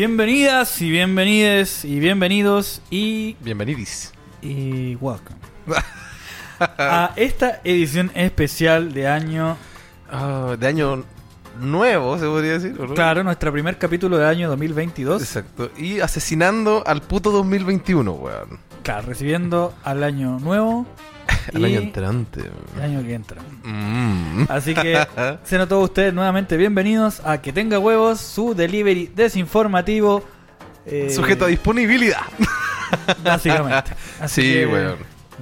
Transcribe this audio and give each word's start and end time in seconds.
Bienvenidas 0.00 0.82
y 0.82 0.90
bienvenides 0.90 1.82
y 1.82 2.00
bienvenidos 2.00 2.82
y, 2.90 3.34
Bienvenidis. 3.40 4.12
y 4.42 4.94
welcome 4.96 5.38
a 6.60 7.12
esta 7.16 7.62
edición 7.64 8.10
especial 8.14 8.92
de 8.92 9.08
año, 9.08 9.56
Ah, 10.10 10.54
de 10.60 10.66
año 10.66 11.02
nuevo, 11.58 12.18
se 12.18 12.26
podría 12.26 12.52
decir. 12.58 12.76
¿o 12.78 12.88
no? 12.88 12.92
claro, 12.94 13.24
nuestro 13.24 13.50
primer 13.50 13.78
capítulo 13.78 14.18
del 14.18 14.26
año 14.26 14.50
2022, 14.50 15.22
Exacto. 15.22 15.70
Y 15.78 16.00
asesinando 16.00 16.84
al 16.86 17.00
puto 17.00 17.30
2021, 17.30 18.12
weón. 18.12 18.58
claro, 18.82 19.06
recibiendo 19.06 19.72
al 19.82 20.04
año 20.04 20.38
nuevo 20.40 20.84
El 21.52 21.60
y 21.62 21.64
año 21.64 21.80
entrante. 21.80 22.40
el 22.76 22.82
año 22.82 23.02
que 23.02 23.14
entra. 23.14 23.42
Mm. 23.64 24.44
Así 24.48 24.74
que 24.74 25.06
sean 25.44 25.68
todos 25.68 25.84
ustedes 25.84 26.12
nuevamente 26.14 26.56
bienvenidos 26.56 27.20
a 27.24 27.40
Que 27.40 27.52
Tenga 27.52 27.78
Huevos, 27.78 28.20
su 28.20 28.54
delivery 28.54 29.10
desinformativo. 29.14 30.22
eh, 30.86 31.10
Sujeto 31.14 31.44
a 31.44 31.48
disponibilidad. 31.48 32.20
Básicamente. 33.24 33.92
Así 34.20 34.42
Sí, 34.42 34.52
que. 34.52 34.94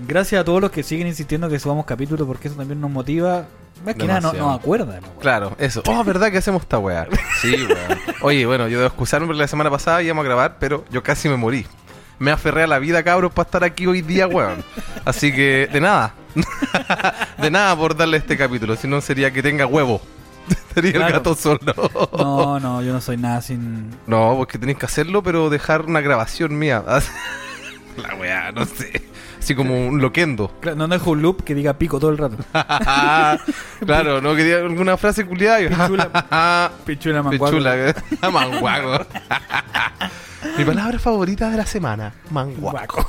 Gracias 0.09 0.41
a 0.41 0.45
todos 0.45 0.61
los 0.61 0.71
que 0.73 0.83
siguen 0.83 1.07
insistiendo 1.07 1.49
que 1.49 1.59
subamos 1.61 1.87
capítulos 1.87 2.27
porque 2.27 2.49
eso 2.49 2.57
también 2.57 2.81
nos 2.81 2.91
motiva. 2.91 3.47
Más 3.85 3.95
que 3.95 4.07
nada 4.07 4.21
nos 4.33 4.59
acuerda. 4.59 5.01
¿no? 5.01 5.09
Claro, 5.21 5.55
eso. 5.59 5.83
Oh, 5.87 6.03
¿verdad 6.05 6.31
que 6.33 6.39
hacemos 6.39 6.63
esta 6.63 6.79
weá? 6.79 7.07
Sí, 7.41 7.55
weón. 7.55 7.99
Oye, 8.23 8.47
bueno, 8.47 8.67
yo 8.69 8.79
debo 8.79 8.89
excusarme 8.89 9.27
porque 9.27 9.41
la 9.43 9.49
semana 9.49 9.71
pasada 9.71 10.03
íbamos 10.03 10.23
a 10.23 10.27
grabar, 10.27 10.57
pero 10.59 10.85
yo 10.91 11.03
casi 11.03 11.29
me 11.29 11.37
morí. 11.37 11.67
Me 12.19 12.31
aferré 12.31 12.63
a 12.63 12.67
la 12.67 12.79
vida, 12.79 13.03
cabros, 13.03 13.33
para 13.33 13.47
estar 13.47 13.65
aquí 13.65 13.87
hoy 13.87 14.03
día, 14.03 14.27
weón. 14.27 14.65
Así 15.05 15.33
que, 15.33 15.69
de 15.73 15.81
nada. 15.81 16.15
de 17.39 17.51
nada 17.51 17.77
por 17.77 17.97
darle 17.97 18.19
este 18.19 18.37
capítulo, 18.37 18.77
si 18.77 18.89
no 18.89 19.01
sería 19.01 19.33
que 19.33 19.43
tenga 19.43 19.67
huevo. 19.67 20.01
Sería 20.75 21.07
el 21.07 21.13
gato 21.13 21.35
solo. 21.35 21.61
No, 22.19 22.61
no, 22.61 22.83
yo 22.83 22.93
no 22.93 23.01
soy 23.01 23.17
nada 23.17 23.41
sin. 23.41 23.91
No, 24.07 24.35
porque 24.37 24.59
tenéis 24.59 24.77
que 24.77 24.87
hacerlo, 24.87 25.23
pero 25.23 25.49
dejar 25.49 25.83
una 25.83 26.01
grabación 26.01 26.59
mía. 26.59 26.83
La 27.97 28.15
weá, 28.17 28.53
no 28.53 28.67
sé. 28.67 29.03
Así 29.39 29.55
como 29.55 29.89
un 29.89 30.01
loquendo. 30.01 30.53
Claro, 30.61 30.77
No 30.77 30.89
dejo 30.89 31.13
un 31.13 31.23
loop 31.23 31.45
que 31.45 31.55
diga 31.55 31.75
pico 31.75 32.01
todo 32.01 32.11
el 32.11 32.19
rato. 32.19 32.37
claro, 33.87 34.21
no 34.21 34.35
quería 34.35 34.57
alguna 34.57 34.97
frase 34.97 35.25
culiada. 35.25 35.59
Pichula. 35.69 36.73
Pichula 36.85 37.23
manguaco. 37.23 37.57
Pichula. 37.57 37.95
Manguaco. 38.33 39.07
Mi 40.59 40.65
palabra 40.65 40.99
favorita 40.99 41.51
de 41.51 41.57
la 41.57 41.67
semana. 41.67 42.13
Manguaco. 42.31 43.07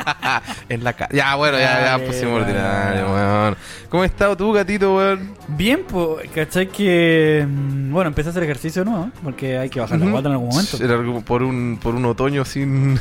en 0.68 0.84
la 0.84 0.92
cara. 0.92 1.14
Ya, 1.14 1.34
bueno, 1.36 1.58
ya, 1.58 1.98
ya, 1.98 2.04
pusimos 2.04 2.40
ordinario, 2.42 3.06
weón. 3.12 3.56
¿Cómo 3.88 4.02
has 4.02 4.10
estado 4.10 4.36
tú, 4.36 4.52
gatito, 4.52 4.96
weón? 4.96 5.34
Bien, 5.48 5.84
pues, 5.86 6.28
¿cachai? 6.34 6.68
Que. 6.68 7.46
mm, 7.48 7.92
Bueno, 7.92 8.08
empecé 8.08 8.28
a 8.28 8.30
hacer 8.30 8.42
ejercicio 8.42 8.84
nuevo, 8.84 9.10
porque 9.22 9.58
hay 9.58 9.70
que 9.70 9.80
bajar 9.80 9.98
la 9.98 10.06
guata 10.06 10.28
en 10.28 10.32
algún 10.32 10.48
momento. 10.48 10.76
Era 10.82 10.98
por 11.24 11.42
un, 11.42 11.78
por 11.82 11.94
un 11.94 12.04
otoño 12.06 12.44
sin. 12.44 12.98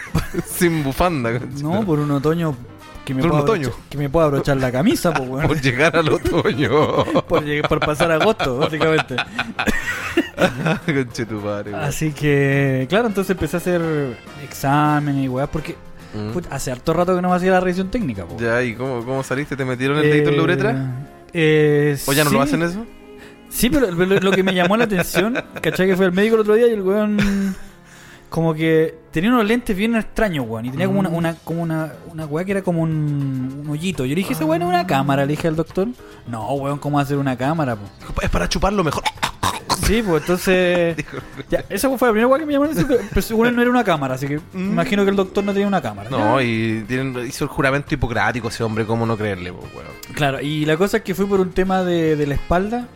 sin 0.46 0.82
bufanda. 0.82 1.30
No, 1.62 1.84
por 1.84 2.00
un 2.00 2.10
otoño 2.10 2.56
que 3.10 3.14
me, 3.22 3.28
pueda 3.28 3.42
otoño. 3.42 3.68
abrochar- 3.68 3.88
que 3.90 3.98
me 3.98 4.08
pueda 4.10 4.26
abrochar 4.26 4.56
la 4.56 4.72
camisa, 4.72 5.12
pues, 5.12 5.28
weón. 5.28 5.46
Por 5.46 5.60
llegar 5.60 5.96
al 5.96 6.08
otoño. 6.08 7.04
por, 7.28 7.44
llegar- 7.44 7.68
por 7.68 7.80
pasar 7.80 8.10
agosto, 8.12 8.56
básicamente. 8.58 9.16
Así 11.74 12.12
que, 12.12 12.86
claro, 12.88 13.08
entonces 13.08 13.30
empecé 13.30 13.56
a 13.56 13.60
hacer 13.60 13.82
exámenes 14.42 15.24
y 15.24 15.28
weas, 15.28 15.48
porque 15.48 15.76
Mm. 16.12 16.32
put, 16.32 16.44
hace 16.50 16.72
harto 16.72 16.92
rato 16.92 17.14
que 17.14 17.22
no 17.22 17.28
me 17.30 17.36
hacía 17.36 17.52
la 17.52 17.60
revisión 17.60 17.88
técnica. 17.88 18.26
po. 18.26 18.36
Ya, 18.36 18.60
¿y 18.64 18.74
cómo, 18.74 19.04
cómo 19.04 19.22
saliste? 19.22 19.56
¿Te 19.56 19.64
metieron 19.64 19.96
el 19.98 20.02
dedito 20.10 20.30
en 20.30 20.36
la 20.38 20.42
uretra? 20.42 20.90
Eh, 21.32 21.96
¿O 22.04 22.12
ya 22.12 22.24
no 22.24 22.30
sí. 22.30 22.36
lo 22.36 22.42
hacen 22.42 22.62
eso? 22.64 22.84
Sí, 23.48 23.70
pero 23.70 23.88
lo, 23.92 24.04
lo 24.06 24.30
que 24.32 24.42
me 24.42 24.52
llamó 24.52 24.76
la 24.76 24.84
atención, 24.84 25.38
¿cachai? 25.62 25.86
Que 25.86 25.96
fue 25.96 26.06
el 26.06 26.12
médico 26.12 26.34
el 26.34 26.40
otro 26.40 26.54
día 26.54 26.66
y 26.66 26.72
el 26.72 26.82
weón. 26.82 27.54
Como 28.30 28.54
que 28.54 28.94
tenía 29.10 29.28
unos 29.30 29.44
lentes 29.44 29.76
bien 29.76 29.94
extraños, 29.96 30.46
weón. 30.48 30.64
Y 30.66 30.70
tenía 30.70 30.86
como 30.86 31.00
una, 31.00 31.10
Mm. 31.10 31.14
una, 31.16 31.34
como 31.44 31.62
una, 31.62 31.92
una 32.12 32.26
weá 32.26 32.44
que 32.44 32.52
era 32.52 32.62
como 32.62 32.80
un, 32.82 33.62
un 33.64 33.70
hoyito. 33.70 34.04
Yo 34.06 34.10
le 34.14 34.20
dije, 34.20 34.32
esa 34.34 34.44
weón 34.44 34.62
es 34.62 34.68
una 34.68 34.86
cámara, 34.86 35.26
le 35.26 35.32
dije 35.32 35.48
al 35.48 35.56
doctor. 35.56 35.88
No, 36.28 36.46
weón, 36.54 36.78
¿cómo 36.78 36.98
hacer 37.00 37.18
una 37.18 37.36
cámara, 37.36 37.76
po? 37.76 38.22
Es 38.22 38.30
para 38.30 38.48
chuparlo 38.48 38.82
mejor. 38.84 39.02
Sí, 39.82 40.02
pues 40.06 40.20
entonces. 40.22 40.96
ya, 41.50 41.64
esa 41.68 41.88
fue 41.98 42.08
la 42.08 42.12
primera 42.12 42.28
weá 42.28 42.38
que 42.38 42.46
me 42.46 42.54
atención. 42.56 42.88
Pero 43.08 43.22
según 43.22 43.46
él 43.48 43.56
no 43.56 43.62
era 43.62 43.70
una 43.70 43.82
cámara, 43.82 44.14
así 44.14 44.28
que 44.28 44.36
Mm. 44.38 44.70
imagino 44.72 45.02
que 45.04 45.10
el 45.10 45.16
doctor 45.16 45.42
no 45.42 45.52
tenía 45.52 45.66
una 45.66 45.82
cámara. 45.82 46.08
No, 46.08 46.40
y 46.40 46.84
tienen, 46.86 47.26
hizo 47.26 47.44
el 47.44 47.50
juramento 47.50 47.92
hipocrático 47.94 48.46
ese 48.48 48.62
hombre, 48.62 48.86
¿cómo 48.86 49.06
no 49.06 49.16
creerle, 49.16 49.52
pues, 49.52 49.66
weón? 49.74 49.88
Claro, 50.14 50.40
y 50.40 50.64
la 50.66 50.76
cosa 50.76 50.98
es 50.98 51.02
que 51.02 51.14
fui 51.16 51.26
por 51.26 51.40
un 51.40 51.50
tema 51.50 51.82
de, 51.82 52.14
de 52.14 52.26
la 52.28 52.34
espalda, 52.34 52.86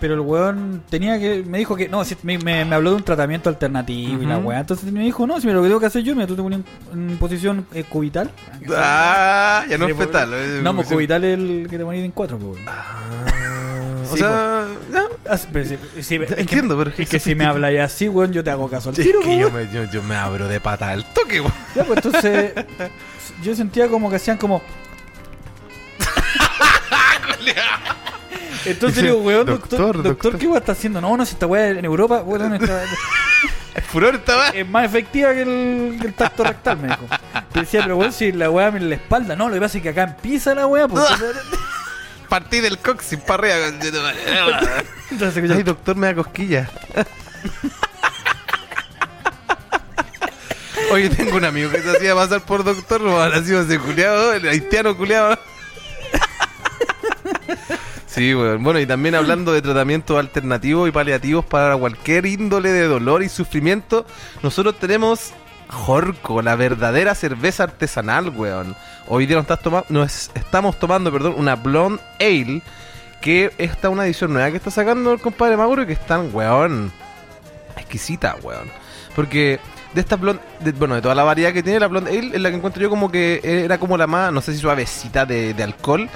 pero 0.00 0.14
el 0.14 0.20
weón 0.20 0.82
tenía 0.88 1.18
que. 1.18 1.44
Me 1.46 1.58
dijo 1.58 1.76
que. 1.76 1.88
No, 1.88 2.02
me, 2.22 2.38
me- 2.38 2.64
me 2.64 2.74
habló 2.74 2.90
de 2.90 2.96
un 2.96 3.02
tratamiento 3.04 3.48
alternativo 3.48 4.22
y 4.22 4.26
la 4.26 4.38
weá. 4.38 4.60
Entonces 4.60 4.90
me 4.92 5.00
dijo, 5.02 5.26
no, 5.26 5.40
si 5.40 5.46
me 5.46 5.52
lo 5.52 5.62
que 5.62 5.68
tengo 5.68 5.80
que 5.80 5.86
hacer 5.86 6.02
yo, 6.02 6.14
mira, 6.14 6.26
tú 6.26 6.36
te 6.36 6.42
pones 6.42 6.60
en, 6.92 7.10
en 7.10 7.18
posición 7.18 7.66
eh, 7.72 7.84
cubital. 7.84 8.30
Ah, 8.76 9.64
ya 9.68 9.78
no 9.78 9.86
es 9.86 9.94
pues, 9.94 10.06
fetal. 10.06 10.34
es- 10.34 10.62
No, 10.62 10.74
pues 10.74 10.88
sí. 10.88 10.94
cubital 10.94 11.24
es 11.24 11.38
el 11.38 11.66
que 11.70 11.78
te 11.78 11.84
pones 11.84 12.04
en 12.04 12.10
cuatro, 12.12 12.38
pues, 12.38 12.56
weón. 12.56 12.68
Ah, 12.68 12.94
o 14.10 14.14
Sí, 14.14 14.18
sea, 14.20 14.64
ya, 14.92 15.02
Ah, 15.28 15.36
sí, 15.36 15.48
pero 15.52 15.64
sí, 15.66 15.76
sí, 16.00 16.14
es 16.14 16.34
que- 16.34 16.40
entiendo, 16.40 16.78
pero 16.78 16.90
Es 16.96 17.08
que 17.08 17.18
si 17.20 17.34
me 17.34 17.44
habláis 17.44 17.80
así, 17.80 18.08
weón, 18.08 18.32
yo 18.32 18.42
te 18.42 18.50
hago 18.50 18.68
caso 18.70 18.88
al 18.88 18.98
Es 18.98 19.04
tiro, 19.04 19.20
que 19.20 19.28
weón. 19.28 19.40
yo 19.40 19.50
me, 19.50 19.68
yo, 19.72 19.84
yo 19.84 20.02
me 20.02 20.16
abro 20.16 20.48
de 20.48 20.60
pata 20.60 20.88
al 20.90 21.04
toque, 21.12 21.40
weón. 21.40 21.52
Ya, 21.74 21.84
pues 21.84 21.98
entonces. 22.04 22.52
yo 23.42 23.54
sentía 23.54 23.88
como 23.88 24.08
que 24.08 24.16
hacían 24.16 24.38
como. 24.38 24.62
Entonces 28.70 29.02
digo, 29.02 29.18
weón, 29.18 29.46
doctor, 29.46 30.02
Doctor. 30.02 30.38
¿qué 30.38 30.46
weón 30.46 30.58
está 30.58 30.72
haciendo? 30.72 31.00
No, 31.00 31.16
no, 31.16 31.24
si 31.26 31.32
esta 31.32 31.46
weá 31.46 31.68
en 31.70 31.84
Europa, 31.84 32.22
weón, 32.22 32.54
está- 32.62 32.82
El 33.74 33.82
furor 33.82 34.14
estaba. 34.16 34.48
es 34.50 34.68
más 34.68 34.84
efectiva 34.84 35.32
que 35.32 35.42
el, 35.42 35.98
que 36.00 36.06
el 36.08 36.14
tacto 36.14 36.44
rectal, 36.44 36.78
me 36.78 36.88
dijo. 36.88 37.06
Te 37.52 37.60
decía, 37.60 37.80
pero 37.82 37.96
weón, 37.96 38.12
si 38.12 38.32
la 38.32 38.50
weá 38.50 38.70
me 38.70 38.78
en 38.78 38.88
la 38.90 38.96
espalda, 38.96 39.36
no, 39.36 39.48
lo 39.48 39.54
que 39.54 39.60
pasa 39.60 39.78
es 39.78 39.82
que 39.82 39.88
acá 39.90 40.02
empieza 40.04 40.54
la 40.54 40.66
weá, 40.66 40.86
pues. 40.88 41.04
Partí 42.28 42.60
del 42.60 42.76
coxis 42.78 43.18
para 43.20 43.56
arriba. 43.56 43.68
Entonces, 45.10 45.50
Ay, 45.50 45.62
doctor, 45.62 45.96
me 45.96 46.08
da 46.08 46.14
cosquillas. 46.16 46.68
Oye, 50.90 51.08
tengo 51.10 51.36
un 51.36 51.44
amigo 51.44 51.70
que 51.70 51.80
se 51.82 51.90
hacía 51.90 52.14
pasar 52.14 52.40
por 52.42 52.64
doctor, 52.64 53.00
no 53.00 53.18
ha 53.20 53.42
sido 53.42 53.62
ese 53.62 53.78
culiado, 53.78 54.32
el 54.34 54.46
haitiano 54.48 54.96
culiado. 54.96 55.38
Sí, 58.18 58.34
weón. 58.34 58.62
Bueno, 58.64 58.80
y 58.80 58.86
también 58.86 59.14
hablando 59.14 59.52
de 59.52 59.62
tratamientos 59.62 60.18
alternativos 60.18 60.88
y 60.88 60.92
paliativos 60.92 61.44
para 61.44 61.76
cualquier 61.76 62.26
índole 62.26 62.70
de 62.72 62.86
dolor 62.86 63.22
y 63.22 63.28
sufrimiento, 63.28 64.04
nosotros 64.42 64.78
tenemos 64.78 65.32
Jorco, 65.68 66.42
la 66.42 66.56
verdadera 66.56 67.14
cerveza 67.14 67.64
artesanal, 67.64 68.30
weón. 68.30 68.74
Hoy 69.06 69.26
día 69.26 69.36
nos, 69.36 69.44
estás 69.44 69.60
toma- 69.60 69.84
nos 69.88 70.30
estamos 70.34 70.78
tomando, 70.78 71.12
perdón, 71.12 71.34
una 71.36 71.54
Blonde 71.56 72.02
Ale, 72.20 72.62
que 73.20 73.52
esta 73.58 73.88
es 73.88 73.92
una 73.92 74.04
edición 74.06 74.32
nueva 74.32 74.50
que 74.50 74.56
está 74.56 74.70
sacando 74.70 75.12
el 75.12 75.20
compadre 75.20 75.56
Mauro 75.56 75.82
y 75.82 75.86
que 75.86 75.92
están, 75.92 76.30
weón, 76.32 76.90
exquisita, 77.76 78.36
weón. 78.42 78.68
Porque 79.14 79.60
de 79.94 80.00
esta 80.00 80.16
blonde, 80.16 80.42
de- 80.60 80.72
bueno, 80.72 80.94
de 80.96 81.02
toda 81.02 81.14
la 81.14 81.24
variedad 81.24 81.52
que 81.52 81.62
tiene 81.62 81.78
la 81.80 81.86
blonde 81.86 82.10
ale, 82.18 82.34
es 82.34 82.40
la 82.40 82.50
que 82.50 82.56
encuentro 82.56 82.82
yo 82.82 82.90
como 82.90 83.10
que 83.12 83.40
era 83.44 83.78
como 83.78 83.96
la 83.96 84.06
más, 84.06 84.32
no 84.32 84.40
sé 84.40 84.54
si 84.54 84.58
suavecita 84.58 85.24
de 85.26 85.54
alcohol, 85.62 86.08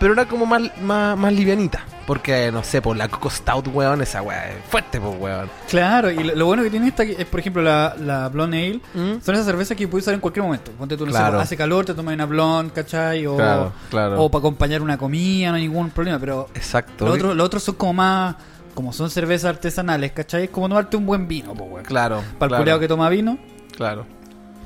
pero 0.00 0.14
era 0.14 0.24
como 0.26 0.46
más, 0.46 0.62
más, 0.82 1.16
más 1.16 1.32
livianita. 1.32 1.84
Porque, 2.06 2.50
no 2.50 2.64
sé, 2.64 2.82
por 2.82 2.96
la 2.96 3.06
Coco 3.08 3.30
Stout, 3.30 3.68
weón, 3.72 4.00
esa 4.02 4.20
weón 4.22 4.40
es 4.42 4.64
fuerte, 4.68 5.00
pues, 5.00 5.14
weón. 5.20 5.48
Claro, 5.68 6.10
y 6.10 6.24
lo, 6.24 6.34
lo 6.34 6.46
bueno 6.46 6.64
que 6.64 6.70
tiene 6.70 6.88
esta 6.88 7.04
es, 7.04 7.24
por 7.26 7.38
ejemplo, 7.38 7.62
la, 7.62 7.94
la 8.00 8.28
Blonde 8.28 8.56
Ale. 8.58 8.80
¿Mm? 8.94 9.20
Son 9.22 9.34
esas 9.34 9.46
cervezas 9.46 9.76
que 9.76 9.86
puedes 9.86 10.04
usar 10.04 10.14
en 10.14 10.20
cualquier 10.20 10.44
momento. 10.44 10.72
Ponte 10.72 10.96
tú, 10.96 11.06
no 11.06 11.12
sé, 11.12 11.18
Claro. 11.18 11.38
hace 11.38 11.56
calor, 11.56 11.84
te 11.84 11.94
tomas 11.94 12.14
una 12.14 12.26
Blonde, 12.26 12.72
¿cachai? 12.72 13.26
O, 13.26 13.36
Claro, 13.36 13.72
claro. 13.90 14.22
o 14.24 14.28
para 14.30 14.40
acompañar 14.40 14.82
una 14.82 14.98
comida, 14.98 15.50
no 15.50 15.54
hay 15.56 15.62
ningún 15.62 15.90
problema. 15.90 16.18
Pero 16.18 16.48
Exacto. 16.54 17.04
Los 17.04 17.14
otros, 17.14 17.36
los 17.36 17.46
otros 17.46 17.62
son 17.62 17.74
como 17.76 17.92
más. 17.92 18.34
Como 18.74 18.92
son 18.92 19.10
cervezas 19.10 19.50
artesanales, 19.50 20.12
¿cachai? 20.12 20.44
Es 20.44 20.50
como 20.50 20.68
tomarte 20.68 20.96
un 20.96 21.04
buen 21.06 21.28
vino, 21.28 21.54
pues, 21.54 21.70
weón. 21.70 21.84
Claro. 21.84 22.22
Para 22.38 22.56
el 22.58 22.64
claro, 22.64 22.80
que 22.80 22.88
toma 22.88 23.08
vino. 23.08 23.36
Claro. 23.76 24.06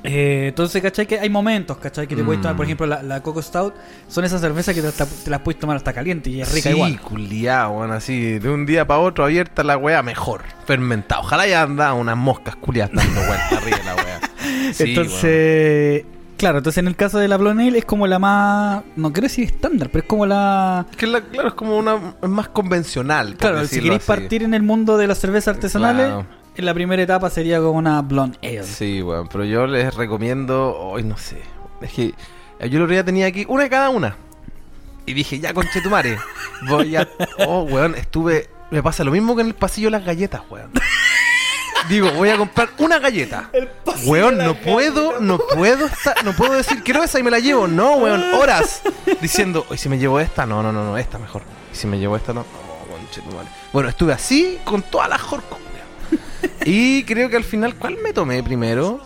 Eh, 0.07 0.45
entonces, 0.49 0.81
¿cachai? 0.81 1.05
Que 1.07 1.19
hay 1.19 1.29
momentos, 1.29 1.77
¿cachai? 1.77 2.07
Que 2.07 2.15
te 2.15 2.23
puedes 2.23 2.39
Mm. 2.39 2.43
tomar, 2.43 2.55
por 2.55 2.65
ejemplo, 2.65 2.85
la, 2.85 3.01
la 3.03 3.21
Coco 3.21 3.41
Stout. 3.41 3.73
Son 4.07 4.23
esas 4.23 4.41
cervezas 4.41 4.75
que 4.75 4.81
te, 4.81 4.91
te 4.91 5.29
las 5.29 5.41
puedes 5.41 5.59
tomar 5.59 5.75
hasta 5.77 5.93
caliente 5.93 6.29
y 6.29 6.41
es 6.41 6.51
rica 6.53 6.69
sí, 6.69 6.75
igual. 6.75 6.99
culiao, 7.01 7.71
weón, 7.79 7.91
así, 7.91 8.39
de 8.39 8.49
un 8.49 8.65
día 8.65 8.85
para 8.85 8.99
otro 8.99 9.23
abierta 9.25 9.63
la 9.63 9.77
weá, 9.77 10.01
mejor. 10.03 10.41
Fermentada. 10.65 11.21
Ojalá 11.21 11.47
ya 11.47 11.63
anda 11.63 11.93
unas 11.93 12.17
moscas 12.17 12.55
culiadas 12.55 12.91
dando 12.93 13.21
vueltas 13.25 13.51
arriba 13.53 13.77
la 13.85 13.95
weá. 13.95 14.19
Sí, 14.73 14.83
entonces, 14.89 16.05
claro, 16.37 16.57
entonces 16.59 16.79
en 16.79 16.87
el 16.87 16.95
caso 16.95 17.17
de 17.19 17.27
la 17.27 17.37
Blonde 17.37 17.67
Ale 17.67 17.79
es 17.79 17.85
como 17.85 18.07
la 18.07 18.19
más. 18.19 18.83
No 18.95 19.11
quiero 19.13 19.25
decir 19.27 19.45
estándar, 19.45 19.89
pero 19.91 20.03
es 20.03 20.07
como 20.07 20.25
la. 20.25 20.85
Que 20.97 21.07
la- 21.07 21.21
claro, 21.21 21.49
es 21.49 21.53
como 21.53 21.77
una 21.77 21.95
es 22.21 22.29
más 22.29 22.49
convencional. 22.49 23.35
Claro, 23.37 23.65
si 23.65 23.75
queréis 23.81 24.01
así. 24.01 24.07
partir 24.07 24.43
en 24.43 24.53
el 24.53 24.63
mundo 24.63 24.97
de 24.97 25.07
las 25.07 25.17
cervezas 25.19 25.55
artesanales, 25.55 26.07
Claro. 26.07 26.25
En 26.55 26.65
la 26.65 26.73
primera 26.73 27.01
etapa 27.01 27.29
sería 27.29 27.59
como 27.59 27.73
una 27.73 28.01
Blonde 28.01 28.37
Ale. 28.41 28.63
Sí, 28.63 29.01
weón, 29.01 29.27
pero 29.27 29.43
yo 29.43 29.67
les 29.67 29.93
recomiendo, 29.93 30.75
hoy 30.77 31.03
no 31.03 31.17
sé, 31.17 31.41
es 31.81 31.91
que 31.91 32.13
eh, 32.59 32.69
yo 32.69 32.79
lo 32.79 32.91
ya 32.91 33.03
tenía 33.03 33.27
aquí, 33.27 33.45
una 33.47 33.63
de 33.63 33.69
cada 33.69 33.89
una. 33.89 34.15
Y 35.05 35.13
dije, 35.13 35.39
ya 35.39 35.53
conchetumare, 35.53 36.17
voy 36.67 36.95
a... 36.95 37.07
Oh, 37.47 37.63
weón, 37.63 37.95
estuve... 37.95 38.49
Me 38.71 38.81
pasa 38.81 39.03
lo 39.03 39.11
mismo 39.11 39.35
que 39.35 39.41
en 39.41 39.47
el 39.47 39.55
pasillo 39.55 39.87
de 39.87 39.91
las 39.91 40.05
galletas, 40.05 40.41
weón. 40.49 40.71
digo, 41.89 42.11
voy 42.11 42.29
a 42.29 42.37
comprar 42.37 42.69
una 42.79 42.97
galleta. 42.99 43.49
Weón, 44.05 44.37
no 44.37 44.55
puedo, 44.55 45.19
no 45.19 45.37
puedo 45.37 45.85
estar, 45.85 46.23
no 46.23 46.33
puedo 46.33 46.53
decir, 46.53 46.81
quiero 46.83 47.03
esa 47.03 47.19
y 47.19 47.23
me 47.23 47.31
la 47.31 47.39
llevo. 47.39 47.67
No, 47.67 47.97
weón, 47.97 48.23
horas 48.33 48.81
diciendo, 49.21 49.65
¿y 49.71 49.77
si 49.77 49.89
me 49.89 49.97
llevo 49.97 50.19
esta? 50.19 50.45
No, 50.45 50.63
no, 50.63 50.71
no, 50.71 50.83
no, 50.83 50.97
esta 50.97 51.19
mejor. 51.19 51.43
¿Y 51.71 51.75
si 51.75 51.85
me 51.87 51.99
llevo 51.99 52.15
esta? 52.15 52.33
No, 52.33 52.41
no, 52.41 52.95
conchetumare. 52.95 53.47
Bueno, 53.71 53.89
estuve 53.89 54.13
así 54.13 54.57
con 54.63 54.81
todas 54.81 55.09
las 55.09 55.21
Jorco, 55.21 55.55
weón. 55.55 55.64
Y 56.65 57.03
creo 57.03 57.29
que 57.29 57.37
al 57.37 57.43
final, 57.43 57.75
¿cuál 57.75 57.97
me 58.03 58.11
tomé 58.11 58.41
primero? 58.41 58.99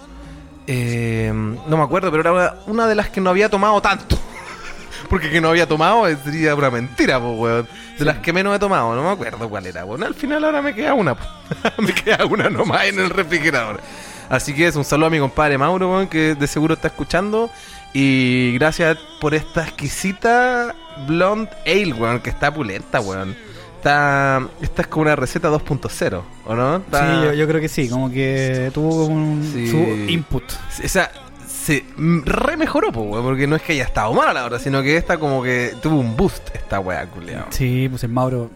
Eh, 0.65 1.31
no 1.33 1.77
me 1.77 1.83
acuerdo, 1.83 2.09
pero 2.09 2.21
era 2.21 2.55
una, 2.67 2.87
de 2.87 2.95
las 2.95 3.09
que 3.09 3.19
no 3.19 3.29
había 3.29 3.49
tomado 3.49 3.81
tanto. 3.81 4.17
Porque 5.09 5.29
que 5.29 5.41
no 5.41 5.49
había 5.49 5.67
tomado 5.67 6.05
sería 6.23 6.55
una 6.55 6.71
mentira, 6.71 7.19
pues, 7.19 7.37
weón. 7.37 7.67
De 7.97 8.05
las 8.05 8.19
que 8.19 8.31
menos 8.31 8.55
he 8.55 8.59
tomado, 8.59 8.95
no 8.95 9.03
me 9.03 9.09
acuerdo 9.09 9.49
cuál 9.49 9.65
era, 9.65 9.83
weón. 9.83 10.03
Al 10.03 10.15
final 10.15 10.45
ahora 10.45 10.61
me 10.61 10.73
queda 10.73 10.93
una, 10.93 11.15
po. 11.15 11.25
me 11.81 11.93
queda 11.93 12.23
una 12.25 12.49
nomás 12.49 12.85
en 12.85 12.99
el 12.99 13.09
refrigerador. 13.09 13.81
Así 14.29 14.53
que 14.53 14.67
es 14.67 14.75
un 14.77 14.85
saludo 14.85 15.07
a 15.07 15.09
mi 15.09 15.19
compadre 15.19 15.57
Mauro, 15.57 15.91
weón, 15.91 16.07
que 16.07 16.35
de 16.35 16.47
seguro 16.47 16.75
está 16.75 16.87
escuchando. 16.87 17.49
Y 17.93 18.53
gracias 18.53 18.97
por 19.19 19.33
esta 19.33 19.63
exquisita 19.63 20.75
Blonde 21.07 21.49
Ale, 21.65 21.91
weón, 21.91 22.21
que 22.21 22.29
está 22.29 22.53
pulenta, 22.53 23.01
weón. 23.01 23.35
Está, 23.79 24.45
esta 24.61 24.81
es 24.81 24.87
como 24.89 25.03
una 25.03 25.15
receta 25.15 25.49
2.0, 25.49 26.21
¿o 26.45 26.53
no? 26.53 26.75
Está- 26.77 27.21
Sí, 27.21 27.27
yo, 27.27 27.33
yo 27.33 27.47
creo 27.47 27.61
que 27.61 27.69
sí, 27.69 27.87
como 27.87 28.11
que 28.11 28.71
tuvo 28.73 29.05
un, 29.05 29.41
Sí. 29.53 29.67
su 29.71 29.77
input. 30.11 30.43
Esa 30.83 31.09
se 31.47 31.85
mm, 31.95 32.23
re 32.25 32.57
mejoró, 32.57 32.91
po, 32.91 33.09
porque 33.23 33.47
no 33.47 33.55
es 33.55 33.61
que 33.61 33.71
haya 33.71 33.85
estado 33.85 34.13
mala 34.13 34.33
la 34.33 34.43
hora, 34.45 34.59
sino 34.59 34.81
que 34.83 34.97
esta 34.97 35.17
como 35.17 35.41
que 35.41 35.75
tuvo 35.81 35.97
un 35.97 36.17
boost, 36.17 36.53
esta 36.53 36.81
weá, 36.81 37.05
culiao. 37.05 37.45
Sí, 37.51 37.87
pues 37.89 38.03
el 38.03 38.09
Mauro 38.11 38.51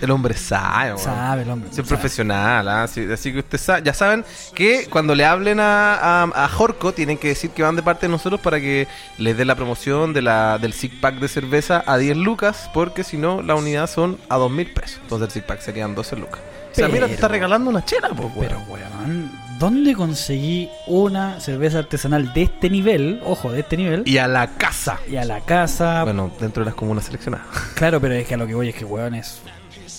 El 0.00 0.10
hombre 0.10 0.34
sabe, 0.34 0.92
weón. 0.92 0.98
sabe, 1.04 1.42
el 1.42 1.50
hombre. 1.50 1.70
Es 1.70 1.76
sabe. 1.76 1.88
profesional, 1.88 2.68
¿ah? 2.68 2.86
Sí, 2.86 3.06
así 3.12 3.32
que 3.32 3.40
ustedes 3.40 3.60
sa- 3.62 3.78
ya 3.80 3.92
saben 3.92 4.24
que 4.54 4.86
cuando 4.90 5.14
le 5.14 5.24
hablen 5.24 5.58
a, 5.60 5.94
a, 5.94 6.44
a 6.44 6.48
Jorco 6.48 6.92
tienen 6.92 7.18
que 7.18 7.28
decir 7.28 7.50
que 7.50 7.62
van 7.62 7.76
de 7.76 7.82
parte 7.82 8.06
de 8.06 8.10
nosotros 8.12 8.40
para 8.40 8.60
que 8.60 8.86
les 9.18 9.36
dé 9.36 9.44
la 9.44 9.54
promoción 9.56 10.12
de 10.12 10.22
la, 10.22 10.58
del 10.58 10.72
six 10.72 10.94
pack 11.00 11.16
de 11.16 11.28
cerveza 11.28 11.82
a 11.86 11.96
10 11.98 12.16
lucas, 12.16 12.70
porque 12.72 13.02
si 13.04 13.16
no 13.16 13.42
la 13.42 13.54
unidad 13.56 13.88
son 13.88 14.18
a 14.28 14.36
2 14.36 14.50
mil 14.50 14.72
pesos. 14.72 15.00
Entonces 15.02 15.26
el 15.28 15.32
six 15.32 15.44
pack 15.46 15.60
serían 15.60 15.94
12 15.94 16.16
lucas. 16.16 16.40
O 16.70 16.74
sea, 16.74 16.86
mira, 16.88 17.06
te 17.06 17.14
está 17.14 17.26
Pero- 17.26 17.32
regalando 17.32 17.70
una 17.70 17.84
chela, 17.84 18.08
weón. 18.12 18.32
Pero, 18.38 18.58
weón, 18.68 19.32
¿dónde 19.58 19.94
conseguí 19.96 20.70
una 20.86 21.40
cerveza 21.40 21.80
artesanal 21.80 22.32
de 22.34 22.42
este 22.42 22.70
nivel? 22.70 23.20
Ojo, 23.24 23.50
de 23.50 23.60
este 23.60 23.76
nivel. 23.76 24.02
Y 24.06 24.18
a 24.18 24.28
la 24.28 24.46
casa. 24.50 25.00
Y 25.10 25.16
a 25.16 25.24
la 25.24 25.40
casa. 25.40 26.04
Bueno, 26.04 26.30
dentro 26.38 26.62
de 26.62 26.66
las 26.66 26.74
comunas 26.76 27.06
seleccionadas. 27.06 27.46
Claro, 27.74 28.00
pero 28.00 28.14
es 28.14 28.28
que 28.28 28.34
a 28.34 28.36
lo 28.36 28.46
que 28.46 28.54
voy 28.54 28.68
es 28.68 28.76
que, 28.76 28.84
weón, 28.84 29.14
es 29.16 29.40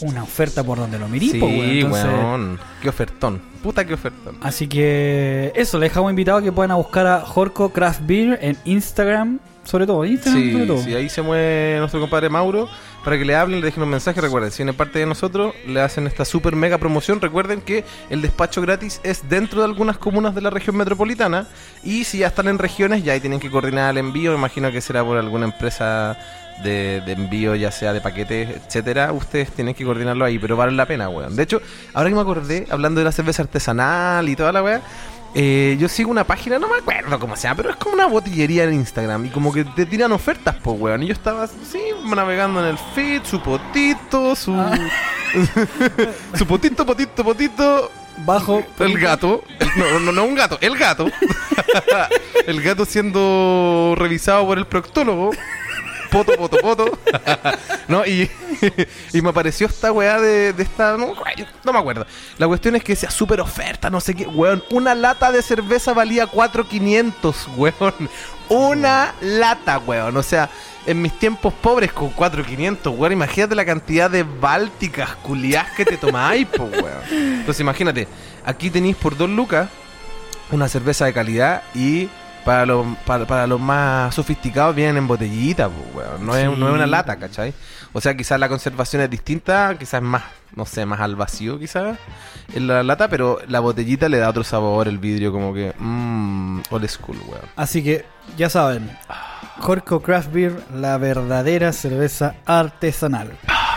una 0.01 0.23
oferta 0.23 0.63
por 0.63 0.77
donde 0.77 0.97
lo 0.99 1.07
mirí, 1.07 1.29
Sí, 1.31 1.41
weón. 1.41 1.53
Entonces, 1.59 2.05
weón. 2.05 2.59
Qué 2.81 2.89
ofertón. 2.89 3.41
Puta 3.63 3.85
que 3.85 3.93
ofertón. 3.93 4.37
Así 4.41 4.67
que 4.67 5.51
eso, 5.55 5.77
les 5.79 5.89
dejamos 5.89 6.09
invitados 6.11 6.41
a 6.41 6.43
que 6.45 6.51
puedan 6.51 6.71
a 6.71 6.75
buscar 6.75 7.05
a 7.07 7.21
Jorco 7.21 7.69
Craft 7.73 8.01
Beer 8.05 8.39
en 8.41 8.57
Instagram, 8.65 9.39
sobre 9.65 9.85
todo, 9.85 10.05
Instagram 10.05 10.41
sobre 10.41 10.61
Sí, 10.61 10.67
todo. 10.67 10.81
sí, 10.83 10.95
ahí 10.95 11.09
se 11.09 11.21
mueve 11.21 11.77
nuestro 11.79 11.99
compadre 11.99 12.29
Mauro 12.29 12.69
para 13.03 13.17
que 13.17 13.25
le 13.25 13.35
hablen, 13.35 13.59
le 13.59 13.65
dejen 13.65 13.83
un 13.83 13.89
mensaje. 13.89 14.19
Recuerden, 14.21 14.51
si 14.51 14.63
viene 14.63 14.73
parte 14.73 14.99
de 14.99 15.05
nosotros, 15.05 15.53
le 15.67 15.81
hacen 15.81 16.07
esta 16.07 16.23
super 16.25 16.55
mega 16.55 16.77
promoción. 16.77 17.19
Recuerden 17.21 17.59
que 17.61 17.83
el 18.09 18.21
despacho 18.21 18.61
gratis 18.61 18.99
es 19.03 19.27
dentro 19.29 19.59
de 19.59 19.65
algunas 19.65 19.97
comunas 19.97 20.33
de 20.35 20.41
la 20.41 20.49
región 20.49 20.75
metropolitana. 20.77 21.47
Y 21.83 22.05
si 22.05 22.19
ya 22.19 22.27
están 22.27 22.47
en 22.47 22.57
regiones, 22.59 23.03
ya 23.03 23.13
ahí 23.13 23.19
tienen 23.19 23.39
que 23.39 23.49
coordinar 23.51 23.91
el 23.91 23.97
envío. 23.99 24.33
Imagino 24.33 24.71
que 24.71 24.79
será 24.81 25.03
por 25.03 25.17
alguna 25.17 25.45
empresa 25.45 26.17
de, 26.63 27.01
de 27.05 27.11
envío, 27.11 27.55
ya 27.55 27.71
sea 27.71 27.93
de 27.93 28.01
paquetes, 28.01 28.49
etcétera. 28.49 29.11
Ustedes 29.13 29.51
tienen 29.51 29.73
que 29.73 29.83
coordinarlo 29.85 30.25
ahí, 30.25 30.39
pero 30.39 30.57
vale 30.57 30.71
la 30.73 30.85
pena, 30.85 31.09
weón. 31.09 31.35
De 31.35 31.43
hecho, 31.43 31.61
ahora 31.93 32.09
que 32.09 32.15
me 32.15 32.21
acordé, 32.21 32.67
hablando 32.69 32.99
de 32.99 33.05
la 33.05 33.11
cerveza 33.11 33.43
artesanal 33.43 34.27
y 34.29 34.35
toda 34.35 34.51
la 34.51 34.63
weá. 34.63 34.81
Eh, 35.35 35.77
yo 35.79 35.87
sigo 35.87 36.09
una 36.09 36.23
página, 36.23 36.57
no 36.57 36.67
me 36.67 36.77
acuerdo 36.77 37.19
cómo 37.19 37.35
se 37.35 37.43
llama, 37.43 37.57
pero 37.57 37.69
es 37.69 37.75
como 37.75 37.93
una 37.93 38.07
botillería 38.07 38.63
en 38.63 38.73
Instagram 38.73 39.27
y 39.27 39.29
como 39.29 39.53
que 39.53 39.63
te 39.63 39.85
tiran 39.85 40.11
ofertas, 40.11 40.55
pues, 40.61 40.79
weón. 40.79 41.03
Y 41.03 41.07
yo 41.07 41.13
estaba 41.13 41.43
así, 41.43 41.79
navegando 42.03 42.61
en 42.61 42.71
el 42.71 42.77
feed, 42.95 43.23
su 43.23 43.41
potito, 43.41 44.35
su. 44.35 44.55
su 46.33 46.45
potito, 46.47 46.85
potito, 46.85 47.23
potito. 47.23 47.91
Bajo. 48.25 48.63
El 48.79 48.99
gato. 48.99 49.43
No, 49.77 49.99
no, 49.99 50.11
no 50.11 50.25
un 50.25 50.35
gato, 50.35 50.57
el 50.61 50.77
gato. 50.77 51.07
el 52.47 52.61
gato 52.61 52.83
siendo 52.85 53.95
revisado 53.97 54.45
por 54.45 54.57
el 54.57 54.65
proctólogo. 54.65 55.31
Poto, 56.11 56.35
poto, 56.35 56.57
poto. 56.57 56.99
no, 57.87 58.05
y, 58.05 58.29
y 59.13 59.21
me 59.21 59.29
apareció 59.29 59.67
esta 59.67 59.91
weá 59.91 60.19
de, 60.19 60.53
de 60.53 60.63
esta. 60.63 60.97
No, 60.97 61.13
no 61.63 61.73
me 61.73 61.79
acuerdo. 61.79 62.05
La 62.37 62.47
cuestión 62.47 62.75
es 62.75 62.83
que 62.83 62.95
sea 62.95 63.11
súper 63.11 63.41
oferta, 63.41 63.89
no 63.89 63.99
sé 64.01 64.15
qué. 64.15 64.25
Weón, 64.25 64.63
una 64.71 64.95
lata 64.95 65.31
de 65.31 65.41
cerveza 65.41 65.93
valía 65.93 66.27
4.500, 66.27 67.55
weón. 67.55 68.09
Una 68.49 69.13
lata, 69.21 69.77
weón. 69.79 70.17
O 70.17 70.23
sea, 70.23 70.49
en 70.85 71.01
mis 71.01 71.17
tiempos 71.19 71.53
pobres 71.53 71.91
con 71.93 72.13
4.500, 72.15 72.97
weón. 72.97 73.13
Imagínate 73.13 73.55
la 73.55 73.65
cantidad 73.65 74.09
de 74.09 74.23
bálticas 74.23 75.15
culiás 75.17 75.71
que 75.71 75.85
te 75.85 75.97
tomáis, 75.97 76.47
po, 76.47 76.63
weón. 76.63 77.03
Entonces, 77.11 77.61
imagínate, 77.61 78.07
aquí 78.45 78.69
tenéis 78.69 78.95
por 78.95 79.15
dos 79.15 79.29
lucas 79.29 79.69
una 80.51 80.67
cerveza 80.67 81.05
de 81.05 81.13
calidad 81.13 81.63
y 81.75 82.09
para 82.45 82.65
los, 82.65 82.85
para, 83.05 83.25
para 83.25 83.47
los 83.47 83.59
más 83.59 84.13
sofisticados 84.15 84.75
vienen 84.75 84.97
en 84.97 85.07
botellita, 85.07 85.69
pues, 85.69 86.07
weón. 86.07 86.25
No, 86.25 86.35
es, 86.35 86.49
Sí. 86.49 86.55
no 86.57 86.67
es 86.69 86.73
una 86.73 86.87
lata, 86.87 87.17
¿cachai? 87.17 87.53
O 87.93 88.01
sea, 88.01 88.15
quizás 88.15 88.39
la 88.39 88.47
conservación 88.49 89.01
es 89.01 89.09
distinta, 89.09 89.75
quizás 89.77 89.95
es 90.01 90.07
más, 90.07 90.23
no 90.55 90.65
sé, 90.65 90.85
más 90.85 90.99
al 90.99 91.15
vacío, 91.15 91.57
quizás, 91.59 91.97
en 92.53 92.67
la 92.67 92.83
lata, 92.83 93.07
pero 93.07 93.39
la 93.47 93.59
botellita 93.59 94.07
le 94.09 94.17
da 94.19 94.29
otro 94.29 94.43
sabor, 94.43 94.87
el 94.87 94.97
vidrio 94.99 95.31
como 95.31 95.53
que, 95.53 95.73
mmm, 95.77 96.61
old 96.69 96.87
school, 96.87 97.17
weón. 97.27 97.41
Así 97.55 97.83
que, 97.83 98.05
ya 98.37 98.49
saben, 98.49 98.89
Jorco 99.59 100.01
Craft 100.01 100.31
Beer, 100.31 100.53
la 100.75 100.97
verdadera 100.97 101.73
cerveza 101.73 102.35
artesanal. 102.45 103.31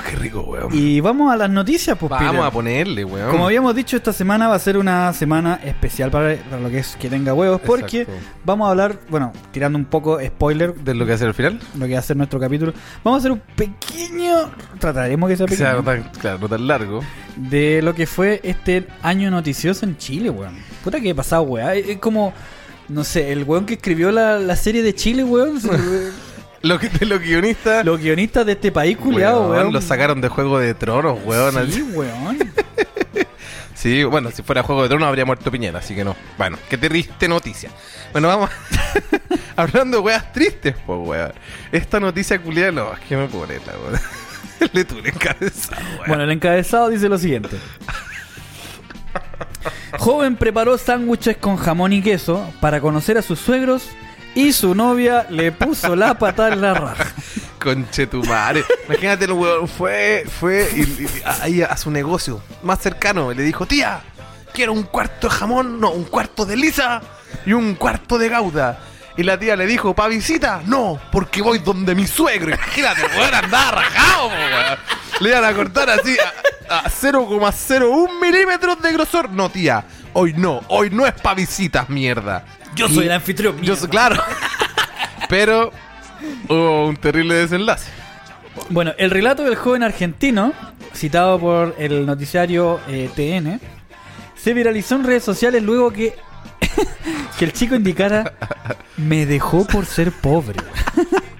Ah, 0.05 0.09
qué 0.11 0.17
rico, 0.17 0.41
weón. 0.43 0.69
Y 0.73 1.01
vamos 1.01 1.33
a 1.33 1.37
las 1.37 1.49
noticias, 1.51 1.97
pues, 1.99 2.11
Vamos 2.11 2.31
Peter. 2.31 2.45
a 2.45 2.51
ponerle, 2.51 3.05
weón. 3.05 3.31
Como 3.31 3.47
habíamos 3.47 3.75
dicho, 3.75 3.97
esta 3.97 4.13
semana 4.13 4.49
va 4.49 4.55
a 4.57 4.59
ser 4.59 4.77
una 4.77 5.13
semana 5.13 5.61
especial 5.65 6.11
para, 6.11 6.37
para 6.37 6.61
lo 6.61 6.69
que 6.71 6.79
es 6.79 6.97
que 6.97 7.09
tenga 7.09 7.33
huevos, 7.35 7.61
porque 7.65 8.03
Exacto. 8.03 8.23
vamos 8.45 8.67
a 8.67 8.71
hablar, 8.71 8.99
bueno, 9.09 9.33
tirando 9.53 9.79
un 9.79 9.85
poco 9.85 10.19
spoiler 10.25 10.75
¿De 10.75 10.95
lo 10.95 11.07
que 11.07 11.13
hace 11.13 11.25
al 11.25 11.35
final? 11.35 11.61
lo 11.79 11.87
que 11.87 11.93
va 11.93 11.99
a 11.99 12.03
ser 12.03 12.17
nuestro 12.17 12.41
capítulo, 12.41 12.73
vamos 13.05 13.19
a 13.19 13.21
hacer 13.21 13.33
un 13.33 13.43
pequeño, 13.57 14.51
trataremos 14.79 15.29
que 15.31 15.37
sea 15.37 15.47
Que 15.47 15.57
sea 15.57 15.77
pequeño, 15.77 15.83
no 15.83 16.03
tan, 16.11 16.21
claro, 16.21 16.39
no 16.39 16.49
tan 16.49 16.67
largo. 16.67 17.01
de 17.37 17.81
lo 17.83 17.95
que 17.95 18.07
fue 18.07 18.41
este 18.43 18.87
año 19.03 19.31
noticioso 19.31 19.85
en 19.87 19.97
Chile, 19.97 20.31
weón. 20.31 20.55
Puta 20.85 21.01
que 21.01 21.11
he 21.11 21.15
pasado, 21.15 21.43
weón. 21.43 21.71
Es 21.71 21.89
es 21.89 21.99
como, 21.99 22.33
no 22.89 23.05
sé, 23.05 23.33
el 23.33 23.45
weón 23.45 23.67
que 23.67 23.75
escribió 23.75 24.11
la, 24.11 24.39
la 24.39 24.57
serie 24.57 24.83
de 24.83 24.95
Chile, 24.95 25.23
weón. 25.25 25.61
Lo 26.63 26.79
que, 26.79 26.91
los 27.05 27.21
guionistas. 27.21 27.85
los 27.85 28.01
guionistas 28.01 28.47
de 28.47 28.53
este 28.53 28.71
país, 28.71 28.97
culiado, 28.97 29.51
weón. 29.51 29.73
Lo 29.73 29.81
sacaron 29.81 30.21
de 30.21 30.29
Juego 30.29 30.59
de 30.59 30.75
Tronos, 30.75 31.19
weón. 31.25 31.71
Sí, 31.71 31.83
weón. 31.83 32.39
Sí, 33.75 34.05
bueno, 34.05 34.31
si 34.31 34.45
fuera 34.45 34.63
Juego 34.63 34.85
de 34.85 34.89
Tronos 34.89 35.09
habría 35.09 35.25
muerto 35.25 35.51
Piñera, 35.51 35.81
así 35.81 35.93
que 35.93 36.05
no. 36.05 36.15
Bueno, 36.39 36.57
qué 36.71 36.79
triste 36.79 37.27
noticia. 37.27 37.69
Bueno, 38.13 38.29
vamos. 38.29 38.49
Hablando 39.57 39.97
de 39.97 40.03
weas 40.05 40.33
tristes, 40.33 40.77
pues, 40.87 41.01
weón. 41.03 41.33
Esta 41.73 41.99
noticia 41.99 42.41
culiada, 42.41 42.71
no, 42.71 42.93
es 42.93 43.01
que 43.01 43.17
me 43.17 43.27
pone 43.27 43.55
la 43.67 43.73
weón. 43.73 44.01
Le 44.73 44.85
tuve 44.85 45.09
encabezado, 45.09 45.83
weón. 45.95 46.05
Bueno, 46.07 46.23
el 46.23 46.31
encabezado 46.31 46.91
dice 46.91 47.09
lo 47.09 47.19
siguiente. 47.19 47.57
Joven 49.99 50.37
preparó 50.37 50.79
sándwiches 50.79 51.39
con 51.39 51.57
jamón 51.57 51.93
y 51.93 52.03
queso 52.03 52.53
para 52.61 52.81
conocer 52.81 53.19
a 53.19 53.23
sus 53.23 53.41
suegros 53.41 53.89
y 54.35 54.53
su 54.53 54.75
novia 54.75 55.27
le 55.31 55.53
puso 55.53 55.95
la 55.95 56.19
patada 56.19 56.53
en 56.53 56.61
la 56.61 56.75
raja. 56.75 57.07
Conchetumare. 57.63 58.65
Imagínate, 58.87 59.27
el 59.27 59.33
weón 59.33 59.69
fue, 59.69 60.25
fue 60.41 60.69
y, 60.75 61.07
ahí 61.25 61.63
a 61.63 61.77
su 61.77 61.91
negocio 61.91 62.43
más 62.63 62.81
cercano 62.81 63.33
le 63.33 63.43
dijo, 63.43 63.67
tía, 63.67 64.01
quiero 64.53 64.73
un 64.73 64.85
cuarto 64.85 65.29
de 65.29 65.35
jamón, 65.35 65.81
no, 65.81 65.91
un 65.91 66.05
cuarto 66.05 66.45
de 66.45 66.57
lisa 66.57 67.03
y 67.47 67.53
un 67.53 67.75
cuarto 67.75 68.19
de 68.19 68.29
gauda. 68.29 68.79
Y 69.17 69.25
la 69.25 69.39
tía 69.39 69.57
le 69.57 69.67
dijo, 69.67 69.95
¿pa 69.95 70.09
visita? 70.09 70.63
No, 70.65 70.99
porque 71.13 71.43
voy 71.43 71.59
donde 71.59 71.95
mi 71.95 72.07
suegro. 72.07 72.55
Imagínate, 72.55 73.03
weón 73.17 73.35
andaba 73.35 73.71
rajado, 73.73 74.29
weón. 74.29 74.79
Le 75.21 75.29
iban 75.29 75.45
a 75.45 75.53
cortar 75.53 75.91
así 75.91 76.17
a, 76.69 76.79
a 76.79 76.85
0,01 76.85 78.21
milímetros 78.21 78.81
de 78.81 78.93
grosor. 78.93 79.31
No, 79.31 79.51
tía, 79.51 79.85
hoy 80.15 80.33
no, 80.33 80.63
hoy 80.69 80.89
no 80.89 81.07
es 81.07 81.13
pa 81.13 81.35
visitas, 81.35 81.91
mierda. 81.91 82.45
Yo 82.75 82.87
Y- 82.87 82.95
soy 82.95 83.07
el 83.07 83.13
anfitrión. 83.13 83.61
Yo 83.63 83.77
soy, 83.77 83.89
claro. 83.89 84.23
Pero 85.29 85.73
hubo 86.49 86.87
un 86.87 86.97
terrible 86.97 87.35
desenlace. 87.35 87.91
Bueno, 88.69 88.93
el 88.99 89.11
relato 89.11 89.45
del 89.45 89.57
joven 89.57 89.83
argentino, 89.83 90.53
citado 90.95 91.39
por 91.39 91.75
el 91.79 92.05
noticiario 92.07 92.81
eh, 92.89 93.11
TN, 93.15 93.61
se 94.37 94.53
viralizó 94.55 94.97
en 94.97 95.05
redes 95.05 95.25
sociales 95.25 95.63
luego 95.63 95.91
que, 95.93 96.15
que 97.39 97.45
el 97.45 97.53
chico 97.53 97.75
indicara 97.75 98.35
me 98.97 99.25
dejó 99.27 99.67
por 99.67 99.87
ser 99.87 100.13
pobre. 100.13 100.59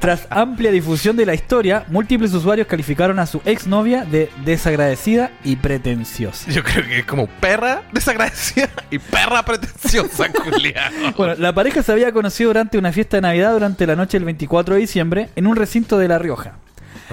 Tras 0.00 0.26
amplia 0.30 0.70
difusión 0.70 1.16
de 1.16 1.26
la 1.26 1.34
historia, 1.34 1.84
múltiples 1.88 2.32
usuarios 2.34 2.66
calificaron 2.66 3.18
a 3.18 3.26
su 3.26 3.40
exnovia 3.44 4.04
de 4.04 4.30
desagradecida 4.44 5.30
y 5.42 5.56
pretenciosa. 5.56 6.50
Yo 6.50 6.62
creo 6.62 6.84
que 6.84 6.98
es 7.00 7.04
como 7.06 7.26
perra 7.26 7.82
desagradecida 7.92 8.68
y 8.90 8.98
perra 8.98 9.42
pretenciosa, 9.44 10.28
culiao. 10.32 11.12
Bueno, 11.16 11.34
la 11.38 11.52
pareja 11.54 11.82
se 11.82 11.92
había 11.92 12.12
conocido 12.12 12.50
durante 12.50 12.78
una 12.78 12.92
fiesta 12.92 13.16
de 13.16 13.22
Navidad 13.22 13.52
durante 13.52 13.86
la 13.86 13.96
noche 13.96 14.16
del 14.18 14.26
24 14.26 14.74
de 14.74 14.80
diciembre 14.80 15.30
en 15.34 15.46
un 15.46 15.56
recinto 15.56 15.98
de 15.98 16.08
La 16.08 16.18
Rioja. 16.18 16.52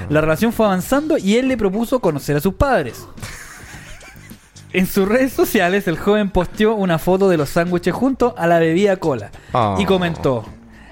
La 0.10 0.22
relación 0.22 0.52
fue 0.54 0.66
avanzando 0.66 1.18
y 1.18 1.38
él 1.38 1.48
le 1.48 1.56
propuso 1.58 2.00
conocer 2.00 2.36
a 2.36 2.42
sus 2.42 2.56
padres. 2.56 3.08
En 4.74 4.88
sus 4.88 5.08
redes 5.08 5.32
sociales, 5.34 5.88
el 5.88 5.98
joven 6.00 6.32
posteó 6.32 6.74
una 6.74 6.98
foto 6.98 7.30
de 7.30 7.38
los 7.38 7.50
sándwiches 7.50 7.94
junto 7.94 8.34
a 8.38 8.48
la 8.48 8.58
bebida 8.60 8.98
cola 8.98 9.30
Oh. 9.52 9.78
y 9.80 9.86
comentó: 9.86 10.46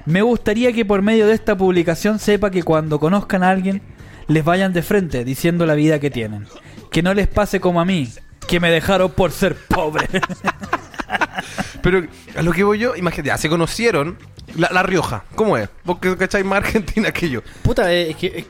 Me 0.05 0.21
gustaría 0.21 0.73
que 0.73 0.85
por 0.85 1.01
medio 1.01 1.27
de 1.27 1.33
esta 1.33 1.55
publicación 1.57 2.19
sepa 2.19 2.49
que 2.51 2.63
cuando 2.63 2.99
conozcan 2.99 3.43
a 3.43 3.49
alguien, 3.49 3.81
les 4.27 4.43
vayan 4.43 4.73
de 4.73 4.81
frente 4.81 5.23
diciendo 5.25 5.65
la 5.65 5.75
vida 5.75 5.99
que 5.99 6.09
tienen. 6.09 6.47
Que 6.91 7.01
no 7.03 7.13
les 7.13 7.27
pase 7.27 7.59
como 7.59 7.79
a 7.81 7.85
mí, 7.85 8.07
que 8.47 8.59
me 8.59 8.71
dejaron 8.71 9.11
por 9.11 9.31
ser 9.31 9.55
pobre. 9.55 10.07
Pero 11.81 12.03
a 12.35 12.41
lo 12.41 12.51
que 12.51 12.63
voy 12.63 12.79
yo, 12.79 12.95
imagínate, 12.95 13.27
ya 13.27 13.37
se 13.37 13.49
conocieron. 13.49 14.17
La, 14.55 14.69
la 14.71 14.83
Rioja, 14.83 15.23
¿cómo 15.35 15.57
es? 15.57 15.69
Vos 15.85 15.99
que 15.99 16.15
cacháis 16.17 16.45
más 16.45 16.57
Argentina 16.57 17.11
que 17.11 17.29
yo. 17.29 17.41
Puta, 17.61 17.91
eh, 17.93 18.09
es 18.11 18.15
que, 18.17 18.27
es, 18.27 18.45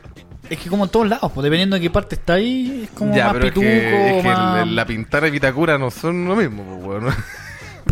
es 0.50 0.58
que 0.58 0.68
como 0.68 0.84
en 0.84 0.90
todos 0.90 1.08
lados, 1.08 1.30
pues 1.32 1.44
dependiendo 1.44 1.76
de 1.76 1.82
qué 1.82 1.90
parte 1.90 2.16
está 2.16 2.34
ahí, 2.34 2.82
es 2.84 2.90
como 2.98 3.14
ya, 3.14 3.26
más 3.26 3.34
pero 3.34 3.44
pituco, 3.46 3.66
es 3.66 3.80
que, 3.80 4.16
es 4.18 4.22
que 4.22 4.28
más... 4.28 4.62
el- 4.64 4.74
la 4.76 4.84
Pintana 4.86 5.28
y 5.28 5.30
Vitacura 5.30 5.78
no 5.78 5.90
son 5.90 6.26
lo 6.26 6.34
mismo, 6.36 6.64
pues, 6.84 7.02
weón. 7.02 7.14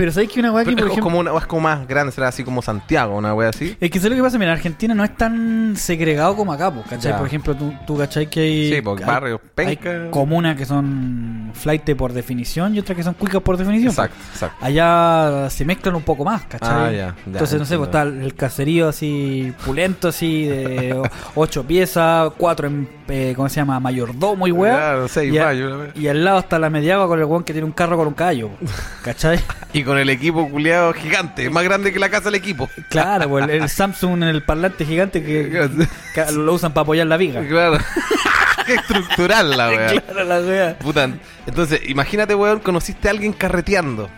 Pero 0.00 0.12
¿sabes 0.12 0.30
que 0.30 0.40
una 0.40 0.50
weá 0.50 0.64
que, 0.64 0.71
por 0.73 0.78
es 0.80 0.85
ejemplo... 0.87 1.02
como 1.04 1.19
una 1.19 1.37
es 1.37 1.45
como 1.47 1.61
más 1.61 1.87
grande, 1.87 2.11
será 2.11 2.28
así 2.28 2.42
como 2.42 2.62
Santiago, 2.62 3.19
una 3.19 3.35
wea 3.35 3.50
así. 3.50 3.76
Es 3.78 3.90
que 3.90 3.99
eso 3.99 4.07
es 4.07 4.11
lo 4.12 4.16
que 4.16 4.23
pasa, 4.23 4.38
mira, 4.38 4.52
Argentina 4.52 4.95
no 4.95 5.04
es 5.04 5.14
tan 5.14 5.75
segregado 5.76 6.35
como 6.37 6.54
acá, 6.54 6.71
pues, 6.73 6.87
¿cachai? 6.87 7.12
Ya. 7.12 7.19
Por 7.19 7.26
ejemplo, 7.26 7.54
tú, 7.54 7.71
tú 7.87 7.99
¿cachai? 7.99 8.28
Que 8.30 8.40
hay, 8.40 8.73
Sí, 8.76 8.80
porque 8.80 9.04
hay- 9.04 9.11
barrios 9.11 9.40
hay 9.59 9.76
penca. 9.76 10.11
comunas 10.11 10.57
que 10.57 10.64
son 10.64 11.50
flight 11.52 11.95
por 11.97 12.14
definición 12.14 12.75
y 12.75 12.78
otras 12.78 12.97
que 12.97 13.02
son 13.02 13.12
cuicas 13.12 13.42
por 13.42 13.59
definición. 13.59 13.90
Exacto, 13.90 14.16
exacto. 14.33 14.57
Allá 14.64 15.50
se 15.50 15.64
mezclan 15.66 15.95
un 15.97 16.02
poco 16.02 16.25
más, 16.25 16.45
¿cachai? 16.45 16.71
Ah, 16.71 16.90
ya, 16.90 16.97
ya, 16.97 17.14
Entonces, 17.26 17.59
no 17.59 17.66
sé, 17.66 17.76
pues 17.76 17.88
está 17.88 18.02
el 18.04 18.35
caserío 18.35 18.88
así 18.88 19.52
pulento, 19.66 20.09
así 20.09 20.47
de 20.47 21.02
ocho 21.35 21.62
piezas, 21.66 22.33
cuatro 22.38 22.69
en, 22.69 22.88
eh, 23.09 23.35
¿cómo 23.37 23.50
se 23.50 23.57
llama? 23.57 23.78
Mayordomo 23.80 24.47
y 24.49 24.52
weá. 24.52 24.76
Claro, 24.76 25.09
seis 25.09 25.35
y, 25.35 25.37
a- 25.38 25.52
y 25.95 26.09
al 26.09 26.25
lado 26.25 26.38
está 26.38 26.59
la 26.59 26.71
mediagua 26.71 27.07
con 27.07 27.19
el 27.19 27.25
weón 27.26 27.45
que 27.45 27.52
tiene 27.52 27.66
un 27.66 27.73
carro 27.73 27.99
con 27.99 28.07
un 28.07 28.14
caballo, 28.14 28.49
¿cachai? 29.02 29.38
Y 29.75 29.83
con 29.90 29.99
el 29.99 30.09
equipo 30.09 30.49
culiado 30.49 30.92
gigante, 30.92 31.50
más 31.50 31.64
grande 31.64 31.92
que 31.92 31.99
la 31.99 32.09
casa 32.09 32.26
del 32.26 32.37
equipo. 32.37 32.70
Claro, 32.90 33.28
pues 33.28 33.42
el, 33.42 33.50
el 33.50 33.68
Samsung 33.68 34.23
en 34.23 34.28
el 34.28 34.44
parlante 34.44 34.87
gigante 34.87 35.20
que, 35.20 35.68
que 36.14 36.32
lo 36.32 36.54
usan 36.54 36.73
para 36.73 36.82
apoyar 36.82 37.09
la 37.09 37.16
viga. 37.16 37.44
Claro. 37.44 37.76
Qué 38.66 38.75
estructural 38.75 39.50
la 39.50 39.68
wea. 39.68 40.00
Claro, 40.06 40.23
la 40.23 40.38
wea. 40.38 40.78
Puta, 40.78 41.11
entonces, 41.44 41.80
imagínate, 41.88 42.37
weón, 42.37 42.61
conociste 42.61 43.09
a 43.09 43.11
alguien 43.11 43.32
carreteando. 43.32 44.09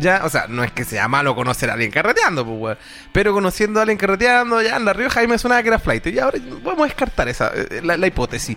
Ya, 0.00 0.22
o 0.24 0.28
sea, 0.28 0.46
no 0.48 0.64
es 0.64 0.72
que 0.72 0.84
sea 0.84 1.06
malo 1.06 1.36
conocer 1.36 1.70
a 1.70 1.74
alguien 1.74 1.92
carreteando, 1.92 2.44
pues, 2.44 2.58
weón. 2.58 2.78
Pero 3.12 3.32
conociendo 3.32 3.78
a 3.78 3.82
alguien 3.82 3.98
carreteando, 3.98 4.60
ya 4.62 4.78
en 4.78 4.84
La 4.84 4.94
Rioja 4.94 5.20
ahí 5.20 5.28
me 5.28 5.38
sonaba 5.38 5.62
que 5.62 5.68
era 5.68 5.78
flight. 5.78 6.08
Y 6.08 6.18
ahora 6.18 6.38
vamos 6.64 6.80
a 6.80 6.86
descartar 6.86 7.28
esa, 7.28 7.52
eh, 7.54 7.82
la, 7.84 7.96
la 7.96 8.06
hipótesis. 8.08 8.56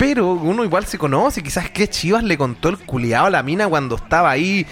Pero 0.00 0.28
uno 0.28 0.64
igual 0.64 0.86
se 0.86 0.96
conoce, 0.96 1.42
quizás 1.42 1.68
qué 1.68 1.86
chivas 1.86 2.24
le 2.24 2.38
contó 2.38 2.70
el 2.70 2.78
culiado 2.78 3.26
a 3.26 3.30
la 3.30 3.42
mina 3.42 3.68
cuando 3.68 3.96
estaba 3.96 4.30
ahí 4.30 4.66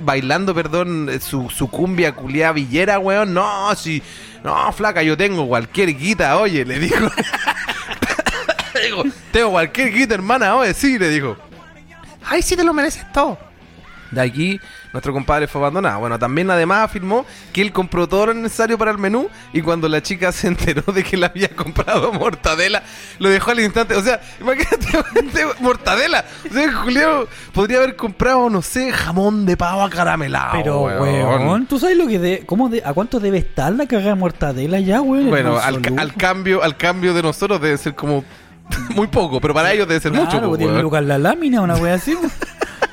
bailando, 0.00 0.54
perdón, 0.54 1.10
eh, 1.10 1.20
su, 1.20 1.50
su 1.50 1.68
cumbia 1.68 2.12
culiada 2.14 2.54
villera, 2.54 2.98
weón. 2.98 3.34
No, 3.34 3.74
si, 3.74 4.02
no, 4.42 4.72
flaca, 4.72 5.02
yo 5.02 5.18
tengo 5.18 5.46
cualquier 5.46 5.94
guita, 5.94 6.38
oye, 6.38 6.64
le 6.64 6.78
dijo. 6.78 6.96
Digo, 8.82 9.04
tengo 9.30 9.50
cualquier 9.50 9.92
guita, 9.92 10.14
hermana, 10.14 10.56
oye, 10.56 10.72
sí, 10.72 10.98
le 10.98 11.10
dijo. 11.10 11.36
Ay, 12.24 12.40
sí 12.40 12.56
te 12.56 12.64
lo 12.64 12.72
mereces 12.72 13.04
todo. 13.12 13.38
De 14.12 14.22
aquí, 14.22 14.58
nuestro 14.94 15.12
compadre 15.12 15.48
fue 15.48 15.60
abandonado. 15.60 15.98
Bueno, 16.00 16.18
también 16.20 16.48
además 16.50 16.84
afirmó 16.84 17.26
que 17.52 17.60
él 17.60 17.72
compró 17.72 18.08
todo 18.08 18.26
lo 18.26 18.34
necesario 18.34 18.78
para 18.78 18.92
el 18.92 18.98
menú 18.98 19.28
y 19.52 19.60
cuando 19.60 19.88
la 19.88 20.00
chica 20.02 20.30
se 20.32 20.46
enteró 20.46 20.90
de 20.92 21.02
que 21.02 21.16
le 21.16 21.26
había 21.26 21.48
comprado 21.48 22.12
mortadela, 22.12 22.82
lo 23.18 23.28
dejó 23.28 23.50
al 23.50 23.58
instante. 23.60 23.96
O 23.96 24.02
sea, 24.02 24.20
imagínate, 24.40 24.86
mortadela. 25.60 26.24
O 26.48 26.54
sea, 26.54 26.72
Julio 26.72 27.28
podría 27.52 27.78
haber 27.78 27.96
comprado, 27.96 28.48
no 28.48 28.62
sé, 28.62 28.92
jamón 28.92 29.44
de 29.46 29.56
pavo 29.56 29.82
acaramelado. 29.82 30.52
Pero, 30.52 30.82
weón, 30.82 31.66
¿tú 31.66 31.78
sabes 31.80 31.96
lo 31.96 32.06
que 32.06 32.18
de, 32.20 32.46
cómo 32.46 32.68
de, 32.68 32.82
a 32.84 32.92
cuánto 32.94 33.18
debe 33.18 33.38
estar 33.38 33.72
la 33.72 33.86
cagada 33.86 34.10
de 34.10 34.14
mortadela 34.14 34.78
ya, 34.78 35.00
weón? 35.02 35.28
Bueno, 35.28 35.58
al, 35.58 35.82
al 35.98 36.14
cambio, 36.14 36.62
al 36.62 36.76
cambio 36.76 37.12
de 37.14 37.22
nosotros 37.22 37.60
debe 37.60 37.76
ser 37.78 37.96
como 37.96 38.24
muy 38.94 39.08
poco, 39.08 39.40
pero 39.40 39.52
para 39.54 39.72
ellos 39.72 39.88
debe 39.88 40.00
ser 40.00 40.12
Claro, 40.12 40.26
mucho. 40.26 40.38
pues 40.38 40.48
pues, 40.50 40.58
tiene 40.60 40.80
lugar 40.82 41.02
la 41.02 41.18
lámina, 41.18 41.60
una 41.62 41.74
wea 41.74 41.94
así. 41.94 42.16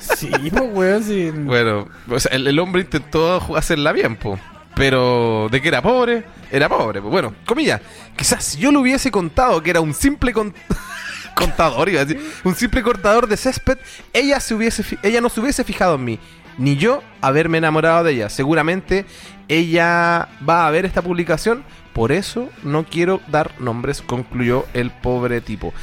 pues. 0.07 0.19
sí, 0.19 0.29
pues, 0.49 0.63
weón, 0.71 1.03
sí. 1.03 1.31
Bueno, 1.31 1.87
o 2.09 2.17
el, 2.31 2.59
hombre 2.59 2.81
intentó 2.81 3.55
hacerla 3.55 3.91
bien, 3.91 4.15
po. 4.15 4.39
Pero 4.75 5.49
de 5.51 5.61
que 5.61 5.67
era 5.67 5.81
pobre, 5.81 6.23
era 6.51 6.69
pobre. 6.69 7.01
Pues 7.01 7.11
bueno, 7.11 7.33
comillas, 7.45 7.81
quizás 8.15 8.43
si 8.43 8.57
yo 8.59 8.71
le 8.71 8.77
hubiese 8.77 9.11
contado 9.11 9.61
que 9.61 9.69
era 9.69 9.81
un 9.81 9.93
simple 9.93 10.33
con- 10.33 10.53
contador, 11.35 11.89
iba 11.89 12.01
a 12.01 12.05
decir, 12.05 12.23
un 12.43 12.55
simple 12.55 12.81
cortador 12.81 13.27
de 13.27 13.37
césped, 13.37 13.77
ella 14.13 14.39
se 14.39 14.53
hubiese 14.53 14.97
ella 15.03 15.21
no 15.21 15.29
se 15.29 15.41
hubiese 15.41 15.63
fijado 15.63 15.95
en 15.95 16.05
mí, 16.05 16.19
ni 16.57 16.77
yo 16.77 17.03
haberme 17.21 17.57
enamorado 17.57 18.03
de 18.03 18.13
ella. 18.13 18.29
Seguramente 18.29 19.05
ella 19.47 20.29
va 20.47 20.67
a 20.67 20.71
ver 20.71 20.85
esta 20.85 21.01
publicación, 21.01 21.63
por 21.93 22.11
eso 22.11 22.49
no 22.63 22.85
quiero 22.85 23.21
dar 23.27 23.59
nombres, 23.59 24.01
concluyó 24.01 24.65
el 24.73 24.91
pobre 24.91 25.41
tipo. 25.41 25.73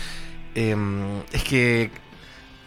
Em, 0.55 1.21
es 1.33 1.45
que 1.45 1.91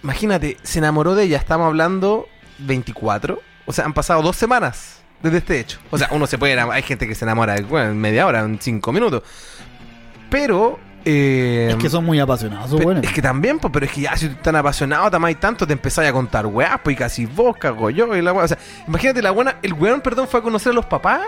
Imagínate, 0.03 0.57
se 0.63 0.79
enamoró 0.79 1.15
de 1.15 1.23
ella, 1.23 1.37
estamos 1.37 1.67
hablando 1.67 2.27
24. 2.59 3.39
O 3.65 3.73
sea, 3.73 3.85
han 3.85 3.93
pasado 3.93 4.21
dos 4.21 4.35
semanas 4.35 5.01
desde 5.21 5.37
este 5.37 5.59
hecho. 5.59 5.79
O 5.91 5.97
sea, 5.97 6.09
uno 6.11 6.25
se 6.27 6.37
puede 6.37 6.53
enamorar, 6.53 6.77
hay 6.77 6.83
gente 6.83 7.07
que 7.07 7.15
se 7.15 7.25
enamora 7.25 7.55
bueno, 7.61 7.91
en 7.91 7.97
media 7.97 8.25
hora, 8.25 8.39
en 8.41 8.59
cinco 8.59 8.91
minutos. 8.91 9.21
Pero... 10.29 10.79
eh, 11.05 11.67
Es 11.71 11.75
que 11.77 11.89
son 11.89 12.05
muy 12.05 12.19
apasionados, 12.19 12.79
pe-. 12.83 12.99
Es 13.05 13.13
que 13.13 13.21
también, 13.21 13.59
pues, 13.59 13.71
pero 13.71 13.85
es 13.85 13.91
que 13.91 14.01
ya 14.01 14.15
si 14.17 14.27
tú 14.27 14.33
estás 14.33 14.55
apasionado, 14.55 15.09
te 15.09 15.15
amáis 15.17 15.39
tanto, 15.39 15.67
te 15.67 15.73
empezáis 15.73 16.09
a 16.09 16.13
contar 16.13 16.45
weas, 16.47 16.79
pues, 16.83 16.95
y 16.95 16.97
casi 16.97 17.25
vos, 17.25 17.55
cago 17.57 17.89
yo, 17.89 18.15
y 18.15 18.21
la 18.21 18.33
wea. 18.33 18.45
O 18.45 18.47
sea, 18.47 18.57
imagínate, 18.87 19.21
la 19.21 19.31
buena, 19.31 19.57
el 19.61 19.73
weón, 19.73 20.01
perdón, 20.01 20.27
fue 20.27 20.39
a 20.39 20.43
conocer 20.43 20.71
a 20.71 20.75
los 20.75 20.85
papás 20.85 21.21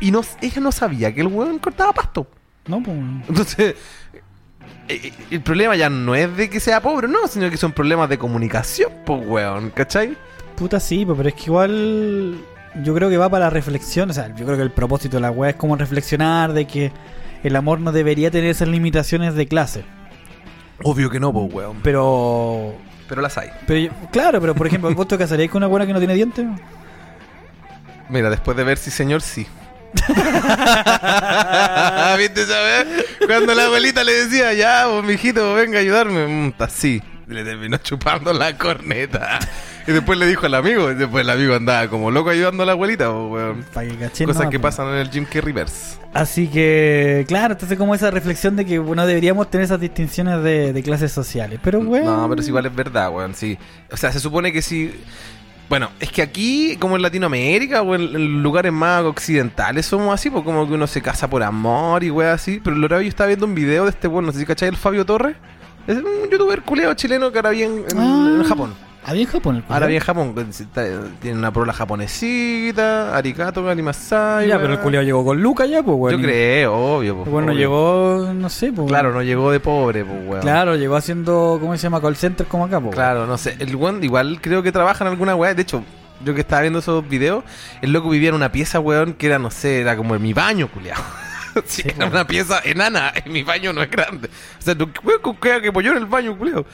y 0.00 0.10
no, 0.10 0.22
ella 0.40 0.60
no 0.60 0.72
sabía 0.72 1.14
que 1.14 1.20
el 1.20 1.28
weón 1.28 1.58
cortaba 1.58 1.92
pasto. 1.92 2.26
No, 2.66 2.82
pues. 2.82 2.96
Entonces, 3.28 3.76
el 5.30 5.40
problema 5.42 5.74
ya 5.76 5.90
no 5.90 6.14
es 6.14 6.36
de 6.36 6.48
que 6.50 6.60
sea 6.60 6.80
pobre, 6.80 7.08
no, 7.08 7.26
sino 7.28 7.50
que 7.50 7.56
son 7.56 7.72
problemas 7.72 8.08
de 8.08 8.18
comunicación, 8.18 8.92
pues, 9.04 9.20
weón, 9.26 9.70
¿cachai? 9.70 10.16
Puta 10.56 10.80
sí, 10.80 11.04
pues, 11.04 11.16
pero 11.16 11.28
es 11.28 11.34
que 11.34 11.44
igual 11.44 12.38
yo 12.82 12.94
creo 12.94 13.08
que 13.10 13.16
va 13.16 13.28
para 13.28 13.46
la 13.46 13.50
reflexión, 13.50 14.10
o 14.10 14.12
sea, 14.12 14.28
yo 14.34 14.44
creo 14.44 14.56
que 14.56 14.62
el 14.62 14.70
propósito 14.70 15.16
de 15.16 15.20
la 15.22 15.30
weá 15.30 15.50
es 15.50 15.56
como 15.56 15.76
reflexionar 15.76 16.52
de 16.52 16.66
que 16.66 16.92
el 17.42 17.56
amor 17.56 17.80
no 17.80 17.92
debería 17.92 18.30
tener 18.30 18.50
esas 18.50 18.68
limitaciones 18.68 19.34
de 19.34 19.46
clase. 19.46 19.84
Obvio 20.82 21.10
que 21.10 21.18
no, 21.20 21.32
pues, 21.32 21.52
weón. 21.52 21.78
Pero, 21.82 22.74
Pero 23.08 23.22
las 23.22 23.36
hay. 23.38 23.48
pero 23.66 23.78
yo- 23.80 23.90
claro, 24.12 24.40
pero 24.40 24.54
por 24.54 24.66
ejemplo, 24.66 24.94
¿vos 24.94 25.08
te 25.08 25.16
casarías 25.18 25.50
con 25.50 25.58
una 25.60 25.66
buena 25.68 25.86
que 25.86 25.92
no 25.92 25.98
tiene 25.98 26.14
dientes? 26.14 26.46
Mira, 28.08 28.30
después 28.30 28.56
de 28.56 28.64
ver 28.64 28.78
si 28.78 28.90
señor, 28.90 29.20
sí. 29.22 29.46
¿Viste 32.18 32.42
esa 32.42 32.60
vez? 32.60 32.86
Cuando 33.26 33.54
la 33.54 33.64
abuelita 33.64 34.04
le 34.04 34.12
decía, 34.12 34.52
ya, 34.54 34.86
vos, 34.86 35.04
mijito, 35.04 35.54
venga 35.54 35.78
a 35.78 35.80
ayudarme. 35.80 36.26
Mm, 36.26 36.54
así. 36.58 37.02
Le 37.26 37.42
terminó 37.42 37.76
chupando 37.78 38.32
la 38.32 38.56
corneta. 38.56 39.40
Y 39.88 39.92
después 39.92 40.18
le 40.18 40.26
dijo 40.26 40.46
al 40.46 40.54
amigo, 40.54 40.90
y 40.90 40.94
después 40.94 41.24
el 41.24 41.30
amigo 41.30 41.54
andaba 41.54 41.88
como 41.88 42.10
loco 42.10 42.30
ayudando 42.30 42.64
a 42.64 42.66
la 42.66 42.72
abuelita, 42.72 43.10
weón. 43.10 43.64
Que 43.74 44.24
Cosas 44.24 44.48
que 44.48 44.58
pasan 44.58 44.88
en 44.88 44.94
el 44.94 45.10
Jim 45.10 45.24
Carrey 45.24 45.52
Reverse. 45.52 45.98
Así 46.12 46.48
que, 46.48 47.24
claro, 47.28 47.54
entonces 47.54 47.78
como 47.78 47.94
esa 47.94 48.10
reflexión 48.10 48.56
de 48.56 48.64
que 48.64 48.78
no 48.78 49.06
deberíamos 49.06 49.50
tener 49.50 49.64
esas 49.64 49.80
distinciones 49.80 50.42
de, 50.42 50.72
de 50.72 50.82
clases 50.82 51.12
sociales. 51.12 51.60
Pero 51.62 51.80
bueno. 51.80 52.16
No, 52.16 52.28
pero 52.28 52.40
es 52.40 52.48
igual 52.48 52.66
es 52.66 52.74
verdad, 52.74 53.12
weón, 53.12 53.34
sí. 53.34 53.58
O 53.90 53.96
sea, 53.96 54.12
se 54.12 54.20
supone 54.20 54.52
que 54.52 54.62
si... 54.62 54.92
Bueno, 55.68 55.90
es 55.98 56.12
que 56.12 56.22
aquí, 56.22 56.76
como 56.78 56.94
en 56.96 57.02
Latinoamérica 57.02 57.82
o 57.82 57.94
en, 57.96 58.02
en 58.14 58.42
lugares 58.42 58.72
más 58.72 59.02
occidentales, 59.04 59.84
somos 59.86 60.14
así, 60.14 60.30
pues 60.30 60.44
como 60.44 60.66
que 60.68 60.74
uno 60.74 60.86
se 60.86 61.02
casa 61.02 61.28
por 61.28 61.42
amor 61.42 62.04
y 62.04 62.10
weón 62.10 62.32
así. 62.32 62.60
Pero 62.62 62.76
el 62.76 62.84
otro 62.84 63.00
yo 63.00 63.08
estaba 63.08 63.26
viendo 63.28 63.46
un 63.46 63.54
video 63.54 63.84
de 63.84 63.90
este 63.90 64.06
weón, 64.06 64.26
no 64.26 64.32
sé 64.32 64.38
si 64.38 64.46
cachai, 64.46 64.68
el 64.68 64.76
Fabio 64.76 65.04
Torres. 65.04 65.34
Es 65.88 65.96
un 65.96 66.30
youtuber 66.30 66.62
culeado 66.62 66.94
chileno 66.94 67.30
que 67.32 67.38
ahora 67.38 67.50
vive 67.50 67.64
en, 67.66 67.78
en- 67.78 67.98
Ah. 67.98 68.36
en 68.40 68.44
Japón. 68.44 68.74
Había 69.08 69.22
en 69.22 69.28
Japón 69.28 69.56
el 69.56 69.62
Ahora 69.62 69.86
culiao. 69.86 69.86
vive 69.88 69.96
en 69.98 70.02
Japón, 70.04 70.32
pues, 70.34 70.60
está- 70.60 70.84
tiene 71.20 71.38
una 71.38 71.52
prola 71.52 71.72
japonesita, 71.72 73.16
arigato, 73.16 73.62
ganimasai. 73.64 74.48
Ya, 74.48 74.58
pero 74.58 74.72
el 74.74 74.80
culiao 74.80 75.02
llegó 75.02 75.24
con 75.24 75.40
Luca 75.40 75.64
ya, 75.66 75.82
pues, 75.82 75.96
bueno. 75.96 76.18
Yo 76.18 76.24
creo, 76.24 76.74
obvio. 76.74 77.16
pues, 77.18 77.30
Bueno, 77.30 77.48
obvio. 77.52 77.58
llegó, 77.58 78.32
no 78.34 78.48
sé, 78.48 78.72
pues. 78.72 78.88
Claro, 78.88 79.12
no 79.12 79.22
llegó 79.22 79.50
de 79.50 79.60
pobre, 79.60 80.04
pues, 80.04 80.18
weón. 80.26 80.40
Claro, 80.42 80.76
llegó 80.76 80.96
haciendo, 80.96 81.58
¿cómo 81.60 81.76
se 81.76 81.82
llama? 81.84 82.00
Call 82.00 82.16
center 82.16 82.46
como 82.46 82.64
acá, 82.64 82.80
pues. 82.80 82.94
Claro, 82.94 83.26
no 83.26 83.38
sé. 83.38 83.56
El 83.58 83.74
weón 83.76 84.02
igual 84.02 84.38
creo 84.40 84.62
que 84.62 84.72
trabaja 84.72 85.04
en 85.04 85.10
alguna 85.10 85.34
weá. 85.36 85.54
De 85.54 85.62
hecho, 85.62 85.82
yo 86.24 86.34
que 86.34 86.40
estaba 86.40 86.62
viendo 86.62 86.80
esos 86.80 87.08
videos, 87.08 87.44
el 87.82 87.92
loco 87.92 88.08
vivía 88.10 88.30
en 88.30 88.34
una 88.34 88.50
pieza, 88.50 88.80
weón, 88.80 89.12
que 89.14 89.26
era, 89.26 89.38
no 89.38 89.50
sé, 89.50 89.80
era 89.82 89.96
como 89.96 90.14
en 90.16 90.22
mi 90.22 90.32
baño, 90.32 90.68
culiao. 90.68 91.00
Sí, 91.64 91.80
Sí, 91.80 91.88
era 91.96 92.04
una 92.06 92.26
pieza 92.26 92.60
enana. 92.64 93.10
En 93.24 93.32
mi 93.32 93.42
baño 93.42 93.72
no 93.72 93.82
es 93.82 93.90
grande. 93.90 94.28
O 94.58 94.62
sea, 94.62 94.74
weón, 95.02 95.20
con 95.22 95.36
que 95.36 95.62
que 95.62 95.72
pollo 95.72 95.92
en 95.92 95.96
el 95.96 96.04
baño, 96.04 96.36
culiao. 96.36 96.66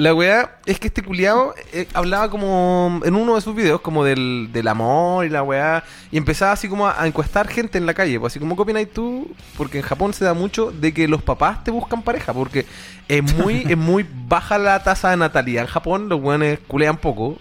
La 0.00 0.14
weá 0.14 0.56
es 0.64 0.80
que 0.80 0.86
este 0.86 1.02
culiao 1.02 1.52
eh, 1.74 1.86
hablaba 1.92 2.30
como 2.30 3.02
en 3.04 3.14
uno 3.14 3.34
de 3.34 3.42
sus 3.42 3.54
videos, 3.54 3.82
como 3.82 4.02
del, 4.02 4.48
del 4.50 4.66
amor 4.68 5.26
y 5.26 5.28
la 5.28 5.42
weá. 5.42 5.84
Y 6.10 6.16
empezaba 6.16 6.52
así 6.52 6.70
como 6.70 6.88
a, 6.88 7.06
encuestar 7.06 7.46
gente 7.48 7.76
en 7.76 7.84
la 7.84 7.92
calle. 7.92 8.18
Pues 8.18 8.32
así 8.32 8.40
como, 8.40 8.56
¿qué 8.56 8.62
opinas 8.62 8.86
tú? 8.94 9.30
Porque 9.58 9.76
en 9.76 9.84
Japón 9.84 10.14
se 10.14 10.24
da 10.24 10.32
mucho 10.32 10.70
de 10.70 10.94
que 10.94 11.06
los 11.06 11.22
papás 11.22 11.62
te 11.64 11.70
buscan 11.70 12.00
pareja. 12.00 12.32
Porque 12.32 12.64
es 13.08 13.34
muy, 13.34 13.66
es 13.68 13.76
muy 13.76 14.06
baja 14.26 14.56
la 14.56 14.82
tasa 14.82 15.10
de 15.10 15.18
natalidad. 15.18 15.64
En 15.64 15.68
Japón 15.68 16.08
los 16.08 16.18
weones 16.18 16.60
culean 16.66 16.96
poco. 16.96 17.36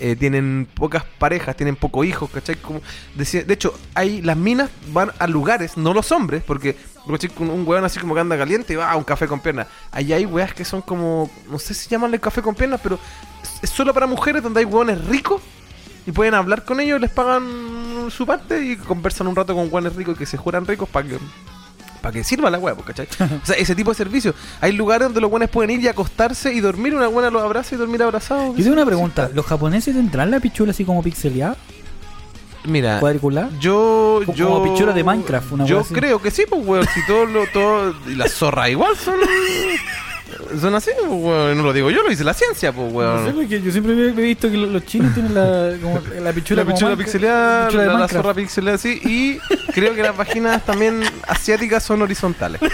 Eh, 0.00 0.16
tienen 0.16 0.68
pocas 0.74 1.04
parejas, 1.18 1.56
tienen 1.56 1.76
pocos 1.76 2.06
hijos, 2.06 2.30
¿cachai? 2.30 2.56
Como 2.56 2.80
decía, 3.14 3.42
de 3.44 3.54
hecho, 3.54 3.74
hay 3.94 4.22
las 4.22 4.36
minas 4.36 4.70
van 4.92 5.10
a 5.18 5.26
lugares, 5.26 5.76
no 5.76 5.92
los 5.94 6.10
hombres, 6.12 6.42
porque 6.46 6.76
un 7.38 7.64
weón 7.66 7.84
así 7.84 7.98
como 7.98 8.14
que 8.14 8.20
anda 8.20 8.36
caliente 8.36 8.74
y 8.74 8.76
va 8.76 8.90
a 8.90 8.96
un 8.96 9.04
café 9.04 9.26
con 9.26 9.40
piernas. 9.40 9.66
Allá 9.90 10.16
hay 10.16 10.26
weas 10.26 10.52
que 10.52 10.64
son 10.64 10.82
como, 10.82 11.30
no 11.50 11.58
sé 11.58 11.72
si 11.74 11.88
llamanle 11.88 12.20
café 12.20 12.42
con 12.42 12.54
piernas, 12.54 12.80
pero 12.82 12.98
es- 13.62 13.70
solo 13.70 13.94
para 13.94 14.06
mujeres 14.06 14.42
donde 14.42 14.60
hay 14.60 14.66
weones 14.66 15.02
ricos 15.06 15.40
y 16.06 16.12
pueden 16.12 16.34
hablar 16.34 16.64
con 16.64 16.80
ellos, 16.80 17.00
les 17.00 17.10
pagan 17.10 18.08
su 18.10 18.26
parte 18.26 18.62
y 18.64 18.76
conversan 18.76 19.26
un 19.26 19.36
rato 19.36 19.54
con 19.54 19.68
weones 19.72 19.94
ricos 19.96 20.16
que 20.18 20.26
se 20.26 20.36
juran 20.36 20.66
ricos 20.66 20.88
para 20.88 21.08
que 21.08 21.18
para 22.00 22.12
que 22.12 22.24
sirva 22.24 22.50
la 22.50 22.58
wea, 22.58 22.74
pues, 22.74 22.86
¿cachai? 22.86 23.08
O 23.42 23.46
sea, 23.46 23.56
ese 23.56 23.74
tipo 23.74 23.90
de 23.90 23.96
servicio. 23.96 24.34
Hay 24.60 24.72
lugares 24.72 25.06
donde 25.08 25.20
los 25.20 25.30
buenos 25.30 25.50
pueden 25.50 25.70
ir 25.70 25.80
y 25.80 25.88
acostarse 25.88 26.52
y 26.52 26.60
dormir, 26.60 26.94
una 26.94 27.08
buena 27.08 27.30
los 27.30 27.42
abraza 27.42 27.74
y 27.74 27.78
dormir 27.78 28.02
abrazados. 28.02 28.56
Yo 28.56 28.62
tengo 28.62 28.72
una 28.74 28.86
pregunta. 28.86 29.30
¿Los 29.34 29.46
japoneses 29.46 29.94
tendrán 29.94 30.30
la 30.30 30.40
pichula 30.40 30.70
así 30.70 30.84
como 30.84 31.02
pixeleada? 31.02 31.56
Mira, 32.64 33.00
¿Cuadricular? 33.00 33.48
yo, 33.60 34.20
Como 34.26 34.36
yo. 34.36 34.62
pichura 34.62 34.92
de 34.92 35.02
Minecraft, 35.04 35.52
una 35.52 35.64
Yo 35.64 35.82
creo 35.84 36.20
que 36.20 36.30
sí, 36.30 36.44
pues, 36.48 36.66
weón. 36.66 36.86
Si 36.92 37.06
todo 37.06 37.24
lo. 37.24 37.46
Todo, 37.46 37.94
y 38.06 38.14
las 38.14 38.32
zorras 38.32 38.68
igual 38.70 38.96
son. 38.96 39.14
Son 40.60 40.74
así, 40.74 40.90
pues, 40.96 41.08
weón. 41.10 41.56
No 41.58 41.64
lo 41.64 41.72
digo 41.72 41.90
yo, 41.90 42.02
lo 42.02 42.08
dice 42.10 42.24
la 42.24 42.32
ciencia, 42.34 42.72
pues, 42.72 42.92
No 42.92 43.18
sé, 43.18 43.24
weón. 43.24 43.34
porque 43.34 43.60
yo 43.62 43.70
siempre 43.70 43.92
he 43.92 44.10
visto 44.12 44.50
que 44.50 44.56
lo- 44.56 44.66
los 44.68 44.84
chinos 44.86 45.12
tienen 45.14 45.34
la, 45.34 45.72
como 45.82 46.00
la 46.20 46.32
pichula, 46.32 46.64
La 46.64 46.72
pichula 46.72 46.96
pixeleada, 46.96 47.60
La 47.64 47.68
pichula 47.68 47.98
la, 47.98 48.08
zorra 48.08 48.34
pixeleada 48.34 48.76
así. 48.76 49.00
Y 49.04 49.38
creo 49.72 49.94
que 49.94 50.02
las 50.02 50.16
vaginas 50.16 50.64
también 50.64 51.02
asiáticas 51.26 51.82
son 51.82 52.02
horizontales. 52.02 52.60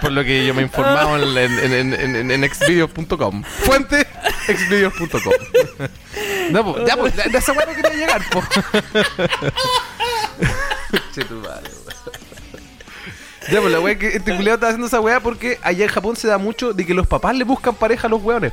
Por 0.00 0.12
lo 0.12 0.22
que 0.22 0.44
yo 0.46 0.52
me 0.54 0.60
he 0.60 0.64
informado 0.64 1.16
en, 1.16 2.30
en, 2.30 2.50
xvideos.com. 2.54 3.42
Fuente, 3.42 4.06
xvideos.com. 4.46 5.32
No, 6.50 6.74
pues, 6.74 6.84
ya, 6.86 6.96
pues, 6.96 7.16
de 7.16 7.38
esa 7.38 7.52
weá 7.52 7.64
no 7.66 7.72
quería 7.74 7.94
llegar, 7.94 8.22
pues. 8.30 8.44
Che, 11.14 11.24
tu 11.24 11.34
madre. 11.36 11.70
Ya, 13.50 13.60
pues 13.60 13.72
la 13.72 13.80
weá 13.80 13.98
que 13.98 14.08
este 14.08 14.34
culiado 14.34 14.54
está 14.54 14.68
haciendo 14.68 14.86
esa 14.86 15.00
weá 15.00 15.20
porque 15.20 15.58
allá 15.62 15.84
en 15.84 15.90
Japón 15.90 16.16
se 16.16 16.28
da 16.28 16.38
mucho 16.38 16.72
de 16.72 16.86
que 16.86 16.94
los 16.94 17.06
papás 17.06 17.36
le 17.36 17.44
buscan 17.44 17.74
pareja 17.74 18.06
a 18.06 18.10
los 18.10 18.22
weones. 18.22 18.52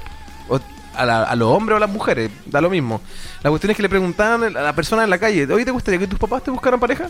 O 0.50 0.60
a, 0.96 1.04
a 1.04 1.36
los 1.36 1.48
hombres 1.48 1.76
o 1.76 1.78
a 1.78 1.80
las 1.80 1.90
mujeres, 1.90 2.30
da 2.46 2.60
lo 2.60 2.70
mismo. 2.70 3.02
La 3.44 3.50
cuestión 3.50 3.72
es 3.72 3.78
que 3.78 3.84
le 3.84 3.90
preguntaban 3.90 4.44
a 4.44 4.62
la 4.62 4.76
persona 4.76 5.04
en 5.04 5.10
la 5.10 5.18
calle, 5.18 5.48
oye, 5.52 5.66
¿te 5.66 5.72
gustaría 5.72 6.00
que 6.00 6.08
tus 6.08 6.20
papás 6.20 6.44
te 6.44 6.52
buscaran 6.52 6.80
pareja? 6.80 7.10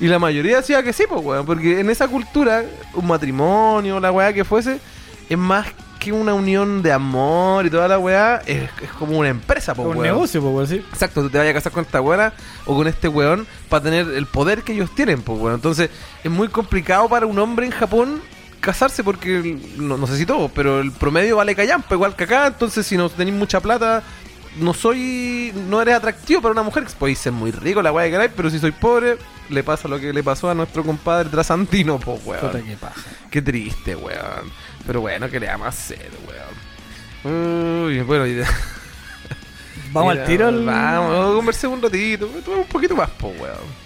Y 0.00 0.08
la 0.08 0.18
mayoría 0.18 0.58
decía 0.58 0.82
que 0.82 0.92
sí, 0.92 1.04
pues, 1.08 1.24
weón. 1.24 1.46
Porque 1.46 1.80
en 1.80 1.88
esa 1.88 2.08
cultura, 2.08 2.64
un 2.94 3.06
matrimonio, 3.06 4.00
la 4.00 4.12
weá 4.12 4.32
que 4.32 4.44
fuese, 4.44 4.80
es 5.28 5.38
más 5.38 5.66
que 6.04 6.12
una 6.12 6.34
unión 6.34 6.82
de 6.82 6.92
amor 6.92 7.64
y 7.64 7.70
toda 7.70 7.88
la 7.88 7.98
weá, 7.98 8.42
es, 8.46 8.68
es 8.82 8.90
como 8.98 9.18
una 9.18 9.30
empresa, 9.30 9.74
pues, 9.74 9.88
un 9.88 9.96
weón. 9.96 10.02
negocio, 10.02 10.42
pues, 10.42 10.70
así. 10.70 10.84
Exacto, 10.92 11.22
tú 11.22 11.30
te 11.30 11.38
vayas 11.38 11.52
a 11.52 11.54
casar 11.54 11.72
con 11.72 11.84
esta 11.84 12.00
weona 12.00 12.34
o 12.66 12.76
con 12.76 12.86
este 12.86 13.08
weón 13.08 13.46
para 13.70 13.84
tener 13.84 14.08
el 14.08 14.26
poder 14.26 14.62
que 14.62 14.74
ellos 14.74 14.94
tienen, 14.94 15.22
pues 15.22 15.40
weón. 15.40 15.54
Entonces, 15.54 15.88
es 16.22 16.30
muy 16.30 16.48
complicado 16.48 17.08
para 17.08 17.24
un 17.24 17.38
hombre 17.38 17.64
en 17.64 17.72
Japón 17.72 18.20
casarse 18.60 19.02
porque, 19.02 19.58
no, 19.76 19.96
no 19.96 20.06
sé 20.06 20.18
si 20.18 20.26
todo, 20.26 20.50
pero 20.50 20.80
el 20.80 20.92
promedio 20.92 21.36
vale 21.36 21.54
callampa, 21.54 21.94
igual 21.94 22.14
que 22.14 22.24
acá. 22.24 22.48
Entonces, 22.48 22.86
si 22.86 22.98
no 22.98 23.08
tenéis 23.08 23.36
mucha 23.36 23.60
plata, 23.60 24.02
no 24.60 24.74
soy, 24.74 25.52
no 25.68 25.80
eres 25.80 25.94
atractivo 25.94 26.42
para 26.42 26.52
una 26.52 26.62
mujer. 26.62 26.84
Podéis 26.98 27.18
ser 27.18 27.32
muy 27.32 27.50
rico, 27.50 27.80
la 27.80 27.92
weá 27.92 28.04
que 28.04 28.12
queráis, 28.12 28.32
pero 28.36 28.50
si 28.50 28.58
soy 28.58 28.72
pobre, 28.72 29.16
le 29.48 29.62
pasa 29.62 29.88
lo 29.88 29.98
que 29.98 30.12
le 30.12 30.22
pasó 30.22 30.50
a 30.50 30.54
nuestro 30.54 30.84
compadre 30.84 31.30
trasandino, 31.30 31.98
pues 31.98 32.20
weón. 32.26 32.40
Puta 32.40 32.62
paja. 32.78 33.00
Qué 33.30 33.40
triste, 33.40 33.96
weón. 33.96 34.52
Pero 34.86 35.00
bueno, 35.00 35.28
¿qué 35.30 35.40
le 35.40 35.46
vamos 35.46 35.66
a 35.66 35.68
hacer, 35.70 36.10
weón? 37.24 37.86
Uy, 37.86 38.00
bueno, 38.02 38.26
y- 38.26 38.40
Vamos 39.92 40.12
Mira, 40.12 40.22
al 40.24 40.28
tiro. 40.28 40.48
al- 40.48 40.64
Vamos, 40.64 41.36
conversemos 41.36 41.76
un 41.76 41.82
ratito. 41.82 42.26
Toma 42.44 42.58
un 42.58 42.64
poquito 42.66 42.96
más, 42.96 43.08
po, 43.10 43.28
weón. 43.28 43.84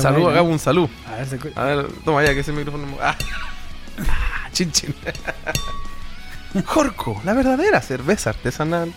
Salud, 0.00 0.20
¿no? 0.20 0.28
hagamos 0.28 0.52
un 0.52 0.58
salud. 0.60 0.88
A 1.08 1.16
ver, 1.16 1.26
se 1.26 1.38
A 1.56 1.64
ver, 1.64 1.86
toma 2.04 2.22
ya 2.22 2.32
que 2.34 2.40
ese 2.40 2.52
micrófono. 2.52 2.86
Ah, 3.00 3.16
Ah, 4.08 4.48
chin 4.52 4.70
chin. 4.70 4.94
Jorco, 6.66 7.20
la 7.24 7.32
verdadera 7.32 7.80
cerveza 7.80 8.30
artesanal. 8.30 8.92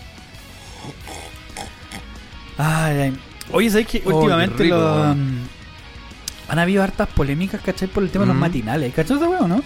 Ay, 2.57 2.97
ay. 2.99 3.19
Oye, 3.51 3.69
¿sabes 3.69 3.87
que 3.87 4.01
últimamente 4.05 4.63
rico, 4.63 4.75
lo, 4.75 4.83
weón. 5.01 5.11
um, 5.11 5.47
han 6.49 6.59
habido 6.59 6.83
hartas 6.83 7.07
polémicas, 7.09 7.61
¿cachai? 7.61 7.87
Por 7.87 8.03
el 8.03 8.11
tema 8.11 8.23
de 8.25 8.27
los 8.29 8.35
Mm. 8.37 8.39
matinales. 8.41 8.93
¿Cachai 8.93 9.17
esa 9.17 9.27
weá 9.27 9.39
o 9.39 9.47
no? 9.47 9.63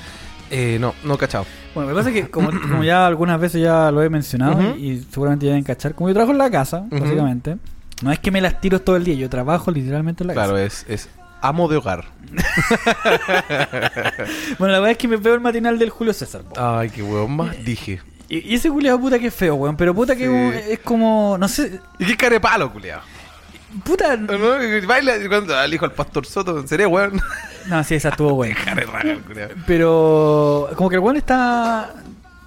Eh, 0.55 0.77
no, 0.79 0.93
no 1.03 1.17
cachado. 1.17 1.45
Bueno, 1.73 1.89
lo 1.89 1.95
que 1.95 1.99
pasa 1.99 2.09
es 2.15 2.23
que, 2.25 2.29
como, 2.31 2.49
como 2.69 2.83
ya 2.83 3.05
algunas 3.07 3.39
veces 3.39 3.61
ya 3.61 3.89
lo 3.91 4.03
he 4.03 4.09
mencionado 4.09 4.75
y, 4.77 4.91
y 4.91 5.07
seguramente 5.11 5.45
ya 5.47 5.51
deben 5.53 5.63
cachar, 5.63 5.95
como 5.95 6.09
yo 6.09 6.13
trabajo 6.13 6.31
en 6.31 6.37
la 6.37 6.51
casa, 6.51 6.85
básicamente, 6.91 7.57
no 8.01 8.11
es 8.11 8.19
que 8.19 8.29
me 8.31 8.39
las 8.41 8.61
tiro 8.61 8.79
todo 8.81 8.95
el 8.95 9.03
día, 9.03 9.15
yo 9.15 9.29
trabajo 9.29 9.71
literalmente 9.71 10.23
en 10.23 10.27
la 10.27 10.33
Claro, 10.33 10.53
casa. 10.53 10.63
es, 10.65 10.85
es 10.87 11.09
amo 11.41 11.67
de 11.67 11.77
hogar. 11.77 12.05
Bueno, 14.59 14.71
la 14.73 14.79
verdad 14.79 14.91
es 14.91 14.97
que 14.97 15.07
me 15.07 15.17
veo 15.17 15.33
el 15.33 15.41
matinal 15.41 15.77
del 15.79 15.89
Julio 15.89 16.13
César. 16.13 16.41
po. 16.43 16.53
Ay, 16.59 16.89
qué 16.89 17.01
weón 17.03 17.35
más 17.35 17.63
dije. 17.63 18.01
Y, 18.29 18.51
y 18.51 18.55
ese 18.55 18.69
culiado 18.69 18.99
puta 18.99 19.19
que 19.19 19.29
feo, 19.31 19.55
weón. 19.55 19.75
Pero 19.77 19.93
puta 19.93 20.15
que 20.15 20.25
Sí. 20.27 20.71
es 20.73 20.79
como, 20.79 21.37
no 21.39 21.47
sé, 21.47 21.79
¿Y 21.99 22.05
qué 22.05 22.15
carepalo, 22.17 22.71
culiao? 22.71 23.01
puta... 23.83 24.15
¿No? 24.17 24.37
Baila 24.87 25.13
cuando 25.27 25.55
al 25.57 25.73
hijo 25.73 25.87
del 25.87 25.95
pastor 25.95 26.25
Soto, 26.25 26.59
¿en 26.59 26.67
serio, 26.67 26.89
weón? 26.89 27.19
No, 27.67 27.83
sí, 27.83 27.95
esa 27.95 28.09
estuvo 28.09 28.33
buena. 28.35 28.55
Pero 29.67 30.69
como 30.75 30.89
que 30.89 30.95
el 30.95 31.01
weón 31.01 31.17
está 31.17 31.93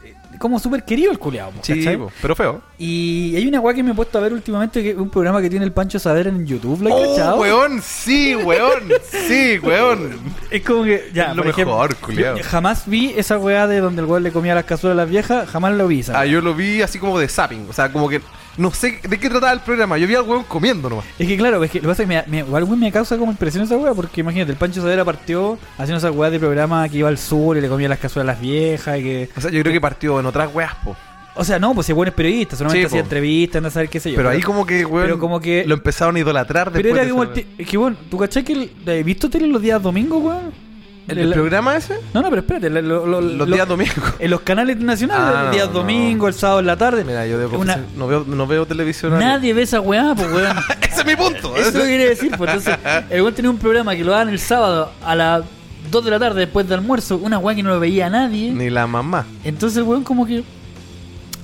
eh, 0.04 0.14
como 0.38 0.58
súper 0.58 0.84
querido 0.84 1.10
el 1.10 1.18
culiado. 1.18 1.52
Sí, 1.62 1.84
po, 1.96 2.10
pero 2.20 2.34
feo. 2.36 2.60
Y 2.78 3.34
hay 3.36 3.46
una 3.48 3.60
weá 3.60 3.74
que 3.74 3.82
me 3.82 3.92
he 3.92 3.94
puesto 3.94 4.18
a 4.18 4.20
ver 4.20 4.32
últimamente, 4.32 4.82
que 4.82 4.94
un 4.94 5.08
programa 5.10 5.40
que 5.40 5.48
tiene 5.50 5.64
el 5.64 5.72
Pancho 5.72 5.98
Saber 5.98 6.26
en 6.28 6.46
YouTube, 6.46 6.82
¿lo 6.82 6.94
Oh, 6.94 7.14
cachado? 7.16 7.36
weón, 7.38 7.80
sí, 7.82 8.36
weón, 8.36 8.82
sí, 9.10 9.58
weón. 9.62 10.18
Es 10.50 10.62
como 10.62 10.84
que, 10.84 11.10
ya, 11.14 11.30
Es 11.30 11.36
lo 11.36 11.42
por 11.42 11.50
ejemplo, 11.50 11.74
mejor, 11.74 11.96
culiao. 11.96 12.36
jamás 12.44 12.84
vi 12.86 13.14
esa 13.16 13.38
weá 13.38 13.66
de 13.66 13.80
donde 13.80 14.02
el 14.02 14.06
weón 14.08 14.22
le 14.22 14.32
comía 14.32 14.54
las 14.54 14.64
cazuelas 14.64 14.96
a 14.98 15.02
las 15.02 15.10
viejas, 15.10 15.48
jamás 15.48 15.72
lo 15.74 15.88
vi. 15.88 16.00
esa 16.00 16.20
Ah, 16.20 16.26
yo 16.26 16.40
lo 16.40 16.54
vi 16.54 16.82
así 16.82 16.98
como 16.98 17.18
de 17.18 17.28
zapping. 17.28 17.66
O 17.68 17.72
sea, 17.72 17.90
como 17.90 18.08
que 18.08 18.20
no 18.56 18.72
sé 18.72 18.98
de 19.08 19.18
qué 19.18 19.28
trataba 19.28 19.52
el 19.52 19.60
programa. 19.60 19.98
Yo 19.98 20.06
vi 20.06 20.14
al 20.14 20.22
weón 20.22 20.44
comiendo 20.44 20.88
nomás. 20.88 21.04
Es 21.18 21.26
que 21.26 21.36
claro, 21.36 21.62
es 21.62 21.70
que 21.70 21.78
lo 21.78 21.82
que 21.82 21.88
pasa 21.88 22.02
es 22.02 22.08
que 22.08 22.22
me, 22.30 22.44
me, 22.44 22.76
me 22.76 22.92
causa 22.92 23.16
como 23.18 23.30
impresión 23.30 23.64
esa 23.64 23.76
weá, 23.76 23.94
porque 23.94 24.20
imagínate, 24.20 24.52
el 24.52 24.58
Pancho 24.58 24.80
Savera 24.80 25.04
partió 25.04 25.58
haciendo 25.78 25.98
esa 25.98 26.10
weá 26.10 26.30
de 26.30 26.38
programa 26.38 26.88
que 26.88 26.98
iba 26.98 27.08
al 27.08 27.18
sur 27.18 27.56
y 27.56 27.60
le 27.60 27.68
comía 27.68 27.88
las 27.88 27.98
cazuelas 27.98 28.32
a 28.32 28.32
las 28.34 28.40
viejas 28.40 28.98
y 28.98 29.02
que... 29.02 29.28
O 29.36 29.40
sea, 29.40 29.50
yo 29.50 29.60
creo 29.62 29.72
que 29.72 29.80
partió 29.80 30.18
en 30.20 30.26
otras 30.26 30.54
weas, 30.54 30.74
po. 30.76 30.96
O 31.38 31.44
sea, 31.44 31.58
no, 31.58 31.74
pues 31.74 31.86
si 31.86 31.92
weón 31.92 32.08
es 32.08 32.14
periodista, 32.14 32.56
solamente 32.56 32.80
Sí, 32.80 32.86
hacía 32.86 33.00
entrevistas, 33.00 33.56
anda 33.56 33.68
a 33.68 33.72
saber 33.72 33.90
qué 33.90 34.00
sé 34.00 34.10
yo. 34.10 34.16
Pero 34.16 34.30
ahí 34.30 34.40
como 34.40 34.64
que, 34.64 34.86
weón, 34.86 35.04
pero 35.06 35.18
como 35.18 35.38
que- 35.38 35.64
lo 35.66 35.74
empezaron 35.74 36.16
a 36.16 36.18
idolatrar 36.20 36.72
Pero 36.72 36.82
después 36.82 36.94
era 36.94 37.04
de 37.04 37.10
como 37.10 37.22
el... 37.24 37.46
Es 37.58 37.68
que 37.68 37.76
bueno, 37.76 37.96
¿tú 38.10 38.16
cachai 38.16 38.42
que 38.42 38.52
el, 38.54 38.98
¿has 39.00 39.04
visto 39.04 39.28
tele 39.28 39.46
los 39.46 39.60
días 39.60 39.82
domingos, 39.82 40.22
weón? 40.22 40.65
¿El, 41.08 41.18
el 41.18 41.32
programa 41.32 41.76
ese? 41.76 41.98
No, 42.12 42.20
no, 42.22 42.28
pero 42.30 42.40
espérate, 42.40 42.68
lo- 42.70 42.82
lo- 42.82 43.06
lo- 43.06 43.20
Los 43.20 43.48
lo- 43.48 43.54
días 43.54 43.68
domingos. 43.68 43.96
En 44.18 44.30
los 44.30 44.40
canales 44.40 44.76
nacionales, 44.78 45.34
Ah, 45.36 45.44
el 45.46 45.50
día 45.52 45.66
no, 45.66 45.72
domingo, 45.72 46.26
el 46.28 46.34
sábado 46.34 46.60
en 46.60 46.66
la 46.66 46.76
tarde. 46.76 47.04
Mira, 47.04 47.26
yo 47.26 47.38
debo 47.38 47.58
Una- 47.58 47.78
no, 47.96 48.06
veo, 48.08 48.24
no 48.26 48.46
veo 48.46 48.66
televisión. 48.66 49.18
Nadie 49.18 49.54
ve 49.54 49.62
esa 49.62 49.80
weá, 49.80 50.14
pues 50.16 50.32
weón. 50.32 50.56
Ese 50.82 51.00
es 51.00 51.06
mi 51.06 51.14
punto. 51.16 51.56
Eso 51.56 51.72
quiere 51.80 52.08
decir, 52.08 52.32
pues 52.36 52.50
entonces, 52.50 52.76
el 53.10 53.22
weón 53.22 53.34
tenía 53.34 53.50
un 53.50 53.58
programa 53.58 53.94
que 53.94 54.02
lo 54.04 54.10
daban 54.12 54.28
el 54.30 54.38
sábado 54.40 54.90
a 55.04 55.14
las 55.14 55.42
2 55.90 56.04
de 56.04 56.10
la 56.10 56.18
tarde 56.18 56.40
después 56.40 56.68
del 56.68 56.80
almuerzo, 56.80 57.16
una 57.18 57.38
weá 57.38 57.54
que 57.54 57.62
no 57.62 57.70
lo 57.70 57.78
veía 57.80 58.10
nadie. 58.10 58.50
Ni 58.50 58.68
la 58.70 58.86
mamá. 58.88 59.26
Entonces 59.44 59.76
el 59.78 59.84
weón 59.84 60.02
como 60.02 60.26
que 60.26 60.42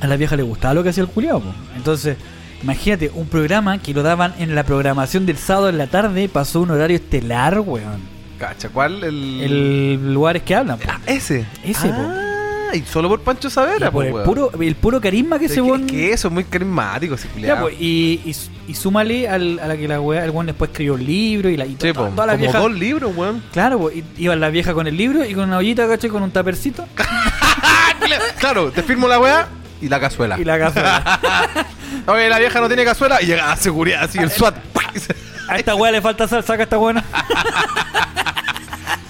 a 0.01 0.07
la 0.09 0.17
vieja 0.17 0.35
le 0.35 0.43
gustaba 0.43 0.75
lo 0.75 0.83
que 0.83 0.89
hacía 0.89 1.05
el 1.05 1.09
culiao, 1.09 1.39
pues. 1.41 1.55
Entonces, 1.77 2.17
imagínate, 2.65 3.13
un 3.15 3.27
programa 3.29 3.79
que 3.79 3.95
lo 3.95 4.03
daban 4.03 4.35
en 4.41 4.57
la 4.57 4.65
programación 4.65 5.25
del 5.27 5.37
sábado 5.37 5.69
en 5.69 5.79
la 5.79 5.87
tarde, 5.87 6.29
pasó 6.29 6.61
un 6.63 6.73
horario 6.73 6.97
estelar, 6.97 7.61
weón. 7.61 8.11
Cacha, 8.43 8.69
¿cuál? 8.71 9.05
El... 9.05 9.41
El 9.41 10.13
lugares 10.15 10.43
que 10.43 10.55
hablan. 10.57 10.77
Ah, 10.89 10.99
ese. 11.07 11.47
Ese. 11.63 11.89
Ah, 11.93 12.75
y 12.75 12.81
solo 12.81 13.09
por 13.09 13.21
Pancho 13.21 13.49
Savera, 13.51 13.91
por 13.93 14.11
po, 14.11 14.19
el 14.19 14.25
puro, 14.25 14.51
el 14.61 14.75
puro 14.75 15.01
carisma 15.01 15.39
que 15.39 15.45
Es 15.45 15.53
ese 15.53 15.61
que, 15.61 15.69
weón. 15.71 15.85
es 15.85 15.93
que 15.93 16.13
eso 16.13 16.27
es 16.29 16.35
muy 16.35 16.43
carismático, 16.43 17.15
ese 17.15 17.29
Ya, 17.29 17.33
culiao. 17.35 17.61
pues, 17.61 17.75
y, 17.79 18.21
y, 18.25 18.35
y 18.67 18.75
súmale 18.75 19.29
al, 19.29 19.61
a 19.61 19.69
la 19.69 19.77
que 19.77 19.87
la 19.87 20.01
weá, 20.01 20.25
el 20.25 20.31
weón 20.31 20.47
después 20.47 20.71
escribió 20.73 20.95
un 20.95 21.05
libro 21.05 21.51
y 21.51 21.57
la 21.57 21.67
y 21.67 21.73
Sí, 21.81 21.93
to- 21.93 21.95
po, 21.95 22.05
toda 22.07 22.27
la 22.27 22.33
como 22.33 22.43
vieja. 22.45 22.59
dos 22.59 22.73
libros, 22.73 23.13
weón. 23.15 23.45
Claro, 23.53 23.79
pues, 23.79 23.97
y- 23.97 24.05
iba 24.17 24.35
la 24.35 24.49
vieja 24.51 24.75
con 24.75 24.89
el 24.89 24.97
libro 24.97 25.25
y 25.25 25.35
con 25.35 25.45
una 25.45 25.59
ollita, 25.59 25.87
¿cachai? 25.87 26.11
Con 26.11 26.23
un 26.25 26.31
tapercito 26.33 26.85
claro, 28.41 28.73
te 28.73 28.83
firmo 28.83 29.07
la 29.07 29.21
weá 29.21 29.47
y 29.81 29.89
la 29.89 30.01
cazuela. 30.01 30.37
y 30.41 30.45
la 30.45 30.59
cazuela. 30.59 31.21
Oye, 32.09 32.29
la 32.29 32.39
vieja 32.41 32.61
no 32.61 32.67
tiene 32.67 32.85
cazuela 32.85 33.23
y 33.23 33.27
llega 33.27 33.53
a 33.53 33.57
seguridad 33.57 34.03
así 34.05 34.19
el 34.19 34.31
SWAT. 34.33 34.57
A 35.49 35.57
esta 35.59 35.75
weá 35.75 35.93
le 35.93 36.01
falta 36.01 36.27
sal, 36.27 36.43
saca 36.43 36.63
esta 36.63 36.79
buena. 36.79 37.05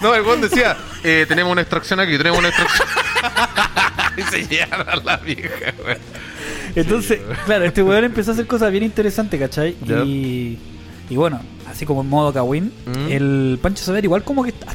No, 0.03 0.15
el 0.15 0.23
weón 0.23 0.41
decía, 0.41 0.77
eh, 1.05 1.25
tenemos 1.29 1.53
una 1.53 1.61
extracción 1.63 2.01
aquí, 2.01 2.17
tenemos 2.19 2.39
una 2.39 2.49
extracción. 2.49 2.89
y 4.17 4.23
se 4.23 4.47
llevaron 4.47 4.89
a 4.89 4.97
la 4.97 5.17
vieja, 5.19 5.73
weón. 5.85 5.99
Entonces, 6.75 7.21
claro, 7.47 7.65
este 7.65 7.83
weón 7.83 8.05
empezó 8.05 8.31
a 8.31 8.35
hacer 8.35 8.47
cosas 8.47 8.71
bien 8.73 8.85
interesantes, 8.85 9.39
¿cachai? 9.39 9.77
Y, 10.07 10.59
y 11.11 11.17
bueno, 11.17 11.41
así 11.71 11.85
como 11.87 12.01
en 12.03 12.09
modo 12.09 12.33
Kawin, 12.33 12.73
Mm. 12.87 13.11
el 13.13 13.59
Pancho 13.63 13.85
Saber 13.85 14.05
igual 14.05 14.25
como 14.25 14.43
que 14.43 14.51
está- 14.51 14.75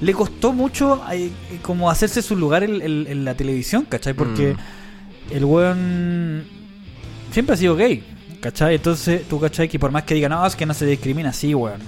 le 0.00 0.12
costó 0.12 0.52
mucho 0.52 1.02
eh, 1.12 1.30
como 1.62 1.90
hacerse 1.90 2.20
su 2.22 2.36
lugar 2.36 2.64
en, 2.64 2.82
en- 2.82 3.06
en 3.08 3.24
la 3.24 3.34
televisión, 3.34 3.86
¿cachai? 3.88 4.12
Porque 4.14 4.56
el 5.30 5.44
weón 5.44 6.44
siempre 7.30 7.54
ha 7.54 7.56
sido 7.56 7.76
gay, 7.76 8.02
¿cachai? 8.40 8.74
Entonces 8.76 9.22
tú, 9.28 9.38
¿cachai? 9.40 9.68
Que 9.68 9.78
por 9.78 9.90
más 9.90 10.02
que 10.04 10.14
digan, 10.14 10.30
no, 10.32 10.44
es 10.46 10.56
que 10.56 10.66
no 10.66 10.74
se 10.74 10.86
discrimina, 10.86 11.32
sí, 11.32 11.54
weón. 11.54 11.80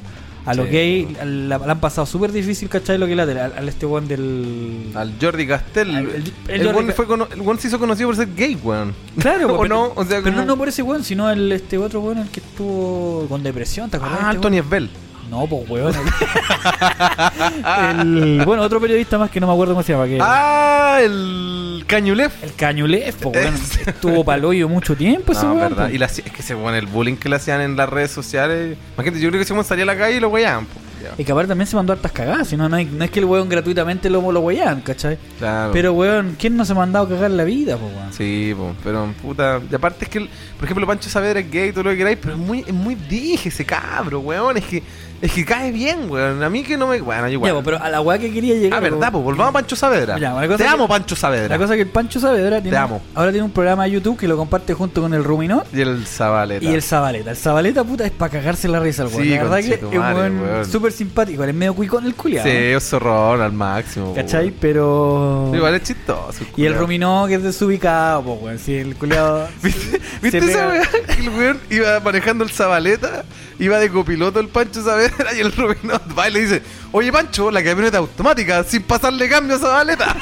A 0.46 0.54
los 0.54 0.66
Sí. 0.66 0.72
gay 0.72 1.16
la, 1.24 1.58
la 1.58 1.72
han 1.72 1.80
pasado 1.80 2.06
súper 2.06 2.30
difícil, 2.32 2.68
¿cachai? 2.68 2.96
Lo 2.98 3.06
que 3.06 3.12
es 3.12 3.16
la 3.16 3.26
tele, 3.26 3.40
al, 3.40 3.52
al 3.58 3.68
este 3.68 3.84
weón 3.84 4.06
del... 4.08 4.92
Al 4.94 5.14
Jordi 5.20 5.46
Castell. 5.46 5.94
Al- 5.94 6.04
el- 6.04 6.14
el, 6.14 6.32
el 6.48 6.60
weón 6.62 6.74
Jordi 6.74 6.88
Ca- 6.88 6.94
fue 6.94 7.06
cono- 7.06 7.28
el 7.32 7.40
weón 7.40 7.58
se 7.58 7.68
hizo 7.68 7.78
conocido 7.78 8.08
por 8.08 8.16
ser 8.16 8.28
gay, 8.34 8.56
weón. 8.62 8.94
Claro, 9.18 9.54
¿O 9.56 9.60
pero, 9.62 9.74
no? 9.74 9.92
O 9.96 10.04
sea, 10.04 10.20
pero 10.22 10.22
como- 10.24 10.36
no, 10.38 10.44
no 10.44 10.56
por 10.56 10.68
ese 10.68 10.82
weón, 10.82 11.02
sino 11.04 11.28
el 11.30 11.50
este 11.52 11.76
otro 11.78 12.00
weón 12.00 12.18
el 12.18 12.28
que 12.30 12.40
estuvo 12.40 13.26
con 13.28 13.42
depresión, 13.42 13.90
¿te 13.90 13.96
acuerdas? 13.96 14.18
Ah, 14.22 14.32
este 14.32 14.36
Anthony 14.46 14.58
Esbel. 14.64 14.90
No, 15.30 15.46
pues 15.46 15.68
weón. 15.68 15.94
El- 18.00 18.42
bueno, 18.44 18.62
otro 18.62 18.80
periodista 18.80 19.18
más 19.18 19.30
que 19.30 19.40
no 19.40 19.46
me 19.46 19.52
acuerdo 19.52 19.74
cómo 19.74 19.82
se 19.82 19.92
llama. 19.92 20.06
Que 20.06 20.18
Ah, 20.20 20.98
el 21.02 21.84
Cañulef. 21.86 22.42
El 22.42 22.54
Cañulef, 22.54 23.16
pues 23.16 23.36
weón. 23.36 23.54
Estuvo 23.86 24.24
paloyo 24.24 24.68
mucho 24.68 24.96
tiempo 24.96 25.32
ese 25.32 25.44
no, 25.44 25.54
weón. 25.54 25.70
verdad. 25.70 25.90
Y 25.90 25.98
la- 25.98 26.06
es 26.06 26.22
que 26.22 26.42
se 26.42 26.54
weón, 26.54 26.74
el 26.74 26.86
bullying 26.86 27.16
que 27.16 27.28
le 27.28 27.36
hacían 27.36 27.60
en 27.60 27.76
las 27.76 27.88
redes 27.88 28.10
sociales. 28.10 28.76
Imagínate, 28.94 29.20
yo 29.22 29.28
creo 29.30 29.38
que 29.40 29.44
ese 29.44 29.52
weón 29.52 29.64
salía 29.64 29.84
a 29.84 29.86
la 29.86 29.96
calle 29.96 30.16
y 30.16 30.20
lo 30.20 30.28
weaban, 30.28 30.66
po. 30.66 30.80
Y 31.18 31.24
que 31.24 31.32
aparte 31.32 31.48
también 31.48 31.66
se 31.66 31.76
mandó 31.76 31.92
hartas 31.92 32.12
cagadas, 32.12 32.48
si 32.48 32.56
no, 32.56 32.68
no, 32.68 32.76
hay- 32.76 32.84
no 32.86 33.04
es 33.04 33.10
que 33.10 33.18
el 33.20 33.24
weón 33.26 33.48
gratuitamente 33.48 34.10
lo, 34.10 34.32
lo 34.32 34.40
weyan, 34.40 34.80
¿cachai? 34.80 35.18
Claro. 35.38 35.70
Pero 35.72 35.92
weón, 35.92 36.36
¿quién 36.38 36.56
no 36.56 36.64
se 36.64 36.72
ha 36.72 36.76
mandado 36.76 37.06
a 37.06 37.08
cagar 37.08 37.30
la 37.30 37.44
vida, 37.44 37.76
pues 37.76 37.92
weón? 37.94 38.12
Sí, 38.12 38.54
po, 38.56 38.74
pero 38.84 39.12
puta. 39.22 39.60
Y 39.70 39.74
aparte 39.74 40.04
es 40.04 40.10
que, 40.10 40.18
el- 40.18 40.28
por 40.56 40.64
ejemplo, 40.64 40.86
Pancho 40.86 41.08
Saavedra 41.08 41.40
es 41.40 41.50
gay, 41.50 41.72
todo 41.72 41.84
lo 41.84 41.90
que 41.90 41.96
queráis, 41.98 42.18
pero 42.20 42.34
es 42.34 42.40
muy, 42.40 42.60
es 42.66 42.72
muy 42.74 42.94
dije 42.94 43.48
ese 43.48 43.64
cabro, 43.64 44.20
weón. 44.20 44.56
Es 44.56 44.64
que, 44.64 44.82
es 45.20 45.32
que 45.32 45.44
cae 45.44 45.72
bien, 45.72 46.10
weón. 46.10 46.42
A 46.42 46.50
mí 46.50 46.62
que 46.62 46.76
no 46.76 46.86
me. 46.86 47.00
Bueno, 47.00 47.28
igual. 47.28 47.54
Ya, 47.54 47.62
pero 47.62 47.82
a 47.82 47.88
la 47.88 48.00
weá 48.02 48.18
que 48.18 48.30
quería 48.32 48.54
llegar. 48.54 48.78
ah, 48.78 48.80
verdad, 48.80 49.10
pues 49.12 49.24
volvamos 49.24 49.50
a 49.50 49.52
Pancho 49.52 49.74
Saavedra. 49.76 50.18
Ya, 50.18 50.38
Te 50.40 50.56
que- 50.56 50.66
amo, 50.66 50.86
Pancho 50.88 51.16
Saavedra. 51.16 51.48
La 51.48 51.58
cosa 51.58 51.72
es 51.74 51.78
que 51.78 51.82
el 51.82 51.88
Pancho 51.88 52.20
Saavedra 52.20 52.60
tiene, 52.60 52.70
Te 52.70 52.76
amo. 52.76 53.00
ahora 53.14 53.30
tiene 53.32 53.44
un 53.44 53.50
programa 53.50 53.84
de 53.84 53.92
YouTube 53.92 54.18
que 54.18 54.28
lo 54.28 54.36
comparte 54.36 54.74
junto 54.74 55.00
con 55.02 55.14
el 55.14 55.24
Ruminot 55.24 55.66
Y 55.72 55.80
el 55.80 56.06
Zabaleta. 56.06 56.64
y 56.64 56.68
el 56.74 56.82
Zabaleta. 56.82 57.30
El 57.30 57.36
Zabaleta, 57.36 57.82
puta, 57.84 58.04
es 58.04 58.10
para 58.12 58.30
cagarse 58.32 58.68
la 58.68 58.78
risa 58.80 59.06
weón. 59.06 59.22
Sí, 59.22 59.28
la 59.30 59.42
verdad 59.42 59.58
que 59.60 59.74
es 59.74 59.82
un 59.82 59.98
weón. 59.98 60.64
súper 60.70 60.92
simpático. 60.96 61.44
Es 61.44 61.54
medio 61.54 61.74
cuicón 61.74 62.06
el 62.06 62.14
culiado. 62.14 62.48
Sí, 62.48 62.54
es 62.54 62.82
zorrón 62.88 63.40
al 63.40 63.52
máximo. 63.52 64.14
¿Cachai? 64.14 64.50
Pero. 64.50 65.52
Igual 65.54 65.74
es 65.74 65.82
chistoso. 65.82 66.44
Y 66.56 66.64
el. 66.64 66.74
Ruminot 66.74 67.28
que 67.28 67.34
es 67.34 67.42
desubicado, 67.42 68.22
pues 68.22 68.42
weón. 68.42 68.58
Sí, 68.58 68.74
el 68.74 68.96
culiado. 68.96 69.48
¿Viste, 69.62 70.00
¿viste 70.22 70.38
esa 70.38 70.68
weá? 70.68 70.82
El 71.18 71.28
weón 71.30 71.60
iba 71.70 72.00
manejando 72.00 72.44
el 72.44 72.50
Zabaleta, 72.50 73.24
iba 73.58 73.78
de 73.78 73.90
copiloto 73.90 74.40
el 74.40 74.48
Pancho 74.48 74.82
Saavedra 74.82 75.34
y 75.34 75.40
el 75.40 75.52
Rubinot 75.52 76.18
va 76.18 76.28
y 76.28 76.32
le 76.32 76.40
dice, 76.40 76.62
oye 76.92 77.12
Pancho, 77.12 77.50
la 77.50 77.62
camioneta 77.62 77.98
automática, 77.98 78.64
sin 78.64 78.82
pasarle 78.82 79.28
cambio 79.28 79.56
a 79.56 79.58
Zabaleta. 79.58 80.16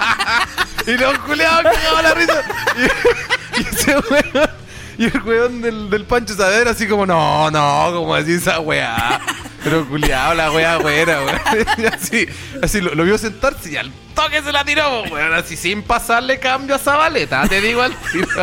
y 0.86 0.96
los 0.96 1.18
culeados 1.20 1.64
cagaban 1.64 2.02
la 2.02 2.14
risa. 2.14 2.42
Y, 2.76 3.60
y 3.60 3.64
ese 3.64 3.96
weón, 4.10 4.50
y 4.98 5.04
el 5.04 5.22
weón 5.22 5.60
del, 5.60 5.90
del 5.90 6.04
Pancho 6.04 6.34
Saavedra 6.34 6.70
así 6.70 6.86
como, 6.86 7.06
no, 7.06 7.50
no, 7.50 7.90
como 7.94 8.14
así 8.14 8.34
esa 8.34 8.60
weá. 8.60 9.20
Pero 9.66 9.84
culiado, 9.88 10.32
la 10.34 10.52
weá 10.52 10.76
buena, 10.78 11.18
weón. 11.24 11.66
Así, 11.92 12.24
así 12.62 12.80
lo, 12.80 12.94
lo 12.94 13.02
vio 13.02 13.18
sentarse 13.18 13.72
y 13.72 13.76
al 13.76 13.90
toque 14.14 14.40
se 14.40 14.52
la 14.52 14.64
tiró, 14.64 15.02
weón. 15.10 15.32
Así 15.34 15.56
sin 15.56 15.82
pasarle 15.82 16.38
cambio 16.38 16.76
a 16.76 16.78
Zabaleta, 16.78 17.48
te 17.48 17.60
digo 17.60 17.82
al 17.82 17.92
tiro. 18.12 18.28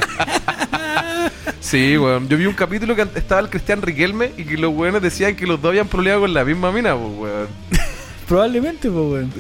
Sí, 1.62 1.98
weón. 1.98 2.28
Yo 2.28 2.38
vi 2.38 2.46
un 2.46 2.54
capítulo 2.54 2.94
que 2.94 3.04
estaba 3.16 3.40
el 3.40 3.50
Cristian 3.50 3.82
Riquelme 3.82 4.32
y 4.38 4.44
que 4.44 4.58
los 4.58 4.74
weones 4.74 5.02
decían 5.02 5.34
que 5.36 5.48
los 5.48 5.62
dos 5.62 5.70
habían 5.70 5.88
problemas 5.88 6.20
con 6.20 6.34
la 6.34 6.44
misma 6.44 6.72
mina, 6.74 6.94
pues, 6.96 7.12
weón. 7.18 7.48
Probablemente, 8.28 8.90
pues 8.90 9.06
weón. 9.12 9.34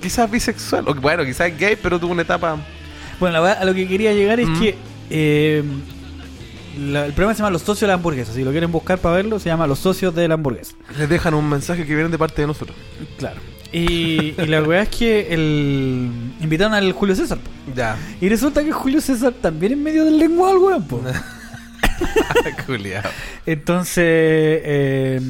Quizás 0.00 0.30
bisexual. 0.30 0.88
O, 0.88 0.94
bueno, 0.94 1.24
quizás 1.24 1.50
gay, 1.58 1.76
pero 1.76 1.98
tuvo 1.98 2.12
una 2.12 2.22
etapa. 2.22 2.56
Bueno, 3.18 3.34
la 3.34 3.40
verdad, 3.40 3.62
a 3.62 3.64
lo 3.64 3.74
que 3.74 3.88
quería 3.88 4.12
llegar 4.12 4.38
es 4.38 4.46
Mm. 4.48 4.60
que 4.60 4.76
eh, 5.10 5.64
la- 6.76 7.06
el 7.06 7.12
programa 7.12 7.34
se 7.34 7.38
llama 7.38 7.50
Los 7.50 7.62
Socios 7.62 7.80
de 7.82 7.86
la 7.88 7.94
Hamburguesa. 7.94 8.32
Si 8.32 8.42
lo 8.44 8.50
quieren 8.50 8.70
buscar 8.72 8.98
para 8.98 9.16
verlo, 9.16 9.38
se 9.38 9.48
llama 9.48 9.66
Los 9.66 9.78
Socios 9.78 10.14
de 10.14 10.28
la 10.28 10.34
Hamburguesa. 10.34 10.74
Les 10.98 11.08
dejan 11.08 11.34
un 11.34 11.48
mensaje 11.48 11.86
que 11.86 11.94
viene 11.94 12.10
de 12.10 12.18
parte 12.18 12.42
de 12.42 12.48
nosotros. 12.48 12.76
Claro. 13.18 13.40
Y, 13.72 14.34
y 14.40 14.46
la 14.46 14.60
verdad 14.60 14.82
es 14.82 14.88
que 14.90 15.32
el 15.34 16.10
invitaron 16.40 16.74
al 16.74 16.92
Julio 16.92 17.14
César. 17.16 17.38
po. 17.38 17.50
Ya. 17.74 17.96
Y 18.20 18.28
resulta 18.28 18.62
que 18.64 18.72
Julio 18.72 19.00
César 19.00 19.32
también 19.40 19.72
es 19.72 19.78
medio 19.78 20.04
del 20.04 20.18
lenguaje, 20.18 20.56
weón. 20.56 20.84
Entonces, 23.46 24.04
eh, 24.04 25.20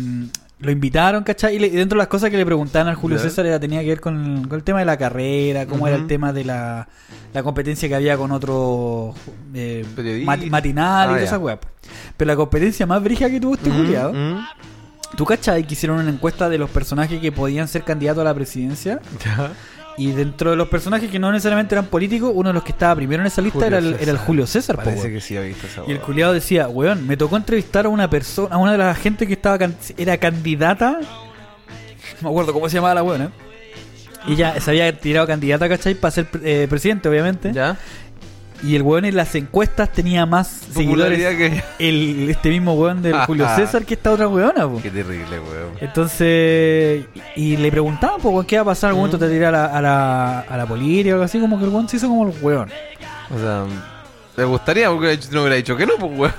lo 0.58 0.70
invitaron, 0.70 1.22
¿cachai? 1.22 1.56
Y, 1.56 1.58
le- 1.58 1.66
y 1.66 1.70
dentro 1.70 1.96
de 1.96 2.00
las 2.00 2.08
cosas 2.08 2.30
que 2.30 2.36
le 2.36 2.46
preguntaban 2.46 2.88
al 2.88 2.94
Julio. 2.94 3.18
César 3.18 3.44
era, 3.46 3.60
tenía 3.60 3.80
que 3.82 3.88
ver 3.88 4.00
con, 4.00 4.46
con 4.48 4.56
el 4.58 4.64
tema 4.64 4.78
de 4.80 4.84
la 4.86 4.96
carrera, 4.96 5.66
cómo 5.66 5.86
era 5.86 5.96
el 5.96 6.06
tema 6.06 6.32
de 6.32 6.44
la, 6.44 6.88
la 7.34 7.42
competencia 7.42 7.88
que 7.88 7.94
había 7.94 8.16
con 8.16 8.30
otro 8.32 9.14
eh, 9.54 9.84
mat- 10.24 10.46
matinal 10.46 11.08
y 11.10 11.12
Ah, 11.12 11.14
toda 11.16 11.24
esa 11.24 11.38
weá. 11.38 11.58
Pero 12.16 12.26
la 12.28 12.36
competencia 12.36 12.86
más 12.86 13.02
brija 13.02 13.28
que 13.28 13.38
tuvo 13.38 13.54
este 13.54 13.68
culiao, 13.70 14.12
mm. 14.12 14.38
¿tú 15.16 15.24
cachai? 15.26 15.64
Que 15.66 15.74
hicieron 15.74 15.98
una 16.00 16.08
encuesta 16.10 16.48
de 16.48 16.56
los 16.58 16.70
personajes 16.70 17.20
que 17.20 17.30
podían 17.32 17.68
ser 17.68 17.82
candidatos 17.84 18.22
a 18.22 18.24
la 18.24 18.34
presidencia. 18.34 19.00
Y 19.98 20.12
dentro 20.12 20.50
de 20.50 20.56
los 20.56 20.68
personajes 20.68 21.10
que 21.10 21.18
no 21.18 21.32
necesariamente 21.32 21.74
eran 21.74 21.86
políticos, 21.86 22.30
uno 22.34 22.50
de 22.50 22.52
los 22.54 22.62
que 22.62 22.72
estaba 22.72 22.94
primero 22.96 23.22
en 23.22 23.26
esa 23.28 23.40
lista 23.40 23.60
Julio 23.60 23.68
era 23.68 23.78
el, 23.78 23.84
César. 23.92 24.02
era 24.02 24.12
el 24.12 24.18
Julio 24.18 24.46
César, 24.46 24.76
po, 24.76 24.82
Parece 24.84 25.02
weón. 25.02 25.12
que 25.14 25.20
sí 25.22 25.36
ha 25.36 25.40
visto 25.40 25.66
esa 25.66 25.82
Y 25.86 25.92
el 25.92 26.00
culiado 26.00 26.32
decía, 26.34 26.68
weón, 26.68 27.06
me 27.06 27.16
tocó 27.16 27.36
entrevistar 27.36 27.86
a 27.86 27.88
una 27.88 28.10
persona, 28.10 28.54
a 28.54 28.58
una 28.58 28.72
de 28.72 28.78
las 28.78 28.98
gente 28.98 29.26
que 29.26 29.32
estaba 29.32 29.58
can- 29.58 29.76
era 29.96 30.18
candidata. 30.18 31.00
No 32.20 32.22
me 32.22 32.28
acuerdo 32.28 32.52
cómo 32.52 32.68
se 32.68 32.74
llamaba 32.76 32.94
la 32.94 33.02
weona. 33.02 33.30
Y 34.28 34.34
ya 34.36 34.60
se 34.60 34.70
había 34.70 34.98
tirado 34.98 35.26
candidata, 35.26 35.68
¿cachai? 35.68 35.94
Para 35.94 36.10
ser 36.10 36.26
eh, 36.42 36.66
presidente, 36.68 37.08
obviamente. 37.08 37.52
¿Ya? 37.52 37.76
Y 38.62 38.74
el 38.74 38.82
weón 38.82 39.04
en 39.04 39.16
las 39.16 39.34
encuestas 39.34 39.92
tenía 39.92 40.24
más 40.26 40.48
seguidores. 40.72 41.18
que. 41.36 41.62
El, 41.78 42.30
este 42.30 42.48
mismo 42.48 42.72
weón 42.74 43.02
del 43.02 43.14
Julio 43.26 43.46
César 43.56 43.84
que 43.84 43.94
esta 43.94 44.12
otra 44.12 44.28
weona, 44.28 44.66
po. 44.68 44.80
Qué 44.82 44.90
terrible, 44.90 45.38
weón. 45.40 45.72
Entonces, 45.80 47.04
y 47.36 47.56
le 47.58 47.70
preguntaban, 47.70 48.20
pues, 48.20 48.32
weón, 48.34 48.46
¿qué 48.46 48.56
va 48.56 48.62
a 48.62 48.64
pasar 48.66 48.90
al 48.90 48.94
Mm. 48.96 48.98
momento 48.98 49.18
de 49.18 49.28
tirar 49.30 49.54
a 49.54 49.58
la, 49.58 49.66
a, 49.66 49.82
la, 49.82 50.40
a 50.40 50.56
la 50.56 50.66
política 50.66 51.10
o 51.10 51.14
algo 51.14 51.24
así? 51.24 51.38
Como 51.38 51.58
que 51.58 51.64
el 51.64 51.70
weón 51.70 51.88
se 51.88 51.96
hizo 51.98 52.08
como 52.08 52.26
el 52.28 52.34
weón. 52.42 52.70
O 53.34 53.38
sea, 53.38 53.64
me 54.36 54.44
gustaría 54.44 54.90
porque 54.90 55.18
no 55.32 55.40
hubiera 55.40 55.56
dicho 55.56 55.76
que 55.76 55.86
no, 55.86 55.94
pues, 55.98 56.12
weón. 56.18 56.34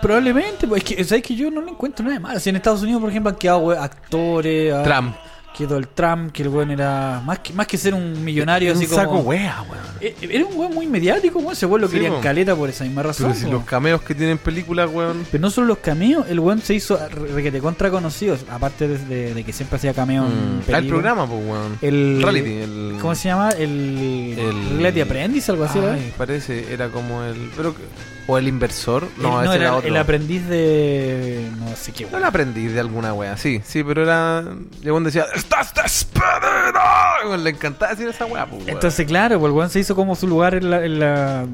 Probablemente, 0.00 0.66
pues 0.66 0.82
es 0.82 0.96
que, 0.96 1.04
¿sabes 1.04 1.22
que 1.22 1.36
yo 1.36 1.50
no 1.50 1.60
le 1.62 1.70
encuentro 1.70 2.02
nada 2.04 2.14
de 2.16 2.20
malo? 2.20 2.40
Si 2.40 2.50
en 2.50 2.56
Estados 2.56 2.82
Unidos, 2.82 3.00
por 3.00 3.10
ejemplo, 3.10 3.30
han 3.30 3.36
quedado 3.36 3.58
we- 3.60 3.78
actores, 3.78 4.72
ha- 4.74 4.82
Trump. 4.82 5.14
Quedó 5.56 5.76
el 5.76 5.86
Trump, 5.88 6.32
que 6.32 6.42
el 6.42 6.48
weón 6.48 6.70
era 6.70 7.20
más 7.24 7.38
que, 7.40 7.52
más 7.52 7.66
que 7.66 7.76
ser 7.76 7.94
un 7.94 8.24
millonario, 8.24 8.72
así 8.72 8.84
un 8.84 8.90
saco 8.90 9.10
como. 9.10 9.22
wea, 9.22 9.62
weón. 9.70 9.82
Eh, 10.00 10.16
Era 10.22 10.44
un 10.46 10.58
weón 10.58 10.74
muy 10.74 10.86
mediático, 10.86 11.38
weón. 11.38 11.52
Ese 11.52 11.66
weón 11.66 11.82
lo 11.82 11.88
Sí, 11.88 11.94
querían 11.94 12.20
caleta 12.20 12.56
por 12.56 12.68
esa 12.70 12.84
misma 12.84 13.02
razón. 13.02 13.28
Pero 13.32 13.44
si 13.46 13.50
los 13.50 13.64
cameos 13.64 14.02
que 14.02 14.14
tienen 14.14 14.38
películas, 14.38 14.90
weón. 14.92 15.26
Pero 15.30 15.40
no 15.42 15.50
solo 15.50 15.66
los 15.68 15.78
cameos, 15.78 16.26
el 16.28 16.40
weón 16.40 16.60
se 16.60 16.74
hizo 16.74 16.96
re- 17.08 17.32
requete 17.32 17.60
contra 17.60 17.90
conocidos, 17.90 18.40
aparte 18.50 18.88
de, 18.88 18.98
de- 18.98 19.34
de 19.34 19.44
que 19.44 19.52
siempre 19.52 19.76
hacía 19.76 19.92
cameo 19.94 20.24
en 20.26 20.58
Mm. 20.58 20.62
Ah, 20.72 20.78
el 20.78 20.86
programa, 20.88 21.26
pues, 21.26 21.40
weón. 21.46 21.78
El 21.82 22.20
reality. 22.22 22.52
El... 22.52 22.96
¿Cómo 23.00 23.14
se 23.14 23.28
llama? 23.28 23.50
El, 23.50 24.34
El- 24.38 24.78
Reality 24.78 25.00
Apprentice, 25.02 25.50
algo 25.52 25.64
así, 25.64 25.78
¿verdad? 25.78 25.94
Ay, 25.94 26.12
parece, 26.16 26.72
era 26.72 26.88
como 26.88 27.22
el. 27.22 27.50
Pero, 27.56 27.74
que- 27.74 27.82
o 28.26 28.38
el 28.38 28.48
inversor. 28.48 29.08
El- 29.16 29.22
No, 29.22 29.42
ese 29.42 29.54
era, 29.54 29.64
era 29.64 29.74
otro. 29.76 29.88
el 29.88 29.96
aprendiz 29.96 30.46
de. 30.48 31.48
No 31.58 31.74
sé 31.76 31.92
qué 31.92 32.04
No 32.04 32.10
weón. 32.10 32.22
el 32.22 32.28
aprendiz 32.28 32.72
de 32.72 32.80
alguna 32.80 33.12
wea, 33.14 33.36
sí, 33.36 33.60
sí, 33.64 33.82
pero 33.84 34.02
era. 34.02 34.44
Llegó 34.82 35.00
decía, 35.00 35.26
¡Estás 35.34 35.72
despedido! 35.74 37.36
Le 37.38 37.50
encantaba 37.50 37.92
decir 37.92 38.08
esa 38.08 38.24
wea, 38.26 38.46
pues. 38.46 38.66
Entonces, 38.68 39.06
claro, 39.06 39.38
pues 39.38 39.50
el 39.50 39.56
weón 39.56 39.70
se 39.70 39.80
hizo 39.80 39.94
como 39.96 40.14
su 40.14 40.26
lugar 40.26 40.54
en 40.54 40.70
la, 40.70 40.84
en 40.84 40.98
la, 40.98 41.46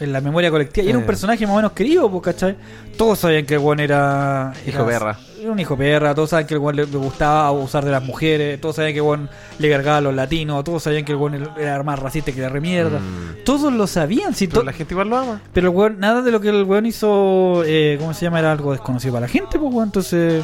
en 0.00 0.12
la 0.12 0.20
memoria 0.20 0.50
colectiva. 0.50 0.84
Y 0.86 0.90
era 0.90 0.98
un 0.98 1.04
Eh. 1.04 1.06
personaje 1.06 1.44
más 1.46 1.52
o 1.54 1.56
menos 1.56 1.72
querido, 1.72 2.10
pues, 2.10 2.22
¿cachai? 2.22 2.56
Todos 2.96 3.18
sabían 3.20 3.44
que 3.46 3.54
el 3.54 3.60
weón 3.60 3.80
era. 3.80 4.52
Hijo 4.66 4.78
era- 4.78 4.86
perra. 4.86 5.18
Era 5.40 5.52
un 5.52 5.58
hijo 5.60 5.76
perra, 5.76 6.14
todos 6.16 6.30
saben 6.30 6.46
que 6.48 6.54
el 6.54 6.60
weón 6.60 6.74
le, 6.76 6.84
le 6.86 6.96
gustaba 6.96 7.46
abusar 7.46 7.84
de 7.84 7.92
las 7.92 8.02
mujeres, 8.02 8.60
todos 8.60 8.74
sabían 8.74 8.92
que 8.92 8.98
el 8.98 9.04
weón 9.04 9.30
le 9.60 9.70
cargaba 9.70 9.98
a 9.98 10.00
los 10.00 10.12
latinos, 10.14 10.64
todos 10.64 10.82
sabían 10.82 11.04
que 11.04 11.12
el 11.12 11.18
weón 11.18 11.48
era 11.56 11.80
más 11.84 11.96
racista 11.98 12.32
que 12.32 12.40
la 12.40 12.48
remierda. 12.48 12.98
Mm. 12.98 13.44
Todos 13.44 13.72
lo 13.72 13.86
sabían, 13.86 14.34
sí, 14.34 14.48
Pero 14.48 14.64
la 14.64 14.72
gente 14.72 14.94
igual 14.94 15.08
lo 15.08 15.16
ama. 15.16 15.40
pero 15.52 15.70
el 15.70 15.76
weón, 15.76 16.00
nada 16.00 16.22
de 16.22 16.32
lo 16.32 16.40
que 16.40 16.48
el 16.48 16.64
weón 16.64 16.86
hizo, 16.86 17.62
eh, 17.64 17.96
¿cómo 18.00 18.14
se 18.14 18.24
llama? 18.24 18.40
Era 18.40 18.50
algo 18.50 18.72
desconocido 18.72 19.14
para 19.14 19.26
la 19.26 19.32
gente, 19.32 19.58
pues, 19.60 19.72
weón. 19.72 19.86
Entonces, 19.88 20.42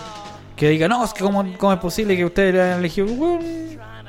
que 0.54 0.68
diga, 0.68 0.86
no, 0.86 1.04
es 1.04 1.12
que 1.12 1.24
cómo, 1.24 1.44
cómo 1.58 1.72
es 1.72 1.80
posible 1.80 2.16
que 2.16 2.24
ustedes 2.24 2.54
le 2.54 2.62
hayan 2.62 2.78
elegido, 2.78 3.08
weón. 3.08 3.40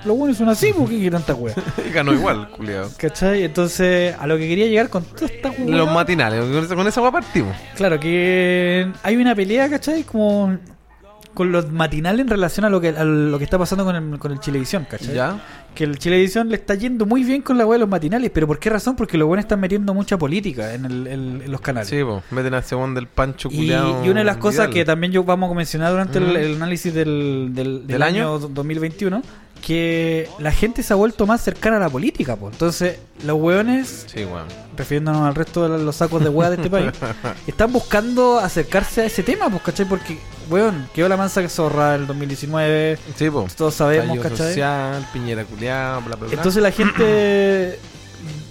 Los 0.06 0.18
buenos 0.18 0.38
son 0.38 0.50
así, 0.50 0.72
porque 0.78 1.00
qué 1.02 1.12
tanta 1.12 1.34
wea. 1.34 1.56
Y 1.88 1.92
ganó 1.94 2.14
igual, 2.14 2.50
culiado. 2.50 2.90
¿Cachai? 2.98 3.44
Entonces, 3.44 4.16
a 4.20 4.28
lo 4.28 4.38
que 4.38 4.48
quería 4.48 4.68
llegar 4.68 4.90
con 4.90 5.04
toda 5.04 5.28
esta 5.28 5.50
wea. 5.52 5.78
Los 5.78 5.92
matinales, 5.92 6.40
con 6.44 6.64
esa- 6.64 6.76
con 6.76 6.88
esa 6.88 7.02
weá 7.02 7.12
partimos. 7.12 7.56
Claro, 7.76 8.00
que 8.00 8.92
hay 9.04 9.16
una 9.16 9.36
pelea, 9.36 9.70
¿cachai? 9.70 10.04
Como 10.04 10.58
con 11.34 11.52
los 11.52 11.70
matinales 11.70 12.22
en 12.22 12.30
relación 12.30 12.64
a 12.66 12.70
lo 12.70 12.80
que, 12.80 12.90
a 12.90 13.04
lo 13.04 13.38
que 13.38 13.44
está 13.44 13.60
pasando 13.60 13.84
con 13.84 13.94
el, 13.98 14.18
con 14.20 14.32
el 14.32 14.40
Chilevisión, 14.40 14.88
¿cachai? 14.90 15.14
¿Ya? 15.14 15.38
Que 15.76 15.84
el 15.84 16.00
Chilevisión 16.00 16.48
le 16.48 16.56
está 16.56 16.76
yendo 16.76 17.06
muy 17.06 17.26
bien 17.26 17.42
con 17.42 17.58
la 17.58 17.66
weá 17.66 17.76
de 17.76 17.80
los 17.82 17.90
matinales, 17.90 18.32
pero 18.34 18.48
¿por 18.48 18.58
qué 18.58 18.70
razón? 18.70 18.96
Porque 18.96 19.18
los 19.18 19.28
buenos 19.28 19.44
están 19.44 19.60
metiendo 19.60 19.94
mucha 19.94 20.18
política 20.18 20.74
en, 20.74 20.86
el- 20.86 21.08
en- 21.08 21.42
en 21.44 21.52
los 21.52 21.60
canales. 21.60 21.90
Sí, 21.90 21.98
pues, 22.06 22.24
meten 22.32 22.54
al 22.54 22.64
segundo 22.64 23.02
del 23.02 23.10
Pancho 23.10 23.50
Y, 23.52 23.58
culiado. 23.58 24.06
y 24.06 24.08
una 24.08 24.22
de 24.22 24.24
las 24.26 24.38
cosas 24.38 24.68
Vidal. 24.68 24.74
que 24.76 24.86
también 24.86 25.12
yo 25.12 25.26
vamos 25.26 25.52
a 25.52 25.54
mencionar 25.56 25.92
durante 25.92 26.20
el 26.20 26.56
análisis 26.56 26.94
del, 26.94 27.50
del, 27.54 27.80
del 27.80 27.88
¿Del 27.88 28.02
año? 28.02 28.36
año? 28.36 28.48
2021, 28.48 29.22
que 29.66 30.30
la 30.38 30.52
gente 30.52 30.84
se 30.84 30.94
ha 30.94 30.96
vuelto 30.96 31.26
más 31.26 31.42
cercana 31.42 31.78
a 31.78 31.80
la 31.80 31.90
política, 31.90 32.36
pues. 32.36 32.54
Entonces, 32.54 33.00
los 33.26 33.36
hueones, 33.42 34.06
Sí, 34.08 34.24
weón. 34.24 34.46
refiriéndonos 34.78 35.24
al 35.28 35.34
resto 35.34 35.68
de 35.68 35.84
los 35.84 35.96
sacos 35.96 36.22
de 36.24 36.30
hueá 36.30 36.52
de 36.52 36.58
este 36.58 36.70
país, 36.70 36.92
están 37.48 37.74
buscando 37.74 38.38
acercarse 38.38 39.02
a 39.02 39.06
ese 39.06 39.24
tema, 39.24 39.50
pues, 39.50 39.64
¿cachai? 39.64 39.88
Porque, 39.88 40.20
weón, 40.52 40.88
quedó 40.94 41.10
la 41.10 41.18
mansa 41.18 41.42
que 41.42 41.50
zorra 41.50 41.96
el 41.96 42.06
2019, 42.06 43.00
Sí, 43.16 43.28
pues. 43.32 43.56
todos 43.56 43.74
sabemos, 43.74 44.16
Estallido 44.18 44.24
¿cachai? 44.30 44.48
social, 44.50 45.10
Piñera 45.12 45.44
culiado, 45.46 46.02
bla, 46.02 46.16
bla, 46.16 46.28
bla. 46.28 46.36
Entonces 46.38 46.62
la 46.62 46.72
gente, 46.72 47.80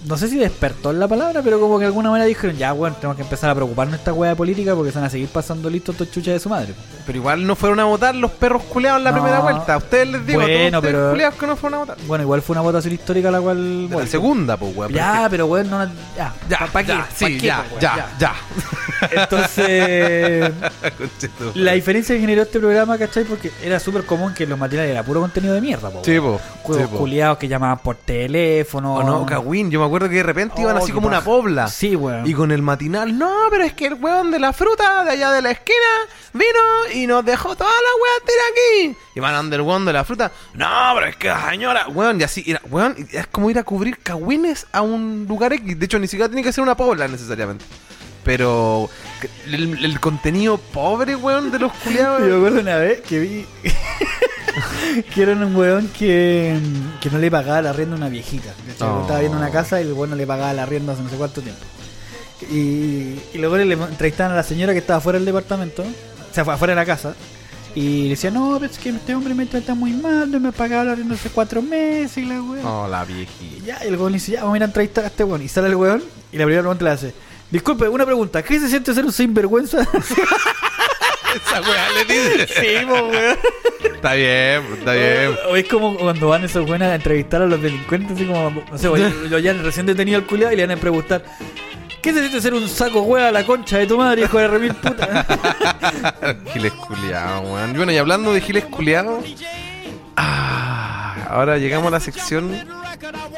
no 0.04 0.16
sé 0.18 0.28
si 0.28 0.36
despertó 0.36 0.90
en 0.90 1.00
la 1.00 1.08
palabra, 1.08 1.40
pero 1.42 1.58
como 1.58 1.76
que 1.78 1.82
de 1.82 1.86
alguna 1.86 2.10
manera 2.10 2.26
dijeron, 2.26 2.56
ya, 2.56 2.72
bueno, 2.72 2.94
tenemos 2.96 3.16
que 3.16 3.22
empezar 3.22 3.50
a 3.50 3.54
preocuparnos 3.54 3.96
esta 3.98 4.12
hueá 4.12 4.30
de 4.30 4.36
política 4.36 4.74
porque 4.74 4.92
se 4.92 4.98
van 4.98 5.06
a 5.06 5.10
seguir 5.10 5.28
pasando 5.28 5.70
listos 5.70 5.94
estos 5.94 6.10
chuchas 6.10 6.34
de 6.34 6.40
su 6.40 6.48
madre. 6.48 6.74
Pero 7.06 7.18
igual 7.18 7.46
no 7.46 7.56
fueron 7.56 7.80
a 7.80 7.84
votar 7.84 8.14
los 8.14 8.30
perros 8.32 8.62
culeados 8.64 8.98
en 8.98 9.04
la 9.04 9.10
No. 9.12 9.16
primera 9.22 9.40
vuelta. 9.40 9.74
A 9.74 9.76
ustedes 9.78 10.08
les 10.08 10.26
digo, 10.26 10.40
Bueno, 10.40 10.78
a 10.78 10.80
todos 10.82 10.92
ustedes 10.94 11.14
pero- 11.28 11.38
que 11.40 11.46
no 11.46 11.56
fueron 11.56 11.74
a 11.74 11.78
votar. 11.84 11.96
Bueno, 12.06 12.24
igual 12.24 12.42
fue 12.42 12.54
una 12.54 12.60
votación 12.62 12.94
histórica 12.94 13.30
la 13.30 13.40
cual... 13.40 13.88
De 13.88 13.96
la 13.96 14.06
segunda, 14.06 14.56
pues, 14.56 14.76
weón. 14.76 14.92
Ya, 14.92 15.26
pero 15.30 15.46
bueno, 15.46 15.84
no, 15.86 15.90
ya, 16.16 16.32
Ya, 16.48 16.58
¿pa- 16.58 16.66
pa' 16.66 16.82
qué? 16.82 16.88
ya, 16.88 16.98
¿Pa' 16.98 17.08
sí, 17.14 17.38
qué, 17.38 17.46
ya, 17.46 17.64
weón? 17.70 17.80
ya, 17.80 18.08
ya. 18.18 18.34
Entonces, 19.22 20.52
la 21.54 21.72
diferencia 21.72 22.14
que 22.14 22.20
generó 22.20 22.42
este 22.42 22.58
programa, 22.58 22.96
¿cachai? 22.98 23.24
Porque 23.24 23.50
era 23.62 23.78
súper 23.78 24.04
común 24.04 24.32
que 24.34 24.46
los 24.46 24.58
matinales 24.58 24.90
era 24.90 25.02
puro 25.02 25.20
contenido 25.20 25.54
de 25.54 25.60
mierda, 25.60 25.90
po, 25.90 26.02
Sí, 26.04 26.18
weón. 26.18 26.34
po. 26.38 26.40
Juegos 26.62 26.86
sí, 26.86 26.90
po. 26.92 26.98
culiados 26.98 27.38
que 27.38 27.48
llamaban 27.48 27.78
por 27.78 27.96
teléfono. 27.96 28.94
O 28.94 29.02
no, 29.02 29.26
Kawin, 29.26 29.70
yo 29.70 29.80
me 29.80 29.86
acuerdo 29.86 29.93
que 30.02 30.16
de 30.16 30.22
repente 30.22 30.61
iban 30.61 30.76
Oh, 30.76 30.78
así 30.78 30.88
qué 30.88 30.92
como 30.94 31.07
una 31.07 31.22
pobla. 31.22 31.68
Sí, 31.68 31.94
weón. 31.96 32.26
Y 32.26 32.35
con 32.35 32.50
el 32.52 32.62
matinal, 32.62 33.16
no, 33.18 33.33
pero 33.50 33.64
es 33.64 33.72
que 33.72 33.87
el 33.87 33.94
weón 33.94 34.30
de 34.30 34.38
la 34.38 34.52
fruta 34.52 35.04
de 35.04 35.11
allá 35.12 35.30
de 35.33 35.42
la 35.42 35.50
esquina 35.52 35.76
vino 36.33 36.92
y 36.94 37.07
nos 37.07 37.24
dejó 37.24 37.54
toda 37.57 37.70
la 37.70 38.02
weá 38.02 38.26
tira 38.26 38.42
aquí. 38.92 38.98
Y 39.14 39.20
van 39.20 39.35
a 39.35 39.37
donde 39.38 39.57
el 39.57 39.62
weón 39.62 39.85
de 39.85 39.92
la 39.92 40.04
fruta, 40.04 40.33
no, 40.54 40.68
pero 40.94 41.07
es 41.07 41.16
que 41.16 41.28
la 41.28 41.50
señora, 41.50 41.88
weón, 41.88 42.20
y 42.20 42.24
así, 42.24 42.44
era, 42.46 42.61
weón, 42.70 42.96
es 43.12 43.26
como 43.28 43.50
ir 43.50 43.59
a 43.59 43.62
cubrir 43.64 43.98
cagüines 43.98 44.66
a 44.72 44.83
un 44.83 45.26
lugar 45.28 45.52
X. 45.52 45.78
De 45.78 45.85
hecho, 45.87 45.98
ni 45.98 46.07
siquiera 46.09 46.28
tiene 46.28 46.42
que 46.42 46.52
ser 46.52 46.62
una 46.62 46.76
pobla 46.76 47.07
necesariamente. 47.09 47.64
Pero 48.24 48.88
el, 49.46 49.85
el 49.85 50.00
contenido 50.00 50.57
pobre, 50.57 51.14
weón, 51.14 51.50
de 51.50 51.59
los 51.59 51.72
Yo 51.74 51.78
culiados. 51.85 52.20
me 52.22 52.35
acuerdo 52.37 52.61
una 52.61 52.76
vez 52.78 53.00
que 53.02 53.18
vi 53.20 53.46
que 55.14 55.22
era 55.22 55.32
un 55.32 55.54
weón 55.56 55.88
que, 55.88 56.58
que 57.00 57.10
no 57.10 57.18
le 57.18 57.30
pagaba 57.30 57.62
la 57.62 57.72
rienda 57.72 57.94
a 57.94 57.98
una 57.98 58.08
viejita. 58.08 58.52
Oh. 58.80 59.00
Estaba 59.02 59.20
viendo 59.20 59.36
una 59.38 59.50
casa 59.50 59.80
y 59.80 59.84
el 59.86 59.92
weón 59.92 60.10
no 60.10 60.16
le 60.16 60.26
pagaba 60.26 60.52
la 60.52 60.66
rienda 60.66 60.92
hace 60.92 61.02
no 61.02 61.08
sé 61.10 61.16
cuánto 61.16 61.40
tiempo. 61.42 61.60
Y, 62.50 63.18
y 63.32 63.38
luego 63.38 63.56
le 63.56 63.72
entrevistaban 63.74 64.32
a 64.32 64.36
la 64.36 64.42
señora 64.42 64.72
que 64.72 64.80
estaba 64.80 65.00
fuera 65.00 65.18
del 65.18 65.26
departamento, 65.26 65.82
o 65.82 66.34
sea, 66.34 66.44
fu- 66.44 66.50
afuera 66.50 66.72
de 66.72 66.80
la 66.80 66.84
casa. 66.86 67.14
Y 67.76 68.04
le 68.04 68.10
decía, 68.10 68.30
no, 68.30 68.56
pero 68.60 68.70
es 68.70 68.78
que 68.78 68.90
este 68.90 69.14
hombre 69.14 69.34
me 69.34 69.46
trata 69.46 69.74
muy 69.74 69.92
mal, 69.92 70.30
no 70.30 70.38
me 70.38 70.48
ha 70.50 70.52
pagado 70.52 70.84
la 70.84 70.94
rienda 70.94 71.14
hace 71.16 71.28
cuatro 71.30 71.60
meses 71.62 72.16
y 72.18 72.24
la 72.26 72.40
weón. 72.42 72.64
Oh, 72.64 72.86
la 72.88 73.04
Y 73.08 73.12
viejita. 73.14 73.64
ya, 73.66 73.84
y 73.84 73.88
el 73.88 73.96
weón 73.96 74.12
le 74.12 74.18
dice, 74.18 74.32
ya, 74.32 74.40
vamos 74.42 74.54
a 74.54 74.56
ir 74.58 74.62
a 74.62 74.66
entrevistar 74.66 75.04
a 75.04 75.06
este 75.08 75.24
weón. 75.24 75.42
Y 75.42 75.48
sale 75.48 75.68
el 75.68 75.74
weón 75.76 76.02
y 76.32 76.36
la 76.38 76.44
primera 76.44 76.62
pregunta 76.62 76.84
le 76.84 76.90
hace, 76.90 77.14
disculpe, 77.50 77.88
una 77.88 78.04
pregunta, 78.04 78.42
¿qué 78.42 78.60
se 78.60 78.68
siente 78.68 78.94
ser 78.94 79.04
un 79.04 79.12
sinvergüenza? 79.12 79.78
Esa 81.34 81.60
weá 81.62 81.90
le 81.92 82.04
dice. 82.04 82.46
sí, 82.46 82.86
po, 82.86 82.94
weón. 83.08 83.36
Está 84.04 84.16
bien, 84.16 84.62
está 84.76 84.92
bien. 84.92 85.34
O 85.48 85.56
es 85.56 85.66
como 85.66 85.96
cuando 85.96 86.28
van 86.28 86.44
esos 86.44 86.66
buenos 86.66 86.88
a 86.88 86.94
entrevistar 86.94 87.40
a 87.40 87.46
los 87.46 87.62
delincuentes, 87.62 88.12
así 88.12 88.26
como, 88.26 88.50
no 88.50 88.76
sé, 88.76 88.88
lo 88.88 89.38
ya 89.38 89.54
recién 89.54 89.86
detenido 89.86 90.18
al 90.18 90.26
culiado 90.26 90.52
y 90.52 90.56
le 90.56 90.66
van 90.66 90.76
a 90.76 90.80
preguntar, 90.80 91.24
¿qué 92.02 92.12
se 92.12 92.20
siente 92.20 92.42
ser 92.42 92.52
un 92.52 92.68
saco 92.68 93.00
hueá 93.00 93.28
a 93.28 93.32
la 93.32 93.46
concha 93.46 93.78
de 93.78 93.86
tu 93.86 93.96
madre, 93.96 94.24
hijo 94.24 94.38
de 94.38 94.48
remil 94.48 94.74
puta? 94.74 95.24
Giles 96.52 96.72
culiados, 96.72 97.48
weón. 97.48 97.70
Y 97.70 97.76
Bueno, 97.78 97.92
y 97.92 97.96
hablando 97.96 98.34
de 98.34 98.42
giles 98.42 98.66
culiados, 98.66 99.24
ah, 100.16 101.26
ahora 101.30 101.56
llegamos 101.56 101.86
a 101.88 101.92
la 101.92 102.00
sección 102.00 102.52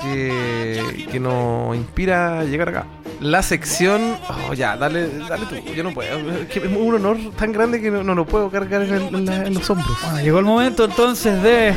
que, 0.03 1.07
que 1.13 1.21
nos 1.21 1.77
inspira 1.77 2.41
a 2.41 2.45
llegar 2.45 2.71
acá. 2.71 2.87
La 3.21 3.43
sección. 3.43 4.19
Oh, 4.49 4.53
ya, 4.55 4.77
dale, 4.77 5.09
dale 5.27 5.47
tú. 5.47 5.57
Yo 5.75 5.83
no 5.83 5.93
puedo. 5.95 6.19
Es 6.33 6.49
que 6.49 6.59
es 6.59 6.65
un 6.67 6.95
honor 6.95 7.17
tan 7.39 7.53
grande 7.53 7.81
que 7.81 7.91
no, 7.91 8.03
no 8.03 8.15
lo 8.15 8.27
puedo 8.27 8.51
cargar 8.51 8.83
en, 8.83 8.95
el- 8.95 9.15
en 9.15 9.25
la- 9.27 9.47
en 9.47 9.55
los 9.55 9.69
hombros. 9.71 9.97
Bueno, 10.03 10.21
llegó 10.21 10.39
el 10.39 10.45
momento 10.45 10.85
entonces 10.85 11.43
de... 11.43 11.75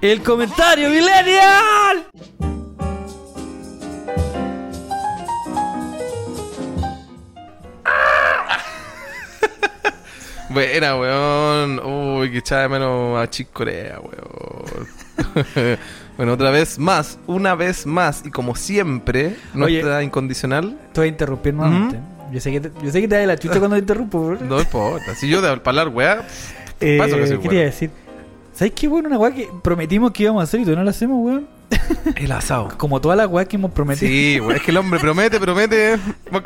El 0.00 0.22
comentario 0.22 0.88
millennial. 0.88 2.06
Buena, 10.48 10.96
weón. 10.96 11.80
Uy, 11.84 12.30
que 12.32 12.38
echaba 12.38 12.62
de 12.62 12.68
menos 12.68 13.18
a 13.18 13.28
Chick 13.30 13.52
Corea, 13.52 14.00
weón. 14.00 14.88
bueno, 16.20 16.34
otra 16.34 16.50
vez 16.50 16.78
más, 16.78 17.18
una 17.26 17.54
vez 17.54 17.86
más, 17.86 18.22
y 18.26 18.30
como 18.30 18.54
siempre, 18.54 19.36
nuestra 19.54 20.02
incondicional. 20.02 20.76
Te 20.92 21.00
voy 21.00 21.06
a 21.06 21.12
interrumpir 21.12 21.54
nuevamente. 21.54 21.98
Yo 22.30 22.40
sé 22.42 22.52
que 22.52 22.60
te, 22.60 22.70
yo 22.84 22.92
sé 22.92 23.00
que 23.00 23.08
te 23.08 23.14
da 23.14 23.24
la 23.24 23.38
chucha 23.38 23.58
cuando 23.58 23.76
te 23.76 23.80
interrumpo. 23.80 24.26
bro. 24.26 24.38
No 24.38 24.60
importa. 24.60 25.14
Si 25.14 25.30
yo 25.30 25.40
de 25.40 25.48
hablar, 25.48 25.88
weá, 25.88 26.26
Eh, 26.78 26.98
paso 26.98 27.16
que 27.16 27.26
soy 27.26 27.38
¿Qué 27.38 27.48
te 27.48 27.54
iba 27.54 27.62
a 27.62 27.64
decir? 27.64 27.90
¿Sabes 28.52 28.74
qué, 28.74 28.86
weón? 28.86 29.06
Una 29.06 29.16
weá 29.16 29.32
que 29.32 29.48
prometimos 29.62 30.10
que 30.10 30.24
íbamos 30.24 30.42
a 30.42 30.44
hacer 30.44 30.60
y 30.60 30.64
todavía 30.64 30.80
no 30.80 30.84
la 30.84 30.90
hacemos, 30.90 31.24
weón. 31.24 31.46
el 32.16 32.32
asado. 32.32 32.68
Como 32.76 33.00
todas 33.00 33.16
las 33.16 33.26
weas 33.26 33.48
que 33.48 33.56
hemos 33.56 33.70
prometido. 33.70 34.10
Sí, 34.10 34.40
weón, 34.40 34.56
es 34.56 34.62
que 34.62 34.72
el 34.72 34.76
hombre 34.76 35.00
promete, 35.00 35.40
promete. 35.40 35.96
Vos. 36.30 36.42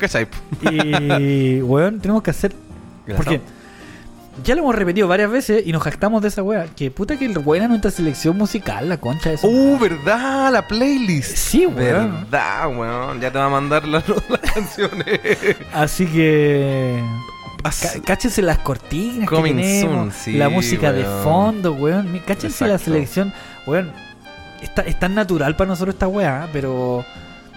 Y, 1.19 1.61
weón, 1.61 1.99
tenemos 1.99 2.23
que 2.23 2.31
hacer. 2.31 2.53
Porque 3.17 3.35
asado. 3.35 3.54
Ya 4.43 4.55
lo 4.55 4.61
hemos 4.61 4.75
repetido 4.75 5.07
varias 5.07 5.29
veces 5.31 5.63
y 5.65 5.71
nos 5.71 5.81
jactamos 5.83 6.21
de 6.21 6.27
esa 6.27 6.43
wea. 6.43 6.65
Que 6.75 6.91
puta 6.91 7.17
que 7.17 7.27
buena 7.29 7.67
nuestra 7.67 7.91
selección 7.91 8.37
musical, 8.37 8.89
la 8.89 8.97
concha 8.97 9.29
de 9.29 9.35
eso. 9.35 9.47
Uh, 9.47 9.77
verdad, 9.79 10.51
la 10.51 10.67
playlist. 10.67 11.35
Sí, 11.35 11.65
weón. 11.65 12.21
Verdad, 12.31 12.77
weón. 12.77 13.21
Ya 13.21 13.31
te 13.31 13.37
va 13.37 13.45
a 13.45 13.49
mandar 13.49 13.87
las, 13.87 14.03
las 14.29 14.39
canciones. 14.53 15.19
Así 15.73 16.05
que. 16.05 17.01
As- 17.63 17.81
Cá- 17.81 18.01
Cáchense 18.05 18.41
las 18.41 18.59
cortinas 18.59 19.27
que 19.29 19.35
Coming 19.35 19.55
tenemos, 19.55 19.91
soon, 19.95 20.11
sí, 20.11 20.33
la 20.33 20.49
música 20.49 20.91
de 20.91 21.03
fondo, 21.23 21.73
weón. 21.73 22.21
Cáchense 22.27 22.67
la 22.67 22.77
selección, 22.77 23.33
weón. 23.65 23.91
Está, 24.61 24.81
es 24.83 24.99
tan 24.99 25.15
natural 25.15 25.55
para 25.55 25.69
nosotros 25.69 25.95
esta 25.95 26.07
weá, 26.07 26.47
pero. 26.53 27.03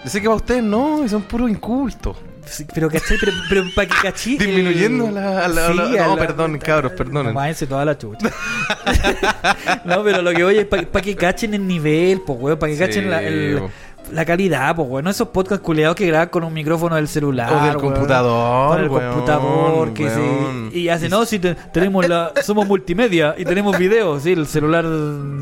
Yo 0.03 0.09
sé 0.09 0.21
que 0.21 0.27
para 0.27 0.37
ustedes 0.37 0.63
no, 0.63 1.07
son 1.09 1.23
puros 1.23 1.49
incultos. 1.49 2.15
Sí, 2.49 2.65
Pero, 2.73 2.89
¿cachai? 2.89 3.17
Pero, 3.19 3.31
pero 3.49 3.63
para 3.75 3.87
que 3.87 3.95
cachí. 4.01 4.33
el- 4.33 4.39
Disminuyendo 4.47 5.07
a 5.07 5.11
la- 5.11 5.47
la- 5.47 5.69
la- 5.73 5.87
Sí, 5.87 5.97
a 5.97 6.07
no, 6.07 6.15
la- 6.15 6.21
perdón, 6.21 6.57
cabros, 6.57 6.91
perdonen. 6.93 7.33
Váyanse 7.33 7.67
toda 7.67 7.85
la 7.85 7.97
chucha. 7.97 8.29
no, 9.85 10.03
pero 10.03 10.21
lo 10.21 10.31
que 10.31 10.43
voy 10.43 10.57
es 10.57 10.65
para 10.65 10.83
que 11.01 11.15
cachen 11.15 11.53
el 11.53 11.65
nivel, 11.67 12.21
pues, 12.25 12.39
weón. 12.39 12.59
Para 12.59 12.71
que 12.71 12.77
cachen 12.77 13.09
la, 13.09 13.21
el- 13.21 13.59
Sí, 13.59 14.15
la 14.15 14.25
calidad, 14.25 14.75
pues, 14.75 14.87
weón. 14.89 15.03
No 15.03 15.11
esos 15.11 15.27
podcasts 15.27 15.63
culeados 15.63 15.95
que 15.95 16.07
graban 16.07 16.29
con 16.29 16.43
un 16.43 16.51
micrófono 16.53 16.95
del 16.95 17.07
celular. 17.07 17.51
O 17.51 17.55
del 17.63 17.77
weón. 17.77 17.79
computador. 17.93 18.69
Con 18.75 18.79
el 18.83 18.89
weón, 18.89 19.11
computador, 19.13 19.93
que 19.93 20.05
weón. 20.05 20.69
y 20.73 20.89
hace, 20.89 21.09
no, 21.09 21.25
si 21.25 21.37
te- 21.37 21.53
tenemos 21.55 22.07
la, 22.07 22.31
somos 22.41 22.65
multimedia 22.67 23.35
y 23.37 23.45
tenemos 23.45 23.77
videos, 23.77 24.23
sí, 24.23 24.31
el 24.31 24.47
celular 24.47 24.83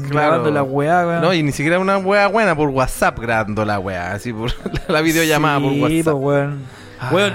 grabando 0.10 0.52
la 0.52 0.64
weá, 0.64 1.06
weón. 1.08 1.22
No, 1.22 1.34
y 1.34 1.44
ni 1.44 1.52
siquiera 1.54 1.80
una 1.80 1.98
weá 1.98 2.28
buena 2.28 2.56
por 2.56 2.70
WhatsApp 2.70 3.18
grabando 3.20 3.64
la 3.64 3.80
weá, 3.80 4.12
así 4.14 4.34
por 4.34 4.52
la 4.90 5.02
videollamada 5.02 5.60
por 5.62 5.72
Sí, 5.74 5.80
WhatsApp. 5.82 6.04
pues, 6.14 6.16
weón. 6.16 6.78
Ah. 7.00 7.10
Weón, 7.14 7.34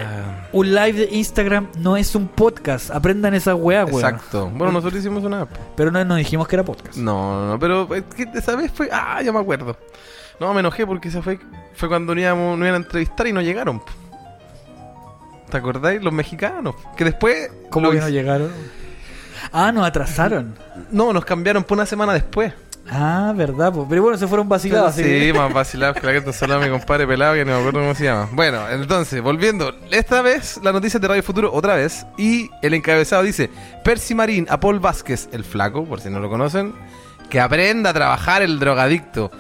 un 0.52 0.74
live 0.74 0.92
de 0.92 1.08
Instagram 1.12 1.68
no 1.78 1.96
es 1.96 2.14
un 2.14 2.28
podcast. 2.28 2.90
Aprendan 2.90 3.34
esa 3.34 3.54
weá, 3.54 3.84
weón. 3.84 4.04
Exacto. 4.04 4.50
Bueno, 4.50 4.72
nosotros 4.72 5.00
hicimos 5.00 5.24
una 5.24 5.42
app. 5.42 5.50
Pero 5.76 5.90
no 5.90 6.04
nos 6.04 6.18
dijimos 6.18 6.48
que 6.48 6.56
era 6.56 6.64
podcast. 6.64 6.96
No, 6.96 7.40
no, 7.40 7.48
no, 7.52 7.58
pero 7.58 7.88
esa 8.34 8.56
vez 8.56 8.70
fue. 8.72 8.88
Ah, 8.92 9.22
ya 9.22 9.32
me 9.32 9.38
acuerdo. 9.38 9.76
No, 10.40 10.52
me 10.52 10.60
enojé 10.60 10.86
porque 10.86 11.08
esa 11.08 11.22
fue, 11.22 11.38
fue 11.74 11.88
cuando 11.88 12.14
nos, 12.14 12.22
íbamos, 12.22 12.58
nos 12.58 12.66
iban 12.66 12.80
a 12.80 12.84
entrevistar 12.84 13.26
y 13.26 13.32
no 13.32 13.40
llegaron. 13.40 13.82
¿Te 15.50 15.56
acordáis? 15.56 16.02
Los 16.02 16.12
mexicanos. 16.12 16.74
Que 16.96 17.04
después. 17.04 17.50
¿Cómo 17.70 17.90
que 17.90 18.00
no 18.00 18.08
llegaron? 18.08 18.50
Ah, 19.52 19.70
nos 19.72 19.86
atrasaron. 19.86 20.56
No, 20.90 21.12
nos 21.12 21.24
cambiaron 21.24 21.64
por 21.64 21.76
una 21.76 21.86
semana 21.86 22.12
después. 22.12 22.52
Ah, 22.90 23.32
verdad, 23.34 23.72
po. 23.72 23.86
pero 23.88 24.02
bueno, 24.02 24.18
se 24.18 24.26
fueron 24.26 24.48
vacilados. 24.48 24.94
Sí, 24.94 25.02
que- 25.02 25.32
más 25.32 25.52
vacilados 25.52 25.96
que 25.98 26.06
la 26.06 26.20
que 26.20 26.32
solo 26.32 26.58
mi 26.60 26.68
compadre 26.68 27.06
pelado 27.06 27.34
que 27.34 27.44
no 27.44 27.52
me 27.52 27.58
acuerdo 27.58 27.80
cómo 27.80 27.94
se 27.94 28.04
llama. 28.04 28.28
Bueno, 28.32 28.68
entonces, 28.68 29.22
volviendo. 29.22 29.72
Esta 29.90 30.20
vez, 30.20 30.58
la 30.62 30.72
noticia 30.72 30.98
de 31.00 31.08
Radio 31.08 31.22
Futuro, 31.22 31.50
otra 31.52 31.76
vez. 31.76 32.04
Y 32.18 32.50
el 32.60 32.74
encabezado 32.74 33.22
dice: 33.22 33.50
Percy 33.84 34.14
Marín 34.14 34.46
a 34.50 34.58
Paul 34.60 34.80
Vázquez, 34.80 35.28
el 35.32 35.44
flaco, 35.44 35.84
por 35.84 36.00
si 36.00 36.10
no 36.10 36.18
lo 36.20 36.28
conocen, 36.28 36.74
Que 37.30 37.40
aprenda 37.40 37.90
a 37.90 37.94
trabajar 37.94 38.42
el 38.42 38.58
drogadicto. 38.58 39.30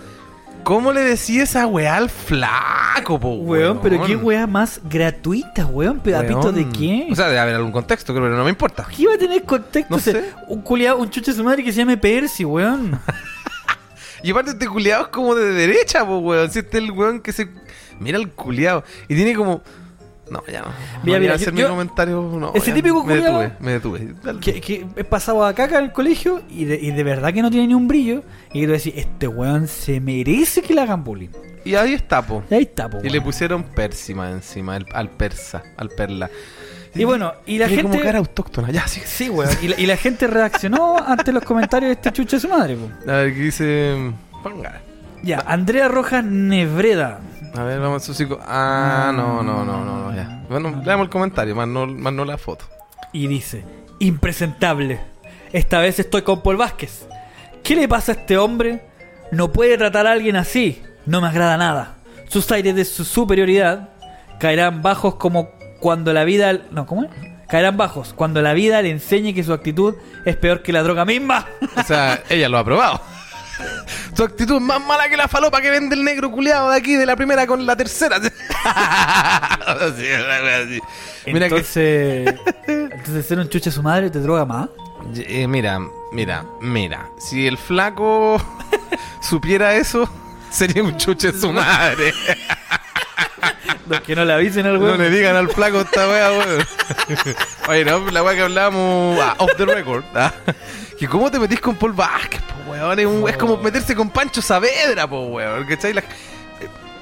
¿Cómo 0.64 0.92
le 0.92 1.00
decía 1.00 1.42
esa 1.42 1.66
weá 1.66 1.96
al 1.96 2.08
flaco, 2.08 3.18
po, 3.18 3.34
Weón, 3.34 3.80
pero 3.82 4.04
qué 4.04 4.14
weá 4.14 4.46
más 4.46 4.80
gratuita, 4.88 5.66
weón. 5.66 5.98
¿Pedapito 5.98 6.52
de 6.52 6.68
qué? 6.68 7.08
O 7.10 7.16
sea, 7.16 7.26
debe 7.26 7.40
haber 7.40 7.56
algún 7.56 7.72
contexto, 7.72 8.12
creo, 8.14 8.24
pero 8.24 8.36
no 8.36 8.44
me 8.44 8.50
importa. 8.50 8.86
¿Qué 8.88 9.02
iba 9.02 9.14
a 9.14 9.18
tener 9.18 9.42
contexto? 9.42 9.90
No 9.90 9.96
O 9.96 10.00
sea, 10.00 10.12
sé. 10.14 10.32
Un 10.46 10.62
culiado, 10.62 10.98
un 10.98 11.10
chuche 11.10 11.32
de 11.32 11.36
su 11.36 11.42
madre 11.42 11.64
que 11.64 11.72
se 11.72 11.78
llame 11.78 11.96
Percy, 11.96 12.44
weón. 12.44 12.98
Y 14.22 14.30
aparte 14.30 14.52
este 14.52 14.68
culiado 14.68 15.02
es 15.04 15.08
como 15.08 15.34
de 15.34 15.52
derecha, 15.52 16.06
po, 16.06 16.18
weón. 16.18 16.50
Si 16.50 16.60
este 16.60 16.78
es 16.78 16.84
el 16.84 16.90
weón 16.92 17.20
que 17.20 17.32
se... 17.32 17.48
Mira 18.00 18.18
el 18.18 18.30
culiado. 18.30 18.84
Y 19.08 19.14
tiene 19.14 19.34
como... 19.34 19.62
No, 20.30 20.42
ya 20.50 20.62
no. 20.62 20.68
Mira, 20.68 20.74
no 21.02 21.02
mira, 21.04 21.18
voy 21.18 21.28
a 21.28 21.34
hacer 21.34 21.48
yo- 21.48 21.52
mi 21.52 21.60
yo- 21.60 21.68
comentario. 21.68 22.22
No, 22.22 22.52
ese 22.54 22.72
típico 22.72 23.04
Me 23.04 23.16
detuve, 23.16 23.52
me 23.60 23.72
detuve. 23.72 24.14
Dale. 24.22 24.40
que, 24.40 24.60
que 24.62 24.86
he 24.96 25.04
pasado 25.04 25.44
a 25.44 25.52
caca 25.54 25.78
en 25.78 25.84
el 25.84 25.92
colegio 25.92 26.40
y 26.48 26.64
de, 26.64 26.76
y 26.80 26.90
de 26.92 27.04
verdad 27.04 27.34
que 27.34 27.42
no 27.42 27.50
tiene 27.50 27.66
ni 27.66 27.74
un 27.74 27.86
brillo. 27.86 28.22
Y 28.50 28.60
quiero 28.60 28.72
decir, 28.72 28.94
este 28.96 29.28
weón 29.28 29.68
se 29.68 30.00
merece 30.00 30.62
que 30.62 30.72
le 30.74 30.80
hagan 30.80 31.04
bullying. 31.04 31.28
Y 31.64 31.74
ahí 31.74 31.92
está, 31.92 32.22
po. 32.26 32.42
Y 32.50 32.54
ahí 32.54 32.62
está, 32.62 32.88
po, 32.88 32.98
Y 33.04 33.10
le 33.10 33.20
pusieron 33.20 33.62
Persima 33.62 34.30
encima, 34.30 34.76
el- 34.78 34.86
al 34.94 35.10
persa, 35.10 35.62
al 35.76 35.90
perla. 35.90 36.30
Y 36.94 37.04
bueno, 37.04 37.32
y 37.46 37.58
la 37.58 37.68
gente. 37.68 37.82
como 37.84 38.00
cara 38.00 38.18
autóctona. 38.18 38.70
Ya, 38.70 38.86
sí. 38.86 39.00
Sí, 39.04 39.30
weón. 39.30 39.50
Y 39.62 39.68
la, 39.68 39.80
y 39.80 39.86
la 39.86 39.96
gente 39.96 40.26
reaccionó 40.26 40.98
ante 40.98 41.32
los 41.32 41.42
comentarios 41.42 41.88
de 41.88 41.92
este 41.94 42.12
chuche 42.12 42.36
de 42.36 42.40
su 42.40 42.48
madre, 42.48 42.76
po. 42.76 43.10
A 43.10 43.16
ver, 43.16 43.34
¿qué 43.34 43.40
dice? 43.40 44.12
Ponga. 44.42 44.80
Ya, 45.22 45.42
Andrea 45.46 45.88
Rojas 45.88 46.24
Nebreda. 46.24 47.20
A 47.54 47.64
ver, 47.64 47.80
vamos 47.80 48.02
a 48.02 48.06
su 48.06 48.14
psico. 48.14 48.38
Ah, 48.42 49.12
no, 49.14 49.42
no, 49.42 49.64
no, 49.64 49.84
no, 49.84 50.10
no, 50.10 50.14
ya. 50.16 50.42
Bueno, 50.48 50.82
leamos 50.84 51.04
el 51.04 51.10
comentario, 51.10 51.54
más 51.54 51.68
no, 51.68 51.86
más 51.86 52.12
no 52.12 52.24
la 52.24 52.36
foto. 52.38 52.66
Y 53.12 53.26
dice: 53.26 53.64
Impresentable. 53.98 55.00
Esta 55.52 55.80
vez 55.80 55.98
estoy 55.98 56.22
con 56.22 56.42
Paul 56.42 56.56
Vázquez. 56.56 57.06
¿Qué 57.62 57.76
le 57.76 57.88
pasa 57.88 58.12
a 58.12 58.14
este 58.16 58.36
hombre? 58.36 58.82
No 59.30 59.52
puede 59.52 59.78
tratar 59.78 60.06
a 60.06 60.12
alguien 60.12 60.36
así. 60.36 60.82
No 61.06 61.20
me 61.20 61.28
agrada 61.28 61.56
nada. 61.56 61.94
Sus 62.28 62.50
aires 62.50 62.74
de 62.74 62.84
su 62.84 63.04
superioridad 63.04 63.90
caerán 64.38 64.82
bajos 64.82 65.16
como 65.16 65.50
cuando 65.82 66.14
la 66.14 66.24
vida. 66.24 66.60
No, 66.70 66.86
¿cómo 66.86 67.02
es? 67.04 67.10
Caerán 67.48 67.76
bajos 67.76 68.14
cuando 68.14 68.40
la 68.40 68.54
vida 68.54 68.80
le 68.80 68.90
enseñe 68.90 69.34
que 69.34 69.42
su 69.44 69.52
actitud 69.52 69.96
es 70.24 70.36
peor 70.36 70.62
que 70.62 70.72
la 70.72 70.82
droga 70.82 71.04
misma. 71.04 71.46
O 71.76 71.82
sea, 71.82 72.22
ella 72.30 72.48
lo 72.48 72.56
ha 72.56 72.64
probado. 72.64 73.02
Tu 74.16 74.22
actitud 74.24 74.56
es 74.56 74.62
más 74.62 74.80
mala 74.80 75.08
que 75.08 75.16
la 75.16 75.26
falopa 75.28 75.60
que 75.60 75.70
vende 75.70 75.94
el 75.94 76.04
negro 76.04 76.30
culeado 76.30 76.70
de 76.70 76.76
aquí, 76.76 76.94
de 76.96 77.06
la 77.06 77.16
primera 77.16 77.46
con 77.46 77.64
la 77.64 77.76
tercera. 77.76 78.18
Mira 81.26 81.48
que 81.48 81.56
entonces, 81.56 82.34
entonces 82.66 83.26
ser 83.26 83.38
un 83.38 83.48
chuche 83.48 83.70
a 83.70 83.72
su 83.72 83.82
madre 83.82 84.10
te 84.10 84.18
droga 84.20 84.44
más. 84.44 84.68
Eh, 85.16 85.46
mira, 85.46 85.80
mira, 86.12 86.44
mira. 86.60 87.08
Si 87.18 87.46
el 87.46 87.56
flaco 87.56 88.42
supiera 89.20 89.74
eso, 89.74 90.08
sería 90.50 90.82
un 90.82 90.96
chuche 90.96 91.32
su 91.32 91.52
madre. 91.52 92.12
Los 93.88 94.00
que 94.02 94.14
no 94.14 94.24
le 94.24 94.32
avisen 94.32 94.66
al 94.66 94.78
No 94.78 94.84
weón. 94.86 94.98
le 94.98 95.10
digan 95.10 95.34
al 95.36 95.48
flaco 95.48 95.80
esta 95.80 96.08
wea, 96.08 96.30
weón. 96.30 96.64
Oye, 97.68 97.84
no, 97.84 98.10
la 98.10 98.22
wea 98.22 98.34
que 98.34 98.42
hablábamos 98.42 99.18
ah, 99.20 99.34
off 99.38 99.50
the 99.56 99.66
record. 99.66 100.04
ah. 100.14 100.32
Que 100.98 101.08
cómo 101.08 101.30
te 101.30 101.38
metís 101.40 101.60
con 101.60 101.74
Paul 101.76 101.92
Vázquez, 101.92 102.40
po, 102.42 102.70
weón. 102.70 102.98
Es, 102.98 103.06
un- 103.06 103.28
es 103.28 103.36
como 103.36 103.56
meterse 103.56 103.94
con 103.96 104.10
Pancho 104.10 104.40
Saavedra, 104.40 105.06
po, 105.08 105.26
weón. 105.26 105.64
¿Cachai? 105.66 105.92
La- 105.94 106.04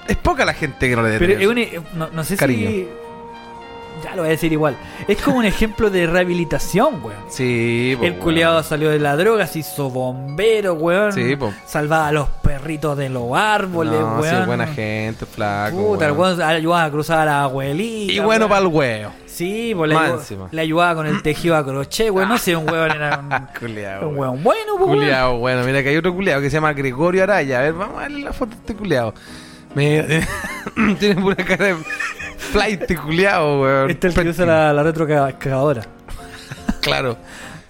es 0.09 0.17
poca 0.17 0.45
la 0.45 0.55
gente 0.55 0.89
que 0.89 0.97
no 0.97 1.03
le 1.03 1.19
Pero 1.19 1.33
detiene. 1.39 1.63
es 1.73 1.79
un, 1.79 1.85
no, 1.99 2.09
no 2.11 2.25
sé 2.25 2.37
Cariño. 2.37 2.69
si. 2.71 2.89
Ya 4.03 4.11
lo 4.15 4.23
voy 4.23 4.29
a 4.29 4.31
decir 4.31 4.53
igual. 4.53 4.77
Es 5.07 5.21
como 5.21 5.39
un 5.39 5.45
ejemplo 5.45 5.91
de 5.91 6.07
rehabilitación, 6.07 7.05
weón. 7.05 7.19
Sí, 7.29 7.95
po, 7.99 8.05
El 8.05 8.13
weón. 8.13 8.23
culiado 8.23 8.63
salió 8.63 8.91
de 8.91 8.99
la 8.99 9.17
droga, 9.17 9.47
se 9.47 9.61
hizo 9.61 9.91
bombero, 9.91 10.75
weón. 10.75 11.13
Sí, 11.13 11.37
po. 11.37 11.53
Salvaba 11.67 12.09
a 12.09 12.13
los 12.13 12.29
perritos 12.29 12.97
de 12.97 13.09
los 13.09 13.33
árboles, 13.35 14.01
No, 14.01 14.23
sí, 14.23 14.29
weón. 14.29 14.41
es 14.41 14.47
buena 14.47 14.67
gente, 14.67 15.27
flaco. 15.27 15.77
Puta, 15.77 16.07
el 16.07 16.13
weón. 16.13 16.41
ayudaba 16.41 16.85
a 16.85 16.91
cruzar 16.91 17.19
a 17.21 17.25
la 17.25 17.43
abuelita. 17.45 18.13
Y 18.13 18.19
bueno 18.21 18.49
para 18.49 18.61
el 18.63 18.67
huevo. 18.69 19.11
Sí, 19.27 19.73
pues 19.75 19.89
le, 20.51 20.61
ayudaba 20.61 20.95
con 20.97 21.07
el 21.07 21.23
tejido 21.23 21.57
a 21.57 21.65
crochet, 21.65 22.11
weón. 22.11 22.29
No 22.29 22.37
sé, 22.37 22.57
un 22.57 22.69
weón 22.69 22.91
era 22.91 23.19
un, 23.21 23.47
Culeado. 23.59 24.09
un 24.09 24.19
weón 24.19 24.43
bueno, 24.43 24.77
pues. 24.77 24.89
Culeado, 24.91 25.39
bueno, 25.39 25.63
mira 25.65 25.83
que 25.83 25.89
hay 25.91 25.97
otro 25.97 26.15
culeado 26.15 26.43
que 26.43 26.51
se 26.51 26.57
llama 26.57 26.73
Gregorio 26.73 27.23
Araya. 27.23 27.61
A 27.61 27.63
ver, 27.63 27.73
vamos 27.73 27.99
a 27.99 28.03
darle 28.03 28.21
la 28.21 28.33
foto 28.33 28.53
a 28.53 28.57
este 28.57 28.75
culeado. 28.75 29.15
Me... 29.75 30.05
Tiene 30.99 31.21
pura 31.21 31.37
cara 31.37 31.67
de 31.67 31.77
flight 32.41 32.99
culeado, 33.01 33.61
weón. 33.63 33.91
Este 33.91 34.09
es 34.09 34.17
el 34.17 34.23
que 34.25 34.31
usa 34.31 34.47
la, 34.47 34.73
la 34.73 34.83
retroexcavadora. 34.83 35.83
Claro. 36.81 37.17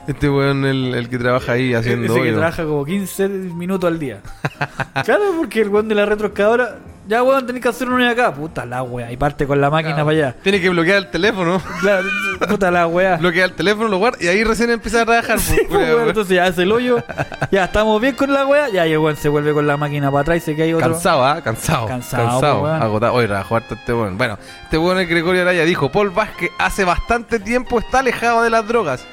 Este 0.06 0.28
weón 0.30 0.64
el, 0.64 0.94
el 0.94 1.08
que 1.08 1.18
trabaja 1.18 1.52
ahí 1.52 1.74
haciendo 1.74 2.06
Ese 2.06 2.14
que 2.14 2.20
hoyo. 2.22 2.36
trabaja 2.38 2.64
como 2.64 2.84
15 2.84 3.28
minutos 3.28 3.86
al 3.88 3.98
día. 3.98 4.20
claro, 5.04 5.24
porque 5.36 5.60
el 5.60 5.68
weón 5.68 5.88
de 5.88 5.94
la 5.94 6.06
retroexcavadora. 6.06 6.78
Ya, 7.10 7.24
weón, 7.24 7.44
tenés 7.44 7.60
que 7.60 7.68
hacer 7.68 7.88
uno 7.88 8.04
de 8.04 8.08
acá. 8.08 8.32
Puta 8.32 8.64
la 8.64 8.84
wea. 8.84 9.10
Y 9.10 9.16
parte 9.16 9.44
con 9.44 9.60
la 9.60 9.68
máquina 9.68 9.96
para 9.96 10.10
allá. 10.10 10.36
Tiene 10.44 10.60
que 10.60 10.70
bloquear 10.70 10.98
el 10.98 11.10
teléfono. 11.10 11.60
Claro, 11.80 12.06
puta 12.48 12.70
la 12.70 12.86
wea. 12.86 13.16
bloquea 13.16 13.46
el 13.46 13.54
teléfono, 13.54 13.88
lo 13.88 13.98
guarda 13.98 14.18
y 14.20 14.28
ahí 14.28 14.44
recién 14.44 14.70
empieza 14.70 15.02
a 15.02 15.04
trabajar. 15.04 15.40
Sí, 15.50 15.58
pues, 15.68 15.88
entonces 16.06 16.36
ya 16.36 16.44
hace 16.44 16.62
el 16.62 16.70
hoyo. 16.70 17.02
Ya 17.50 17.64
estamos 17.64 18.00
bien 18.00 18.14
con 18.14 18.32
la 18.32 18.46
wea. 18.46 18.68
Ya, 18.68 18.86
y 18.86 18.92
el 18.92 18.98
weón 18.98 19.16
se 19.16 19.28
vuelve 19.28 19.52
con 19.52 19.66
la 19.66 19.76
máquina 19.76 20.08
para 20.12 20.20
atrás 20.22 20.36
y 20.36 20.40
se 20.40 20.56
cae 20.56 20.72
otro. 20.72 20.88
Cansado, 20.88 21.24
¿ah? 21.24 21.40
Cansado. 21.42 21.88
Cansado, 21.88 22.28
Cansado. 22.28 22.60
pues, 22.60 22.72
agotado. 22.74 23.14
Oye, 23.14 23.26
trabajó 23.26 23.56
harto 23.56 23.74
este 23.74 23.92
weón. 23.92 24.16
Bueno, 24.16 24.38
este 24.62 24.78
weón, 24.78 24.98
el 24.98 25.08
Gregorio 25.08 25.42
Araya, 25.42 25.64
dijo: 25.64 25.90
Paul 25.90 26.10
Vázquez 26.10 26.50
hace 26.58 26.84
bastante 26.84 27.40
tiempo 27.40 27.80
está 27.80 27.98
alejado 27.98 28.42
de 28.42 28.50
las 28.50 28.68
drogas. 28.68 29.04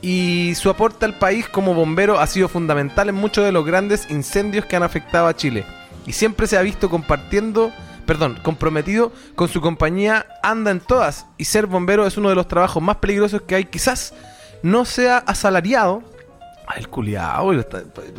Y 0.00 0.54
su 0.54 0.70
aporte 0.70 1.04
al 1.04 1.18
país 1.18 1.46
como 1.48 1.74
bombero 1.74 2.18
ha 2.18 2.26
sido 2.26 2.48
fundamental 2.48 3.10
en 3.10 3.14
muchos 3.14 3.44
de 3.44 3.52
los 3.52 3.66
grandes 3.66 4.10
incendios 4.10 4.64
que 4.64 4.76
han 4.76 4.84
afectado 4.84 5.26
a 5.26 5.36
Chile. 5.36 5.66
Y 6.06 6.12
siempre 6.12 6.46
se 6.46 6.56
ha 6.56 6.62
visto 6.62 6.90
compartiendo, 6.90 7.72
perdón, 8.06 8.38
comprometido 8.42 9.12
con 9.34 9.48
su 9.48 9.60
compañía 9.60 10.26
Anda 10.42 10.70
en 10.70 10.80
Todas. 10.80 11.26
Y 11.38 11.44
ser 11.44 11.66
bombero 11.66 12.06
es 12.06 12.16
uno 12.16 12.28
de 12.28 12.34
los 12.34 12.48
trabajos 12.48 12.82
más 12.82 12.96
peligrosos 12.96 13.42
que 13.42 13.54
hay. 13.54 13.64
Quizás 13.64 14.14
no 14.62 14.84
sea 14.84 15.18
asalariado. 15.18 16.02
Ay, 16.74 16.80
el 16.80 16.88
culiao, 16.88 17.52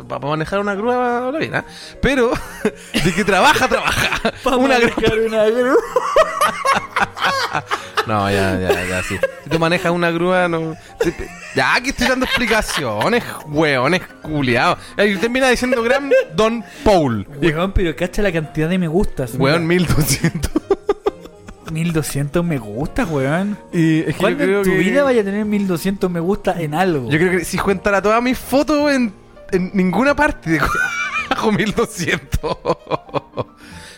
para 0.08 0.26
manejar 0.26 0.60
una 0.60 0.74
grúa, 0.74 1.32
bien, 1.32 1.56
¿ah? 1.56 1.64
Pero 2.00 2.30
de 3.04 3.12
que 3.12 3.24
trabaja, 3.24 3.66
trabaja. 3.66 4.32
Pa' 4.44 4.56
una 4.56 4.78
grúa. 4.78 4.94
manejar 4.96 5.18
una 5.18 5.44
grúa. 5.46 5.76
No, 8.06 8.30
ya, 8.30 8.58
ya, 8.60 8.86
ya, 8.86 9.02
sí. 9.02 9.16
Si 9.44 9.48
tú 9.48 9.58
manejas 9.58 9.90
una 9.90 10.10
grúa, 10.10 10.46
no. 10.46 10.76
Ya, 11.54 11.74
aquí 11.74 11.88
estoy 11.88 12.08
dando 12.08 12.26
explicaciones, 12.26 13.24
weones, 13.46 14.02
culiao. 14.20 14.76
Y 14.98 15.16
termina 15.16 15.48
diciendo 15.48 15.82
gran 15.82 16.10
Don 16.34 16.62
Paul. 16.84 17.26
Weón, 17.40 17.72
pero 17.72 17.96
cacha 17.96 18.20
la 18.20 18.30
cantidad 18.30 18.68
de 18.68 18.78
me 18.78 18.88
gustas. 18.88 19.36
Weón, 19.36 19.66
1200. 19.66 20.52
1200 21.74 22.42
me 22.44 22.58
gustas, 22.58 23.08
weón. 23.10 23.58
Y 23.72 23.98
es 24.00 24.04
que 24.06 24.12
yo 24.12 24.18
¿Cuándo 24.18 24.44
creo 24.44 24.58
en 24.58 24.64
tu 24.64 24.70
que. 24.70 24.78
vida 24.78 25.02
vaya 25.02 25.20
a 25.20 25.24
tener 25.24 25.44
1200 25.44 26.10
me 26.10 26.20
gusta 26.20 26.60
en 26.60 26.74
algo? 26.74 27.10
Yo 27.10 27.18
creo 27.18 27.32
que 27.38 27.44
si 27.44 27.58
cuentara 27.58 28.00
todas 28.00 28.22
mis 28.22 28.38
fotos 28.38 28.90
en, 28.92 29.12
en 29.52 29.70
ninguna 29.74 30.14
parte, 30.16 30.50
de- 30.50 30.60
bajo 31.30 31.52
1200. 31.52 32.56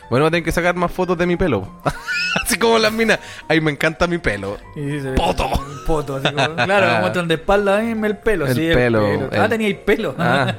Bueno, 0.09 0.31
tengo 0.31 0.45
que 0.45 0.53
sacar 0.53 0.75
más 0.77 0.93
fotos 0.93 1.19
de 1.19 1.27
mi 1.27 1.37
pelo. 1.37 1.69
Así 2.45 2.57
como 2.59 2.79
las 2.79 2.93
minas. 2.93 3.19
Ay, 3.49 3.61
me 3.61 3.73
encanta 3.73 4.07
mi 4.07 4.19
pelo. 4.19 4.57
Y 4.77 4.99
Poto. 5.17 5.49
Poto, 5.85 6.17
así 6.17 6.33
como, 6.33 6.55
claro, 6.65 6.93
me 6.95 7.01
muestran 7.01 7.27
de 7.29 7.35
espalda, 7.35 7.83
el 7.83 8.17
pelo. 8.19 8.47
El 8.47 8.55
sí, 8.55 8.69
pelo, 8.73 9.05
Ah, 9.33 9.37
el- 9.45 9.49
teníais 9.51 9.77
pelo. 9.79 10.15
Ah, 10.19 10.55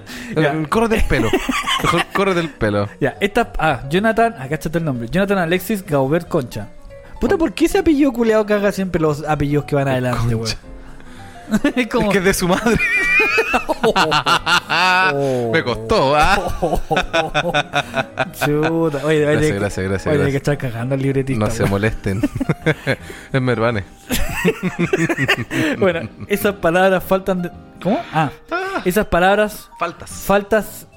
corre 0.69 0.87
del 0.89 1.03
pelo. 1.05 1.29
Corre 2.13 2.33
del 2.33 2.49
pelo. 2.49 2.89
Ya, 2.99 3.15
esta. 3.21 3.53
Ah, 3.57 3.83
Jonathan. 3.89 4.33
Acá 4.39 4.55
está 4.55 4.75
el 4.77 4.83
nombre. 4.83 5.07
Jonathan 5.09 5.37
Alexis 5.37 5.85
Gaubert 5.85 6.27
Concha. 6.27 6.67
Puta, 7.19 7.37
¿por 7.37 7.53
qué 7.53 7.65
ese 7.65 7.79
apellido 7.79 8.11
culeado 8.11 8.45
caga 8.45 8.71
siempre 8.71 9.01
los 9.01 9.23
apellidos 9.27 9.65
que 9.65 9.75
van 9.75 9.87
adelante, 9.87 10.35
weón? 10.35 10.55
Es 11.77 11.87
como. 11.87 12.07
Es 12.07 12.11
que 12.11 12.17
es 12.19 12.23
de 12.25 12.33
su 12.33 12.47
madre. 12.47 12.77
Oh. 15.13 15.49
Me 15.53 15.63
costó, 15.63 16.13
¿ah? 16.15 16.35
Chuta. 18.33 19.05
Oye, 19.05 19.19
Gracias, 19.21 19.41
oye, 19.41 19.51
gracias, 19.53 19.85
gracias, 19.87 20.07
Oye, 20.07 20.23
hay 20.23 20.31
que 20.31 20.31
gracias. 20.31 20.35
estar 20.35 20.57
cagando 20.57 20.95
al 20.95 21.01
libretista. 21.01 21.45
No 21.45 21.51
se 21.51 21.65
molesten. 21.65 22.21
es 23.31 23.41
Mervane. 23.41 23.83
Bueno, 25.77 26.09
esas 26.27 26.55
palabras 26.55 27.03
faltan 27.03 27.43
de. 27.43 27.51
¿Cómo? 27.81 27.99
Ah, 28.13 28.29
esas 28.85 29.05
palabras 29.07 29.69
Faltas. 29.79 30.09
faltas. 30.11 30.87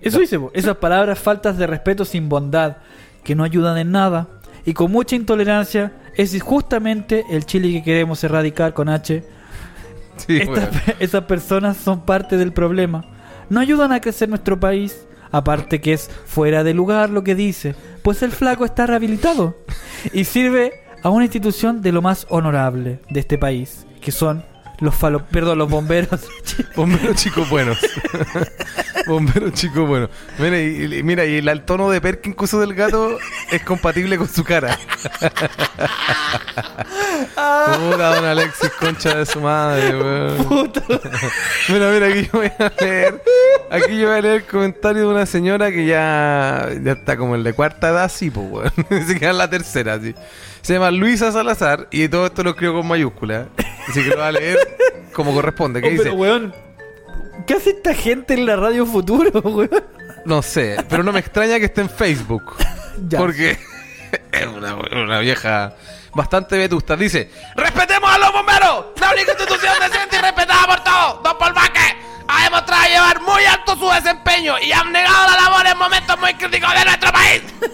Eso 0.00 0.18
dice, 0.20 0.38
esas 0.54 0.76
palabras 0.76 1.18
faltas 1.18 1.56
de 1.56 1.66
respeto 1.66 2.04
sin 2.04 2.28
bondad, 2.28 2.78
que 3.24 3.34
no 3.34 3.44
ayudan 3.44 3.78
en 3.78 3.92
nada, 3.92 4.26
y 4.68 4.74
con 4.74 4.92
mucha 4.92 5.16
intolerancia, 5.16 5.92
es 6.14 6.38
justamente 6.42 7.24
el 7.30 7.46
Chile 7.46 7.72
que 7.72 7.82
queremos 7.82 8.22
erradicar 8.22 8.74
con 8.74 8.90
H. 8.90 9.24
Sí, 10.18 10.36
Estas, 10.36 10.70
weón. 10.72 10.96
esas 10.98 11.24
personas 11.24 11.76
son 11.78 12.04
parte 12.04 12.36
del 12.36 12.52
problema. 12.52 13.04
No 13.48 13.60
ayudan 13.60 13.92
a 13.92 14.00
crecer 14.02 14.28
nuestro 14.28 14.60
país. 14.60 15.06
Aparte 15.30 15.80
que 15.80 15.94
es 15.94 16.10
fuera 16.26 16.64
de 16.64 16.74
lugar 16.74 17.08
lo 17.08 17.24
que 17.24 17.34
dice, 17.34 17.74
pues 18.02 18.22
el 18.22 18.32
flaco 18.32 18.66
está 18.66 18.86
rehabilitado 18.86 19.56
y 20.12 20.24
sirve 20.24 20.72
a 21.02 21.08
una 21.08 21.24
institución 21.24 21.80
de 21.80 21.92
lo 21.92 22.02
más 22.02 22.26
honorable 22.28 23.00
de 23.08 23.20
este 23.20 23.38
país, 23.38 23.86
que 24.02 24.10
son 24.10 24.44
Los 24.80 24.94
falo... 24.94 25.24
Perdón, 25.26 25.58
los 25.58 25.68
bomberos. 25.68 26.20
Bomberos 26.76 27.16
chicos 27.16 27.48
buenos. 27.50 27.78
Bomberos 29.06 29.52
chicos 29.54 29.88
buenos. 29.88 30.10
Mira, 30.38 30.60
y, 30.60 31.02
mira, 31.02 31.24
y 31.24 31.36
el, 31.36 31.48
el 31.48 31.62
tono 31.62 31.90
de 31.90 32.00
Perkin 32.00 32.34
que 32.34 32.44
usó 32.44 32.60
del 32.60 32.74
gato 32.74 33.18
es 33.50 33.62
compatible 33.62 34.16
con 34.18 34.28
su 34.28 34.44
cara. 34.44 34.78
Puta, 37.34 38.14
don 38.14 38.24
Alexis, 38.24 38.70
concha 38.78 39.18
de 39.18 39.26
su 39.26 39.40
madre, 39.40 39.96
weón. 39.96 40.44
Puta. 40.44 40.82
Mira, 41.68 41.90
mira, 41.90 42.06
aquí 42.06 42.28
yo 42.32 42.38
voy 42.38 42.52
a 42.58 42.72
leer. 42.80 43.22
Aquí 43.70 43.98
yo 43.98 44.08
voy 44.08 44.18
a 44.18 44.22
leer 44.22 44.34
el 44.36 44.44
comentario 44.44 45.02
de 45.02 45.08
una 45.08 45.26
señora 45.26 45.70
que 45.70 45.86
ya, 45.86 46.68
ya 46.82 46.92
está 46.92 47.16
como 47.16 47.34
el 47.34 47.42
de 47.42 47.52
cuarta 47.52 47.88
edad, 47.88 48.10
sí, 48.10 48.30
pues, 48.30 48.46
weón. 48.48 48.72
Se 49.06 49.18
queda 49.18 49.30
en 49.30 49.38
la 49.38 49.50
tercera, 49.50 49.98
sí. 50.00 50.14
Se 50.62 50.74
llama 50.74 50.90
Luisa 50.90 51.32
Salazar 51.32 51.88
y 51.90 52.08
todo 52.08 52.26
esto 52.26 52.42
lo 52.42 52.50
escribo 52.50 52.74
con 52.78 52.86
mayúsculas. 52.88 53.46
Así 53.88 54.02
que 54.04 54.10
lo 54.10 54.18
va 54.18 54.28
a 54.28 54.32
leer 54.32 54.58
como 55.12 55.32
corresponde. 55.32 55.80
¿Qué 55.80 55.88
Oh, 55.88 55.90
dice? 55.90 56.02
pero, 56.04 56.14
weón, 56.16 56.54
¿qué 57.46 57.54
hace 57.54 57.70
esta 57.70 57.94
gente 57.94 58.34
en 58.34 58.44
la 58.46 58.56
radio 58.56 58.84
futuro, 58.86 59.30
weón? 59.44 59.70
No 60.24 60.42
sé, 60.42 60.84
pero 60.88 61.02
no 61.02 61.12
me 61.12 61.20
extraña 61.20 61.58
que 61.58 61.66
esté 61.66 61.80
en 61.80 61.88
Facebook. 61.90 62.54
Ya. 63.08 63.18
Porque 63.18 63.52
es 64.32 64.46
una, 64.46 64.74
una 64.74 65.20
vieja 65.20 65.74
bastante 66.14 66.58
vetusta. 66.58 66.96
Dice: 66.96 67.30
¡Respetemos 67.56 68.10
a 68.10 68.18
los 68.18 68.32
bomberos! 68.32 68.86
¡La 69.00 69.12
única 69.12 69.30
institución 69.32 69.72
decente 69.80 70.16
y 70.16 70.20
respetada 70.20 70.66
por 70.66 70.84
todos! 70.84 71.22
¡Don 71.22 71.38
Paul 71.38 71.52
Vázquez 71.54 71.94
ha 72.26 72.44
demostrado 72.44 72.84
llevar 72.88 73.22
muy 73.22 73.42
alto 73.44 73.74
su 73.76 73.88
desempeño 73.90 74.56
y 74.60 74.70
ha 74.72 74.84
negado 74.84 75.30
la 75.30 75.36
labor 75.44 75.66
en 75.66 75.78
momentos 75.78 76.18
muy 76.20 76.34
críticos 76.34 76.74
de 76.74 76.84
nuestro 76.84 77.10
país! 77.12 77.42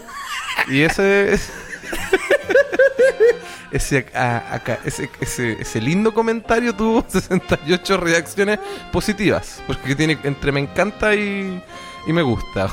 Y 0.69 0.83
ese 0.83 1.33
es. 1.35 1.53
Ese, 3.71 4.07
a- 4.15 4.55
acá- 4.55 4.79
ese, 4.85 5.11
ese, 5.21 5.61
ese 5.61 5.81
lindo 5.81 6.15
comentario 6.15 6.75
tuvo 6.75 7.05
68 7.09 7.97
reacciones 7.97 8.59
positivas. 8.93 9.63
Porque 9.67 9.97
tiene 9.97 10.17
entre 10.23 10.53
me 10.53 10.61
encanta 10.61 11.15
y, 11.15 11.61
y 12.07 12.13
me 12.13 12.23
gusta. 12.23 12.67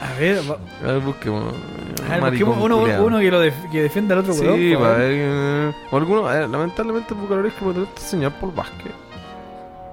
A 0.00 0.12
ver, 0.20 0.38
va- 0.48 0.58
A 0.88 0.92
ver, 0.92 1.00
busquemos. 1.00 1.54
a 2.06 2.12
ver, 2.12 2.20
Maricón 2.20 2.48
busquemos 2.50 2.64
uno, 2.64 3.04
uno 3.04 3.18
que, 3.18 3.30
lo 3.30 3.40
def- 3.42 3.70
que 3.72 3.82
defienda 3.82 4.14
al 4.14 4.20
otro 4.20 4.34
Sí, 4.34 4.42
weón. 4.42 4.74
por 4.74 4.82
va 4.82 4.86
a 4.86 4.92
favor. 4.92 4.98
ver. 4.98 5.10
eh, 5.12 5.72
alguno, 5.92 6.32
eh, 6.32 6.48
lamentablemente 6.48 7.14
es 7.48 7.54
que 7.54 7.64
por 7.64 7.76
este 7.78 8.00
señor 8.02 8.32
Paul 8.34 8.52
Vázquez. 8.52 8.92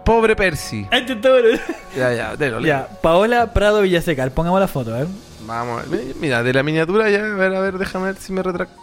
Pobre 0.05 0.36
Percy. 0.36 0.86
Este. 0.91 1.59
Ya, 1.97 2.13
ya, 2.13 2.36
Ya, 2.59 2.88
Paola 3.01 3.51
Prado 3.53 3.82
Villaseca, 3.82 4.30
pongamos 4.30 4.59
la 4.59 4.67
foto, 4.67 4.93
a 4.93 4.97
ver. 4.99 5.07
Vamos 5.46 5.84
a 5.84 5.89
ver. 5.89 6.16
Mira, 6.20 6.44
de 6.44 6.54
la 6.54 6.64
miniatura 6.64 7.10
ya, 7.10 7.20
a 7.20 7.30
ver, 7.30 7.56
a 7.56 7.60
ver, 7.60 7.78
déjame 7.78 8.06
ver 8.06 8.16
si 8.18 8.34
me 8.34 8.41
retracto. 8.44 8.80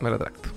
Me 0.00 0.10
retracto. 0.10 0.48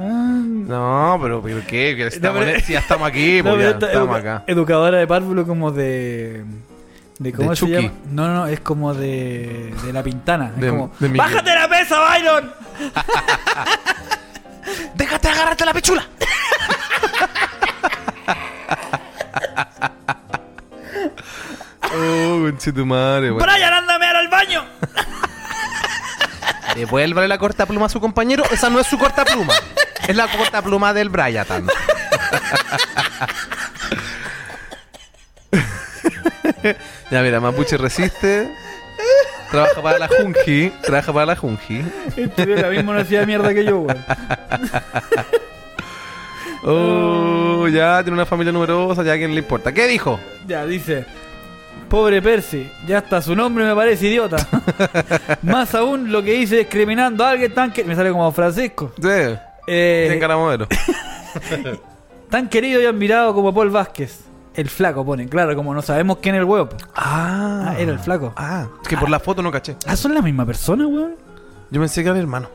Ah, 0.00 0.40
No, 0.44 1.18
pero 1.20 1.40
¿por 1.40 1.50
qué? 1.62 1.94
Que 1.96 2.06
estamos 2.06 2.44
pero- 2.44 2.60
si 2.60 2.72
ya 2.74 2.78
estamos 2.80 3.08
aquí, 3.08 3.38
no, 3.42 3.50
pues 3.50 3.56
pero 3.56 3.70
ya 3.80 3.86
estamos 3.86 4.16
educa- 4.16 4.34
acá. 4.34 4.44
Educadora 4.46 4.98
de 4.98 5.06
párvulo 5.06 5.46
como 5.46 5.70
de. 5.72 6.44
¿De 7.18 7.32
cómo 7.32 7.50
De 7.50 7.56
se 7.56 7.66
llama? 7.66 7.92
No, 8.12 8.28
no, 8.28 8.34
no, 8.34 8.46
es 8.46 8.60
como 8.60 8.94
de. 8.94 9.74
de 9.84 9.92
la 9.92 10.02
pintana. 10.04 10.52
Es 10.54 10.60
De- 10.60 10.68
como. 10.70 10.92
de. 11.00 11.08
¡Bájate 11.08 11.52
la 11.54 11.66
mesa, 11.68 11.96
Byron! 12.00 12.52
¡Déjate 14.94 15.28
agarrarte 15.28 15.64
la 15.64 15.74
pichula! 15.74 16.06
oh, 21.98 22.40
conchetumare, 22.42 23.30
weón. 23.32 23.42
¡Brian, 23.42 23.72
ándame 23.72 24.06
ahora 24.06 24.18
al 24.20 24.28
baño! 24.28 24.64
Devuélvale 26.74 27.28
la 27.28 27.38
corta 27.38 27.66
pluma 27.66 27.86
a 27.86 27.88
su 27.88 28.00
compañero. 28.00 28.44
Esa 28.50 28.68
no 28.70 28.78
es 28.78 28.86
su 28.86 28.98
corta 28.98 29.24
pluma. 29.24 29.54
Es 30.06 30.14
la 30.14 30.28
corta 30.28 30.62
pluma 30.62 30.94
del 30.94 31.08
Brian. 31.08 31.44
ya 37.10 37.22
mira, 37.22 37.40
Mapuche 37.40 37.76
resiste. 37.76 38.48
Trabaja 39.50 39.82
para 39.82 39.98
la 39.98 40.08
Junji. 40.08 40.70
Trabaja 40.82 41.12
para 41.12 41.26
la 41.26 41.36
Junji. 41.36 41.84
Estudió 42.16 42.56
la 42.56 42.68
misma 42.68 43.02
de 43.02 43.26
mierda 43.26 43.52
que 43.52 43.64
yo, 43.64 43.78
weón. 43.80 44.04
Oh, 46.62 47.68
ya 47.68 48.02
tiene 48.02 48.14
una 48.14 48.26
familia 48.26 48.52
numerosa, 48.52 49.02
ya 49.02 49.12
a 49.12 49.16
quién 49.16 49.32
le 49.32 49.40
importa. 49.40 49.72
¿Qué 49.72 49.86
dijo? 49.86 50.20
Ya, 50.46 50.66
dice. 50.66 51.06
Pobre 51.88 52.20
Percy, 52.20 52.70
ya 52.86 52.98
hasta 52.98 53.22
su 53.22 53.34
nombre 53.34 53.64
me 53.64 53.74
parece 53.74 54.06
idiota. 54.08 54.36
Más 55.42 55.74
aún 55.74 56.12
lo 56.12 56.22
que 56.22 56.32
dice 56.32 56.56
discriminando 56.58 57.24
a 57.24 57.30
alguien 57.30 57.52
tan 57.54 57.72
que. 57.72 57.82
Me 57.84 57.94
sale 57.96 58.10
como 58.10 58.30
Francisco. 58.32 58.92
Sí, 59.00 59.08
Eh, 59.66 60.04
tiene 60.08 60.18
cara 60.20 60.34
de 60.34 60.40
modelo. 60.40 60.66
tan 62.30 62.48
querido 62.48 62.80
y 62.80 62.86
admirado 62.86 63.34
como 63.34 63.54
Paul 63.54 63.70
Vázquez. 63.70 64.20
El 64.54 64.68
flaco 64.68 65.04
pone, 65.04 65.28
claro, 65.28 65.54
como 65.54 65.72
no 65.72 65.80
sabemos 65.82 66.18
quién 66.20 66.34
es 66.34 66.40
el 66.40 66.44
huevo. 66.44 66.68
Ah, 66.94 67.44
Ah, 67.68 67.74
era 67.78 67.92
el 67.92 67.98
flaco. 67.98 68.32
Ah, 68.36 68.66
es 68.82 68.88
que 68.88 68.96
por 68.96 69.08
la 69.08 69.20
foto 69.20 69.40
no 69.42 69.50
caché. 69.52 69.76
Ah, 69.86 69.94
son 69.96 70.14
la 70.14 70.20
misma 70.22 70.44
persona, 70.46 70.86
weón. 70.86 71.14
Yo 71.70 71.80
pensé 71.80 72.02
que 72.02 72.08
era 72.08 72.16
el 72.18 72.22
hermano. 72.22 72.48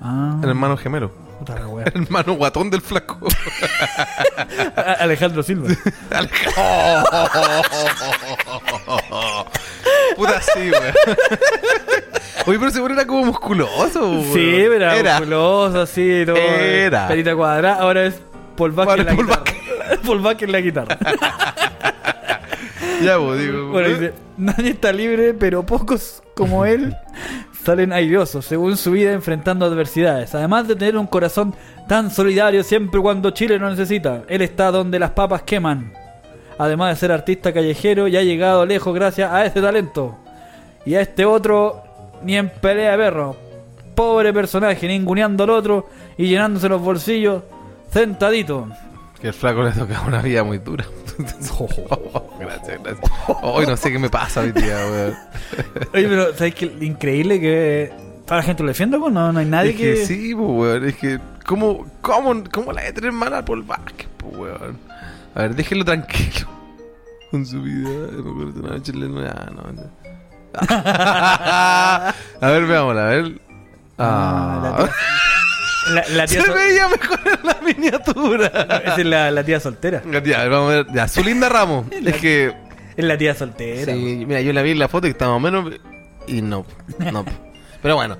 Ah, 0.00 0.38
El 0.42 0.48
hermano 0.50 0.76
gemelo. 0.76 1.10
Puta 1.44 1.60
la 1.60 1.82
hermano 1.94 2.34
guatón 2.34 2.70
del 2.70 2.80
flaco. 2.80 3.18
Alejandro 4.98 5.42
Silva. 5.42 5.68
Puta 10.16 10.40
sí, 10.40 10.70
güey. 10.70 10.92
Oye, 12.46 12.58
pero 12.58 12.70
seguro 12.70 12.94
era 12.94 13.06
como 13.06 13.24
musculoso, 13.24 14.22
sí, 14.32 14.54
era, 14.56 15.18
musculoso, 15.18 15.82
así, 15.82 16.22
todo. 16.24 16.36
Era. 16.36 17.08
Perita 17.08 17.34
cuadrada, 17.34 17.80
ahora 17.80 18.06
es 18.06 18.14
Paul 18.56 18.70
Vázquez 18.72 19.00
en 19.00 19.06
la 19.06 19.14
Paul 19.14 19.26
guitarra. 19.26 19.44
Paul 20.04 20.36
en 20.40 20.52
la 20.52 20.60
guitarra. 20.60 20.98
Ya, 23.02 23.18
pues, 23.18 23.40
digo. 23.40 23.68
Bueno, 23.70 23.88
dice, 23.88 24.12
nadie 24.36 24.70
está 24.70 24.92
libre, 24.92 25.34
pero 25.34 25.64
pocos 25.64 26.22
como 26.34 26.64
él 26.64 26.96
salen 27.64 27.92
airosos, 27.92 28.44
según 28.44 28.76
su 28.76 28.90
vida 28.90 29.12
enfrentando 29.12 29.64
adversidades. 29.64 30.34
Además 30.34 30.68
de 30.68 30.76
tener 30.76 30.98
un 30.98 31.06
corazón 31.06 31.54
tan 31.88 32.10
solidario 32.10 32.62
siempre 32.62 33.00
cuando 33.00 33.30
Chile 33.30 33.58
lo 33.58 33.70
necesita. 33.70 34.22
Él 34.28 34.42
está 34.42 34.70
donde 34.70 34.98
las 34.98 35.12
papas 35.12 35.42
queman. 35.42 35.92
Además 36.58 36.90
de 36.90 37.00
ser 37.00 37.12
artista 37.12 37.52
callejero, 37.52 38.06
ya 38.06 38.20
ha 38.20 38.22
llegado 38.22 38.66
lejos 38.66 38.94
gracias 38.94 39.32
a 39.32 39.46
este 39.46 39.62
talento. 39.62 40.16
Y 40.84 40.94
a 40.94 41.00
este 41.00 41.24
otro, 41.24 41.82
ni 42.22 42.36
en 42.36 42.50
pelea 42.50 42.92
de 42.92 42.98
perro. 42.98 43.36
Pobre 43.94 44.32
personaje, 44.32 44.86
ninguneando 44.86 45.44
al 45.44 45.50
otro 45.50 45.88
y 46.18 46.26
llenándose 46.26 46.68
los 46.68 46.82
bolsillos, 46.82 47.42
sentadito. 47.90 48.68
Que 49.24 49.28
el 49.28 49.32
flaco 49.34 49.62
le 49.62 49.70
toca 49.72 50.02
una 50.02 50.20
vida 50.20 50.44
muy 50.44 50.58
dura. 50.58 50.84
gracias, 52.38 52.82
gracias. 52.82 53.10
Hoy 53.40 53.66
no 53.66 53.74
sé 53.74 53.90
qué 53.90 53.98
me 53.98 54.10
pasa 54.10 54.42
hoy 54.42 54.52
día, 54.52 54.84
güey. 54.84 55.14
Oye, 55.94 56.08
pero 56.10 56.34
¿sabes 56.36 56.54
qué? 56.54 56.66
Increíble 56.82 57.40
que 57.40 57.90
toda 58.26 58.36
la 58.40 58.42
gente 58.42 58.62
lo 58.62 58.68
defienda, 58.68 58.98
pues 58.98 59.14
no, 59.14 59.32
no 59.32 59.38
hay 59.38 59.46
nadie 59.46 59.70
Es 59.70 59.76
que... 59.78 59.82
que 59.94 60.04
sí, 60.04 60.34
pues, 60.34 60.46
weón. 60.50 60.84
Es 60.84 60.96
que, 60.96 61.18
¿cómo, 61.46 61.86
cómo, 62.02 62.44
cómo 62.52 62.70
la 62.74 62.82
de 62.82 62.92
tener 62.92 63.12
mala 63.12 63.38
a 63.38 63.44
Paul 63.46 63.62
Vázquez, 63.62 64.08
pues, 64.18 64.36
weón? 64.36 64.78
A 65.34 65.40
ver, 65.40 65.54
déjenlo 65.56 65.86
tranquilo. 65.86 66.46
Con 67.30 67.46
su 67.46 67.62
vida, 67.62 67.88
me 67.88 68.30
acuerdo 68.30 68.52
de 68.52 68.60
una 68.60 68.68
noche 68.72 68.92
en 68.92 69.24
la- 69.24 69.30
ah, 69.30 69.50
no, 69.56 69.72
no. 69.72 69.90
a 72.46 72.50
ver, 72.50 72.66
veámosla, 72.66 73.02
a 73.02 73.06
ver. 73.06 73.40
Ah, 73.96 74.76
Ah. 74.80 74.88
La, 75.92 76.04
la 76.08 76.26
tía 76.26 76.40
Se 76.40 76.46
sol- 76.46 76.54
veía 76.56 76.88
mejor 76.88 77.20
en 77.26 77.46
la 77.46 77.58
miniatura. 77.62 78.46
Esa 78.84 78.96
es 79.00 79.06
la, 79.06 79.30
la 79.30 79.44
tía 79.44 79.60
soltera. 79.60 80.02
Ya, 80.24 80.40
a 80.40 80.42
ver, 80.44 80.50
vamos 80.50 80.72
a 80.72 80.76
ver. 80.76 80.86
Ya, 80.94 81.08
su 81.08 81.22
linda 81.22 81.48
Ramos. 81.48 81.86
es 82.04 82.16
que. 82.16 82.54
Es 82.96 83.04
la 83.04 83.18
tía 83.18 83.34
soltera. 83.34 83.92
Sí, 83.92 84.24
mira, 84.26 84.40
yo 84.40 84.52
la 84.52 84.62
vi 84.62 84.70
en 84.70 84.78
la 84.78 84.88
foto 84.88 85.06
y 85.06 85.10
estaba 85.10 85.38
más 85.38 85.52
o 85.52 85.62
menos. 85.62 85.80
Y 86.26 86.40
no, 86.42 86.64
no. 87.12 87.24
Pero 87.82 87.96
bueno, 87.96 88.16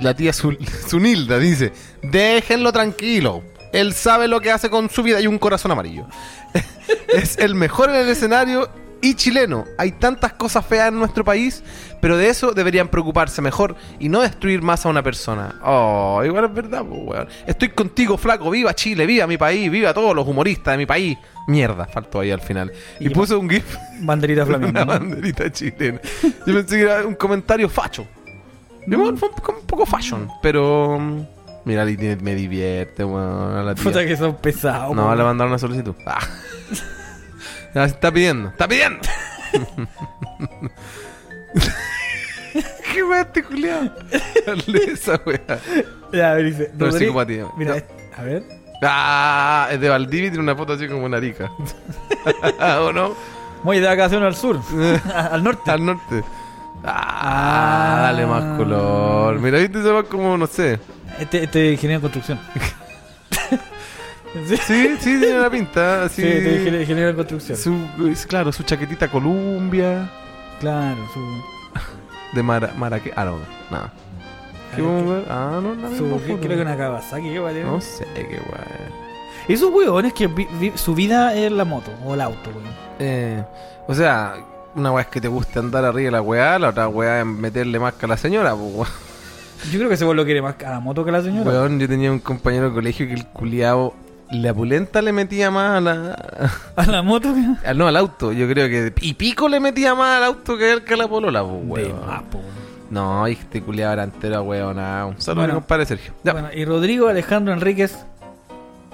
la 0.00 0.14
tía 0.14 0.32
Zul- 0.32 0.58
Zunilda 0.88 1.38
dice: 1.38 1.72
Déjenlo 2.02 2.72
tranquilo. 2.72 3.44
Él 3.72 3.92
sabe 3.92 4.26
lo 4.26 4.40
que 4.40 4.50
hace 4.50 4.68
con 4.68 4.90
su 4.90 5.02
vida 5.04 5.20
y 5.20 5.28
un 5.28 5.38
corazón 5.38 5.70
amarillo. 5.70 6.06
es 7.14 7.38
el 7.38 7.54
mejor 7.54 7.90
en 7.90 7.96
el 7.96 8.08
escenario 8.08 8.68
y 9.02 9.14
chileno. 9.14 9.64
Hay 9.78 9.92
tantas 9.92 10.32
cosas 10.34 10.64
feas 10.66 10.88
en 10.88 10.98
nuestro 10.98 11.24
país, 11.24 11.62
pero 12.00 12.16
de 12.16 12.28
eso 12.28 12.52
deberían 12.52 12.88
preocuparse 12.88 13.40
mejor 13.42 13.76
y 13.98 14.08
no 14.08 14.20
destruir 14.20 14.62
más 14.62 14.84
a 14.84 14.88
una 14.88 15.02
persona. 15.02 15.54
Oh, 15.64 16.22
igual 16.24 16.44
es 16.46 16.54
verdad, 16.54 16.84
pues, 16.88 17.00
weón. 17.04 17.28
Estoy 17.46 17.70
contigo, 17.70 18.16
flaco. 18.18 18.50
Viva 18.50 18.74
Chile, 18.74 19.06
viva 19.06 19.26
mi 19.26 19.36
país, 19.38 19.70
viva 19.70 19.94
todos 19.94 20.14
los 20.14 20.26
humoristas 20.26 20.74
de 20.74 20.78
mi 20.78 20.86
país. 20.86 21.16
Mierda, 21.46 21.86
faltó 21.86 22.20
ahí 22.20 22.30
al 22.30 22.40
final. 22.40 22.70
Y, 22.98 23.06
Y 23.06 23.10
puso 23.10 23.38
un 23.38 23.48
GIF 23.48 23.76
Banderita 24.00 24.44
una 24.44 24.58
flamenca. 24.58 24.84
¿no? 24.84 24.92
banderita 24.92 25.50
chilena. 25.50 26.00
Yo 26.46 26.54
pensé 26.54 26.76
que 26.76 26.82
era 26.82 27.06
un 27.06 27.14
comentario 27.14 27.68
facho. 27.68 28.06
Igual 28.86 29.18
fue 29.18 29.28
un 29.28 29.66
poco, 29.66 29.86
fashion, 29.86 30.28
pero. 30.42 30.98
mm, 30.98 31.22
Mira, 31.64 31.84
me 31.84 32.34
divierte, 32.34 33.04
weón. 33.04 33.74
tía. 33.74 33.84
Puta 33.84 34.04
que 34.06 34.16
son 34.16 34.36
pesados. 34.36 34.96
No, 34.96 35.14
le 35.14 35.22
mandaron 35.22 35.52
una 35.52 35.58
solicitud. 35.58 35.94
Ah. 36.06 36.18
Está 37.74 38.10
pidiendo, 38.12 38.48
está 38.50 38.66
pidiendo. 38.68 39.00
¿Qué 42.92 43.02
weá 43.04 43.20
este 43.22 43.42
culiado? 43.44 43.92
Esa 44.92 45.20
weá. 45.24 45.40
Ya, 46.12 46.32
a 46.32 46.34
ver, 46.34 46.44
dice. 46.46 46.70
No 46.74 46.88
es 46.88 46.96
psicopatía. 46.96 47.46
Mira, 47.56 47.70
No. 47.72 47.76
es- 47.76 47.84
a 48.16 48.22
ver. 48.22 48.42
Ah, 48.82 49.68
es 49.70 49.80
de 49.80 49.88
Valdivia 49.88 50.26
y 50.28 50.30
tiene 50.30 50.42
una 50.42 50.56
foto 50.56 50.72
así 50.72 50.88
como 50.88 51.04
una 51.04 51.18
arica. 51.18 51.50
¿O 52.80 52.92
no? 52.92 53.14
Muy 53.62 53.78
de 53.78 53.86
vacaciones 53.86 54.26
al 54.26 54.34
sur, 54.34 54.58
al 55.14 55.44
norte. 55.44 55.70
Al 55.70 55.84
norte. 55.84 56.24
Ah, 56.82 57.98
dale 58.04 58.24
más 58.26 58.56
color. 58.56 59.38
Mira, 59.38 59.58
viste, 59.58 59.82
se 59.82 59.90
va 59.90 60.02
como, 60.02 60.36
no 60.38 60.46
sé. 60.46 60.80
Este, 61.18 61.44
este 61.44 61.72
ingeniero 61.72 61.96
en 61.98 62.00
construcción. 62.10 62.40
Sí, 64.46 64.56
Sí, 64.56 64.88
sí, 65.00 65.18
tiene 65.20 65.38
una 65.38 65.50
pinta. 65.50 66.04
Así, 66.04 66.22
sí, 66.22 66.68
ingeniero 66.68 67.10
en 67.10 67.16
construcción. 67.16 67.56
su, 67.58 68.06
es- 68.08 68.26
claro, 68.26 68.52
su 68.52 68.62
chaquetita 68.62 69.08
Columbia. 69.08 70.10
Claro, 70.60 70.98
su. 71.12 71.20
De 72.36 72.42
Mara, 72.42 72.72
Maraque. 72.76 73.12
Ah, 73.16 73.24
no, 73.24 73.38
nada. 73.70 73.92
¿Qué 74.76 74.82
vamos 74.82 75.02
a 75.10 75.14
ver? 75.14 75.24
Ah, 75.28 75.60
no, 75.62 75.74
la 75.74 75.88
su 75.96 76.04
misma 76.04 76.18
¿qué- 76.18 76.32
foto. 76.32 76.40
creo 76.46 76.56
que 76.56 76.62
una 76.62 76.76
Kawasaki, 76.76 77.28
¿qué 77.30 77.38
vale? 77.40 77.64
No 77.64 77.80
sé, 77.80 78.06
qué 78.14 78.22
guay. 78.46 78.90
Esos 79.48 79.70
huevones 79.72 80.12
que 80.12 80.28
vi- 80.28 80.46
vi- 80.60 80.72
su 80.76 80.94
vida 80.94 81.34
es 81.34 81.50
la 81.50 81.64
moto 81.64 81.90
o 82.04 82.14
el 82.14 82.20
auto, 82.20 82.50
weón. 82.50 82.68
Eh, 83.00 83.42
o 83.88 83.94
sea, 83.94 84.34
una 84.76 84.92
weá 84.92 85.02
es 85.02 85.08
que 85.08 85.20
te 85.20 85.26
guste 85.26 85.58
andar 85.58 85.84
arriba 85.84 86.04
de 86.06 86.10
la 86.12 86.22
weá, 86.22 86.56
la 86.60 86.68
otra 86.68 86.86
weá 86.86 87.20
es 87.20 87.26
meterle 87.26 87.80
más 87.80 87.94
que 87.94 88.06
a 88.06 88.08
la 88.10 88.16
señora, 88.16 88.54
pues. 88.54 88.88
Yo 89.72 89.78
creo 89.78 89.88
que 89.88 89.94
ese 89.96 90.04
weón 90.04 90.16
lo 90.18 90.24
quiere 90.24 90.40
más 90.40 90.54
a 90.64 90.70
la 90.70 90.78
moto 90.80 91.02
que 91.02 91.10
a 91.10 91.14
la 91.14 91.22
señora. 91.22 91.50
Weón, 91.50 91.80
yo 91.80 91.88
tenía 91.88 92.12
un 92.12 92.20
compañero 92.20 92.68
de 92.68 92.74
colegio 92.74 93.08
que 93.08 93.14
el 93.14 93.26
culiao, 93.26 93.92
la 94.32 94.54
pulenta 94.54 95.02
le 95.02 95.12
metía 95.12 95.50
más 95.50 95.78
a 95.78 95.80
la. 95.80 96.50
¿A 96.76 96.86
la 96.86 97.02
moto? 97.02 97.34
al- 97.64 97.76
no, 97.78 97.88
al 97.88 97.96
auto. 97.96 98.32
Yo 98.32 98.48
creo 98.48 98.68
que. 98.68 98.92
Y 99.00 99.14
pico 99.14 99.48
le 99.48 99.60
metía 99.60 99.94
más 99.94 100.18
al 100.18 100.24
auto 100.24 100.56
que, 100.56 100.82
que 100.84 100.94
a 100.94 100.96
la 100.96 101.08
polola, 101.08 101.42
pues 101.44 101.84
De 101.86 101.92
weón. 101.92 102.00
No, 102.90 103.26
este 103.26 103.62
culiao 103.62 103.92
era 103.92 104.02
entero, 104.04 104.42
weón. 104.42 104.78
Un 104.78 105.20
saludo, 105.20 105.42
Bueno. 105.42 105.54
mi 105.54 105.60
compadre 105.60 105.86
Sergio. 105.86 106.12
Ya. 106.24 106.32
Bueno, 106.32 106.48
y 106.54 106.64
Rodrigo 106.64 107.08
Alejandro 107.08 107.52
Enríquez 107.54 108.04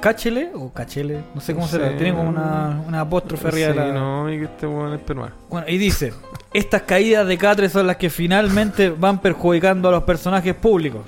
Cáchele 0.00 0.50
o 0.54 0.70
Cachele, 0.72 1.22
no 1.34 1.40
sé 1.40 1.54
cómo 1.54 1.64
No 1.64 1.70
será, 1.72 1.88
sé. 1.88 1.94
tiene 1.94 2.14
como 2.14 2.28
una, 2.28 2.82
una 2.86 3.00
apóstrofe 3.00 3.48
arriba 3.48 3.72
Sí, 3.72 3.78
de 3.78 3.86
la. 3.86 3.92
no, 3.94 4.30
y 4.30 4.38
que 4.38 4.44
este 4.44 4.66
weón 4.66 4.92
es 4.92 5.00
peruano. 5.00 5.34
Bueno, 5.48 5.66
y 5.68 5.78
dice: 5.78 6.12
Estas 6.52 6.82
caídas 6.82 7.26
de 7.26 7.38
Catre 7.38 7.68
son 7.70 7.86
las 7.86 7.96
que 7.96 8.10
finalmente 8.10 8.90
van 8.90 9.18
perjudicando 9.20 9.88
a 9.88 9.92
los 9.92 10.02
personajes 10.04 10.54
públicos. 10.54 11.00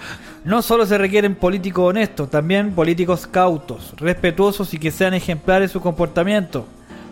No 0.48 0.62
solo 0.62 0.86
se 0.86 0.96
requieren 0.96 1.34
políticos 1.34 1.90
honestos, 1.90 2.30
también 2.30 2.72
políticos 2.72 3.26
cautos, 3.26 3.92
respetuosos 3.98 4.72
y 4.72 4.78
que 4.78 4.90
sean 4.90 5.12
ejemplares 5.12 5.68
en 5.68 5.72
su 5.74 5.82
comportamiento. 5.82 6.66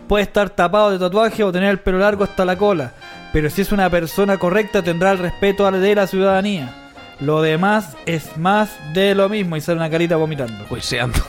Puede 0.07 0.23
estar 0.23 0.49
tapado 0.49 0.89
de 0.89 0.97
tatuaje 0.97 1.43
o 1.43 1.51
tener 1.51 1.69
el 1.69 1.79
pelo 1.79 1.99
largo 1.99 2.23
hasta 2.23 2.45
la 2.45 2.57
cola, 2.57 2.93
pero 3.31 3.51
si 3.51 3.61
es 3.61 3.71
una 3.71 3.91
persona 3.91 4.39
correcta 4.39 4.81
tendrá 4.81 5.11
el 5.11 5.19
respeto 5.19 5.69
de 5.69 5.93
la 5.93 6.07
ciudadanía. 6.07 6.89
Lo 7.19 7.43
demás 7.43 7.95
es 8.07 8.37
más 8.37 8.71
de 8.95 9.13
lo 9.13 9.29
mismo 9.29 9.55
y 9.55 9.61
sale 9.61 9.77
una 9.77 9.91
carita 9.91 10.15
vomitando. 10.15 10.65
Juiceando. 10.67 11.19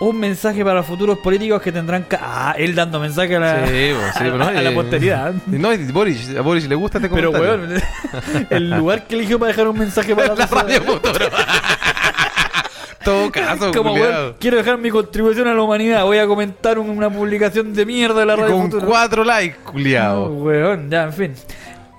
Un 0.00 0.16
mensaje 0.20 0.64
para 0.64 0.84
futuros 0.84 1.18
políticos 1.18 1.60
que 1.60 1.72
tendrán... 1.72 2.04
ca- 2.04 2.20
Ah, 2.22 2.54
él 2.56 2.74
dando 2.76 3.00
mensaje 3.00 3.34
a 3.34 3.40
la, 3.40 3.66
Sí, 3.66 3.90
pues, 3.94 4.12
sí, 4.14 4.18
a, 4.18 4.18
pero 4.20 4.38
no, 4.38 4.44
a 4.46 4.52
la 4.52 4.72
posteridad. 4.72 5.34
No, 5.46 5.70
Boris, 5.92 6.36
a 6.36 6.40
Boris 6.40 6.68
le 6.68 6.74
gusta 6.76 6.98
este 6.98 7.10
Pero, 7.10 7.32
comentario. 7.32 7.66
weón, 7.66 8.46
el 8.50 8.70
lugar 8.70 9.06
que 9.08 9.16
eligió 9.16 9.38
para 9.40 9.48
dejar 9.50 9.66
un 9.66 9.78
mensaje 9.78 10.14
para 10.14 10.34
la 10.36 10.46
radio 10.46 10.82
futuro. 10.82 11.26
Todo 13.04 13.30
caso, 13.32 13.72
Como, 13.72 13.94
weón, 13.94 14.34
quiero 14.38 14.56
dejar 14.58 14.76
mi 14.78 14.90
contribución 14.90 15.48
a 15.48 15.54
la 15.54 15.62
humanidad. 15.62 16.04
Voy 16.04 16.18
a 16.18 16.26
comentar 16.26 16.78
un- 16.78 16.90
una 16.90 17.10
publicación 17.10 17.72
de 17.74 17.86
mierda 17.86 18.20
de 18.20 18.26
la 18.26 18.34
Y 18.34 18.36
radio 18.36 18.52
con 18.54 18.62
Futuro. 18.70 18.86
cuatro 18.86 19.24
likes, 19.24 19.58
No, 19.64 19.70
culiao. 19.72 20.26
weón, 20.34 20.90
ya, 20.90 21.04
en 21.04 21.12
fin. 21.12 21.32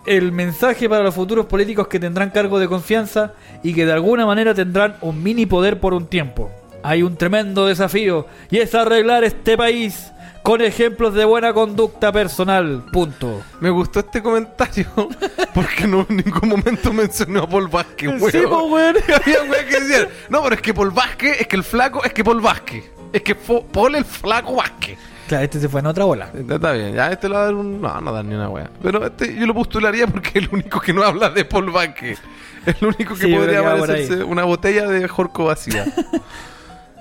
El 0.05 0.31
mensaje 0.31 0.87
para 0.87 1.03
los 1.03 1.13
futuros 1.15 1.45
políticos 1.47 1.87
que 1.87 1.99
tendrán 1.99 2.29
cargo 2.29 2.59
de 2.59 2.67
confianza 2.67 3.33
y 3.63 3.73
que 3.73 3.85
de 3.85 3.91
alguna 3.93 4.25
manera 4.25 4.53
tendrán 4.53 4.95
un 5.01 5.21
mini 5.21 5.45
poder 5.45 5.79
por 5.79 5.93
un 5.93 6.07
tiempo. 6.07 6.49
Hay 6.83 7.03
un 7.03 7.17
tremendo 7.17 7.67
desafío 7.67 8.25
y 8.49 8.57
es 8.57 8.73
arreglar 8.73 9.23
este 9.23 9.57
país 9.57 10.11
con 10.43 10.61
ejemplos 10.61 11.13
de 11.13 11.25
buena 11.25 11.53
conducta 11.53 12.11
personal. 12.11 12.85
Punto. 12.91 13.41
Me 13.59 13.69
gustó 13.69 13.99
este 13.99 14.21
comentario 14.21 14.87
porque 15.53 15.85
no 15.87 16.05
en 16.09 16.17
ningún 16.17 16.49
momento 16.49 16.93
mencionó 16.93 17.43
a 17.43 17.49
Paul 17.49 17.67
Vázquez, 17.67 18.09
weón. 18.19 18.31
Sí, 18.31 18.41
po, 18.47 18.63
weón. 18.63 18.95
Había 19.21 19.43
weón 19.43 19.65
que 19.69 19.79
decían, 19.79 20.07
no, 20.29 20.41
pero 20.43 20.55
es 20.55 20.61
que 20.61 20.73
Paul 20.73 20.91
Vázquez, 20.91 21.41
es 21.41 21.47
que 21.47 21.55
el 21.55 21.63
flaco, 21.63 22.03
es 22.03 22.13
que 22.13 22.23
Paul 22.23 22.41
Vázquez. 22.41 22.85
Es 23.11 23.21
que 23.21 23.35
Paul 23.35 23.95
el 23.95 24.05
flaco 24.05 24.55
Vázquez. 24.55 24.97
Claro, 25.27 25.43
este 25.43 25.59
se 25.59 25.69
fue 25.69 25.81
en 25.81 25.85
otra 25.85 26.05
bola. 26.05 26.31
Está, 26.33 26.55
está 26.55 26.71
bien, 26.71 26.95
ya 26.95 27.11
este 27.11 27.27
le 27.29 27.35
va 27.35 27.41
a 27.41 27.45
dar 27.45 27.53
un. 27.53 27.79
No, 27.81 28.01
no 28.01 28.11
da 28.11 28.23
ni 28.23 28.33
una 28.33 28.49
wea. 28.49 28.69
Pero 28.81 29.05
este 29.05 29.35
yo 29.35 29.45
lo 29.45 29.53
postularía 29.53 30.07
porque 30.07 30.29
es 30.29 30.35
el 30.35 30.49
único 30.51 30.79
que 30.79 30.93
no 30.93 31.03
habla 31.03 31.29
de 31.29 31.45
Paul 31.45 31.69
Vázquez. 31.69 32.19
Es 32.65 32.81
el 32.81 32.87
único 32.87 33.13
que 33.15 33.27
Sí, 33.27 33.35
podría 33.35 33.63
parecerse 33.63 34.23
una 34.23 34.43
botella 34.43 34.87
de 34.87 35.07
Jorco 35.07 35.45
vacía. 35.45 35.85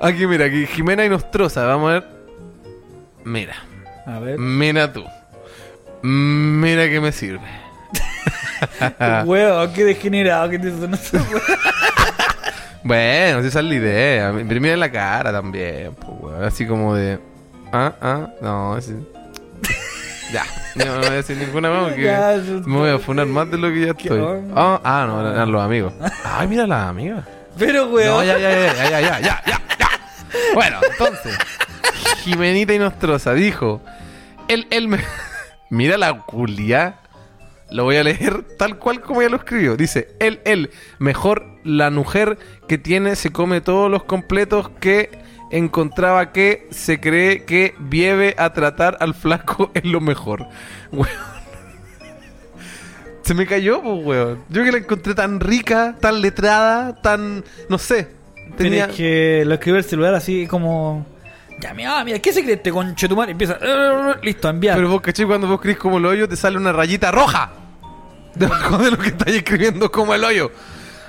aquí, 0.00 0.26
mira, 0.26 0.46
aquí 0.46 0.66
Jimena 0.66 1.04
y 1.04 1.08
Nostroza, 1.08 1.64
vamos 1.64 1.90
a 1.90 1.92
ver. 1.94 2.04
Mira, 3.24 3.54
A 4.06 4.18
ver. 4.18 4.38
mira 4.38 4.92
tú. 4.92 5.04
Mira 6.02 6.88
que 6.88 7.00
me 7.00 7.12
sirve. 7.12 7.46
Weón, 9.24 9.72
qué 9.72 9.84
degenerado 9.84 10.48
que 10.50 10.58
te 10.58 10.70
sonó. 10.70 10.96
Bueno, 12.84 13.42
si 13.42 13.48
esa 13.48 13.58
es 13.60 13.64
la 13.66 13.74
idea. 13.74 14.32
Pero 14.48 14.60
mira 14.60 14.76
la 14.76 14.90
cara 14.90 15.32
también, 15.32 15.94
pues, 15.94 16.12
weón. 16.20 16.44
Así 16.44 16.66
como 16.66 16.94
de. 16.94 17.18
Ah, 17.72 17.92
ah, 18.00 18.28
no, 18.40 18.78
ese- 18.78 18.94
ya, 20.32 20.44
no, 20.74 20.84
no 20.86 20.96
voy 20.98 21.06
a 21.08 21.10
decir 21.10 21.36
ninguna 21.36 21.68
más 21.70 21.88
porque 21.88 22.02
Ya, 22.04 22.40
me 22.64 22.76
voy 22.78 22.90
a 22.90 22.98
funar 22.98 23.26
más 23.26 23.50
de 23.50 23.58
lo 23.58 23.68
que 23.68 23.80
ya 23.86 23.94
¿Qué 23.94 24.04
estoy. 24.04 24.20
onda? 24.20 24.54
Ah, 24.56 24.80
ah, 24.84 25.04
no, 25.06 25.28
eran 25.32 25.52
los 25.52 25.62
amigos. 25.62 25.92
Ay, 26.24 26.48
mira 26.48 26.66
las 26.66 26.88
amigas. 26.88 27.24
Pero, 27.58 27.88
weón. 27.88 28.16
No, 28.16 28.24
ya, 28.24 28.38
ya, 28.38 28.50
ya, 28.50 28.74
ya, 28.74 29.00
ya, 29.00 29.20
ya, 29.20 29.42
ya. 29.44 29.62
Bueno, 30.54 30.78
entonces, 30.90 31.36
Jimenita 32.24 32.74
y 32.74 32.78
Nostroza 32.78 33.34
dijo: 33.34 33.80
Él, 34.48 34.66
él 34.70 34.88
me. 34.88 34.98
Mira 35.70 35.98
la 35.98 36.22
culia. 36.22 37.00
Lo 37.70 37.84
voy 37.84 37.96
a 37.96 38.02
leer 38.02 38.44
tal 38.56 38.78
cual 38.78 39.02
como 39.02 39.20
ella 39.20 39.30
lo 39.30 39.36
escribió. 39.36 39.76
Dice: 39.76 40.14
Él, 40.20 40.40
él, 40.44 40.70
mejor 40.98 41.46
la 41.64 41.90
mujer 41.90 42.38
que 42.66 42.78
tiene 42.78 43.14
se 43.14 43.30
come 43.30 43.60
todos 43.60 43.90
los 43.90 44.04
completos 44.04 44.70
que 44.80 45.10
encontraba 45.50 46.32
que 46.32 46.66
se 46.70 47.00
cree 47.00 47.44
que 47.44 47.74
vieve 47.78 48.34
a 48.38 48.52
tratar 48.52 48.96
al 49.00 49.14
flaco 49.14 49.70
es 49.74 49.84
lo 49.84 50.00
mejor. 50.00 50.46
Se 53.22 53.34
me 53.34 53.46
cayó, 53.46 53.82
pues, 53.82 54.06
weón. 54.06 54.44
Yo 54.48 54.64
que 54.64 54.72
la 54.72 54.78
encontré 54.78 55.14
tan 55.14 55.38
rica, 55.40 55.96
tan 56.00 56.22
letrada, 56.22 57.00
tan. 57.02 57.44
no 57.68 57.76
sé. 57.76 58.17
Pero 58.58 58.70
Tenía. 58.70 58.84
es 58.86 58.94
que 58.96 59.42
lo 59.46 59.54
escribió 59.54 59.78
el 59.78 59.84
celular 59.84 60.14
así 60.14 60.46
como. 60.46 61.06
Ya, 61.60 61.72
mira, 61.74 62.04
mira, 62.04 62.18
¿qué 62.18 62.32
se 62.32 62.42
cree 62.42 62.54
este 62.56 62.70
conchetumar? 62.70 63.28
Y 63.28 63.32
empieza. 63.32 63.58
"Eh, 63.60 64.14
Listo, 64.22 64.46
a 64.48 64.50
enviar. 64.50 64.76
Pero 64.76 64.88
vos, 64.90 65.00
caché, 65.00 65.24
cuando 65.26 65.46
vos 65.46 65.54
escribís 65.56 65.78
como 65.78 65.98
el 65.98 66.06
hoyo, 66.06 66.28
te 66.28 66.36
sale 66.36 66.56
una 66.56 66.72
rayita 66.72 67.10
roja. 67.10 67.50
Debajo 68.34 68.78
de 68.84 68.90
lo 68.90 68.98
que 68.98 69.08
estáis 69.08 69.36
escribiendo 69.38 69.90
como 69.90 70.14
el 70.14 70.22
hoyo. 70.24 70.50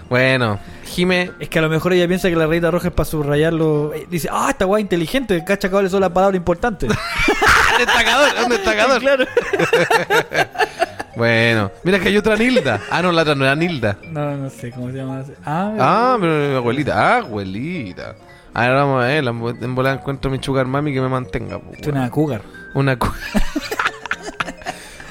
Bueno, 0.09 0.59
Jime. 0.85 1.31
Es 1.39 1.49
que 1.49 1.59
a 1.59 1.61
lo 1.61 1.69
mejor 1.69 1.93
ella 1.93 2.07
piensa 2.07 2.29
que 2.29 2.35
la 2.35 2.47
rayita 2.47 2.71
roja 2.71 2.87
es 2.87 2.93
para 2.93 3.05
subrayarlo. 3.07 3.93
Eh, 3.93 4.07
Dice, 4.09 4.27
ah, 4.31 4.47
esta 4.49 4.65
weá 4.65 4.81
inteligente, 4.81 5.43
cacha 5.45 5.69
cuáles 5.69 5.91
son 5.91 6.01
las 6.01 6.09
palabras 6.09 6.37
importantes. 6.37 6.89
¡Ah, 7.47 7.77
destacador! 7.77 8.29
¡Un 8.43 8.49
destacador! 8.49 8.99
claro. 9.01 9.25
Bueno, 11.15 11.69
mira 11.83 11.99
que 11.99 12.07
hay 12.07 12.15
otra 12.17 12.37
Nilda. 12.37 12.79
Ah, 12.89 13.01
no, 13.01 13.11
la 13.11 13.23
otra 13.23 13.35
no 13.35 13.43
era 13.43 13.53
Nilda. 13.53 13.97
No, 14.09 14.37
no 14.37 14.49
sé 14.49 14.71
cómo 14.71 14.89
se 14.89 14.97
llama. 14.97 15.21
Ah, 15.45 15.73
Ah, 15.77 16.17
pero 16.21 16.55
abuelita. 16.57 16.93
Ah, 16.95 17.17
abuelita. 17.17 18.15
Ahora 18.53 18.73
vamos 18.85 19.03
a 19.03 19.07
ver, 19.07 19.25
en 19.27 19.75
volada 19.75 19.95
encuentro 19.95 20.31
mi 20.31 20.41
sugar 20.41 20.65
mami 20.67 20.93
que 20.93 21.01
me 21.01 21.09
mantenga. 21.09 21.59
po, 21.59 21.71
esto 21.73 21.89
es 21.89 21.95
una 21.95 22.09
cougar. 22.09 22.41
Una. 22.73 22.97
cu- 22.97 23.11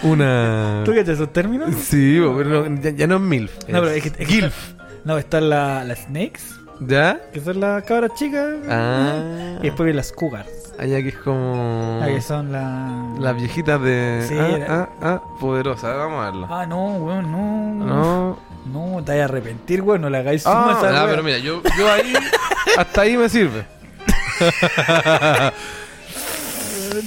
una. 0.02 0.82
¿Tú 0.84 0.92
cachas 0.92 1.10
esos 1.10 1.30
términos? 1.32 1.74
Sí, 1.74 2.20
po, 2.24 2.34
pero 2.38 2.68
no, 2.70 2.80
ya, 2.80 2.90
ya 2.90 3.06
no 3.06 3.16
es 3.16 3.20
MILF. 3.22 3.52
No, 3.68 3.80
pero 3.80 3.88
es 3.90 4.02
que. 4.02 4.08
es 4.08 4.14
que 4.16 4.24
Gilf. 4.26 4.72
No, 5.08 5.16
están 5.18 5.48
la- 5.48 5.84
las 5.84 6.00
snakes, 6.00 6.42
¿Ya? 6.80 7.18
que 7.32 7.40
son 7.40 7.60
las 7.60 7.82
cabras 7.84 8.12
chicas. 8.14 8.46
Ah. 8.68 9.14
Y 9.60 9.62
después 9.62 9.78
vienen 9.86 9.96
las 9.96 10.12
cougars, 10.12 10.48
Allá 10.78 11.02
que 11.02 11.08
es 11.08 11.16
como. 11.16 12.00
ah, 12.02 12.06
que 12.06 12.20
son 12.20 12.52
las. 12.52 13.18
Las 13.18 13.34
viejitas 13.34 13.80
de. 13.80 14.24
Sí, 14.28 14.36
ah, 14.38 14.66
ah, 14.68 14.88
ah, 15.02 15.22
poderosa. 15.40 15.92
Vamos 15.94 16.20
a 16.22 16.24
verlo. 16.26 16.46
Ah, 16.50 16.66
no, 16.66 16.86
weón, 16.98 17.32
no. 17.32 17.86
No. 17.86 18.38
No, 18.70 19.02
te 19.02 19.12
vas 19.12 19.20
a 19.22 19.24
arrepentir, 19.24 19.80
weón, 19.80 20.02
no 20.02 20.10
le 20.10 20.18
hagáis 20.18 20.42
suma 20.42 20.72
Ah, 20.72 20.76
esa 20.78 21.02
ah, 21.02 21.06
pero 21.08 21.22
mira, 21.22 21.38
yo, 21.38 21.62
yo 21.78 21.90
ahí. 21.90 22.12
hasta 22.76 23.00
ahí 23.00 23.16
me 23.16 23.28
sirve. 23.30 23.64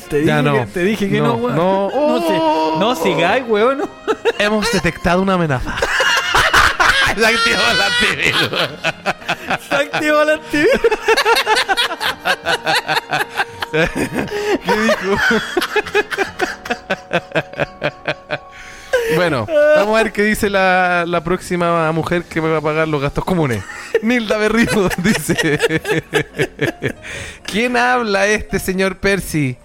Te 0.09 0.17
dije, 0.17 0.27
Ya 0.27 0.41
no. 0.41 0.53
que, 0.53 0.65
te 0.67 0.83
dije 0.83 1.09
que 1.09 1.19
no, 1.21 1.27
No, 1.27 1.35
weón. 1.35 1.55
no. 1.55 1.89
no, 1.93 2.19
si- 2.19 2.33
Oh. 2.39 2.77
no 2.79 2.95
sigáis, 2.95 3.43
weón. 3.47 3.81
Hemos 4.39 4.71
detectado 4.71 5.21
una 5.21 5.33
amenaza. 5.35 5.75
Se 7.17 7.25
activó 7.25 7.63
la 7.77 7.89
TV. 7.99 8.33
Se 9.69 9.75
activó 9.75 10.23
la 10.23 10.33
actividad. 10.33 10.81
¿Qué 13.71 14.81
dijo? 14.81 15.17
Bueno, 19.15 19.45
vamos 19.75 19.99
a 19.99 20.03
ver 20.03 20.11
qué 20.13 20.23
dice 20.23 20.49
la, 20.49 21.05
la 21.07 21.23
próxima 21.23 21.91
mujer 21.91 22.23
que 22.23 22.41
me 22.41 22.49
va 22.49 22.57
a 22.57 22.61
pagar 22.61 22.87
los 22.87 23.01
gastos 23.01 23.25
comunes. 23.25 23.63
Nilda 24.01 24.37
Berrido 24.37 24.89
dice: 24.97 25.59
¿Quién 27.43 27.77
habla 27.77 28.27
este 28.27 28.59
señor 28.59 28.97
Percy? 28.97 29.57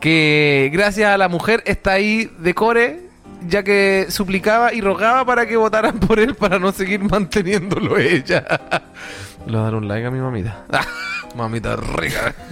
Que 0.00 0.70
gracias 0.72 1.12
a 1.12 1.18
la 1.18 1.28
mujer 1.28 1.62
está 1.66 1.92
ahí 1.92 2.30
de 2.38 2.54
core, 2.54 3.00
ya 3.46 3.62
que 3.62 4.06
suplicaba 4.08 4.72
y 4.72 4.80
rogaba 4.80 5.24
para 5.24 5.46
que 5.46 5.56
votaran 5.56 5.98
por 5.98 6.18
él 6.18 6.34
para 6.34 6.58
no 6.58 6.72
seguir 6.72 7.00
manteniéndolo 7.00 7.98
ella. 7.98 8.44
Le 9.46 9.52
voy 9.52 9.60
a 9.60 9.64
dar 9.64 9.74
un 9.74 9.88
like 9.88 10.06
a 10.06 10.10
mi 10.10 10.20
mamita. 10.20 10.64
mamita 11.36 11.76
rica. 11.76 12.34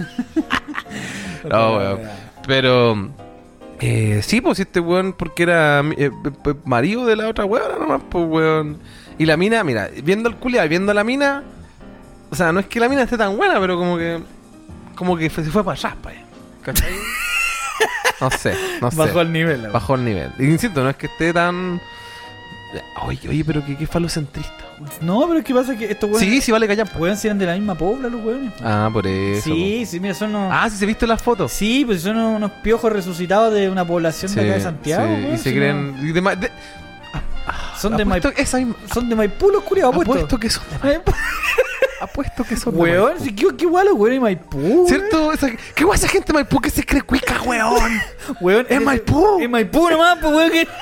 No, 1.49 1.75
weón. 1.75 1.99
Pero. 2.47 3.09
Eh, 3.81 4.21
sí, 4.23 4.39
pues 4.39 4.59
este 4.61 4.79
weón, 4.79 5.11
porque 5.11 5.43
era 5.43 5.81
eh, 5.97 6.09
marido 6.63 7.05
de 7.05 7.17
la 7.17 7.27
otra 7.27 7.43
weón, 7.43 7.79
nomás, 7.79 8.01
pues 8.09 8.25
weón. 8.25 8.79
Y 9.17 9.25
la 9.25 9.35
mina, 9.35 9.61
mira, 9.65 9.89
viendo 10.03 10.29
el 10.29 10.37
culiado 10.37 10.65
y 10.65 10.69
viendo 10.69 10.93
a 10.93 10.95
la 10.95 11.03
mina. 11.03 11.43
O 12.31 12.35
sea, 12.35 12.53
no 12.53 12.61
es 12.61 12.67
que 12.67 12.79
la 12.79 12.87
mina 12.87 13.03
esté 13.03 13.17
tan 13.17 13.35
buena, 13.35 13.59
pero 13.59 13.77
como 13.77 13.97
que. 13.97 14.21
Como 14.95 15.17
que 15.17 15.29
se 15.29 15.43
fue 15.43 15.65
para 15.65 15.77
pa' 16.01 16.09
allá. 16.09 16.23
¿Cachai? 16.61 16.93
No 18.21 18.29
sé, 18.31 18.55
no 18.81 18.89
sé. 18.91 18.97
Bajó 18.97 19.21
el 19.21 19.31
nivel. 19.33 19.61
weá. 19.63 19.71
Bajó 19.71 19.95
el 19.95 20.05
nivel. 20.05 20.31
Y 20.39 20.45
insisto, 20.45 20.81
no 20.83 20.89
es 20.89 20.95
que 20.95 21.07
esté 21.07 21.33
tan. 21.33 21.81
Oye, 23.03 23.19
oye, 23.29 23.43
pero 23.45 23.63
que, 23.65 23.77
que 23.77 23.85
falocentrista. 23.85 24.51
No, 25.01 25.27
pero 25.27 25.39
es 25.39 25.45
que 25.45 25.53
pasa 25.53 25.75
que 25.77 25.85
estos 25.91 26.09
weones. 26.09 26.27
Sí, 26.29 26.41
sí, 26.41 26.51
vale 26.51 26.67
callar. 26.67 26.89
Si 27.17 27.27
eran 27.27 27.37
de 27.37 27.45
la 27.45 27.53
misma 27.53 27.75
pobla 27.75 28.09
los 28.09 28.23
weones. 28.23 28.51
Ah, 28.63 28.89
por 28.91 29.05
eso. 29.05 29.43
Sí, 29.43 29.85
sí, 29.85 29.99
mira, 29.99 30.13
son 30.13 30.33
unos. 30.35 30.51
Ah, 30.51 30.69
sí, 30.69 30.77
se 30.77 30.85
viste 30.85 31.05
las 31.05 31.21
fotos. 31.21 31.51
Sí, 31.51 31.83
pues 31.85 32.01
son 32.01 32.17
unos 32.17 32.51
piojos 32.63 32.91
resucitados 32.91 33.53
de 33.53 33.69
una 33.69 33.85
población 33.85 34.33
de 34.33 34.41
acá 34.41 34.53
de 34.53 34.61
Santiago. 34.61 35.05
sí, 35.05 35.11
weón, 35.21 35.33
y 35.33 35.37
se 35.37 35.43
si 35.43 35.55
creen. 35.55 36.13
de 36.13 36.21
ma- 36.21 36.35
de- 36.35 36.49
no- 36.49 37.79
son, 37.79 37.97
de 37.97 38.31
esa 38.37 38.57
misma- 38.57 38.75
son 38.91 39.09
de 39.09 39.15
Maipú 39.15 39.49
los 39.51 39.63
curiados, 39.63 39.93
Apuesto 39.95 40.39
que 40.39 40.49
son 40.49 40.63
de 40.71 40.79
Maipú. 40.87 41.11
Apuesto 42.03 42.43
que 42.43 42.55
son 42.55 42.73
de 42.75 42.79
Weón, 42.81 43.09
Maipú. 43.19 43.23
si 43.25 43.35
qué, 43.35 43.65
guay 43.65 43.85
los 43.85 43.95
weones 43.95 44.17
de 44.17 44.19
Maipú. 44.21 44.57
weón. 44.57 44.87
¿Cierto? 44.87 45.31
Esa, 45.33 45.49
¿Qué 45.75 45.83
guay 45.83 45.97
esa 45.97 46.07
gente 46.07 46.27
de 46.27 46.33
Maipú 46.33 46.59
que 46.59 46.69
se 46.69 46.85
cree 46.85 47.01
cuica, 47.01 47.41
weón? 47.43 48.01
Weón, 48.41 48.65
Es 48.69 48.81
Maipú. 48.81 49.39
Es 49.41 49.49
Maipú 49.49 49.89
nomás, 49.89 50.17
pues 50.21 50.33
weón. 50.33 50.51
Que... 50.51 50.67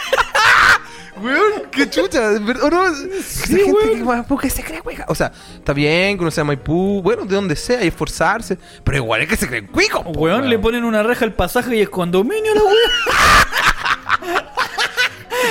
Weón, 1.22 1.70
qué 1.72 1.88
chucha. 1.88 2.32
¿O 2.64 2.70
no? 2.70 2.88
Esa 2.88 3.46
gente 3.46 3.72
weón. 3.72 3.90
que 3.90 3.96
de 3.98 4.04
Maipú 4.04 4.38
que 4.38 4.50
se 4.50 4.64
cree 4.64 4.82
cuica. 4.82 5.06
O 5.08 5.14
sea, 5.14 5.32
está 5.56 5.72
bien 5.74 6.18
que 6.18 6.22
uno 6.24 6.32
sea 6.32 6.44
Maipú, 6.44 7.02
bueno, 7.04 7.26
de 7.26 7.36
donde 7.36 7.56
sea 7.56 7.84
y 7.84 7.88
esforzarse. 7.90 8.58
Pero 8.84 8.98
igual 8.98 9.22
es 9.22 9.28
que 9.30 9.38
se 9.38 9.48
creen 9.48 9.68
cuicos, 9.68 10.04
po, 10.04 10.12
Weón, 10.12 10.50
le 10.50 10.58
ponen 10.58 10.84
una 10.84 11.04
reja 11.04 11.26
al 11.26 11.34
pasaje 11.34 11.76
y 11.76 11.82
es 11.82 11.90
condominio 11.90 12.54
la 12.56 12.62
weón. 12.64 12.78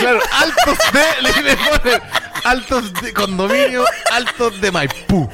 Claro, 0.01 0.21
altos 0.33 0.79
de. 0.93 1.23
Le, 1.23 1.43
le 1.43 1.57
ponen 1.57 2.01
altos 2.45 2.93
de 3.03 3.13
condominio, 3.13 3.85
altos 4.13 4.61
de 4.61 4.71
Maipú. 4.71 5.29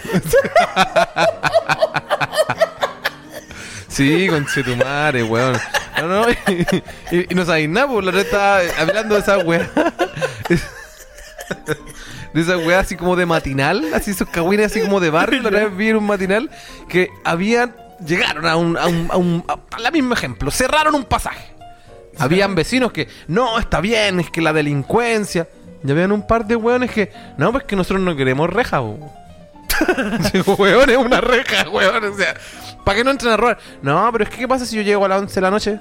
Sí, 3.88 4.26
conchetumare, 4.28 5.22
weón. 5.22 5.56
No, 6.00 6.06
no, 6.08 6.30
y, 6.30 6.36
y- 7.16 7.26
y 7.30 7.34
no 7.34 7.46
sabéis 7.46 7.68
nada, 7.70 7.88
pues 7.88 8.04
la 8.04 8.10
otra 8.10 8.20
estaba 8.22 8.60
hablando 8.78 9.14
de 9.14 9.20
esa 9.20 9.38
weá. 9.38 9.70
De 12.34 12.40
esa 12.42 12.58
weá 12.58 12.80
así 12.80 12.96
como 12.96 13.16
de 13.16 13.24
matinal, 13.24 13.82
así 13.94 14.10
esos 14.10 14.28
cagüines 14.28 14.66
así 14.66 14.82
como 14.82 15.00
de 15.00 15.08
barrio. 15.08 15.40
La 15.42 15.48
otra 15.48 15.64
vez 15.64 15.76
vi 15.76 15.92
un 15.92 16.04
matinal 16.06 16.50
que 16.88 17.08
habían. 17.24 17.74
Llegaron 18.04 18.44
a 18.46 18.56
un. 18.56 18.76
a 18.76 18.86
un. 18.86 19.08
a 19.10 19.16
un. 19.16 19.44
a 19.48 19.78
la 19.78 19.90
mismo 19.90 20.12
ejemplo, 20.12 20.50
cerraron 20.50 20.94
un 20.94 21.04
pasaje. 21.04 21.54
Habían 22.18 22.54
vecinos 22.54 22.92
que, 22.92 23.08
no, 23.28 23.58
está 23.58 23.80
bien, 23.80 24.20
es 24.20 24.30
que 24.30 24.40
la 24.42 24.52
delincuencia. 24.52 25.48
Y 25.84 25.90
habían 25.90 26.12
un 26.12 26.26
par 26.26 26.46
de 26.46 26.56
weones 26.56 26.90
que, 26.90 27.12
no, 27.36 27.52
pues 27.52 27.64
que 27.64 27.76
nosotros 27.76 28.00
no 28.00 28.16
queremos 28.16 28.50
reja, 28.50 28.80
bo". 28.80 28.98
Digo, 30.32 30.54
weón, 30.54 30.90
es 30.90 30.96
una 30.96 31.20
reja, 31.20 31.68
weón. 31.68 32.04
O 32.04 32.16
sea, 32.16 32.34
¿para 32.84 32.96
qué 32.96 33.04
no 33.04 33.10
entren 33.10 33.32
a 33.32 33.36
robar? 33.36 33.58
No, 33.82 34.08
pero 34.12 34.24
es 34.24 34.30
que, 34.30 34.38
¿qué 34.38 34.48
pasa 34.48 34.64
si 34.64 34.76
yo 34.76 34.82
llego 34.82 35.04
a 35.04 35.08
las 35.08 35.20
11 35.20 35.34
de 35.34 35.40
la 35.40 35.50
noche? 35.50 35.80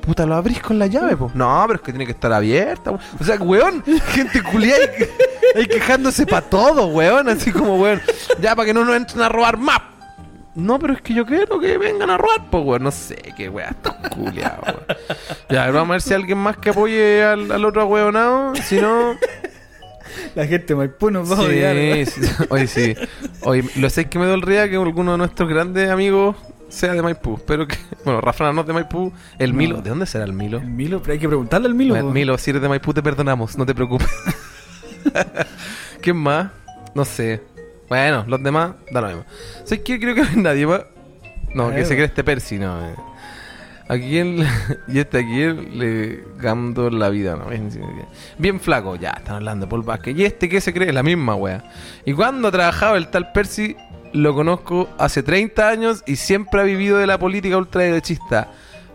Puta, 0.00 0.24
lo 0.24 0.34
abrís 0.34 0.60
con 0.60 0.78
la 0.78 0.86
llave, 0.86 1.16
po. 1.16 1.30
No, 1.34 1.62
pero 1.66 1.76
es 1.78 1.82
que 1.82 1.92
tiene 1.92 2.06
que 2.06 2.12
estar 2.12 2.32
abierta, 2.32 2.90
weón. 2.90 3.02
O 3.20 3.24
sea, 3.24 3.36
weón, 3.36 3.84
gente 3.84 4.42
culiada 4.42 4.80
ahí 5.54 5.66
quejándose 5.66 6.26
para 6.26 6.46
todo, 6.48 6.86
weón. 6.86 7.28
Así 7.28 7.52
como, 7.52 7.76
weón, 7.76 8.00
ya 8.40 8.56
para 8.56 8.66
que 8.66 8.74
no 8.74 8.84
nos 8.84 8.96
entren 8.96 9.22
a 9.22 9.28
robar 9.28 9.58
más. 9.58 9.80
No, 10.60 10.78
pero 10.78 10.94
es 10.94 11.02
que 11.02 11.14
yo 11.14 11.24
quiero 11.26 11.58
que 11.58 11.78
vengan 11.78 12.10
a 12.10 12.16
robar, 12.18 12.50
pues, 12.50 12.64
weón. 12.64 12.82
No 12.82 12.90
sé 12.90 13.16
qué 13.36 13.48
weón, 13.48 13.70
está 13.70 13.96
culiado, 14.10 14.60
weón. 14.64 14.98
Ya, 15.48 15.70
vamos 15.70 15.90
a 15.90 15.92
ver 15.92 16.02
si 16.02 16.10
hay 16.14 16.20
alguien 16.20 16.38
más 16.38 16.56
que 16.56 16.70
apoye 16.70 17.22
al, 17.24 17.50
al 17.50 17.64
otro 17.64 17.86
weonado. 17.86 18.54
Si 18.56 18.80
no. 18.80 19.14
La 20.34 20.44
gente 20.46 20.66
de 20.68 20.74
Maipú 20.76 21.10
nos 21.10 21.30
va 21.30 21.36
a 21.36 21.40
odiar. 21.40 21.74
weón. 21.76 22.06
Sí. 22.06 22.20
Oye, 22.50 22.66
sí. 22.66 22.94
Oye, 23.42 23.64
lo 23.76 23.88
sé 23.90 24.08
que 24.08 24.18
me 24.18 24.26
dolería 24.26 24.68
que 24.68 24.76
alguno 24.76 25.12
de 25.12 25.18
nuestros 25.18 25.48
grandes 25.48 25.88
amigos 25.88 26.36
sea 26.68 26.92
de 26.94 27.02
Maipú. 27.02 27.40
Pero 27.46 27.66
que. 27.66 27.76
Bueno, 28.04 28.20
Rafa 28.20 28.52
no 28.52 28.60
es 28.62 28.66
de 28.66 28.72
Maipú. 28.72 29.12
El 29.38 29.52
No. 29.52 29.58
Milo. 29.58 29.80
¿De 29.82 29.90
dónde 29.90 30.06
será 30.06 30.24
el 30.24 30.32
Milo? 30.32 30.58
El 30.58 30.66
Milo, 30.66 31.00
pero 31.00 31.12
hay 31.14 31.18
que 31.18 31.28
preguntarle 31.28 31.68
al 31.68 31.74
Milo. 31.74 31.94
Po. 31.94 32.10
Milo, 32.10 32.36
si 32.38 32.50
eres 32.50 32.62
de 32.62 32.68
Maipú 32.68 32.92
te 32.92 33.02
perdonamos, 33.02 33.56
no 33.56 33.64
te 33.66 33.74
preocupes. 33.74 34.08
¿Quién 36.00 36.16
más? 36.16 36.48
No 36.94 37.04
sé. 37.04 37.42
Bueno, 37.90 38.24
los 38.26 38.42
demás, 38.42 38.70
da 38.90 39.02
lo 39.02 39.08
mismo. 39.08 39.24
¿Sabes 39.64 39.80
qué? 39.84 40.00
Creo 40.00 40.14
que 40.14 40.22
no 40.22 40.28
hay 40.34 40.36
nadie 40.36 40.66
más. 40.66 40.82
No, 41.54 41.70
que 41.70 41.84
se 41.84 41.94
cree 41.94 42.06
este 42.06 42.24
Percy, 42.24 42.58
no. 42.58 42.80
eh. 42.86 42.94
¿A 43.88 43.94
quién 43.98 44.38
le- 44.38 44.46
y 44.88 45.00
este 45.00 45.18
a 45.18 45.22
quién 45.22 45.78
le 45.78 46.22
gando 46.38 46.88
la 46.90 47.08
vida? 47.10 47.34
No, 47.36 47.46
bien, 47.46 47.68
bien 48.38 48.60
flaco, 48.60 48.94
ya, 48.96 49.10
están 49.10 49.34
hablando 49.36 49.66
de 49.66 49.70
Paul 49.70 49.82
Vázquez. 49.82 50.16
¿Y 50.16 50.24
este 50.24 50.48
qué 50.48 50.60
se 50.60 50.72
cree? 50.72 50.92
La 50.92 51.02
misma 51.02 51.34
wea. 51.34 51.64
¿Y 52.06 52.12
cuando 52.12 52.48
ha 52.48 52.52
trabajado 52.52 52.94
el 52.96 53.08
tal 53.08 53.32
Percy? 53.32 53.76
Lo 54.12 54.34
conozco 54.34 54.88
hace 54.98 55.22
30 55.22 55.68
años 55.68 56.02
y 56.06 56.16
siempre 56.16 56.60
ha 56.60 56.64
vivido 56.64 56.98
de 56.98 57.06
la 57.08 57.18
política 57.18 57.56
ultraderechista. 57.56 58.48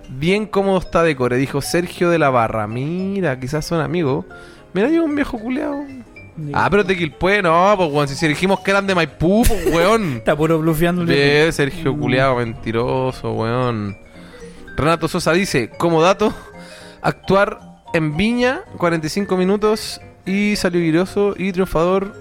Bien 0.10 0.46
cómodo 0.46 0.78
está 0.80 1.04
de 1.04 1.16
core, 1.16 1.36
dijo 1.38 1.62
Sergio 1.62 2.10
de 2.10 2.20
la 2.20 2.30
Barra. 2.30 2.68
Mira, 2.68 3.38
quizás 3.39 3.66
son 3.66 3.82
amigos. 3.82 4.26
Mira, 4.74 4.88
llegó 4.89 5.04
un 5.06 5.16
viejo 5.16 5.38
culeado. 5.39 5.84
Ah, 6.54 6.68
pero 6.70 6.84
de 6.84 6.98
Quilpue, 6.98 7.42
no, 7.42 7.74
pues 7.78 7.92
weón. 7.92 8.08
Si 8.08 8.28
dijimos 8.28 8.60
que 8.60 8.72
eran 8.72 8.88
de 8.88 8.96
Maipú, 8.96 9.44
pues 9.48 9.68
weón. 9.68 10.14
Está 10.18 10.36
puro 10.36 10.60
blufeando 10.60 11.02
el. 11.02 11.08
Bien, 11.08 11.54
Sergio 11.54 11.98
culeado, 11.98 12.36
mentiroso, 12.38 13.32
weón. 13.32 13.98
Renato 14.76 15.08
Sosa 15.08 15.32
dice, 15.32 15.70
como 15.78 16.02
dato, 16.02 16.34
actuar 17.02 17.60
en 17.94 18.18
Viña, 18.18 18.62
45 18.78 19.38
minutos 19.38 20.02
y 20.26 20.56
salió 20.58 20.82
viroso 20.82 21.34
y 21.38 21.54
triunfador 21.54 22.14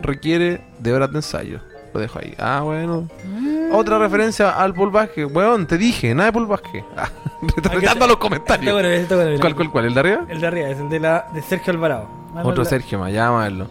requiere 0.00 0.60
de 0.78 0.92
horas 0.92 1.10
de 1.10 1.18
ensayo. 1.18 1.60
Lo 1.96 2.02
dejo 2.02 2.18
ahí. 2.18 2.34
Ah, 2.38 2.60
bueno. 2.62 3.08
Otra 3.72 3.98
referencia 3.98 4.50
al 4.50 4.74
Vázquez. 4.90 5.26
Weón, 5.32 5.66
te 5.66 5.78
dije, 5.78 6.14
nada 6.14 6.30
de 6.30 6.40
Vázquez. 6.44 6.84
Ah, 6.96 7.08
retratando 7.54 7.76
los 7.76 7.82
Está 7.82 7.96
bueno, 8.06 8.18
comentarios. 8.18 8.74
bueno, 8.74 9.38
¿Cuál, 9.40 9.54
cuál, 9.54 9.70
cuál? 9.70 9.84
¿El 9.86 9.94
de 9.94 10.00
arriba? 10.00 10.24
El 10.28 10.40
de 10.40 10.46
arriba, 10.46 10.68
es 10.70 10.78
el 10.78 10.88
de, 10.88 11.00
la, 11.00 11.26
de 11.34 11.42
Sergio 11.42 11.72
Alvarado. 11.72 12.08
Otro 12.42 12.64
la- 12.64 12.68
Sergio 12.68 12.98
más, 12.98 13.12
ya 13.12 13.30
verlo. 13.30 13.66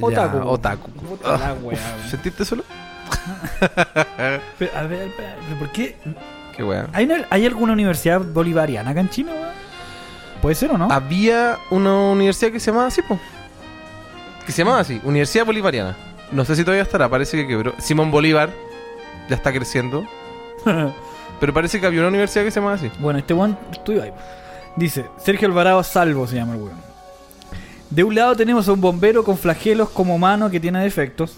Otaku. 0.00 0.38
Ya, 0.38 0.44
otaku. 0.44 0.90
Puta 0.90 1.28
la 1.28 1.34
Ah, 1.34 1.54
wea, 1.62 1.78
uf, 1.78 1.82
weón. 1.96 2.10
¿Sentiste 2.10 2.44
solo? 2.44 2.62
Pero, 4.58 4.70
a 4.76 4.82
ver, 4.84 5.10
pero 5.16 5.58
¿por 5.58 5.70
qué? 5.70 5.96
Qué 6.56 6.64
weón. 6.64 6.86
¿Hay, 6.92 7.04
una- 7.04 7.24
¿Hay 7.30 7.46
alguna 7.46 7.72
universidad 7.72 8.20
bolivariana 8.20 8.90
acá 8.90 9.00
en 9.00 9.10
China, 9.10 9.32
weón? 9.32 9.48
¿Puede 10.40 10.54
ser 10.56 10.72
o 10.72 10.78
no? 10.78 10.90
Había 10.90 11.58
una 11.70 11.94
universidad 12.10 12.50
que 12.50 12.58
se 12.60 12.70
llamaba 12.72 12.88
así, 12.88 13.00
po. 13.02 13.18
Que 14.44 14.50
se 14.52 14.58
llamaba 14.64 14.80
así, 14.80 15.00
Universidad 15.04 15.46
Bolivariana. 15.46 15.96
No 16.32 16.44
sé 16.44 16.56
si 16.56 16.62
todavía 16.64 16.82
estará, 16.82 17.08
parece 17.08 17.36
que 17.36 17.46
quebró. 17.46 17.74
Simón 17.78 18.10
Bolívar 18.10 18.50
ya 19.28 19.36
está 19.36 19.52
creciendo. 19.52 20.06
Pero 21.40 21.52
parece 21.52 21.80
que 21.80 21.86
había 21.86 22.00
una 22.00 22.08
universidad 22.08 22.44
que 22.44 22.50
se 22.50 22.60
llamaba 22.60 22.76
así. 22.76 22.90
bueno, 23.00 23.18
este 23.18 23.34
weón 23.34 23.58
estudió 23.72 24.02
ahí. 24.02 24.12
Dice, 24.76 25.06
Sergio 25.18 25.48
Alvarado 25.48 25.82
Salvo 25.82 26.26
se 26.26 26.36
llama 26.36 26.54
el 26.54 26.62
weón. 26.62 26.92
De 27.90 28.04
un 28.04 28.14
lado 28.14 28.34
tenemos 28.36 28.68
a 28.68 28.72
un 28.72 28.80
bombero 28.80 29.22
con 29.24 29.36
flagelos 29.36 29.90
como 29.90 30.16
mano 30.18 30.50
que 30.50 30.60
tiene 30.60 30.82
defectos, 30.82 31.36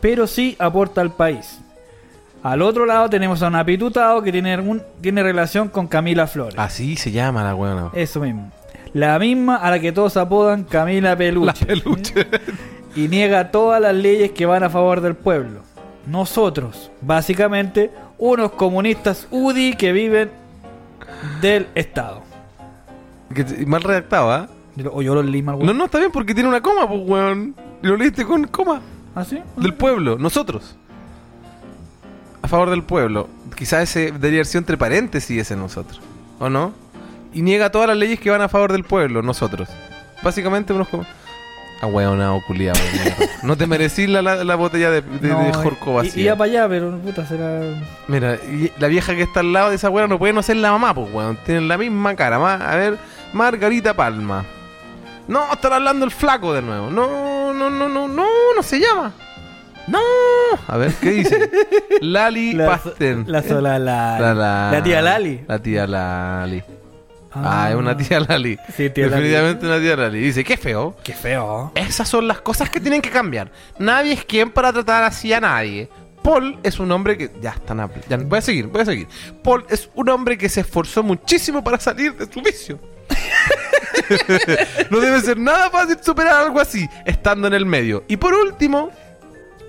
pero 0.00 0.26
sí 0.26 0.54
aporta 0.58 1.00
al 1.00 1.10
país. 1.12 1.58
Al 2.42 2.62
otro 2.62 2.86
lado 2.86 3.08
tenemos 3.10 3.42
a 3.42 3.48
un 3.48 3.56
apitutado 3.56 4.22
que 4.22 4.30
tiene, 4.30 4.54
algún- 4.54 4.82
tiene 5.00 5.22
relación 5.22 5.68
con 5.68 5.88
Camila 5.88 6.26
Flores. 6.28 6.54
Así 6.58 6.94
se 6.96 7.10
llama 7.10 7.42
la 7.42 7.54
weona. 7.56 7.90
Eso 7.92 8.20
mismo. 8.20 8.52
La 8.92 9.18
misma 9.18 9.56
a 9.56 9.70
la 9.70 9.80
que 9.80 9.90
todos 9.90 10.16
apodan 10.16 10.62
Camila 10.64 11.16
Peluche. 11.16 11.46
La 11.46 11.66
peluche. 11.66 12.26
y 12.96 13.08
niega 13.08 13.50
todas 13.50 13.80
las 13.80 13.94
leyes 13.94 14.32
que 14.32 14.46
van 14.46 14.64
a 14.64 14.70
favor 14.70 15.00
del 15.00 15.14
pueblo. 15.14 15.60
Nosotros, 16.06 16.90
básicamente, 17.02 17.90
unos 18.18 18.52
comunistas 18.52 19.26
UDI 19.30 19.74
que 19.74 19.92
viven 19.92 20.30
del 21.40 21.66
Estado. 21.74 22.22
Que 23.34 23.44
mal 23.66 23.82
redactado, 23.82 24.30
¿ah? 24.32 24.48
Yo 24.76 24.84
lo- 24.84 24.94
O 24.94 25.02
yo 25.02 25.14
lo 25.14 25.22
leí 25.22 25.42
mal, 25.42 25.58
No, 25.58 25.64
weón. 25.64 25.78
no, 25.78 25.84
está 25.86 25.98
bien 25.98 26.10
porque 26.12 26.34
tiene 26.34 26.48
una 26.48 26.60
coma, 26.60 26.88
pues, 26.88 27.00
weón. 27.04 27.54
Y 27.82 27.86
lo 27.86 27.96
leíste 27.96 28.24
con 28.24 28.44
coma. 28.46 28.80
¿Ah, 29.14 29.24
sí? 29.24 29.40
Del 29.56 29.74
pueblo, 29.74 30.16
nosotros. 30.18 30.76
A 32.42 32.48
favor 32.48 32.70
del 32.70 32.82
pueblo. 32.82 33.28
Quizás 33.56 33.82
ese 33.84 34.12
debería 34.12 34.38
haber 34.38 34.46
sido 34.46 34.60
entre 34.60 34.76
paréntesis 34.76 35.40
ese 35.40 35.56
nosotros. 35.56 36.00
¿O 36.38 36.48
no? 36.48 36.72
Y 37.32 37.42
niega 37.42 37.70
todas 37.70 37.88
las 37.88 37.96
leyes 37.96 38.20
que 38.20 38.30
van 38.30 38.42
a 38.42 38.48
favor 38.48 38.72
del 38.72 38.84
pueblo, 38.84 39.22
nosotros. 39.22 39.68
Básicamente 40.22 40.72
unos 40.72 40.88
como... 40.88 41.04
Ah, 41.82 41.86
weón, 41.86 42.18
no, 42.18 42.40
culiado, 42.46 42.78
No 43.42 43.54
te 43.56 43.66
merecís 43.66 44.08
la, 44.08 44.22
la, 44.22 44.42
la 44.44 44.54
botella 44.54 44.90
de, 44.90 45.02
de, 45.02 45.28
No, 45.28 45.42
de 45.44 45.52
Jorco 45.52 45.94
vacía. 45.94 46.24
Iba 46.24 46.36
para 46.36 46.50
allá, 46.50 46.68
pero 46.68 46.96
puta, 46.98 47.26
será. 47.26 47.60
Mira, 48.08 48.36
y 48.36 48.72
la 48.78 48.88
vieja 48.88 49.14
que 49.14 49.22
está 49.22 49.40
al 49.40 49.52
lado 49.52 49.68
de 49.68 49.76
esa 49.76 49.90
weá 49.90 50.06
no 50.06 50.18
puede 50.18 50.32
no 50.32 50.42
ser 50.42 50.56
la 50.56 50.70
mamá, 50.72 50.94
pues 50.94 51.12
weón. 51.12 51.36
Tienen 51.44 51.68
la 51.68 51.76
misma 51.76 52.14
cara. 52.16 52.38
Ma- 52.38 52.54
a 52.54 52.76
ver, 52.76 52.96
Margarita 53.34 53.92
Palma. 53.94 54.44
No, 55.28 55.52
están 55.52 55.74
hablando 55.74 56.04
el 56.06 56.10
flaco 56.12 56.54
de 56.54 56.62
nuevo. 56.62 56.90
No, 56.90 57.52
no, 57.52 57.68
no, 57.68 57.88
no, 57.88 58.08
no, 58.08 58.26
no 58.56 58.62
se 58.62 58.80
llama. 58.80 59.12
No. 59.86 60.00
A 60.68 60.76
ver, 60.78 60.92
¿qué 60.94 61.10
dice? 61.10 61.50
Lali 62.00 62.54
La, 62.54 62.66
Pasten. 62.66 63.24
la 63.28 63.42
sola, 63.42 63.78
la, 63.78 64.18
La, 64.18 64.34
la- 64.34 64.70
la 64.72 64.82
tía 64.82 65.02
Lali. 65.02 65.44
La 65.46 65.58
tía 65.58 65.86
Lali. 65.86 66.62
Ah, 67.44 67.68
es 67.70 67.76
una 67.76 67.96
tía 67.96 68.20
Lali. 68.20 68.58
Sí, 68.76 68.90
tía 68.90 69.06
Lali. 69.06 69.14
Definitivamente 69.28 69.66
una 69.66 69.78
tía 69.80 69.96
Lali. 69.96 70.20
Dice, 70.20 70.44
qué 70.44 70.56
feo. 70.56 70.96
Qué 71.02 71.12
feo. 71.12 71.72
Esas 71.74 72.08
son 72.08 72.26
las 72.28 72.40
cosas 72.40 72.70
que 72.70 72.80
tienen 72.80 73.02
que 73.02 73.10
cambiar. 73.10 73.50
Nadie 73.78 74.12
es 74.14 74.24
quien 74.24 74.50
para 74.50 74.72
tratar 74.72 75.04
así 75.04 75.32
a 75.32 75.40
nadie. 75.40 75.88
Paul 76.22 76.58
es 76.62 76.78
un 76.80 76.90
hombre 76.90 77.16
que. 77.16 77.30
Ya 77.40 77.50
están. 77.50 77.80
a- 77.80 77.90
Ya, 78.08 78.16
voy 78.16 78.38
a 78.38 78.42
seguir, 78.42 78.66
voy 78.66 78.82
a 78.82 78.84
seguir. 78.84 79.06
Paul 79.44 79.64
es 79.68 79.88
un 79.94 80.08
hombre 80.08 80.36
que 80.36 80.48
se 80.48 80.60
esforzó 80.62 81.02
muchísimo 81.02 81.62
para 81.62 81.78
salir 81.78 82.14
de 82.16 82.30
su 82.32 82.40
vicio. 82.42 82.78
no 84.90 85.00
debe 85.00 85.20
ser 85.20 85.38
nada 85.38 85.70
fácil 85.70 85.96
superar 86.02 86.42
algo 86.46 86.60
así, 86.60 86.88
estando 87.04 87.46
en 87.48 87.54
el 87.54 87.66
medio. 87.66 88.04
Y 88.08 88.16
por 88.16 88.34
último, 88.34 88.90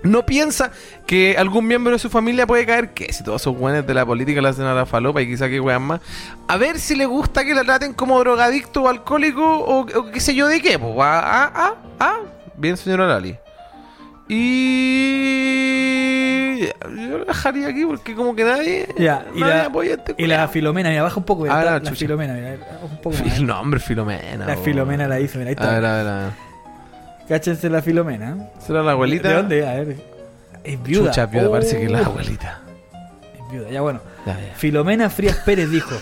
no 0.07 0.25
piensa 0.25 0.71
que 1.05 1.35
algún 1.37 1.67
miembro 1.67 1.93
de 1.93 1.99
su 1.99 2.09
familia 2.09 2.47
puede 2.47 2.65
caer, 2.65 2.93
que 2.93 3.11
si 3.13 3.23
todos 3.23 3.41
esos 3.41 3.57
buenos 3.57 3.85
de 3.85 3.93
la 3.93 4.05
política 4.05 4.41
le 4.41 4.49
hacen 4.49 4.65
a 4.65 4.73
la 4.73 4.85
falopa 4.85 5.21
y 5.21 5.27
quizá 5.27 5.49
que 5.49 5.59
wean 5.59 5.81
más, 5.83 6.01
a 6.47 6.57
ver 6.57 6.79
si 6.79 6.95
le 6.95 7.05
gusta 7.05 7.43
que 7.45 7.53
la 7.53 7.63
traten 7.63 7.93
como 7.93 8.19
drogadicto 8.19 8.83
o 8.83 8.89
alcohólico 8.89 9.43
o, 9.43 9.79
o 9.81 10.11
qué 10.11 10.19
sé 10.19 10.33
yo 10.35 10.47
de 10.47 10.61
qué, 10.61 10.79
pues. 10.79 10.93
Ah, 10.99 11.51
ah, 11.53 11.73
ah. 11.99 12.17
Bien, 12.57 12.75
señora 12.77 13.07
Lali. 13.07 13.35
Y 14.29 14.97
yo 16.59 17.17
la 17.19 17.25
dejaría 17.25 17.67
aquí 17.67 17.85
porque 17.85 18.15
como 18.15 18.35
que 18.35 18.43
nadie, 18.43 18.87
Ya, 18.97 19.25
y 19.33 19.39
nadie 19.41 19.53
la- 19.55 19.65
apoya 19.65 19.93
este 19.93 20.15
Y 20.17 20.27
la 20.27 20.35
culiao. 20.35 20.47
Filomena, 20.49 20.89
mira, 20.89 21.03
baja 21.03 21.17
un 21.17 21.23
poco. 21.23 21.43
mira, 21.43 21.59
Ah, 21.59 21.63
la 21.63 21.79
la. 21.79 21.91
Filomena, 21.91 22.33
mira, 22.33 22.57
un 22.81 22.97
poco 23.01 23.15
más. 23.23 23.37
El 23.37 23.45
nombre 23.45 23.79
Filomena. 23.79 24.45
La 24.45 24.55
bo. 24.55 24.63
Filomena 24.63 25.07
la 25.07 25.19
hizo, 25.19 25.37
mira, 25.39 25.51
ahí 25.51 25.55
A 25.59 25.65
ver, 25.65 25.75
está. 25.75 25.93
a 25.93 25.97
ver, 26.03 26.07
a 26.07 26.17
ver. 26.23 26.46
Cáchense 27.27 27.69
la 27.69 27.81
Filomena. 27.81 28.49
¿Será 28.65 28.81
la 28.83 28.91
abuelita? 28.91 29.27
¿De 29.29 29.33
dónde? 29.35 29.67
A 29.67 29.73
ver. 29.75 29.95
Es 30.63 30.81
viuda. 30.81 31.09
Chucha, 31.11 31.25
viuda, 31.25 31.51
parece 31.51 31.77
que 31.77 31.85
es 31.85 31.91
la 31.91 32.01
Oh, 32.01 32.05
abuelita. 32.05 32.61
Es 33.35 33.51
viuda, 33.51 33.69
ya 33.69 33.81
bueno. 33.81 33.99
Ya, 34.25 34.33
ya. 34.39 34.53
Filomena 34.55 35.09
Frías 35.09 35.37
Pérez 35.45 35.69
dijo. 35.69 35.95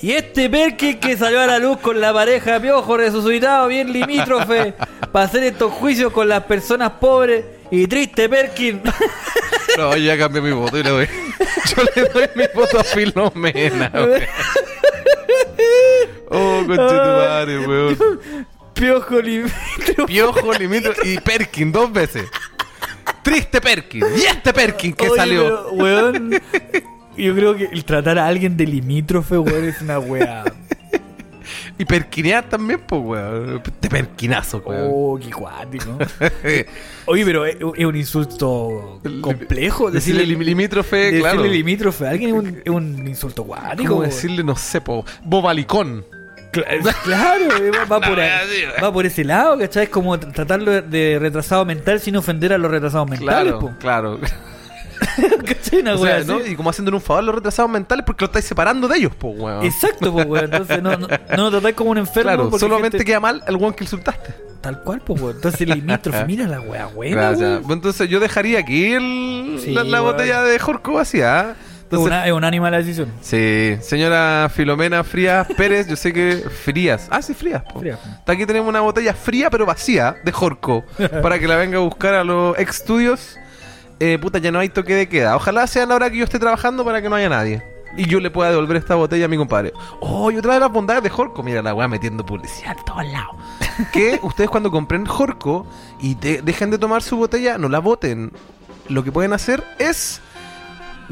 Y 0.00 0.12
este 0.12 0.48
Perkin 0.48 1.00
que 1.00 1.16
salió 1.16 1.40
a 1.40 1.46
la 1.46 1.58
luz 1.58 1.78
con 1.78 2.00
la 2.00 2.12
pareja 2.12 2.60
Piojo 2.60 2.96
resucitado, 2.96 3.66
bien 3.66 3.92
limítrofe, 3.92 4.74
para 5.10 5.24
hacer 5.24 5.42
estos 5.42 5.72
juicios 5.72 6.12
con 6.12 6.28
las 6.28 6.44
personas 6.44 6.92
pobres 7.00 7.44
y 7.70 7.86
triste 7.86 8.28
Perkin. 8.28 8.80
No, 9.76 9.92
yo 9.94 9.98
ya 10.02 10.18
cambié 10.18 10.40
mi 10.42 10.50
voto 10.50 10.76
y 10.78 10.82
le 10.82 10.90
doy. 10.90 11.06
Yo 11.66 11.82
le 11.94 12.08
doy 12.08 12.28
mi 12.34 12.44
voto 12.52 12.80
a 12.80 12.84
Filomena, 12.84 13.90
weón. 13.94 14.22
Oh, 16.30 16.62
conchetumare, 16.66 17.58
weón. 17.66 17.98
Piojo 18.78 19.20
limítrofe. 19.20 20.04
Piojo, 20.06 20.52
Limito 20.54 20.90
y 21.04 21.18
Perkin 21.18 21.72
dos 21.72 21.92
veces. 21.92 22.24
Triste 23.22 23.60
Perkin. 23.60 24.04
Y 24.16 24.22
este 24.22 24.52
Perkin 24.52 24.92
que 24.92 25.08
Oye, 25.08 25.16
salió. 25.16 25.42
pero, 25.42 25.70
weón, 25.72 26.30
yo 27.16 27.34
creo 27.34 27.56
que 27.56 27.64
el 27.64 27.84
tratar 27.84 28.18
a 28.18 28.26
alguien 28.26 28.56
de 28.56 28.66
limítrofe, 28.66 29.36
weón, 29.38 29.64
es 29.64 29.80
una 29.82 29.98
weá. 29.98 30.44
Y 31.80 31.84
perquinear 31.84 32.48
también, 32.48 32.80
pues, 32.80 33.00
weón. 33.02 33.62
Te 33.80 33.88
perquinazo, 33.88 34.58
weón. 34.64 34.88
Oh, 34.92 35.18
qué 35.22 35.30
cuático. 35.30 35.96
Oye, 37.06 37.24
pero 37.24 37.46
es, 37.46 37.56
es 37.76 37.84
un 37.84 37.96
insulto 37.96 39.00
complejo. 39.20 39.90
Decirle 39.90 40.20
Decirle, 40.22 40.36
lim- 40.44 40.44
limítrofe, 40.46 40.96
decirle 40.96 41.20
claro. 41.20 41.44
limítrofe 41.44 42.06
a 42.06 42.10
alguien 42.10 42.30
es 42.30 42.36
un, 42.36 42.62
es 42.64 42.70
un 42.70 43.08
insulto 43.08 43.44
cuático. 43.44 43.90
¿Cómo 43.94 44.02
decirle, 44.02 44.42
no 44.42 44.56
sé, 44.56 44.80
po, 44.80 45.04
bobalicón? 45.24 46.04
Cla- 46.52 46.94
Claro, 47.04 47.44
eh, 47.56 47.70
va, 47.90 48.00
por, 48.00 48.18
ahí- 48.20 48.64
va 48.82 48.92
por 48.92 49.04
ese 49.06 49.24
lado, 49.24 49.58
¿cachai? 49.58 49.84
Es 49.84 49.88
como 49.90 50.16
tr- 50.16 50.32
tratarlo 50.32 50.82
de- 50.82 51.18
retrasado 51.20 51.64
mental 51.64 52.00
sin 52.00 52.16
ofender 52.16 52.52
a 52.52 52.58
los 52.58 52.70
retrasados 52.70 53.08
mentales, 53.08 53.52
Claro, 53.52 53.58
po. 53.58 53.72
claro. 53.78 54.18
¿cachai? 55.46 55.80
Una 55.80 55.94
O 55.94 55.98
sea. 55.98 56.20
¿no? 56.24 56.44
Y 56.44 56.56
como 56.56 56.70
haciéndole 56.70 56.96
un 56.96 57.02
favor 57.02 57.22
a 57.22 57.26
los 57.26 57.34
retrasados 57.36 57.70
mentales 57.70 58.04
porque 58.04 58.24
lo 58.24 58.26
estáis 58.26 58.44
separando 58.44 58.88
de 58.88 58.98
ellos, 58.98 59.12
pues, 59.16 59.34
weón. 59.38 59.64
Exacto, 59.64 60.12
pues, 60.12 60.26
weón. 60.26 60.44
Entonces 60.46 60.82
no, 60.82 60.96
no, 60.96 61.06
no 61.06 61.42
lo 61.44 61.50
tratáis 61.52 61.74
como 61.76 61.90
un 61.90 61.98
enfermo. 61.98 62.22
Claro, 62.30 62.42
porque 62.50 62.58
solamente 62.58 62.98
gente- 62.98 63.04
queda 63.04 63.20
mal 63.20 63.42
el 63.46 63.56
weón 63.56 63.74
que 63.74 63.84
insultaste. 63.84 64.34
Tal 64.60 64.82
cual, 64.82 65.00
pues, 65.04 65.20
weón. 65.20 65.36
Entonces 65.36 65.68
limítrofe, 65.68 66.24
mira 66.24 66.46
la 66.48 66.58
Gracias. 66.60 67.60
weón. 67.60 67.72
Entonces 67.72 68.08
yo 68.08 68.18
dejaría 68.20 68.58
aquí 68.58 68.92
el, 68.92 69.60
Sí, 69.62 69.70
la, 69.72 70.00
botella 70.00 70.42
de 70.42 70.58
Jorco 70.58 70.94
vacía. 70.94 71.50
¿eh? 71.50 71.67
Es 71.88 71.92
Entonces, 71.94 72.06
una, 72.06 72.26
es 72.26 72.32
unánime 72.32 72.70
la 72.70 72.76
decisión. 72.78 73.10
sí, 73.22 73.76
señora 73.80 74.50
Filomena 74.54 75.02
Frías 75.04 75.46
Pérez, 75.56 75.86
yo 75.88 75.96
sé 75.96 76.12
que 76.12 76.36
Frías. 76.64 77.08
Ah, 77.10 77.22
sí, 77.22 77.32
Frías. 77.34 77.62
Frías. 77.78 77.98
Aquí 78.26 78.44
tenemos 78.44 78.68
una 78.68 78.80
botella 78.80 79.14
fría 79.14 79.48
pero 79.48 79.64
vacía 79.64 80.16
de 80.22 80.30
Jorco 80.32 80.84
para 81.22 81.38
que 81.38 81.48
la 81.48 81.56
venga 81.56 81.78
a 81.78 81.80
buscar 81.80 82.14
a 82.14 82.24
los 82.24 82.58
estudios. 82.58 83.38
Eh, 84.00 84.18
puta, 84.20 84.38
ya 84.38 84.52
no 84.52 84.58
hay 84.58 84.68
toque 84.68 84.94
de 84.94 85.08
queda. 85.08 85.34
Ojalá 85.34 85.66
sea 85.66 85.86
la 85.86 85.94
hora 85.94 86.10
que 86.10 86.18
yo 86.18 86.24
esté 86.24 86.38
trabajando 86.38 86.84
para 86.84 87.00
que 87.02 87.08
no 87.08 87.16
haya 87.16 87.28
nadie. 87.30 87.62
Y 87.96 88.04
yo 88.06 88.20
le 88.20 88.30
pueda 88.30 88.50
devolver 88.50 88.76
esta 88.76 88.94
botella 88.94 89.24
a 89.24 89.28
mi 89.28 89.36
compadre. 89.38 89.72
Oh, 90.00 90.30
y 90.30 90.36
otra 90.36 90.54
de 90.54 90.60
las 90.60 90.70
bondades 90.70 91.02
de 91.02 91.08
Jorco. 91.08 91.42
Mira 91.42 91.62
la 91.62 91.74
weá 91.74 91.88
metiendo 91.88 92.24
publicidad 92.24 92.76
a 92.78 92.84
todos 92.84 93.04
lados. 93.06 93.34
que 93.92 94.20
ustedes 94.22 94.50
cuando 94.50 94.70
compren 94.70 95.06
Jorco 95.06 95.66
y 96.00 96.14
te- 96.16 96.42
dejen 96.42 96.70
de 96.70 96.78
tomar 96.78 97.02
su 97.02 97.16
botella, 97.16 97.56
no 97.58 97.68
la 97.70 97.78
boten. 97.78 98.30
Lo 98.88 99.02
que 99.02 99.10
pueden 99.10 99.32
hacer 99.32 99.64
es 99.78 100.20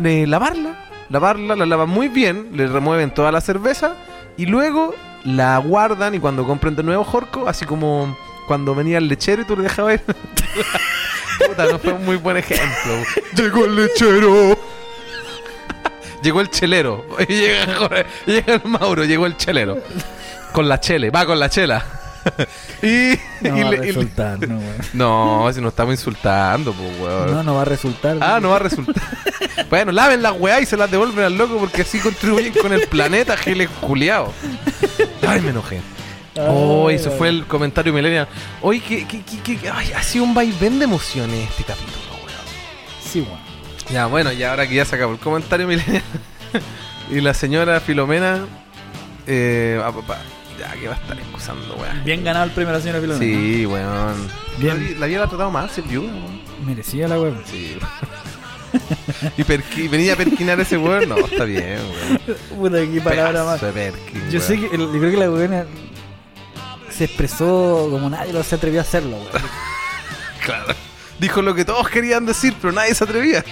eh, 0.05 0.27
lavarla. 0.27 0.75
Lavarla, 1.09 1.55
la 1.55 1.67
lavan 1.67 1.89
muy 1.89 2.09
bien, 2.09 2.51
le 2.55 2.67
remueven 2.67 3.13
toda 3.13 3.31
la 3.31 3.41
cerveza 3.41 3.95
y 4.37 4.47
luego 4.47 4.93
la 5.25 5.57
guardan 5.59 6.15
y 6.15 6.19
cuando 6.19 6.45
compren 6.45 6.75
de 6.75 6.83
nuevo 6.83 7.05
Jorco, 7.05 7.49
así 7.49 7.65
como 7.65 8.17
cuando 8.49 8.75
venía 8.75 8.99
el 8.99 9.09
lechero 9.09 9.43
y 9.43 9.45
tú 9.45 9.57
le 9.57 9.63
dejabas 9.65 9.95
ir. 9.95 10.03
Puta, 11.47 11.67
no 11.67 11.79
fue 11.79 11.93
un 11.93 12.05
muy 12.05 12.17
buen 12.17 12.37
ejemplo. 12.39 13.05
Llegó 13.37 13.65
el 13.67 13.77
lechero. 13.77 14.59
Llegó 16.23 16.41
el 16.41 16.51
chelero. 16.51 17.05
Llega, 17.29 18.07
llega 18.27 18.55
el 18.55 18.65
Mauro, 18.65 19.05
llegó 19.05 19.27
el 19.27 19.37
chelero. 19.37 19.79
Con 20.53 20.69
la 20.69 20.81
chele, 20.81 21.11
va 21.11 21.27
con 21.27 21.39
la 21.39 21.49
chela. 21.49 21.96
y, 22.83 23.19
No 23.41 23.57
y 23.59 23.63
va 23.63 23.69
a 23.69 23.71
le- 23.71 23.77
resultar, 23.79 24.49
no, 24.49 24.59
weón. 24.59 24.77
no, 24.95 25.51
si 25.53 25.61
nos 25.61 25.73
estamos 25.73 25.95
insultando, 25.95 26.73
pues, 26.73 27.01
weón. 27.01 27.31
No, 27.33 27.43
no 27.43 27.55
va 27.55 27.63
a 27.63 27.65
resultar. 27.67 28.17
Ah, 28.21 28.39
no 28.41 28.51
va 28.51 28.57
a 28.57 28.61
resultar. 28.61 29.03
bueno, 29.71 29.93
laven 29.93 30.23
las 30.23 30.33
weá 30.39 30.61
y 30.61 30.67
se 30.67 30.77
las 30.77 30.91
devuelven 30.91 31.25
al 31.25 31.37
loco 31.37 31.59
porque 31.59 31.83
así 31.83 31.99
contribuyen 31.99 32.53
con 32.55 32.73
el 32.73 32.87
planeta, 32.89 33.37
giles 33.37 33.69
culiao. 33.81 34.33
Ay, 35.27 35.41
me 35.41 35.51
enojé. 35.51 35.81
Oh, 36.39 36.91
eso 36.91 37.11
fue 37.13 37.29
el 37.31 37.47
comentario 37.47 37.93
millennial. 37.95 38.29
Oye, 38.61 38.81
que, 38.81 39.07
que, 39.07 39.23
que, 39.23 39.57
que- 39.59 39.71
ay, 39.71 39.93
ha 39.93 40.03
sido 40.03 40.25
un 40.25 40.35
vaivén 40.35 40.79
de 40.79 40.85
emociones 40.85 41.49
este 41.51 41.65
capítulo, 41.65 41.97
weón. 42.25 42.41
Sí, 43.03 43.21
weón. 43.21 43.41
Ya, 43.91 44.07
bueno, 44.07 44.33
y 44.33 44.43
ahora 44.43 44.67
que 44.69 44.75
ya 44.75 44.85
se 44.85 44.97
acabó 44.97 45.13
el 45.13 45.19
comentario 45.21 45.67
millennial 45.67 46.03
y 47.11 47.21
la 47.21 47.33
señora 47.35 47.79
Filomena, 47.81 48.45
eh, 49.29 49.81
ah, 49.83 49.93
ya 50.59 50.73
que 50.73 50.89
va 50.89 50.95
a 50.95 50.99
estar 50.99 51.19
excusando, 51.19 51.75
weón. 51.77 52.05
Bien 52.05 52.25
ganado 52.25 52.45
el 52.45 52.51
premio 52.53 52.71
a 52.71 52.75
la 52.77 52.81
señora 52.81 53.01
Filomena. 53.01 53.25
Sí, 53.41 53.67
weón. 53.67 54.29
Bien. 54.59 54.97
La, 55.01 55.07
había 55.07 55.27
tratado 55.27 55.69
ser 55.69 55.85
viuda, 55.85 56.13
weón. 56.13 56.41
Merecía 56.65 57.09
la 57.09 57.21
weón. 57.21 57.43
Sí. 57.47 57.79
y 59.39 59.43
perqui- 59.45 59.89
venía 59.91 60.15
a 60.15 60.17
perquinar 60.17 60.59
ese 60.61 60.77
weón. 60.77 61.09
No, 61.09 61.17
está 61.19 61.45
bien, 61.45 61.79
weón. 61.79 62.39
Puta, 62.59 62.79
qué 62.81 63.01
palabra 63.01 63.45
más. 63.45 63.61
Perkin, 63.61 64.31
Yo 64.31 64.39
weón. 64.39 64.43
sé 64.43 64.61
que, 64.61 64.67
el- 64.75 64.81
yo 64.93 64.99
creo 64.99 65.11
que 65.11 65.17
la 65.17 65.31
weona 65.31 65.65
se 66.91 67.05
expresó 67.05 67.89
como 67.91 68.09
nadie 68.09 68.33
lo 68.33 68.43
se 68.43 68.55
atrevió 68.55 68.81
a 68.81 68.83
hacerlo, 68.83 69.17
weón. 69.19 69.29
Claro. 70.45 70.75
Dijo 71.19 71.43
lo 71.43 71.55
que 71.55 71.65
todos 71.65 71.89
querían 71.89 72.25
decir, 72.25 72.55
pero 72.61 72.73
nadie 72.73 72.95
se 72.95 73.03
atrevía. 73.03 73.45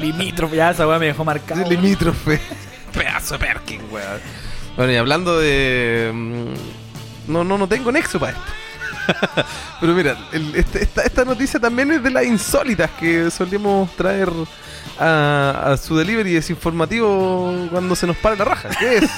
Limítrofe, 0.00 0.56
ya 0.56 0.70
esa 0.70 0.86
weá 0.86 0.98
me 0.98 1.06
dejó 1.06 1.24
marcado. 1.24 1.66
Limítrofe. 1.68 2.40
Pedazo 2.92 3.34
de 3.38 3.46
perkin, 3.46 3.80
weón. 3.90 4.20
Bueno, 4.76 4.92
y 4.92 4.96
hablando 4.96 5.38
de. 5.38 6.10
mm, 6.12 7.32
No, 7.32 7.44
no, 7.44 7.58
no 7.58 7.66
tengo 7.68 7.90
nexo 7.90 8.18
para 8.20 8.32
esto. 8.32 8.44
Pero 9.80 9.94
mira, 9.94 10.16
este- 10.54 10.88
esta, 11.04 11.24
noticia 11.24 11.60
también 11.60 11.92
es 11.92 12.02
de 12.02 12.10
las 12.10 12.24
insólitas 12.26 12.90
que 12.92 13.30
solemos 13.30 13.90
traer 13.96 14.28
a, 14.98 15.62
a 15.72 15.76
su 15.76 15.96
delivery 15.96 16.32
desinformativo 16.32 17.68
cuando 17.70 17.94
se 17.94 18.06
nos 18.06 18.16
para 18.16 18.34
la 18.36 18.44
raja. 18.44 18.68
¿Qué 18.78 18.96
es? 18.98 19.10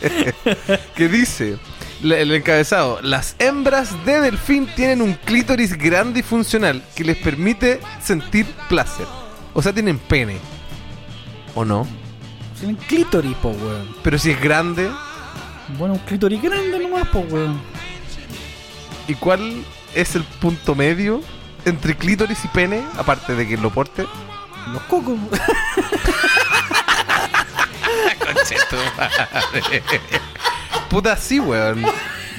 que 0.94 1.08
dice 1.08 1.58
el 2.02 2.32
encabezado: 2.32 3.00
Las 3.02 3.36
hembras 3.38 4.04
de 4.04 4.20
delfín 4.20 4.66
tienen 4.74 5.02
un 5.02 5.14
clítoris 5.14 5.76
grande 5.76 6.20
y 6.20 6.22
funcional 6.22 6.82
que 6.94 7.04
les 7.04 7.16
permite 7.18 7.80
sentir 8.02 8.46
placer. 8.68 9.06
O 9.52 9.62
sea, 9.62 9.72
tienen 9.72 9.98
pene. 9.98 10.38
¿O 11.54 11.64
no? 11.64 11.86
Tienen 12.58 12.76
clítoris, 12.76 13.34
po, 13.36 13.50
weón. 13.50 13.88
Pero 14.02 14.18
si 14.18 14.30
es 14.30 14.40
grande, 14.40 14.90
Bueno, 15.78 15.94
un 15.94 16.00
clítoris 16.00 16.42
grande 16.42 16.78
nomás, 16.78 17.08
po, 17.08 17.20
weón. 17.20 17.60
¿y 19.08 19.14
cuál 19.14 19.64
es 19.94 20.14
el 20.14 20.22
punto 20.24 20.74
medio 20.74 21.20
entre 21.64 21.96
clítoris 21.96 22.44
y 22.44 22.48
pene? 22.48 22.82
Aparte 22.98 23.34
de 23.34 23.48
que 23.48 23.56
lo 23.56 23.70
porte. 23.70 24.06
Los 24.72 24.82
cocos. 24.82 25.18
Puta, 30.88 31.16
sí, 31.16 31.40
weón. 31.40 31.82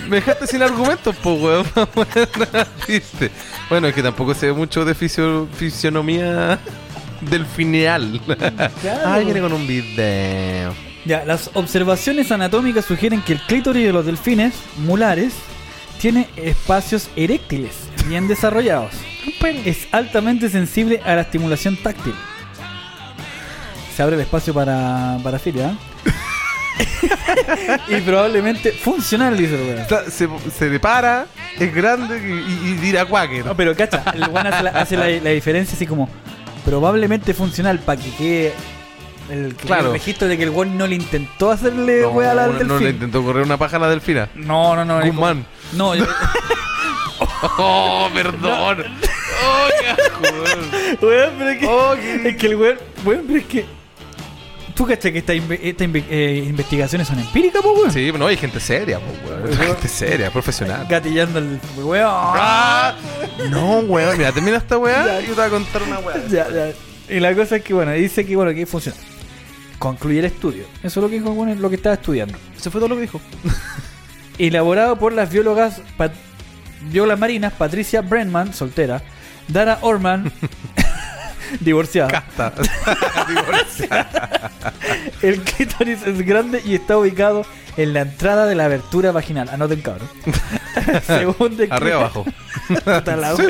Me 0.07 0.17
dejaste 0.17 0.47
sin 0.47 0.61
argumentos, 0.63 1.15
po, 1.17 1.33
weón. 1.33 1.65
¿Viste? 2.87 3.31
Bueno, 3.69 3.87
es 3.87 3.93
que 3.95 4.03
tampoco 4.03 4.33
se 4.33 4.47
ve 4.47 4.53
mucho 4.53 4.83
de 4.83 4.93
fisio- 4.95 5.47
fisionomía 5.55 6.59
del 7.21 7.45
fineal. 7.45 8.19
Ah, 9.05 9.19
viene 9.23 9.39
con 9.41 9.53
un 9.53 9.65
video. 9.67 10.73
Ya, 11.05 11.23
las 11.25 11.49
observaciones 11.53 12.31
anatómicas 12.31 12.85
sugieren 12.85 13.21
que 13.21 13.33
el 13.33 13.39
clítoris 13.41 13.85
de 13.85 13.93
los 13.93 14.05
delfines 14.05 14.53
mulares 14.77 15.33
tiene 15.99 16.27
espacios 16.35 17.09
eréctiles 17.15 17.71
bien 18.07 18.27
desarrollados. 18.27 18.93
Es 19.65 19.87
altamente 19.91 20.49
sensible 20.49 21.01
a 21.03 21.15
la 21.15 21.21
estimulación 21.21 21.75
táctil. 21.77 22.13
Se 23.95 24.03
abre 24.03 24.15
el 24.15 24.21
espacio 24.21 24.53
para, 24.53 25.17
para 25.23 25.39
filia. 25.39 25.69
¿eh? 25.71 27.07
y 27.97 28.01
probablemente 28.01 28.71
funcional, 28.71 29.37
dice 29.37 29.55
el 29.55 29.75
weón. 29.75 30.11
Se, 30.11 30.27
se 30.51 30.69
depara, 30.69 31.25
es 31.59 31.73
grande 31.73 32.17
y, 32.19 32.67
y, 32.69 32.71
y 32.71 32.77
tira 32.77 33.05
cuáquer. 33.05 33.45
No, 33.45 33.55
pero 33.55 33.75
cacha, 33.75 34.03
el 34.13 34.27
weón 34.29 34.47
hace, 34.47 34.63
la, 34.63 34.69
hace 34.71 34.97
la- 34.97 35.09
la 35.09 35.29
diferencia 35.31 35.75
así 35.75 35.85
como 35.85 36.09
probablemente 36.65 37.33
funcional 37.33 37.79
para 37.79 38.01
que 38.01 38.11
quede 38.15 38.53
el, 39.29 39.55
que 39.55 39.67
Claro. 39.67 39.87
el 39.87 39.93
registro 39.93 40.27
de 40.27 40.37
que 40.37 40.43
el 40.43 40.49
weón 40.49 40.77
no 40.77 40.87
le 40.87 40.95
intentó 40.95 41.51
hacerle 41.51 42.01
No, 42.01 42.19
a 42.19 42.33
la 42.33 42.47
no, 42.47 42.53
del 42.53 42.67
no 42.67 42.79
le 42.79 42.89
intentó 42.89 43.23
correr 43.23 43.43
una 43.43 43.57
paja 43.57 43.77
a 43.77 43.79
la 43.79 43.89
delfina. 43.89 44.29
No, 44.35 44.75
no, 44.75 44.83
no. 44.85 45.01
Guzmán. 45.05 45.45
No, 45.73 45.95
yo- 45.95 46.05
Oh, 47.57 48.09
perdón. 48.13 48.83
Oh, 49.43 49.67
qué 49.79 49.95
joder. 50.27 50.97
weón, 51.01 51.33
pero 51.37 51.49
es 51.49 51.57
que, 51.59 51.67
Oh, 51.67 51.93
qué- 51.95 52.29
es 52.29 52.35
que 52.37 52.47
el 52.47 52.55
weón, 52.55 52.77
weón, 53.05 53.23
pero 53.27 53.39
es 53.39 53.45
que. 53.45 53.65
¿Tú 54.75 54.85
cachas 54.85 55.11
que 55.11 55.17
estas 55.19 55.35
estas 55.35 55.87
inve- 55.87 56.05
eh, 56.09 56.45
investigaciones 56.47 57.07
son 57.07 57.19
empíricas, 57.19 57.61
po, 57.61 57.71
weón? 57.73 57.91
Sí, 57.91 58.11
no, 58.17 58.27
hay 58.27 58.37
gente 58.37 58.59
seria, 58.59 58.99
po, 58.99 59.05
weón. 59.29 59.57
Gente 59.57 59.87
seria, 59.87 60.31
profesional. 60.31 60.85
Gatillando 60.89 61.39
el 61.39 61.59
weón. 61.77 62.09
Ah, 62.11 62.95
no, 63.49 63.79
weón. 63.79 64.17
Mira, 64.17 64.31
termina 64.31 64.57
esta 64.57 64.77
weá 64.77 65.21
y 65.21 65.27
yo 65.27 65.29
te 65.33 65.41
voy 65.41 65.45
a 65.45 65.49
contar 65.49 65.83
una 65.83 65.99
weá. 65.99 66.17
Ya, 66.29 66.47
ya. 66.49 66.71
Y 67.15 67.19
la 67.19 67.35
cosa 67.35 67.57
es 67.57 67.63
que, 67.63 67.73
bueno, 67.73 67.91
dice 67.93 68.25
que, 68.25 68.35
bueno, 68.35 68.53
que 68.53 68.65
funciona. 68.65 68.97
Concluye 69.79 70.19
el 70.19 70.25
estudio. 70.25 70.65
Eso 70.83 70.99
es 70.99 71.03
lo 71.03 71.09
que 71.09 71.15
dijo, 71.19 71.31
bueno, 71.33 71.53
lo 71.55 71.69
que 71.69 71.75
estaba 71.75 71.95
estudiando. 71.95 72.37
Eso 72.57 72.69
fue 72.71 72.79
todo 72.79 72.89
lo 72.89 72.95
que 72.95 73.01
dijo. 73.01 73.19
Elaborado 74.37 74.97
por 74.97 75.13
las 75.13 75.29
biólogas, 75.31 75.81
pat- 75.97 76.13
biólogas 76.89 77.19
marinas 77.19 77.53
Patricia 77.53 78.01
Brenman, 78.01 78.53
soltera, 78.53 79.01
Dara 79.47 79.79
Orman, 79.81 80.31
divorciada. 81.59 82.09
Casta. 82.09 82.53
Divorciada. 83.27 84.51
El 85.21 85.41
clítoris 85.41 86.01
es 86.05 86.25
grande 86.25 86.61
y 86.65 86.75
está 86.75 86.97
ubicado 86.97 87.45
en 87.77 87.93
la 87.93 88.01
entrada 88.01 88.45
de 88.45 88.55
la 88.55 88.65
abertura 88.65 89.11
vaginal. 89.11 89.49
Anoten, 89.49 89.81
cabrón. 89.81 90.09
Según 91.07 91.57
describe- 91.57 91.71
Arriba 91.75 91.95
abajo. 91.97 92.25
Puta 92.67 93.15
la 93.15 93.35
Sí. 93.35 93.43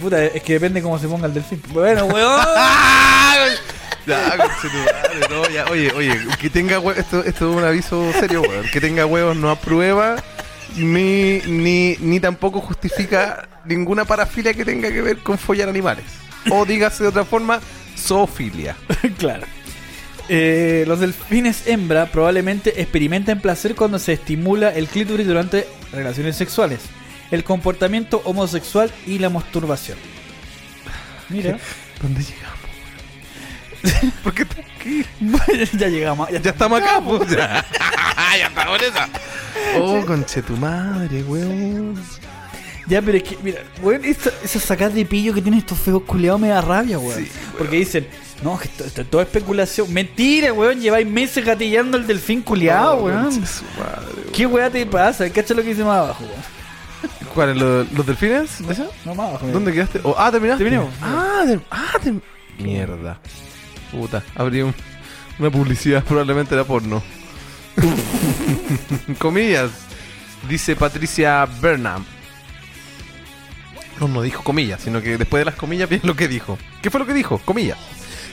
Puta, 0.00 0.24
es 0.24 0.42
que 0.42 0.54
depende 0.54 0.82
cómo 0.82 0.98
se 0.98 1.08
ponga 1.08 1.26
el 1.26 1.34
delfín. 1.34 1.62
Bueno, 1.68 2.04
weón. 2.06 2.40
Ya, 4.06 4.34
no, 5.28 5.48
ya, 5.50 5.66
oye, 5.70 5.92
oye, 5.94 6.18
que 6.40 6.48
tenga 6.48 6.78
hue- 6.80 6.96
esto, 6.96 7.22
esto 7.22 7.50
es 7.50 7.56
un 7.56 7.64
aviso 7.64 8.10
serio, 8.18 8.40
weón. 8.42 8.66
Que 8.72 8.80
tenga 8.80 9.04
huevos 9.06 9.36
no 9.36 9.50
aprueba 9.50 10.16
ni, 10.76 11.40
ni, 11.40 11.96
ni 12.00 12.20
tampoco 12.20 12.60
justifica 12.60 13.48
ninguna 13.64 14.04
parafilia 14.04 14.54
que 14.54 14.64
tenga 14.64 14.90
que 14.90 15.02
ver 15.02 15.18
con 15.18 15.38
follar 15.38 15.68
animales. 15.68 16.04
O 16.50 16.64
dígase 16.66 17.02
de 17.02 17.08
otra 17.08 17.24
forma, 17.24 17.60
zoofilia. 17.96 18.76
claro. 19.18 19.46
Eh, 20.28 20.84
los 20.86 21.00
delfines 21.00 21.66
hembra 21.66 22.06
probablemente 22.06 22.80
experimenten 22.80 23.40
placer 23.40 23.74
cuando 23.74 23.98
se 23.98 24.12
estimula 24.12 24.68
el 24.68 24.86
clítoris 24.86 25.26
durante 25.26 25.66
relaciones 25.92 26.36
sexuales, 26.36 26.80
el 27.32 27.42
comportamiento 27.42 28.22
homosexual 28.24 28.92
y 29.06 29.18
la 29.18 29.28
masturbación. 29.28 29.98
Mira, 31.28 31.58
¿Dónde 32.02 32.22
llegamos? 32.22 34.14
¿Por 34.22 34.34
qué 34.34 34.46
aquí? 34.80 35.04
ya 35.78 35.88
llegamos. 35.88 36.28
Ya, 36.30 36.40
Ya 36.40 36.50
estamos 36.50 36.80
acá, 36.80 37.00
pues. 37.04 37.30
Ya, 37.30 37.64
ya 38.38 38.46
estamos 38.48 38.82
en 38.82 38.88
esa. 38.92 39.08
Oh, 39.78 40.04
conche 40.06 40.42
tu 40.42 40.56
madre, 40.56 41.22
weón. 41.24 42.00
Ya, 42.86 43.00
pero 43.02 43.18
es 43.18 43.22
que, 43.24 43.38
mira, 43.42 43.60
weón, 43.82 44.04
esa, 44.04 44.30
esa 44.42 44.58
sacada 44.58 44.90
de 44.90 45.04
pillo 45.04 45.32
que 45.32 45.40
tienen 45.42 45.60
estos 45.60 45.78
feos 45.78 46.02
culeados 46.02 46.40
me 46.40 46.48
da 46.48 46.60
rabia, 46.60 46.98
weón. 46.98 47.14
Sí, 47.14 47.30
weón. 47.32 47.54
Porque 47.58 47.76
dicen, 47.76 48.08
no, 48.42 48.58
que 48.58 48.64
esto, 48.68 48.84
esto 48.84 49.02
es 49.02 49.10
toda 49.10 49.22
especulación. 49.24 49.92
Mentira, 49.92 50.52
weón, 50.52 50.80
lleváis 50.80 51.06
meses 51.06 51.44
gatillando 51.44 51.96
el 51.96 52.06
delfín 52.06 52.42
culeado, 52.42 52.96
Oh, 52.98 53.04
weón. 53.04 53.24
conche 53.30 53.46
su 53.46 53.64
madre, 53.78 54.06
weón. 54.16 54.32
¿Qué 54.32 54.46
weá 54.46 54.70
te 54.70 54.84
pasa? 54.86 55.30
¿Cacha 55.30 55.54
lo 55.54 55.62
que 55.62 55.68
dice 55.68 55.84
más 55.84 55.98
abajo, 55.98 56.24
weón? 56.24 56.60
¿Cuáles? 57.34 57.56
¿Los, 57.58 57.92
los 57.92 58.04
delfines? 58.06 58.60
¿Eso? 58.68 58.90
No, 59.04 59.14
más 59.14 59.28
abajo. 59.28 59.46
¿Dónde 59.46 59.72
quedaste? 59.72 60.00
Oh, 60.02 60.14
ah, 60.18 60.30
terminaste. 60.32 60.64
Terminamos. 60.64 60.92
Ah, 61.00 61.44
de- 61.46 61.60
ah, 61.70 61.92
de- 62.02 62.20
mierda. 62.62 63.20
Puta, 63.90 64.22
un- 64.38 64.74
una 65.38 65.50
publicidad, 65.50 66.04
probablemente 66.08 66.54
era 66.54 66.64
porno. 66.64 67.02
comillas, 69.18 69.70
dice 70.48 70.76
Patricia 70.76 71.46
Burnham. 71.60 72.04
No, 73.98 74.08
no 74.08 74.22
dijo 74.22 74.42
comillas, 74.42 74.80
sino 74.82 75.02
que 75.02 75.18
después 75.18 75.40
de 75.42 75.44
las 75.46 75.54
comillas 75.56 75.88
viene 75.88 76.06
lo 76.06 76.16
que 76.16 76.28
dijo. 76.28 76.58
¿Qué 76.82 76.90
fue 76.90 77.00
lo 77.00 77.06
que 77.06 77.14
dijo? 77.14 77.38
Comillas. 77.44 77.78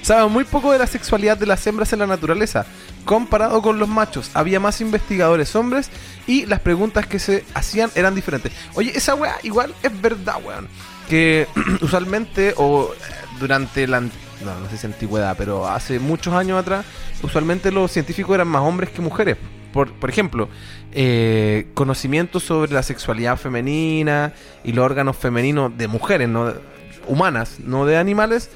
Sabe 0.01 0.30
muy 0.30 0.45
poco 0.45 0.72
de 0.72 0.80
la 0.80 0.88
sexualidad 0.88 1.38
de 1.38 1.45
las 1.45 1.66
hembras 1.68 1.91
en 1.91 1.99
la 1.99 2.08
naturaleza, 2.08 2.66
comparado 3.03 3.62
con 3.62 3.78
los 3.78 3.89
machos. 3.89 4.32
Había 4.34 4.60
más 4.62 4.80
investigadores 4.80 5.53
hombres 5.55 5.89
y 6.28 6.45
las 6.45 6.62
preguntas 6.62 7.05
que 7.08 7.20
se 7.20 7.43
hacían 7.53 7.91
eran 7.95 8.16
diferentes. 8.16 8.53
Oye, 8.76 8.93
esa 8.95 9.16
weá 9.16 9.36
igual 9.43 9.74
es 9.84 10.01
verdad, 10.01 10.36
weón. 10.41 10.70
Que 11.10 11.47
usualmente, 11.82 12.53
o 12.55 12.93
eh, 12.93 12.97
durante 13.39 13.86
la... 13.88 14.03
No, 14.43 14.59
no 14.59 14.69
sé 14.69 14.77
si 14.77 14.85
antigüedad, 14.85 15.35
pero 15.38 15.67
hace 15.67 15.99
muchos 15.99 16.33
años 16.33 16.59
atrás, 16.59 16.85
usualmente 17.23 17.71
los 17.71 17.91
científicos 17.91 18.35
eran 18.35 18.47
más 18.47 18.61
hombres 18.61 18.89
que 18.89 19.01
mujeres. 19.01 19.38
Por, 19.73 19.91
por 19.93 20.09
ejemplo, 20.09 20.49
eh, 20.91 21.67
conocimientos 21.73 22.43
sobre 22.43 22.71
la 22.71 22.83
sexualidad 22.83 23.38
femenina 23.38 24.33
y 24.63 24.71
los 24.71 24.85
órganos 24.85 25.17
femeninos 25.17 25.77
de 25.77 25.88
mujeres, 25.88 26.29
no 26.29 26.53
humanas, 27.07 27.59
no 27.59 27.85
de 27.85 27.97
animales, 27.97 28.49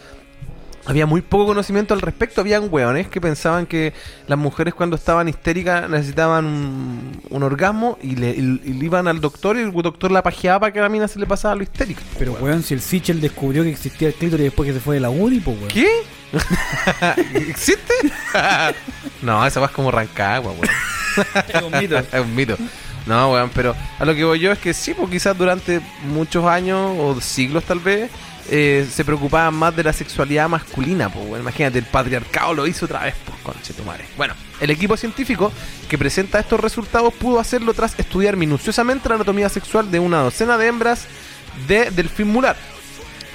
había 0.86 1.06
muy 1.06 1.22
poco 1.22 1.46
conocimiento 1.48 1.94
al 1.94 2.02
respecto. 2.02 2.42
Habían 2.42 2.68
hueones 2.72 3.08
que 3.08 3.22
pensaban 3.22 3.66
que 3.66 3.94
las 4.28 4.38
mujeres 4.38 4.74
cuando 4.74 4.96
estaban 4.96 5.28
histéricas 5.30 5.90
necesitaban 5.90 6.46
un, 6.46 7.22
un 7.30 7.44
orgasmo 7.44 7.98
y 8.02 8.16
le, 8.16 8.32
y- 8.32 8.62
y 8.66 8.74
le 8.74 8.86
iban 8.86 9.08
al 9.08 9.22
doctor 9.22 9.58
y 9.58 9.62
el 9.62 9.72
doctor 9.72 10.12
la 10.12 10.24
pajeaba 10.24 10.60
para 10.62 10.74
que 10.74 10.80
a 10.80 10.84
la 10.84 10.90
mina 10.90 11.08
se 11.08 11.20
le 11.20 11.26
pasaba 11.26 11.56
lo 11.56 11.64
histérica. 11.64 12.02
Pero, 12.18 12.34
weón, 12.34 12.64
si 12.64 12.74
el 12.74 12.82
Sichel 12.82 13.22
descubrió 13.22 13.64
que 13.64 13.70
existía 13.72 14.08
el 14.10 14.14
clítoris 14.16 14.46
después 14.46 14.68
que 14.68 14.74
se 14.74 14.80
fue 14.80 14.96
de 14.96 15.02
la 15.02 15.10
uni, 15.10 15.40
pues, 15.40 15.58
weón. 15.58 15.70
¿Qué? 15.70 15.88
¿Existe? 17.36 17.94
no, 19.22 19.46
esa 19.46 19.60
va 19.60 19.66
es 19.68 19.72
como 19.72 19.92
Rancagua, 19.92 20.52
weón. 20.52 20.68
Es 21.54 21.62
un 21.62 21.78
mito. 21.78 21.98
es 21.98 22.20
un 22.22 22.34
mito. 22.36 22.56
No, 23.06 23.32
weón, 23.34 23.50
pero 23.54 23.76
a 24.00 24.06
lo 24.06 24.14
que 24.16 24.24
voy 24.24 24.40
yo 24.40 24.52
es 24.52 24.60
que 24.60 24.74
sí, 24.74 24.94
pues 24.94 25.10
quizás 25.10 25.38
durante 25.38 25.82
muchos 26.06 26.46
años 26.46 26.96
o 27.00 27.20
siglos 27.20 27.64
tal 27.66 27.80
vez 27.80 28.10
eh, 28.54 28.86
se 28.92 29.06
preocupaban 29.06 29.54
más 29.54 29.74
de 29.74 29.82
la 29.82 29.94
sexualidad 29.94 30.50
masculina, 30.50 31.08
pues. 31.08 31.40
Imagínate, 31.40 31.80
el 31.80 31.86
patriarcado 31.86 32.54
lo 32.54 32.68
hizo 32.68 32.86
otra 32.86 33.06
vez, 33.06 33.16
pues 33.26 33.40
conche 33.40 33.74
tu 33.74 33.84
madre. 33.86 34.04
Bueno, 34.18 34.34
el 34.60 34.70
equipo 34.70 34.98
científico 34.98 35.54
que 35.88 35.98
presenta 35.98 36.38
estos 36.38 36.60
resultados 36.60 37.14
pudo 37.14 37.40
hacerlo 37.40 37.74
tras 37.74 37.98
estudiar 37.98 38.36
minuciosamente 38.36 39.08
la 39.08 39.16
anatomía 39.16 39.48
sexual 39.48 39.90
de 39.90 40.00
una 40.00 40.20
docena 40.20 40.58
de 40.58 40.68
hembras 40.68 41.08
de 41.66 41.92
delfín 41.92 42.28
mular. 42.28 42.58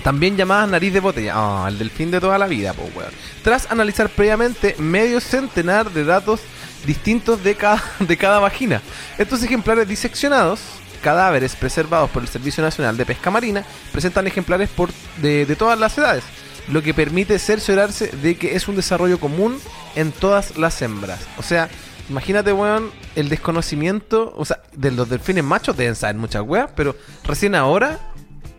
También 0.03 0.37
llamadas 0.37 0.69
nariz 0.69 0.93
de 0.93 1.01
botella. 1.01 1.33
Ah, 1.35 1.65
el 1.67 1.79
delfín 1.79 2.11
de 2.11 2.21
toda 2.21 2.37
la 2.37 2.47
vida, 2.47 2.75
pues 2.75 2.95
weón. 2.95 3.11
Tras 3.43 3.71
analizar 3.71 4.11
previamente 4.11 4.77
medio 4.79 5.19
centenar 5.23 5.91
de 5.91 6.05
datos 6.05 6.41
distintos 6.85 7.43
de 7.43 7.55
cada, 7.55 7.83
de 8.01 8.17
cada 8.19 8.39
vagina. 8.39 8.83
Estos 9.17 9.43
ejemplares 9.43 9.89
diseccionados, 9.89 10.61
cadáveres 11.07 11.55
preservados 11.55 12.11
por 12.11 12.21
el 12.23 12.29
Servicio 12.29 12.65
Nacional 12.65 12.97
de 12.97 13.07
Pesca 13.07 13.31
Marina, 13.31 13.65
presentan 13.93 14.27
ejemplares 14.27 14.69
por, 14.69 14.91
de, 15.23 15.47
de 15.47 15.55
todas 15.55 15.79
las 15.79 15.97
edades, 15.97 16.25
lo 16.67 16.83
que 16.83 16.95
permite 16.95 17.39
cerciorarse 17.39 18.09
de 18.09 18.37
que 18.37 18.57
es 18.57 18.67
un 18.67 18.75
desarrollo 18.75 19.21
común 19.21 19.57
en 19.95 20.11
todas 20.11 20.59
las 20.59 20.83
hembras. 20.83 21.21
O 21.39 21.45
sea, 21.45 21.69
imagínate, 22.11 22.53
weón, 22.53 22.91
el 23.15 23.29
desconocimiento, 23.29 24.35
o 24.37 24.45
sea, 24.45 24.59
de 24.73 24.91
los 24.91 25.09
delfines 25.09 25.45
machos 25.45 25.77
deben 25.77 25.95
saber 25.95 26.17
muchas 26.17 26.43
weas, 26.43 26.71
pero 26.75 26.97
recién 27.23 27.55
ahora 27.55 28.01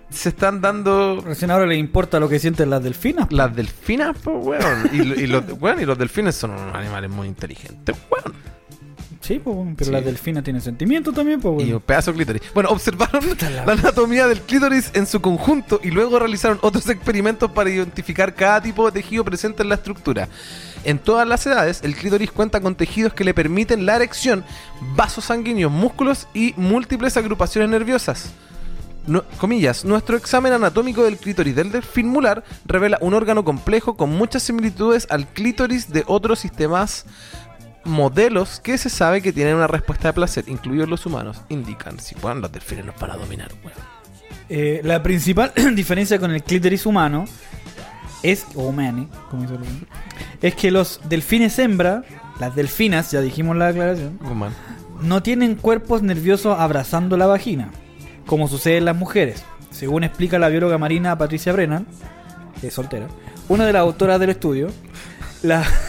se 0.09 0.29
están 0.29 0.61
dando 0.61 1.19
Recién 1.19 1.51
ahora 1.51 1.65
le 1.65 1.75
importa 1.75 2.17
lo 2.17 2.29
que 2.29 2.39
sienten 2.39 2.69
las 2.69 2.81
delfinas. 2.81 3.27
las 3.29 3.53
delfinas, 3.53 4.15
pues, 4.23 4.37
weón. 4.39 4.89
Y, 4.93 4.99
y 5.23 5.27
los, 5.27 5.43
weón, 5.59 5.81
y 5.81 5.85
los 5.85 5.97
delfines 5.97 6.33
son 6.33 6.51
unos 6.51 6.73
animales 6.73 7.09
muy 7.09 7.27
inteligentes, 7.27 7.93
weón. 8.09 8.57
Sí, 9.28 9.39
pues, 9.43 9.57
pero 9.75 9.86
Sí. 9.88 9.91
las 9.91 10.05
delfinas 10.05 10.43
tienen 10.43 10.61
sentimientos 10.61 11.13
también, 11.13 11.41
pues, 11.41 11.67
Y 11.67 11.73
un 11.73 11.82
pedazo 11.82 12.11
de 12.11 12.17
clítoris. 12.17 12.41
Bueno, 12.53 12.69
observaron 12.69 13.21
la- 13.41 13.65
la 13.65 13.73
anatomía 13.73 14.25
del 14.28 14.39
clítoris 14.41 14.91
en 14.93 15.05
su 15.05 15.19
conjunto 15.19 15.82
y 15.84 15.91
luego 15.91 16.17
realizaron 16.17 16.59
otros 16.61 16.88
experimentos 16.89 17.51
para 17.51 17.69
identificar 17.69 18.34
cada 18.34 18.61
tipo 18.61 18.86
de 18.86 18.93
tejido 18.93 19.25
presente 19.25 19.63
en 19.63 19.69
la 19.69 19.75
estructura. 19.75 20.30
En 20.86 20.97
todas 20.99 21.28
las 21.28 21.45
edades, 21.45 21.82
el 21.84 21.95
clítoris 21.95 22.32
cuenta 22.32 22.61
con 22.61 22.75
tejidos 22.75 23.13
que 23.13 23.25
le 23.25 23.34
permiten 23.34 23.86
la 23.86 23.97
erección, 23.97 24.45
vasos 24.95 25.25
sanguíneos, 25.25 25.71
músculos 25.71 26.28
y 26.34 26.53
múltiples 26.55 27.17
agrupaciones 27.17 27.69
nerviosas. 27.69 28.32
No- 29.07 29.23
comillas, 29.38 29.86
nuestro 29.86 30.17
examen 30.17 30.51
anatómico 30.53 31.03
del 31.03 31.17
clítoris 31.17 31.55
del 31.55 31.71
delfín 31.71 32.07
mular 32.07 32.43
revela 32.65 32.97
un 33.01 33.13
órgano 33.13 33.43
complejo 33.45 33.95
con 33.97 34.09
muchas 34.09 34.43
similitudes 34.43 35.07
al 35.09 35.28
clítoris 35.28 35.91
de 35.91 36.03
otros 36.07 36.39
sistemas 36.39 37.05
modelos 37.88 38.59
que 38.59 38.77
se 38.77 38.89
sabe 38.89 39.21
que 39.21 39.33
tienen 39.33 39.55
una 39.55 39.67
respuesta 39.67 40.09
de 40.09 40.13
placer, 40.13 40.45
incluidos 40.47 40.88
los 40.89 41.05
humanos, 41.05 41.41
indican 41.49 41.99
si 41.99 42.15
puedan 42.15 42.41
los 42.41 42.51
delfines 42.51 42.85
nos 42.85 42.99
van 42.99 43.11
a 43.11 43.15
dominar, 43.17 43.51
weón. 43.63 43.77
Eh, 44.49 44.81
la 44.83 45.01
principal 45.03 45.51
diferencia 45.75 46.19
con 46.19 46.31
el 46.31 46.43
clítoris 46.43 46.85
humano 46.85 47.25
es, 48.23 48.45
o 48.55 48.63
humani, 48.67 49.07
como 49.29 49.43
dice 49.43 49.55
el- 49.55 49.88
es 50.41 50.55
que 50.55 50.71
los 50.71 50.99
delfines 51.09 51.57
hembra, 51.59 52.03
las 52.39 52.55
delfinas, 52.55 53.11
ya 53.11 53.21
dijimos 53.21 53.55
la 53.57 53.69
aclaración, 53.69 54.19
Humano. 54.23 54.55
no 55.01 55.21
tienen 55.23 55.55
cuerpos 55.55 56.01
nerviosos 56.03 56.57
abrazando 56.59 57.17
la 57.17 57.25
vagina, 57.25 57.69
como 58.25 58.47
sucede 58.47 58.77
en 58.77 58.85
las 58.85 58.95
mujeres. 58.95 59.43
Según 59.71 60.03
explica 60.03 60.39
la 60.39 60.49
bióloga 60.49 60.77
marina 60.77 61.17
Patricia 61.17 61.51
Brennan, 61.53 61.85
que 62.61 62.67
es 62.67 62.73
soltera, 62.73 63.07
una 63.49 63.65
de 63.65 63.73
las 63.73 63.81
autoras 63.81 64.19
del 64.19 64.29
estudio, 64.31 64.69
la, 65.43 65.63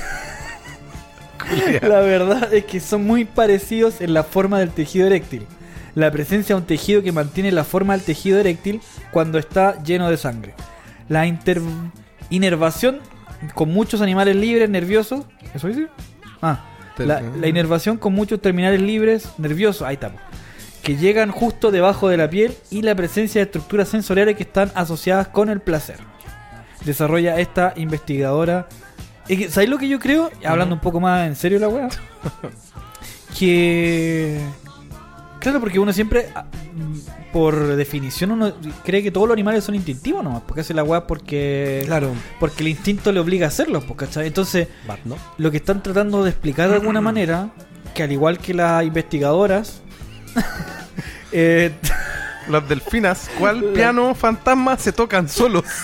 la 1.83 2.01
verdad 2.01 2.53
es 2.53 2.65
que 2.65 2.81
son 2.81 3.07
muy 3.07 3.25
parecidos 3.25 4.01
en 4.01 4.15
la 4.15 4.25
forma 4.25 4.59
del 4.59 4.71
tejido 4.71 5.07
eréctil. 5.07 5.47
La 5.95 6.11
presencia 6.11 6.55
de 6.55 6.61
un 6.61 6.67
tejido 6.67 7.03
que 7.03 7.13
mantiene 7.13 7.51
la 7.51 7.65
forma 7.65 7.95
del 7.95 8.05
tejido 8.05 8.39
eréctil 8.39 8.81
cuando 9.11 9.39
está 9.39 9.83
lleno 9.83 10.11
de 10.11 10.17
sangre. 10.17 10.55
La 11.09 11.27
inervación 12.31 13.01
con 13.55 13.73
muchos 13.73 14.01
animales 14.01 14.37
libres 14.37 14.69
nerviosos. 14.69 15.25
¿Eso 15.55 15.69
dice? 15.69 15.89
Ah, 16.43 16.65
la, 16.99 17.21
la 17.21 17.49
inervación 17.49 17.97
con 17.97 18.13
muchos 18.13 18.41
terminales 18.41 18.81
libres 18.81 19.29
nerviosos. 19.39 19.83
Ahí 19.83 19.95
estamos. 19.95 20.21
Que 20.83 20.97
llegan 20.97 21.31
justo 21.31 21.71
debajo 21.71 22.09
de 22.09 22.17
la 22.17 22.31
piel 22.31 22.55
y 22.71 22.83
la 22.83 22.95
presencia 22.95 23.41
de 23.41 23.47
estructuras 23.47 23.89
sensoriales 23.89 24.37
que 24.37 24.43
están 24.45 24.71
asociadas 24.75 25.29
con 25.29 25.49
el 25.49 25.61
placer. 25.61 25.97
Desarrolla 26.85 27.39
esta 27.41 27.73
investigadora. 27.77 28.69
Es 29.29 29.39
que, 29.39 29.51
¿Sabéis 29.51 29.71
lo 29.71 29.79
que 29.79 29.89
yo 29.89 29.99
creo? 29.99 30.31
Hablando 30.45 30.75
un 30.75 30.81
poco 30.81 31.01
más 31.01 31.27
en 31.27 31.37
serio 31.37 31.59
la 31.59 31.69
weá. 31.69 31.89
que. 33.39 34.41
Claro, 35.39 35.61
porque 35.61 35.79
uno 35.79 35.93
siempre, 35.93 36.31
ah, 36.35 36.45
mm, 36.75 37.33
por 37.33 37.77
definición, 37.77 38.33
uno 38.33 38.53
cree 38.85 39.03
que 39.03 39.11
todos 39.11 39.29
los 39.29 39.35
animales 39.35 39.63
son 39.63 39.75
instintivos 39.75 40.25
nomás. 40.25 40.43
Porque 40.47 40.63
hace 40.63 40.75
la 40.75 40.83
weá 40.83 41.07
porque. 41.07 41.83
Claro. 41.87 42.13
Porque 42.41 42.63
el 42.63 42.69
instinto 42.69 43.13
le 43.13 43.21
obliga 43.21 43.47
a 43.47 43.49
hacerlo, 43.49 43.81
pues, 43.83 43.99
¿cachai? 43.99 44.27
Entonces, 44.27 44.69
lo 45.37 45.51
que 45.51 45.59
están 45.59 45.83
tratando 45.83 46.25
de 46.25 46.31
explicar 46.31 46.71
de 46.71 46.77
alguna 46.77 47.01
manera, 47.01 47.51
que 47.95 48.03
al 48.03 48.13
igual 48.13 48.39
que 48.39 48.55
las 48.55 48.85
investigadoras, 48.85 49.83
eh, 51.33 51.73
Las 52.49 52.67
delfinas, 52.67 53.31
¿cuál 53.39 53.63
piano 53.75 54.15
fantasma 54.15 54.77
se 54.79 54.93
tocan 54.93 55.29
solos? 55.29 55.65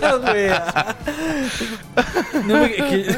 la 0.00 0.16
wea. 0.16 0.96
No, 2.46 2.58
porque 2.60 2.76
es 2.78 2.84
que- 3.06 3.16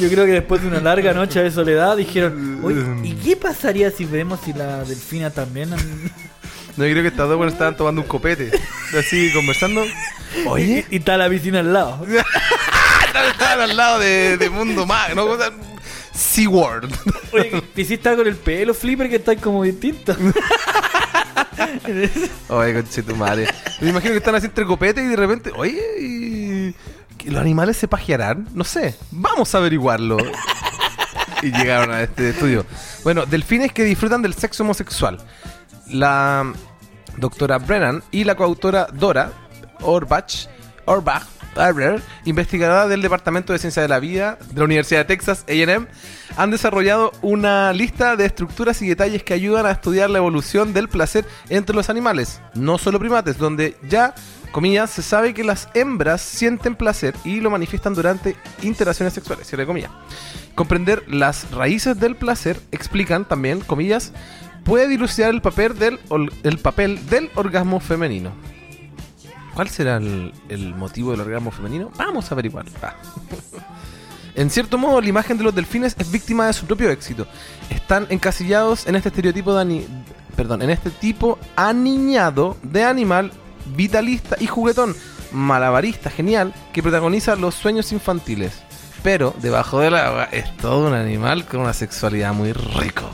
Yo 0.00 0.08
creo 0.10 0.24
que 0.24 0.32
después 0.32 0.62
de 0.62 0.68
una 0.68 0.80
larga 0.80 1.12
noche 1.12 1.42
de 1.42 1.50
soledad 1.50 1.96
dijeron, 1.96 2.60
oye, 2.62 2.82
¿y 3.02 3.12
qué 3.14 3.36
pasaría 3.36 3.90
si 3.90 4.04
vemos 4.04 4.40
si 4.44 4.52
la 4.52 4.84
delfina 4.84 5.30
también? 5.30 5.70
No, 5.70 6.84
yo 6.84 6.90
creo 6.92 7.02
que 7.02 7.08
estas 7.08 7.28
dos 7.28 7.36
bueno, 7.38 7.52
estaban 7.52 7.76
tomando 7.76 8.02
un 8.02 8.06
copete. 8.08 8.50
Así 8.98 9.32
conversando. 9.32 9.82
Oye, 10.46 10.84
Y, 10.90 10.96
y 10.96 10.98
está 10.98 11.16
la 11.16 11.28
piscina 11.30 11.60
al 11.60 11.72
lado. 11.72 12.06
estaban 13.30 13.60
al 13.70 13.76
lado 13.76 13.98
de, 13.98 14.36
de 14.36 14.50
Mundo 14.50 14.84
Mag, 14.86 15.14
¿no? 15.14 15.26
SeaWorld. 16.12 16.94
Oye, 17.32 17.62
¿te 17.74 17.80
hiciste 17.82 18.08
algo 18.08 18.22
con 18.22 18.28
el 18.32 18.36
pelo, 18.38 18.74
Flipper, 18.74 19.08
que 19.08 19.16
está 19.16 19.36
como 19.36 19.62
distinto? 19.62 20.14
Oye, 22.48 22.74
conche 22.74 23.02
tu 23.02 23.16
madre. 23.16 23.46
Me 23.80 23.90
imagino 23.90 24.12
que 24.12 24.18
están 24.18 24.34
así 24.34 24.46
entre 24.46 24.64
copete 24.64 25.02
y 25.02 25.06
de 25.06 25.16
repente, 25.16 25.52
oye, 25.54 25.82
¿y 26.00 26.74
que 27.16 27.30
¿los 27.30 27.40
animales 27.40 27.76
se 27.76 27.88
pajearán? 27.88 28.48
No 28.54 28.64
sé, 28.64 28.94
vamos 29.10 29.54
a 29.54 29.58
averiguarlo. 29.58 30.18
Y 31.42 31.52
llegaron 31.52 31.92
a 31.92 32.02
este 32.02 32.30
estudio. 32.30 32.64
Bueno, 33.04 33.26
delfines 33.26 33.72
que 33.72 33.84
disfrutan 33.84 34.22
del 34.22 34.34
sexo 34.34 34.62
homosexual. 34.62 35.18
La 35.88 36.52
doctora 37.18 37.58
Brennan 37.58 38.02
y 38.10 38.24
la 38.24 38.34
coautora 38.34 38.86
Dora 38.92 39.32
Orbach, 39.80 40.48
Orbach, 40.86 41.24
Arber, 41.58 42.02
investigadora 42.24 42.88
del 42.88 43.02
Departamento 43.02 43.52
de 43.52 43.58
Ciencia 43.58 43.82
de 43.82 43.88
la 43.88 43.98
Vida 43.98 44.38
de 44.50 44.58
la 44.58 44.64
Universidad 44.64 45.00
de 45.00 45.04
Texas, 45.04 45.44
AM, 45.48 45.86
han 46.36 46.50
desarrollado 46.50 47.12
una 47.22 47.72
lista 47.72 48.16
de 48.16 48.26
estructuras 48.26 48.82
y 48.82 48.88
detalles 48.88 49.22
que 49.22 49.34
ayudan 49.34 49.66
a 49.66 49.70
estudiar 49.70 50.10
la 50.10 50.18
evolución 50.18 50.72
del 50.72 50.88
placer 50.88 51.24
entre 51.48 51.74
los 51.74 51.90
animales, 51.90 52.40
no 52.54 52.78
solo 52.78 52.98
primates, 52.98 53.38
donde 53.38 53.76
ya, 53.88 54.14
comillas, 54.52 54.90
se 54.90 55.02
sabe 55.02 55.34
que 55.34 55.44
las 55.44 55.68
hembras 55.74 56.20
sienten 56.20 56.74
placer 56.74 57.14
y 57.24 57.40
lo 57.40 57.50
manifiestan 57.50 57.94
durante 57.94 58.36
interacciones 58.62 59.14
sexuales. 59.14 59.50
Comprender 60.54 61.04
las 61.08 61.50
raíces 61.50 61.98
del 61.98 62.16
placer, 62.16 62.60
explican 62.72 63.24
también, 63.24 63.60
comillas, 63.60 64.12
puede 64.64 64.88
dilucidar 64.88 65.30
el 65.30 65.42
papel 65.42 65.78
del, 65.78 66.00
el 66.42 66.58
papel 66.58 67.06
del 67.08 67.30
orgasmo 67.34 67.80
femenino. 67.80 68.32
¿Cuál 69.56 69.70
será 69.70 69.96
el, 69.96 70.74
motivo 70.76 71.12
del 71.12 71.20
orgasmo 71.22 71.50
femenino? 71.50 71.90
Vamos 71.96 72.30
a 72.30 72.34
averiguarlo. 72.34 72.70
Ah. 72.82 72.94
En 74.34 74.50
cierto 74.50 74.76
modo, 74.76 75.00
la 75.00 75.08
imagen 75.08 75.38
de 75.38 75.44
los 75.44 75.54
delfines 75.54 75.96
es 75.98 76.10
víctima 76.10 76.46
de 76.46 76.52
su 76.52 76.66
propio 76.66 76.90
éxito. 76.90 77.26
Están 77.70 78.06
encasillados 78.10 78.86
en 78.86 78.96
este 78.96 79.08
estereotipo 79.08 79.54
de 79.54 79.60
ani- 79.62 79.86
perdón, 80.36 80.60
en 80.60 80.68
este 80.68 80.90
tipo 80.90 81.38
aniñado 81.56 82.58
de 82.62 82.84
animal 82.84 83.32
vitalista 83.74 84.36
y 84.38 84.46
juguetón, 84.46 84.94
malabarista 85.32 86.10
genial, 86.10 86.52
que 86.74 86.82
protagoniza 86.82 87.34
los 87.34 87.54
sueños 87.54 87.92
infantiles. 87.92 88.52
Pero 89.02 89.34
debajo 89.40 89.80
del 89.80 89.94
agua 89.94 90.24
es 90.32 90.54
todo 90.58 90.86
un 90.88 90.92
animal 90.94 91.46
con 91.46 91.60
una 91.60 91.72
sexualidad 91.72 92.34
muy 92.34 92.52
rico. 92.52 93.08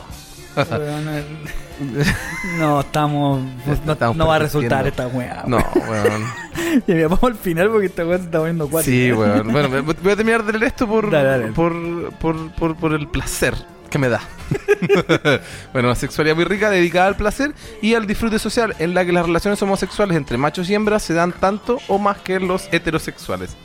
No, 2.58 2.80
estamos. 2.80 3.40
No, 3.84 3.92
Estamos 3.92 4.16
no 4.16 4.26
va 4.26 4.36
a 4.36 4.38
resultar 4.38 4.86
esta 4.86 5.06
weá. 5.08 5.44
No, 5.46 5.58
weón. 5.88 6.24
Y 6.86 7.02
vamos 7.02 7.22
al 7.22 7.34
final 7.34 7.70
porque 7.70 7.86
esta 7.86 8.06
weá 8.06 8.18
se 8.18 8.24
está 8.24 8.38
poniendo 8.38 8.68
cuatro. 8.68 8.90
Sí, 8.90 9.12
weón. 9.12 9.52
Bueno, 9.52 9.82
voy 9.82 10.12
a 10.12 10.16
terminar 10.16 10.44
de 10.44 10.52
leer 10.52 10.64
esto 10.64 10.86
por, 10.86 11.10
Dale, 11.10 11.28
dale. 11.28 11.46
Por, 11.52 12.12
por, 12.14 12.50
por, 12.52 12.76
por 12.76 12.92
el 12.92 13.08
placer 13.08 13.54
que 13.90 13.98
me 13.98 14.08
da. 14.08 14.20
bueno, 15.72 15.88
una 15.88 15.94
sexualidad 15.94 16.34
muy 16.34 16.44
rica 16.44 16.70
dedicada 16.70 17.08
al 17.08 17.16
placer 17.16 17.54
y 17.82 17.94
al 17.94 18.06
disfrute 18.06 18.38
social, 18.38 18.74
en 18.78 18.94
la 18.94 19.04
que 19.04 19.12
las 19.12 19.26
relaciones 19.26 19.60
homosexuales 19.62 20.16
entre 20.16 20.38
machos 20.38 20.68
y 20.70 20.74
hembras 20.74 21.02
se 21.02 21.14
dan 21.14 21.32
tanto 21.32 21.78
o 21.88 21.98
más 21.98 22.18
que 22.18 22.40
los 22.40 22.68
heterosexuales. 22.72 23.56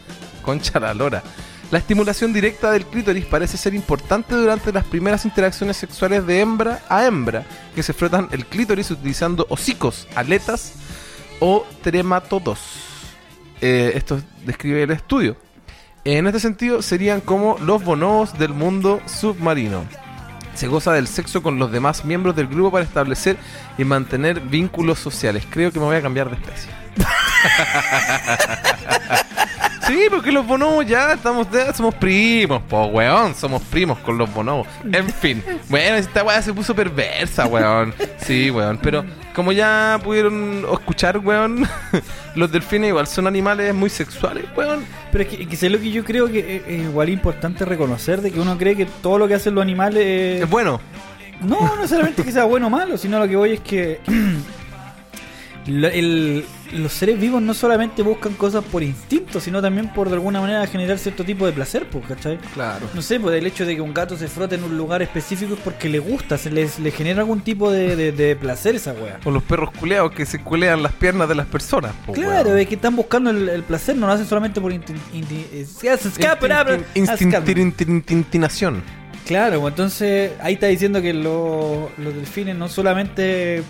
Concha 0.42 0.80
la 0.80 0.94
lora. 0.94 1.24
La 1.70 1.80
estimulación 1.80 2.32
directa 2.32 2.72
del 2.72 2.86
clítoris 2.86 3.26
parece 3.26 3.58
ser 3.58 3.74
importante 3.74 4.36
durante 4.36 4.72
las 4.72 4.86
primeras 4.86 5.26
interacciones 5.26 5.76
sexuales 5.76 6.26
de 6.26 6.40
hembra 6.40 6.80
a 6.88 7.06
hembra, 7.06 7.46
que 7.76 7.84
se 7.84 7.92
frotan 7.92 8.30
el 8.32 8.46
clítoris 8.46 8.90
utilizando 8.90 9.46
hocicos, 9.50 10.08
aletas 10.16 10.76
o 11.42 11.68
trematodos. 11.84 12.60
Eh, 13.60 13.92
esto 13.96 14.22
describe 14.46 14.84
el 14.84 14.92
estudio. 14.92 15.36
En 16.06 16.26
este 16.26 16.40
sentido, 16.40 16.82
serían 16.82 17.20
como 17.20 17.58
los 17.60 17.84
bonobos 17.84 18.40
del 18.40 18.54
mundo 18.54 19.02
submarino. 19.06 19.84
Se 20.56 20.68
goza 20.68 20.94
del 20.94 21.10
sexo 21.10 21.44
con 21.44 21.60
los 21.60 21.70
demás 21.70 22.06
miembros 22.06 22.34
del 22.34 22.48
grupo 22.48 22.72
para 22.72 22.86
establecer 22.86 23.36
y 23.78 23.84
mantener 23.84 24.40
vínculos 24.40 25.00
sociales. 25.00 25.46
Creo 25.50 25.74
que 25.74 25.80
me 25.80 25.86
voy 25.86 25.98
a 25.98 26.02
cambiar 26.02 26.30
de 26.30 26.38
especie. 26.38 26.72
sí, 29.88 30.02
porque 30.10 30.32
los 30.32 30.46
bonobos 30.46 30.86
ya 30.86 31.14
estamos 31.14 31.50
de- 31.52 31.74
somos 31.74 31.96
primos, 31.96 32.62
po 32.64 32.86
weón, 32.88 33.34
somos 33.36 33.62
primos 33.64 33.98
con 34.00 34.18
los 34.18 34.32
bonobos. 34.34 34.68
En 34.92 35.10
fin, 35.10 35.44
bueno, 35.70 35.96
esta 35.98 36.24
weá 36.24 36.42
se 36.42 36.54
puso 36.54 36.76
perversa, 36.76 37.46
weón. 37.48 37.94
Sí, 38.18 38.52
weón, 38.52 38.78
pero 38.82 39.04
como 39.34 39.52
ya 39.52 40.00
pudieron 40.04 40.66
escuchar, 40.72 41.18
weón, 41.20 41.68
los 42.36 42.52
delfines 42.52 42.90
igual 42.90 43.08
son 43.08 43.28
animales 43.28 43.74
muy 43.74 43.90
sexuales, 43.90 44.46
weón. 44.56 44.86
Pero 45.12 45.24
es 45.24 45.30
que, 45.30 45.44
es 45.44 45.48
que 45.48 45.56
sé 45.56 45.70
lo 45.70 45.80
que 45.80 45.90
yo 45.92 46.04
creo 46.04 46.28
que 46.28 46.58
es, 46.58 46.62
es 46.68 46.84
igual 46.86 47.10
importante 47.10 47.64
reconocer 47.66 48.22
de 48.22 48.32
que 48.32 48.40
uno 48.40 48.58
cree 48.58 48.76
que 48.76 48.86
todo 48.86 49.18
lo 49.18 49.28
que 49.28 49.36
hacen 49.36 49.56
los 49.56 49.62
animales 49.62 50.04
es- 50.06 50.42
Es 50.44 50.50
bueno. 50.50 50.80
no 51.42 51.60
no 51.62 51.76
necesariamente 51.78 52.24
que 52.24 52.32
sea 52.32 52.44
bueno 52.46 52.68
o 52.68 52.70
malo, 52.70 52.98
sino 52.98 53.20
lo 53.20 53.28
que 53.28 53.36
voy 53.36 53.54
es 53.54 53.60
que 53.62 54.00
el- 55.68 56.46
los 56.74 56.94
seres 56.94 57.20
vivos 57.20 57.42
no 57.42 57.54
solamente 57.54 58.02
buscan 58.04 58.34
cosas 58.34 58.64
por 58.64 58.84
instinto, 58.84 59.40
sino 59.40 59.62
también 59.62 59.92
por 59.94 60.10
de 60.10 60.16
alguna 60.16 60.42
manera 60.42 60.66
generar 60.68 60.98
cierto 60.98 61.24
tipo 61.24 61.46
de 61.46 61.52
placer, 61.54 61.88
pues, 61.92 62.06
¿cachai? 62.08 62.38
Claro. 62.54 62.88
No 62.94 63.02
sé, 63.02 63.20
pues 63.20 63.38
el 63.38 63.46
hecho 63.48 63.66
de 63.66 63.76
que 63.76 63.82
un 63.82 63.94
gato 63.94 64.18
se 64.18 64.28
frote 64.28 64.56
en 64.56 64.64
un 64.64 64.78
lugar 64.78 65.02
específico 65.02 65.54
es 65.56 65.60
porque 65.60 65.90
le 65.90 66.00
gusta, 66.00 66.38
se 66.38 66.50
les, 66.52 66.80
le 66.80 66.92
genera 66.92 67.22
algún 67.22 67.42
tipo 67.42 67.72
de, 67.72 67.96
de- 67.96 68.12
de 68.12 68.36
placer 68.36 68.76
esa 68.76 68.94
wea. 68.94 69.20
O 69.26 69.32
los 69.32 69.44
perros 69.44 69.72
culeados 69.80 70.12
que 70.12 70.26
se 70.26 70.40
culean 70.40 70.82
las 70.84 70.94
piernas 70.94 71.28
de 71.30 71.36
las 71.36 71.48
personas. 71.48 71.94
po, 72.06 72.14
Claro, 72.14 72.56
es 72.58 72.68
que 72.68 72.76
están 72.76 72.96
buscando 72.96 73.30
el, 73.30 73.50
el 73.50 73.64
placer, 73.64 73.96
no 73.96 74.08
lo 74.08 74.14
hacen 74.14 74.26
solamente 74.28 74.60
por 74.62 74.72
inti- 74.72 74.96
inti- 75.14 75.46
es- 75.54 75.84
es- 75.84 76.06
escape, 76.06 76.52
abra- 76.52 76.78
Instin- 76.96 77.28
escape. 77.34 77.52
Instintización. 77.92 78.84
Claro, 79.26 79.60
pues 79.62 79.72
entonces 79.74 80.32
ahí 80.42 80.54
está 80.54 80.68
diciendo 80.68 81.02
que 81.02 81.14
lo- 81.14 81.90
los 81.98 82.16
delfines 82.16 82.56
no 82.56 82.70
solamente 82.70 83.62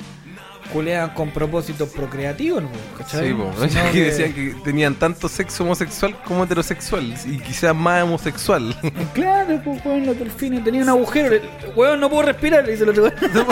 culean 0.71 1.09
con 1.11 1.31
propósitos 1.31 1.89
procreativos, 1.89 2.63
¿no? 2.63 2.69
¿cachai? 2.97 3.29
Sí, 3.29 3.33
po. 3.33 3.51
Que 3.61 3.91
que- 3.91 4.03
decían 4.05 4.33
que 4.33 4.55
tenían 4.63 4.95
tanto 4.95 5.27
sexo 5.29 5.63
homosexual 5.63 6.15
como 6.23 6.43
heterosexual. 6.43 7.13
Y 7.25 7.39
quizás 7.39 7.75
más 7.75 8.03
homosexual. 8.03 8.75
Claro, 9.13 9.59
pues 9.63 9.83
weón, 9.85 10.05
los 10.05 10.17
delfines 10.19 10.63
tenían 10.63 10.83
un 10.83 10.89
agujero, 10.89 11.29
le- 11.29 11.41
weón, 11.75 11.99
no 11.99 12.09
puedo 12.09 12.23
respirar, 12.23 12.65
le 12.65 12.71
dice 12.73 12.83
el 12.83 12.89
otro 12.89 13.03
weón. 13.33 13.47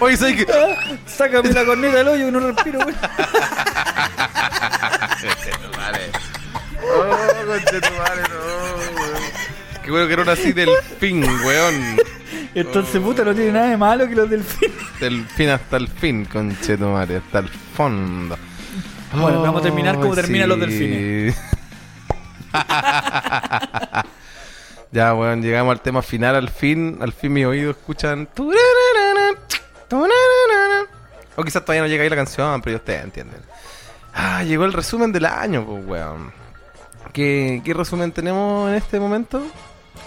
Oye, 0.00 0.16
¿sabes 0.16 0.44
qué? 0.44 0.52
Ah, 0.52 0.96
Sácame 1.06 1.50
la 1.52 1.64
corneta 1.64 1.96
del 1.98 2.08
hoyo 2.08 2.26
que 2.26 2.32
no 2.32 2.40
respiro, 2.40 2.78
weón. 2.80 2.94
Oh, 6.88 7.46
conchetumare, 7.46 8.22
no, 8.28 8.36
weón. 9.00 9.55
Qué 9.86 9.92
bueno 9.92 10.08
que 10.08 10.16
no 10.16 10.24
nací 10.24 10.52
del 10.52 10.70
fin, 10.98 11.24
weón. 11.44 11.96
Entonces, 12.56 13.00
puta, 13.00 13.22
no 13.22 13.32
tiene 13.32 13.52
nada 13.52 13.68
de 13.68 13.76
malo 13.76 14.08
que 14.08 14.16
los 14.16 14.28
delfines. 14.28 14.76
Del 14.98 15.24
fin 15.26 15.50
hasta 15.50 15.76
el 15.76 15.86
fin, 15.86 16.24
conchetumare, 16.24 17.18
hasta 17.18 17.38
el 17.38 17.48
fondo. 17.48 18.36
Bueno, 19.14 19.42
vamos 19.42 19.60
a 19.60 19.62
terminar 19.62 19.94
como 19.94 20.12
terminan 20.12 20.48
los 20.48 20.58
delfines. 20.58 21.40
ya, 24.90 25.14
weón, 25.14 25.40
llegamos 25.40 25.70
al 25.70 25.80
tema 25.80 26.02
final, 26.02 26.34
al 26.34 26.50
fin, 26.50 26.98
al 27.00 27.12
fin 27.12 27.32
mis 27.32 27.46
oídos 27.46 27.76
escuchan. 27.76 28.28
O 31.36 31.44
quizás 31.44 31.64
todavía 31.64 31.82
no 31.82 31.86
llega 31.86 32.02
ahí 32.02 32.10
la 32.10 32.16
canción, 32.16 32.60
pero 32.60 32.78
ustedes 32.78 33.04
entienden. 33.04 33.40
Ah, 34.12 34.42
llegó 34.42 34.64
el 34.64 34.72
resumen 34.72 35.12
del 35.12 35.26
año, 35.26 35.64
pues, 35.64 35.86
weón. 35.86 36.32
¿Qué, 37.12 37.62
¿Qué 37.64 37.72
resumen 37.72 38.10
tenemos 38.10 38.68
en 38.68 38.74
este 38.74 38.98
momento? 38.98 39.46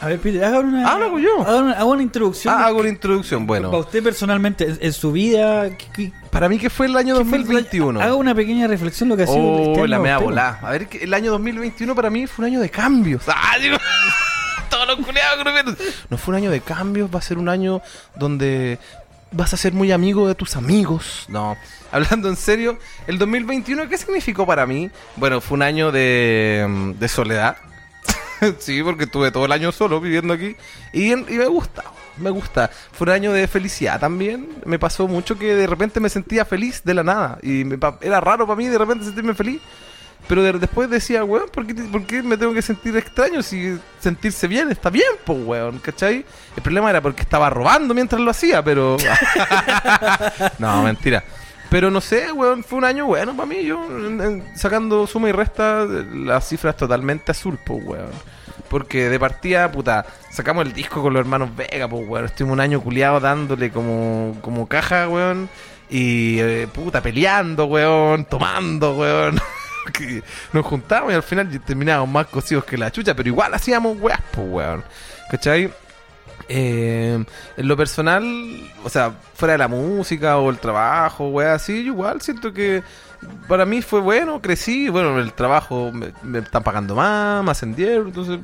A 0.01 0.07
ver, 0.07 0.19
Peter, 0.19 0.43
haga 0.43 0.59
una. 0.59 0.89
Habla 0.89 1.07
yo. 1.19 1.41
Haga 1.41 1.57
una, 1.59 1.71
haga 1.73 1.85
una 1.85 2.03
introducción. 2.03 2.53
Ah, 2.57 2.67
hago 2.67 2.83
la 2.83 2.89
introducción. 2.89 3.45
Para 3.45 3.61
Bueno, 3.67 3.77
usted 3.79 4.01
personalmente, 4.03 4.63
en, 4.65 4.77
en 4.81 4.93
su 4.93 5.11
vida, 5.11 5.69
¿qué- 5.77 5.87
qué- 5.93 6.11
para 6.31 6.47
mí 6.47 6.57
que 6.57 6.69
fue 6.69 6.85
el 6.85 6.95
año 6.95 7.17
qué 7.17 7.25
fue 7.25 7.37
el- 7.39 7.43
2021. 7.45 7.99
Haga 8.01 8.15
una 8.15 8.33
pequeña 8.33 8.67
reflexión 8.67 9.09
lo 9.09 9.17
que 9.17 9.23
ha 9.23 9.27
sido 9.27 9.39
Oh, 9.39 9.73
este 9.73 9.87
la 9.87 9.97
para 9.97 10.03
mea 10.03 10.17
volá. 10.19 10.59
A 10.61 10.71
ver, 10.71 10.87
el 11.01 11.13
año 11.13 11.31
2021 11.31 11.95
para 11.95 12.09
mí 12.09 12.27
fue 12.27 12.45
un 12.45 12.51
año 12.51 12.59
de 12.61 12.69
cambios. 12.69 13.23
Ah, 13.27 13.57
digo, 13.59 13.77
todos 14.69 14.87
los 14.87 15.05
culiados. 15.05 15.43
No 16.09 16.17
fue 16.17 16.33
un 16.33 16.37
año 16.37 16.51
de 16.51 16.61
cambios, 16.61 17.09
va 17.13 17.19
a 17.19 17.21
ser 17.21 17.37
un 17.37 17.49
año 17.49 17.81
donde 18.15 18.79
vas 19.31 19.53
a 19.53 19.57
ser 19.57 19.73
muy 19.73 19.91
amigo 19.91 20.27
de 20.27 20.35
tus 20.35 20.55
amigos. 20.55 21.25
No, 21.27 21.57
hablando 21.91 22.29
en 22.29 22.35
serio, 22.35 22.77
el 23.07 23.17
2021, 23.17 23.89
¿qué 23.89 23.97
significó 23.97 24.45
para 24.45 24.65
mí? 24.65 24.89
Bueno, 25.17 25.41
fue 25.41 25.55
un 25.55 25.63
año 25.63 25.91
de, 25.91 26.65
mm, 26.69 26.91
de 26.93 27.07
soledad. 27.07 27.57
sí, 28.59 28.81
porque 28.83 29.05
estuve 29.05 29.31
todo 29.31 29.45
el 29.45 29.51
año 29.51 29.71
solo 29.71 29.99
viviendo 29.99 30.33
aquí. 30.33 30.55
Y, 30.93 31.15
me 31.15 31.47
gusta, 31.47 31.83
me 32.17 32.29
gusta. 32.29 32.69
Fue 32.91 33.05
un 33.05 33.13
año 33.13 33.33
de 33.33 33.47
felicidad 33.47 33.99
también. 33.99 34.49
Me 34.65 34.79
pasó 34.79 35.07
mucho 35.07 35.37
que 35.37 35.55
de 35.55 35.67
repente 35.67 35.99
me 35.99 36.09
sentía 36.09 36.45
feliz 36.45 36.81
de 36.83 36.93
la 36.93 37.03
nada. 37.03 37.39
Y 37.41 37.63
me 37.63 37.77
era 38.01 38.19
raro 38.21 38.45
para 38.45 38.57
mí 38.57 38.67
de 38.67 38.77
repente 38.77 39.05
sentirme 39.05 39.33
feliz. 39.33 39.61
Pero 40.27 40.43
de- 40.43 40.53
después 40.53 40.89
decía, 40.89 41.23
weón, 41.23 41.47
¿por 41.49 41.65
qué, 41.65 41.73
por 41.73 42.05
qué 42.05 42.21
me 42.21 42.37
tengo 42.37 42.53
que 42.53 42.61
sentir 42.61 42.95
extraño 42.97 43.41
si 43.41 43.79
sentirse 43.99 44.47
bien 44.47 44.69
está 44.69 44.89
bien, 44.89 45.07
pues, 45.25 45.39
weón? 45.43 45.79
¿Cachai? 45.79 46.25
El 46.55 46.61
problema 46.61 46.89
era 46.89 47.01
porque 47.01 47.21
estaba 47.21 47.49
robando 47.49 47.93
mientras 47.93 48.21
lo 48.21 48.29
hacía, 48.29 48.61
pero... 48.61 48.97
no, 50.59 50.83
mentira. 50.83 51.23
Pero 51.69 51.91
no 51.91 52.01
sé, 52.01 52.31
weón, 52.31 52.63
fue 52.63 52.79
un 52.79 52.85
año 52.85 53.05
bueno 53.05 53.35
para 53.35 53.45
mí. 53.45 53.63
Yo, 53.63 53.87
sacando 54.55 55.05
suma 55.05 55.29
y 55.29 55.31
resta, 55.31 55.85
la 55.85 56.41
cifra 56.41 56.71
es 56.71 56.77
totalmente 56.77 57.31
azul, 57.31 57.59
pues, 57.63 57.83
weón. 57.85 58.11
Porque 58.69 59.09
de 59.09 59.19
partida, 59.19 59.71
puta, 59.71 60.05
sacamos 60.31 60.65
el 60.65 60.73
disco 60.73 61.01
con 61.01 61.13
los 61.13 61.21
hermanos 61.21 61.55
Vega, 61.55 61.87
pues, 61.87 62.07
weón. 62.07 62.25
Estuvimos 62.25 62.53
un 62.53 62.61
año 62.61 62.81
culiado 62.81 63.19
dándole 63.19 63.69
como, 63.71 64.35
como 64.41 64.67
caja, 64.67 65.07
weón. 65.07 65.47
Y, 65.91 66.39
eh, 66.39 66.67
puta, 66.73 67.01
peleando, 67.01 67.65
weón, 67.65 68.25
tomando, 68.25 68.95
weón. 68.95 69.39
que 69.93 70.23
nos 70.53 70.65
juntábamos 70.65 71.13
y 71.13 71.15
al 71.15 71.23
final 71.23 71.61
terminábamos 71.61 72.09
más 72.09 72.27
cocidos 72.27 72.65
que 72.65 72.77
la 72.77 72.91
chucha, 72.91 73.13
pero 73.13 73.29
igual 73.29 73.53
hacíamos 73.53 73.99
weas, 73.99 74.21
pues, 74.31 74.47
weón. 74.49 74.83
¿Cachai? 75.29 75.71
Eh, 76.51 77.23
en 77.57 77.67
lo 77.67 77.77
personal, 77.77 78.25
o 78.83 78.89
sea, 78.89 79.11
fuera 79.35 79.51
de 79.51 79.59
la 79.59 79.67
música 79.67 80.37
o 80.39 80.49
el 80.49 80.57
trabajo, 80.57 81.29
weas 81.29 81.61
así, 81.61 81.83
yo 81.83 81.93
igual 81.93 82.21
siento 82.21 82.51
que 82.51 82.81
para 83.47 83.67
mí 83.67 83.83
fue 83.83 84.01
bueno, 84.01 84.41
crecí, 84.41 84.89
bueno, 84.89 85.19
el 85.19 85.31
trabajo 85.33 85.91
me, 85.93 86.11
me 86.23 86.39
están 86.39 86.63
pagando 86.63 86.95
más, 86.95 87.43
me 87.43 87.51
ascendieron, 87.51 88.07
entonces 88.07 88.39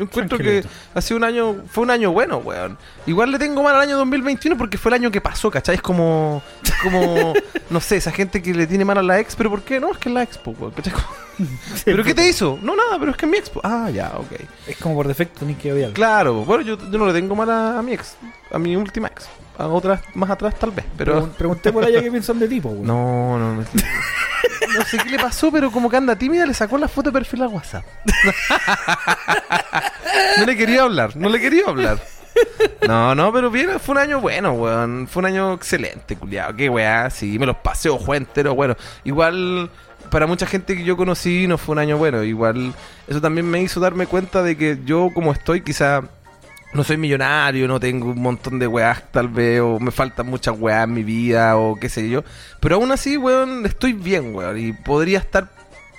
yo 0.00 0.04
encuentro 0.06 0.38
que 0.38 0.64
ha 0.94 1.00
sido 1.02 1.18
un 1.18 1.24
año, 1.24 1.56
fue 1.70 1.84
un 1.84 1.90
año 1.90 2.10
bueno, 2.10 2.38
weón. 2.38 2.78
Igual 3.06 3.30
le 3.32 3.38
tengo 3.38 3.62
mal 3.62 3.74
al 3.74 3.82
año 3.82 3.98
2021 3.98 4.56
porque 4.56 4.78
fue 4.78 4.88
el 4.90 4.94
año 4.94 5.10
que 5.10 5.20
pasó, 5.20 5.50
¿cachai? 5.50 5.74
Es 5.74 5.82
como, 5.82 6.42
es 6.64 6.72
como, 6.82 7.34
no 7.70 7.80
sé, 7.80 7.96
esa 7.96 8.10
gente 8.10 8.40
que 8.40 8.54
le 8.54 8.66
tiene 8.66 8.86
mal 8.86 8.96
a 8.96 9.02
la 9.02 9.20
ex, 9.20 9.36
pero 9.36 9.50
¿por 9.50 9.60
qué? 9.62 9.78
No, 9.78 9.92
es 9.92 9.98
que 9.98 10.08
es 10.08 10.14
la 10.14 10.22
expo, 10.22 10.52
weón, 10.58 10.72
¿cachai? 10.72 10.94
¿Pero 11.84 12.02
qué 12.02 12.14
te 12.14 12.26
hizo? 12.28 12.58
No, 12.62 12.74
nada, 12.76 12.98
pero 12.98 13.10
es 13.12 13.16
que 13.18 13.26
es 13.26 13.30
mi 13.30 13.36
expo. 13.38 13.60
Ah, 13.62 13.90
ya, 13.90 14.12
ok. 14.16 14.32
Es 14.66 14.76
como 14.78 14.94
por 14.94 15.06
defecto, 15.06 15.44
ni 15.44 15.54
que 15.54 15.72
odiarlo. 15.72 15.94
Claro, 15.94 16.34
bueno, 16.46 16.62
yo, 16.64 16.78
yo 16.90 16.98
no 16.98 17.06
le 17.06 17.12
tengo 17.12 17.34
mal 17.36 17.50
a, 17.50 17.78
a 17.78 17.82
mi 17.82 17.92
ex, 17.92 18.16
a 18.50 18.58
mi 18.58 18.76
última 18.76 19.08
ex. 19.08 19.28
A 19.58 19.66
otras 19.66 20.00
más 20.14 20.30
atrás 20.30 20.54
tal 20.58 20.70
vez, 20.70 20.86
pero... 20.96 21.22
Pregun- 21.26 21.30
Pregunté 21.32 21.70
por 21.70 21.84
allá 21.84 22.00
qué 22.00 22.10
piensan 22.10 22.38
de 22.38 22.48
tipo, 22.48 22.70
weón. 22.70 22.86
No, 22.86 23.38
no, 23.38 23.54
no. 23.56 23.64
No 24.76 24.84
sé 24.84 24.98
qué 24.98 25.10
le 25.10 25.18
pasó, 25.18 25.50
pero 25.50 25.70
como 25.70 25.90
que 25.90 25.96
anda 25.96 26.16
tímida, 26.16 26.46
le 26.46 26.54
sacó 26.54 26.78
la 26.78 26.88
foto 26.88 27.10
de 27.10 27.14
perfil 27.18 27.42
a 27.42 27.48
WhatsApp. 27.48 27.84
No 30.38 30.46
le 30.46 30.56
quería 30.56 30.82
hablar, 30.82 31.16
no 31.16 31.28
le 31.28 31.40
quería 31.40 31.64
hablar. 31.66 31.98
No, 32.86 33.14
no, 33.14 33.32
pero 33.32 33.50
bien, 33.50 33.78
fue 33.80 33.92
un 33.94 33.98
año 33.98 34.20
bueno, 34.20 34.52
weón. 34.52 35.08
Fue 35.08 35.20
un 35.20 35.26
año 35.26 35.54
excelente, 35.54 36.16
culiado. 36.16 36.54
Qué 36.56 36.68
weá, 36.68 37.10
sí, 37.10 37.38
me 37.38 37.46
los 37.46 37.56
paseo, 37.56 37.98
juego 37.98 38.14
entero, 38.14 38.54
bueno. 38.54 38.76
Igual, 39.04 39.70
para 40.10 40.26
mucha 40.26 40.46
gente 40.46 40.76
que 40.76 40.84
yo 40.84 40.96
conocí, 40.96 41.46
no 41.46 41.58
fue 41.58 41.72
un 41.74 41.80
año 41.80 41.98
bueno. 41.98 42.22
Igual, 42.22 42.72
eso 43.08 43.20
también 43.20 43.50
me 43.50 43.60
hizo 43.62 43.80
darme 43.80 44.06
cuenta 44.06 44.42
de 44.42 44.56
que 44.56 44.78
yo, 44.84 45.10
como 45.12 45.32
estoy, 45.32 45.62
quizá 45.62 46.02
no 46.72 46.84
soy 46.84 46.96
millonario, 46.96 47.66
no 47.66 47.80
tengo 47.80 48.10
un 48.10 48.22
montón 48.22 48.58
de 48.58 48.66
weás 48.66 49.02
tal 49.10 49.28
vez, 49.28 49.60
o 49.60 49.80
me 49.80 49.90
faltan 49.90 50.26
muchas 50.26 50.58
weás 50.58 50.84
en 50.84 50.94
mi 50.94 51.02
vida, 51.02 51.56
o 51.56 51.76
qué 51.76 51.88
sé 51.88 52.08
yo. 52.08 52.22
Pero 52.60 52.76
aún 52.76 52.92
así, 52.92 53.16
weón, 53.16 53.66
estoy 53.66 53.92
bien, 53.92 54.34
weón, 54.34 54.58
y 54.58 54.72
podría 54.72 55.18
estar 55.18 55.48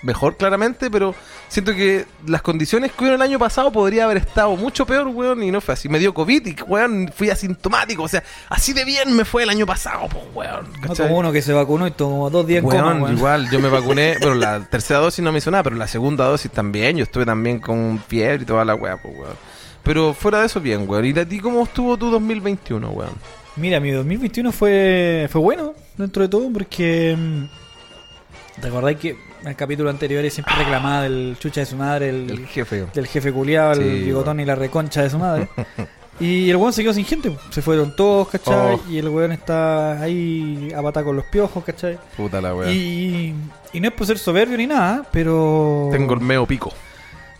mejor 0.04 0.36
claramente, 0.36 0.90
pero 0.90 1.14
siento 1.48 1.74
que 1.74 2.06
las 2.26 2.42
condiciones 2.42 2.92
que 2.92 3.04
hubo 3.06 3.14
el 3.14 3.22
año 3.22 3.38
pasado 3.38 3.72
podría 3.72 4.06
haber 4.06 4.18
estado 4.18 4.56
mucho 4.56 4.86
peor, 4.86 5.08
weón, 5.08 5.44
y 5.44 5.52
no 5.52 5.62
fue 5.62 5.74
así. 5.74 5.90
Me 5.90 6.00
dio 6.00 6.14
COVID 6.14 6.48
y, 6.48 6.56
weón, 6.64 7.12
fui 7.16 7.30
asintomático, 7.30 8.04
o 8.04 8.08
sea, 8.08 8.24
así 8.50 8.74
de 8.74 8.86
bien 8.86 9.16
me 9.16 9.26
fue 9.26 9.44
el 9.44 9.50
año 9.50 9.66
pasado, 9.66 10.08
pues, 10.10 10.24
weón. 10.34 10.72
No 10.82 10.88
¿cachai? 10.88 11.08
como 11.08 11.20
uno 11.20 11.32
que 11.32 11.42
se 11.42 11.54
vacunó 11.54 11.86
y 11.86 11.92
tomó 11.92 12.30
dos 12.30 12.48
días 12.48 12.64
en 12.64 12.70
Weón, 12.70 12.82
coma, 12.82 13.04
weón. 13.04 13.18
igual, 13.18 13.50
yo 13.52 13.60
me 13.60 13.70
vacuné, 13.70 14.16
pero 14.20 14.36
la 14.36 14.62
tercera 14.62 15.00
dosis 15.02 15.24
no 15.24 15.32
me 15.32 15.40
hizo 15.40 15.52
nada, 15.52 15.64
pero 15.64 15.76
la 15.76 15.88
segunda 15.88 16.26
dosis 16.26 16.50
también, 16.50 16.98
yo 16.98 17.04
estuve 17.04 17.26
también 17.26 17.60
con 17.60 18.02
fiebre 18.08 18.44
y 18.44 18.46
toda 18.46 18.66
la 18.66 18.76
weá, 18.76 18.98
pues, 18.98 19.14
weón. 19.18 19.51
Pero 19.84 20.14
fuera 20.14 20.40
de 20.42 20.46
eso, 20.46 20.60
bien, 20.60 20.86
weón. 20.88 21.06
¿Y 21.06 21.18
a 21.18 21.28
ti 21.28 21.40
cómo 21.40 21.64
estuvo 21.64 21.98
tu 21.98 22.10
2021, 22.12 22.90
weón? 22.90 23.12
Mira, 23.56 23.80
mi 23.80 23.92
2021 23.92 24.52
fue, 24.52 25.28
fue 25.32 25.42
bueno 25.42 25.74
dentro 25.98 26.24
de 26.24 26.30
todo 26.30 26.50
porque... 26.54 27.16
mm, 27.18 28.62
¿Te 28.62 28.68
acordáis 28.68 28.98
que 28.98 29.10
en 29.42 29.48
el 29.48 29.56
capítulo 29.56 29.90
anterior 29.90 30.30
siempre 30.30 30.54
reclamaba 30.56 31.04
del 31.04 31.36
chucha 31.40 31.62
de 31.62 31.66
su 31.66 31.76
madre, 31.76 32.10
el, 32.10 32.30
El 32.30 32.48
jefe. 32.48 32.86
del 32.94 33.08
jefe 33.08 33.32
culiado, 33.34 33.76
Sí, 33.76 33.82
el 33.82 34.04
bigotón 34.04 34.40
y 34.40 34.46
la 34.46 34.56
reconcha 34.56 35.02
de 35.02 35.10
su 35.10 35.18
madre? 35.18 35.48
y 36.20 36.50
el 36.50 36.58
weón 36.58 36.72
se 36.74 36.84
quedó 36.84 36.94
sin 36.94 37.06
gente, 37.06 37.36
se 37.50 37.62
fueron 37.64 37.96
todos, 37.96 38.28
¿cachai? 38.30 38.76
Oh. 38.76 38.82
Y 38.90 39.00
el 39.00 39.10
weón 39.10 39.32
está 39.32 40.00
ahí 40.02 40.72
a 40.78 40.82
pata 40.84 41.04
con 41.04 41.16
los 41.16 41.26
piojos, 41.26 41.64
¿cachai? 41.64 41.98
Puta 42.16 42.40
la 42.40 42.54
weá. 42.54 42.72
Y, 42.72 43.34
y 43.74 43.80
no 43.80 43.88
es 43.88 43.94
por 43.96 44.06
ser 44.06 44.20
soberbio 44.20 44.58
ni 44.58 44.68
nada, 44.68 45.04
pero... 45.12 45.90
Tengo 45.92 46.14
el 46.14 46.20
meo 46.22 46.46
pico. 46.46 46.72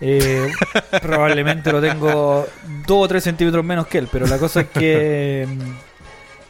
Eh, 0.02 0.48
probablemente 1.02 1.72
lo 1.72 1.80
tengo 1.80 2.48
dos 2.88 3.06
o 3.06 3.08
tres 3.08 3.24
centímetros 3.24 3.64
menos 3.64 3.86
que 3.88 4.00
él, 4.00 4.10
pero 4.12 4.26
la 4.28 4.38
cosa 4.40 4.62
es 4.62 4.68
que 4.68 5.48
mm, 5.48 5.60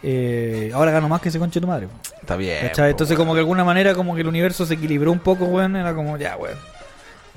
eh, 0.03 0.71
ahora 0.73 0.91
gano 0.91 1.09
más 1.09 1.21
que 1.21 1.29
ese 1.29 1.37
conche 1.39 1.59
de 1.59 1.61
tu 1.61 1.67
madre. 1.67 1.87
Está 2.21 2.35
bien. 2.37 2.67
¿cachai? 2.67 2.85
po, 2.85 2.91
Entonces 2.91 3.17
como 3.17 3.33
que 3.33 3.37
de 3.37 3.41
alguna 3.41 3.63
manera 3.63 3.93
como 3.93 4.15
que 4.15 4.21
el 4.21 4.27
universo 4.27 4.65
se 4.65 4.75
equilibró 4.75 5.11
un 5.11 5.19
poco, 5.19 5.45
weón, 5.45 5.75
era 5.75 5.93
como 5.93 6.17
ya, 6.17 6.37
weón. 6.37 6.57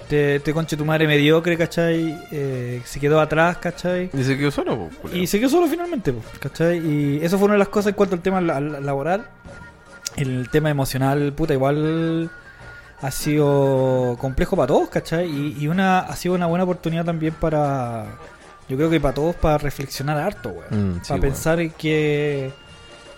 Este, 0.03 0.37
este 0.37 0.53
conche 0.53 0.77
tu 0.77 0.85
madre 0.85 1.07
mediocre, 1.07 1.57
¿cachai? 1.57 2.15
Eh, 2.31 2.83
se 2.85 3.01
quedó 3.01 3.21
atrás, 3.21 3.57
¿cachai? 3.57 4.11
Y 4.13 4.23
se 4.23 4.37
quedó 4.37 4.51
solo, 4.51 4.91
culiao. 5.01 5.21
Y 5.23 5.27
se 5.27 5.41
quedó 5.41 5.49
solo 5.49 5.67
finalmente, 5.67 6.13
po, 6.13 6.23
¿cachai? 6.41 6.79
Y 6.79 7.25
eso 7.25 7.39
fue 7.39 7.47
una 7.47 7.55
de 7.55 7.59
las 7.59 7.69
cosas 7.69 7.89
en 7.91 7.95
cuanto 7.97 8.15
al 8.15 8.21
tema 8.23 8.41
la- 8.41 8.61
la- 8.61 8.81
laboral. 8.81 9.27
El 10.17 10.49
tema 10.51 10.71
emocional, 10.71 11.33
puta, 11.33 11.55
igual 11.55 12.31
ha 13.05 13.11
sido 13.11 14.17
complejo 14.19 14.57
para 14.57 14.69
todos, 14.69 14.89
¿cachai? 14.89 15.29
Y, 15.29 15.57
y 15.61 15.69
una, 15.69 15.99
ha 16.01 16.17
sido 16.17 16.35
una 16.35 16.47
buena 16.47 16.65
oportunidad 16.65 17.05
también 17.05 17.35
para, 17.35 18.07
yo 18.67 18.77
creo 18.79 18.89
que 18.89 18.99
para 18.99 19.13
todos, 19.15 19.35
para 19.37 19.59
reflexionar 19.59 20.17
harto, 20.17 20.49
weón. 20.49 20.97
Mm, 20.97 21.01
sí, 21.03 21.09
para 21.11 21.21
pensar 21.21 21.61
en 21.61 21.71
que 21.71 22.47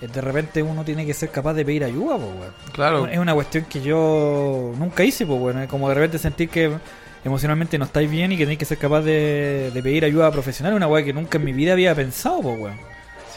eh, 0.00 0.08
de 0.12 0.20
repente 0.20 0.60
uno 0.60 0.82
tiene 0.84 1.06
que 1.06 1.14
ser 1.14 1.30
capaz 1.30 1.54
de 1.54 1.64
pedir 1.64 1.84
ayuda, 1.84 2.16
pues, 2.16 2.28
weón. 2.40 2.52
Claro. 2.72 3.06
Es 3.06 3.18
una 3.18 3.32
cuestión 3.34 3.64
que 3.66 3.80
yo 3.80 4.72
nunca 4.76 5.04
hice, 5.04 5.24
pues 5.24 5.38
bueno, 5.38 5.62
es 5.62 5.68
como 5.68 5.88
de 5.88 5.94
repente 5.94 6.18
sentir 6.18 6.48
que 6.48 6.72
emocionalmente 7.24 7.78
no 7.78 7.84
estáis 7.84 8.10
bien 8.10 8.32
y 8.32 8.36
que 8.36 8.42
tenéis 8.42 8.58
que 8.58 8.64
ser 8.64 8.78
capaz 8.78 9.02
de, 9.02 9.70
de 9.72 9.82
pedir 9.84 10.04
ayuda 10.04 10.32
profesional, 10.32 10.74
una 10.74 10.88
weá 10.88 11.04
que 11.04 11.12
nunca 11.12 11.38
en 11.38 11.44
mi 11.44 11.52
vida 11.52 11.74
había 11.74 11.94
pensado, 11.94 12.42
pues 12.42 12.58
weón. 12.60 12.76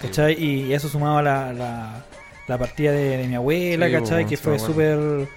Sí, 0.02 0.08
¿Cachai? 0.08 0.44
Y 0.44 0.74
eso 0.74 0.90
sumado 0.90 1.20
a 1.20 1.22
la, 1.22 1.54
la, 1.54 2.06
la 2.48 2.58
partida 2.58 2.92
de, 2.92 3.18
de 3.18 3.28
mi 3.28 3.36
abuela, 3.36 3.86
Sí, 3.86 3.92
¿cachai? 3.94 4.26
que 4.26 4.36
fue 4.36 4.58
súper 4.58 5.28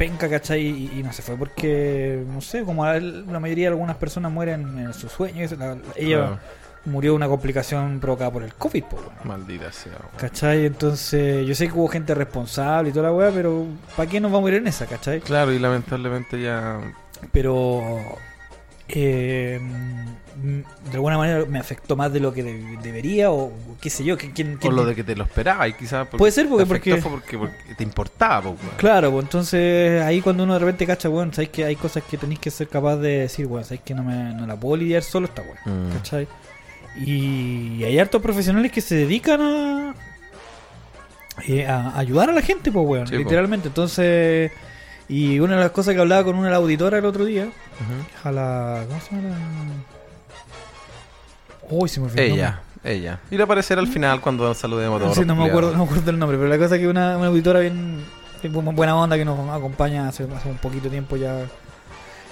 penca, 0.00 0.30
¿cachai? 0.30 0.62
Y, 0.66 0.98
y 0.98 1.02
no 1.02 1.12
se 1.12 1.20
fue 1.20 1.36
porque, 1.36 2.24
no 2.26 2.40
sé, 2.40 2.64
como 2.64 2.86
él- 2.86 3.26
la 3.30 3.38
mayoría 3.38 3.64
de 3.66 3.74
algunas 3.74 3.96
personas 3.96 4.32
mueren 4.32 4.78
en 4.78 4.94
sus 4.94 5.12
sueños, 5.12 5.52
la- 5.58 5.74
la- 5.74 5.80
ella 5.94 6.16
Claro. 6.16 6.38
murió 6.86 7.10
de 7.12 7.16
una 7.16 7.28
complicación 7.28 8.00
provocada 8.00 8.30
por 8.30 8.42
el 8.42 8.54
COVID, 8.54 8.84
weón. 8.92 9.04
Maldita 9.24 9.70
sea, 9.70 9.92
weón. 9.92 10.16
¿Cachai? 10.16 10.64
Entonces, 10.64 11.46
yo 11.46 11.54
sé 11.54 11.66
que 11.68 11.74
hubo 11.74 11.86
gente 11.88 12.14
responsable 12.14 12.88
y 12.88 12.92
toda 12.94 13.10
la 13.10 13.12
weá, 13.12 13.30
pero 13.30 13.66
¿para 13.94 14.08
qué 14.08 14.20
nos 14.20 14.32
vamos 14.32 14.48
a 14.48 14.52
ir 14.52 14.58
en 14.60 14.68
esa, 14.68 14.86
cachai? 14.86 15.20
Claro, 15.20 15.52
y 15.52 15.58
lamentablemente 15.58 16.40
ya. 16.40 16.80
Pero 17.30 17.82
eh, 18.88 19.60
de 20.42 20.64
alguna 20.94 21.18
manera 21.18 21.44
me 21.46 21.58
afectó 21.58 21.96
más 21.96 22.12
de 22.12 22.20
lo 22.20 22.32
que 22.32 22.42
de- 22.42 22.78
debería, 22.82 23.30
o 23.30 23.52
qué 23.80 23.90
sé 23.90 24.04
yo. 24.04 24.16
que- 24.16 24.32
quién- 24.32 24.58
lo 24.62 24.84
de 24.84 24.94
que 24.94 25.04
te 25.04 25.14
lo 25.14 25.24
esperaba, 25.24 25.68
y 25.68 25.74
quizás. 25.74 26.08
Puede 26.08 26.32
ser 26.32 26.48
porque- 26.48 26.64
te 26.64 26.68
porque- 26.68 26.98
porque, 27.02 27.38
porque 27.38 27.74
te 27.76 27.82
importaba, 27.84 28.42
pues. 28.52 28.56
Claro, 28.76 29.10
pues 29.12 29.24
entonces 29.24 30.02
ahí 30.02 30.20
cuando 30.20 30.44
uno 30.44 30.54
de 30.54 30.60
repente 30.60 30.86
cacha, 30.86 31.08
bueno, 31.08 31.32
sabéis 31.32 31.50
que 31.50 31.64
hay 31.64 31.76
cosas 31.76 32.02
que 32.08 32.16
tenéis 32.16 32.40
que 32.40 32.50
ser 32.50 32.68
capaz 32.68 32.96
de 32.96 33.18
decir, 33.20 33.46
bueno, 33.46 33.64
sabéis 33.64 33.82
que 33.82 33.94
no, 33.94 34.02
me, 34.02 34.32
no 34.34 34.46
la 34.46 34.56
puedo 34.56 34.76
lidiar 34.76 35.02
solo 35.02 35.26
esta 35.26 35.42
weá, 35.42 35.60
Mm. 35.64 35.92
¿cachai? 35.92 36.28
Y 36.96 37.84
hay 37.84 37.98
hartos 37.98 38.20
profesionales 38.20 38.72
que 38.72 38.80
se 38.80 38.94
dedican 38.96 39.40
a, 39.40 39.94
eh, 41.46 41.66
a 41.66 41.98
ayudar 41.98 42.30
a 42.30 42.32
la 42.32 42.42
gente, 42.42 42.72
pues, 42.72 42.86
weón, 42.86 43.06
Sí, 43.06 43.12
po. 43.14 43.18
literalmente. 43.18 43.68
Entonces, 43.68 44.50
y 45.08 45.38
una 45.40 45.54
de 45.56 45.60
las 45.62 45.70
cosas 45.70 45.94
que 45.94 46.00
hablaba 46.00 46.24
con 46.24 46.36
una 46.36 46.54
auditora 46.54 46.98
el 46.98 47.04
otro 47.04 47.24
día, 47.24 47.44
Ujú. 47.44 48.28
a 48.28 48.32
la. 48.32 48.84
¿Cómo 48.88 49.00
se 49.00 49.14
llama? 49.16 49.28
la- 49.30 49.99
Uy, 51.70 51.88
se 51.88 52.00
me 52.00 52.06
olvidó. 52.06 52.22
el 52.22 52.32
Ella, 52.32 52.60
ella. 52.84 53.20
Y 53.30 53.36
le 53.36 53.42
aparecerá 53.42 53.80
al 53.80 53.86
final 53.88 54.20
cuando 54.20 54.52
saludemos 54.54 55.00
a 55.00 55.04
todos. 55.04 55.16
Sí, 55.18 55.24
no 55.24 55.34
me 55.36 55.46
acuerdo, 55.46 55.72
no 55.72 55.78
me 55.78 55.84
acuerdo 55.84 56.10
el 56.10 56.18
nombre, 56.18 56.36
pero 56.36 56.48
la 56.50 56.58
cosa 56.58 56.74
es 56.76 56.80
que 56.80 56.88
una, 56.88 57.16
una 57.16 57.28
auditora 57.28 57.60
bien, 57.60 58.04
bien 58.42 58.54
bu- 58.54 58.74
buena 58.74 58.96
onda 58.96 59.16
que 59.16 59.24
nos 59.24 59.38
acompaña 59.50 60.08
hace, 60.08 60.24
hace 60.34 60.48
un 60.48 60.58
poquito 60.58 60.84
de 60.84 60.90
tiempo 60.90 61.16
ya. 61.16 61.44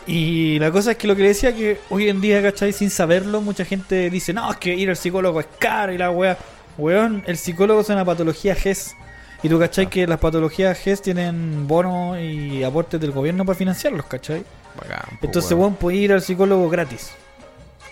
Y 0.07 0.59
la 0.59 0.71
cosa 0.71 0.93
es 0.93 0.97
que 0.97 1.07
lo 1.07 1.15
que 1.15 1.23
le 1.23 1.29
decía 1.29 1.55
que 1.55 1.81
hoy 1.91 2.09
en 2.09 2.21
día, 2.21 2.43
¿cachai? 2.43 2.73
Sin 2.73 2.89
saberlo, 2.89 3.43
mucha 3.43 3.65
gente 3.65 4.09
dice, 4.09 4.33
no, 4.33 4.51
es 4.51 4.57
que 4.57 4.75
ir 4.75 4.89
al 4.89 4.97
psicólogo 4.97 5.39
es 5.41 5.47
caro 5.59 5.93
y 5.93 5.99
la 5.99 6.11
wea. 6.11 6.39
Weón, 6.79 7.23
el 7.27 7.37
psicólogo 7.37 7.81
es 7.83 7.89
una 7.91 8.05
patología 8.05 8.55
GES. 8.55 8.95
Y 9.43 9.49
tú, 9.49 9.59
¿cachai? 9.59 9.89
Que 9.89 10.07
las 10.07 10.19
patologías 10.19 10.79
GES 10.79 11.03
tienen 11.03 11.67
bonos 11.69 12.19
y 12.19 12.65
aportes 12.65 12.99
del 13.01 13.13
gobierno 13.13 13.45
para 13.45 13.59
financiarlos, 13.59 14.07
¿cachai? 14.07 14.45
Bacán, 14.81 15.19
Entonces, 15.21 15.51
weón. 15.53 15.61
weón, 15.63 15.75
puede 15.75 15.97
ir 15.99 16.13
al 16.13 16.23
psicólogo 16.23 16.69
gratis. 16.71 17.11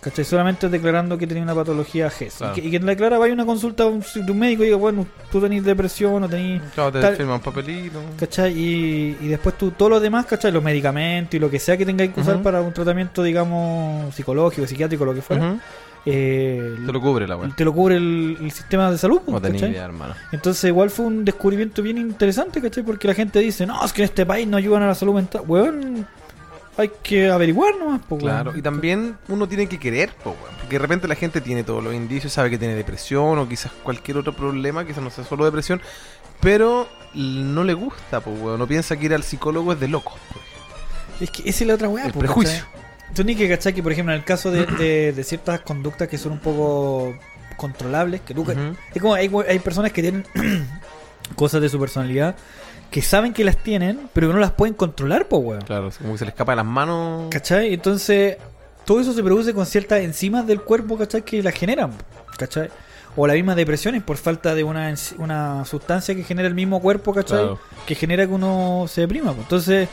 ¿Cachai? 0.06 0.24
Solamente 0.24 0.68
declarando 0.68 1.18
que 1.18 1.26
tenía 1.26 1.42
una 1.42 1.54
patología 1.54 2.08
GES. 2.08 2.34
Claro. 2.36 2.52
Y, 2.56 2.60
que, 2.60 2.66
y 2.68 2.70
quien 2.70 2.86
la 2.86 2.92
declara 2.92 3.18
vaya 3.18 3.32
a 3.32 3.34
una 3.34 3.44
consulta 3.44 3.82
de 3.82 3.90
un, 3.90 4.04
un 4.28 4.38
médico 4.38 4.62
y 4.62 4.66
diga, 4.66 4.76
bueno, 4.78 5.04
tú 5.32 5.40
tenés 5.40 5.64
depresión 5.64 6.22
o 6.22 6.28
tenés... 6.28 6.62
Claro, 6.76 6.92
te 6.92 7.00
tal- 7.00 7.16
firma 7.16 7.34
un 7.34 7.40
papelito. 7.40 8.00
¿Cachai? 8.16 8.52
Y, 8.56 9.16
y 9.20 9.26
después 9.26 9.58
tú, 9.58 9.72
todo 9.72 9.88
lo 9.88 9.98
demás, 10.00 10.24
¿cachai? 10.26 10.52
Los 10.52 10.62
medicamentos 10.62 11.34
y 11.34 11.40
lo 11.40 11.50
que 11.50 11.58
sea 11.58 11.76
que 11.76 11.84
tengáis 11.84 12.12
que 12.12 12.20
usar 12.20 12.40
para 12.40 12.60
un 12.60 12.72
tratamiento, 12.72 13.20
digamos, 13.24 14.14
psicológico, 14.14 14.64
psiquiátrico, 14.66 15.04
lo 15.04 15.12
que 15.12 15.22
fuera, 15.22 15.56
eh, 16.08 16.76
Te 16.86 16.92
lo 16.92 17.00
cubre 17.00 17.26
la 17.26 17.36
weón. 17.36 17.56
te 17.56 17.64
lo 17.64 17.72
cubre 17.72 17.96
el, 17.96 18.36
el 18.40 18.50
sistema 18.52 18.90
de 18.92 18.98
salud. 18.98 19.22
No 19.26 19.40
tenía 19.40 19.66
idea, 19.68 19.84
hermano. 19.86 20.14
Entonces 20.30 20.62
igual 20.68 20.88
fue 20.90 21.06
un 21.06 21.24
descubrimiento 21.24 21.82
bien 21.82 21.98
interesante, 21.98 22.62
¿cachai? 22.62 22.84
Porque 22.84 23.08
la 23.08 23.14
gente 23.14 23.40
dice, 23.40 23.66
no, 23.66 23.84
es 23.84 23.92
que 23.92 24.02
en 24.02 24.04
este 24.04 24.24
país 24.24 24.46
no 24.46 24.56
ayudan 24.56 24.84
a 24.84 24.86
la 24.86 24.94
salud 24.94 25.14
mental. 25.14 25.42
Weón, 25.48 26.06
hay 26.78 26.90
que 27.02 27.30
averiguar 27.30 27.74
nomás, 27.78 28.00
po, 28.02 28.16
weón. 28.16 28.20
Claro, 28.28 28.52
y 28.56 28.62
también 28.62 29.16
uno 29.28 29.48
tiene 29.48 29.66
que 29.66 29.78
querer, 29.78 30.10
po, 30.22 30.30
weón, 30.30 30.54
porque 30.58 30.74
de 30.76 30.78
repente 30.78 31.08
la 31.08 31.14
gente 31.14 31.40
tiene 31.40 31.64
todos 31.64 31.82
los 31.82 31.94
indicios, 31.94 32.32
sabe 32.32 32.50
que 32.50 32.58
tiene 32.58 32.74
depresión 32.74 33.38
o 33.38 33.48
quizás 33.48 33.72
cualquier 33.82 34.18
otro 34.18 34.34
problema, 34.34 34.84
quizás 34.86 35.02
no 35.02 35.10
sea 35.10 35.24
solo 35.24 35.44
depresión, 35.44 35.80
pero 36.40 36.88
no 37.14 37.64
le 37.64 37.72
gusta, 37.74 38.20
pues, 38.20 38.40
weón, 38.40 38.58
no 38.58 38.66
piensa 38.66 38.96
que 38.96 39.06
ir 39.06 39.14
al 39.14 39.22
psicólogo 39.22 39.72
es 39.72 39.80
de 39.80 39.88
loco. 39.88 40.14
Es 41.20 41.30
que 41.30 41.48
esa 41.48 41.64
es 41.64 41.68
la 41.68 41.74
otra 41.74 41.88
weá, 41.88 42.06
El 42.06 42.12
po, 42.12 42.18
prejuicio. 42.20 42.64
¿cachai? 42.64 43.14
Tú 43.14 43.24
ni 43.24 43.34
que 43.36 43.48
cachai 43.48 43.72
que, 43.72 43.82
por 43.82 43.92
ejemplo, 43.92 44.12
en 44.12 44.18
el 44.18 44.24
caso 44.24 44.50
de, 44.50 44.66
de- 44.66 45.12
de 45.12 45.24
ciertas 45.24 45.60
conductas 45.60 46.08
que 46.08 46.18
son 46.18 46.32
un 46.32 46.40
poco 46.40 47.14
controlables, 47.56 48.20
que 48.20 48.34
tú, 48.34 48.42
Ujú. 48.42 48.52
es 48.94 49.00
como 49.00 49.14
hay, 49.14 49.30
hay 49.48 49.58
personas 49.60 49.92
que 49.92 50.02
tienen 50.02 50.26
cosas 51.36 51.62
de 51.62 51.68
su 51.70 51.78
personalidad 51.80 52.36
que 52.90 53.02
saben 53.02 53.32
que 53.32 53.44
las 53.44 53.56
tienen, 53.56 54.08
pero 54.12 54.28
que 54.28 54.34
no 54.34 54.40
las 54.40 54.52
pueden 54.52 54.74
controlar, 54.74 55.28
pues, 55.28 55.42
weón. 55.44 55.62
Claro, 55.62 55.90
como 55.98 56.12
que 56.12 56.18
se 56.18 56.24
le 56.24 56.30
escapa 56.30 56.52
de 56.52 56.56
las 56.56 56.64
manos. 56.66 57.28
¿Cachai? 57.30 57.74
Entonces, 57.74 58.36
todo 58.84 59.00
eso 59.00 59.12
se 59.12 59.22
produce 59.22 59.52
con 59.52 59.66
ciertas 59.66 60.00
enzimas 60.00 60.46
del 60.46 60.62
cuerpo, 60.62 60.96
¿cachai? 60.96 61.22
Que 61.22 61.42
las 61.42 61.54
generan, 61.54 61.92
¿cachai? 62.38 62.70
O 63.16 63.26
las 63.26 63.34
mismas 63.34 63.56
depresiones 63.56 64.02
por 64.02 64.16
falta 64.18 64.54
de 64.54 64.62
una, 64.62 64.94
una 65.18 65.64
sustancia 65.64 66.14
que 66.14 66.22
genera 66.22 66.46
el 66.48 66.54
mismo 66.54 66.80
cuerpo, 66.80 67.12
¿cachai? 67.14 67.38
Claro. 67.38 67.58
Que 67.86 67.94
genera 67.94 68.26
que 68.26 68.32
uno 68.32 68.84
se 68.88 69.00
deprima. 69.02 69.32
pues. 69.32 69.44
Entonces, 69.44 69.88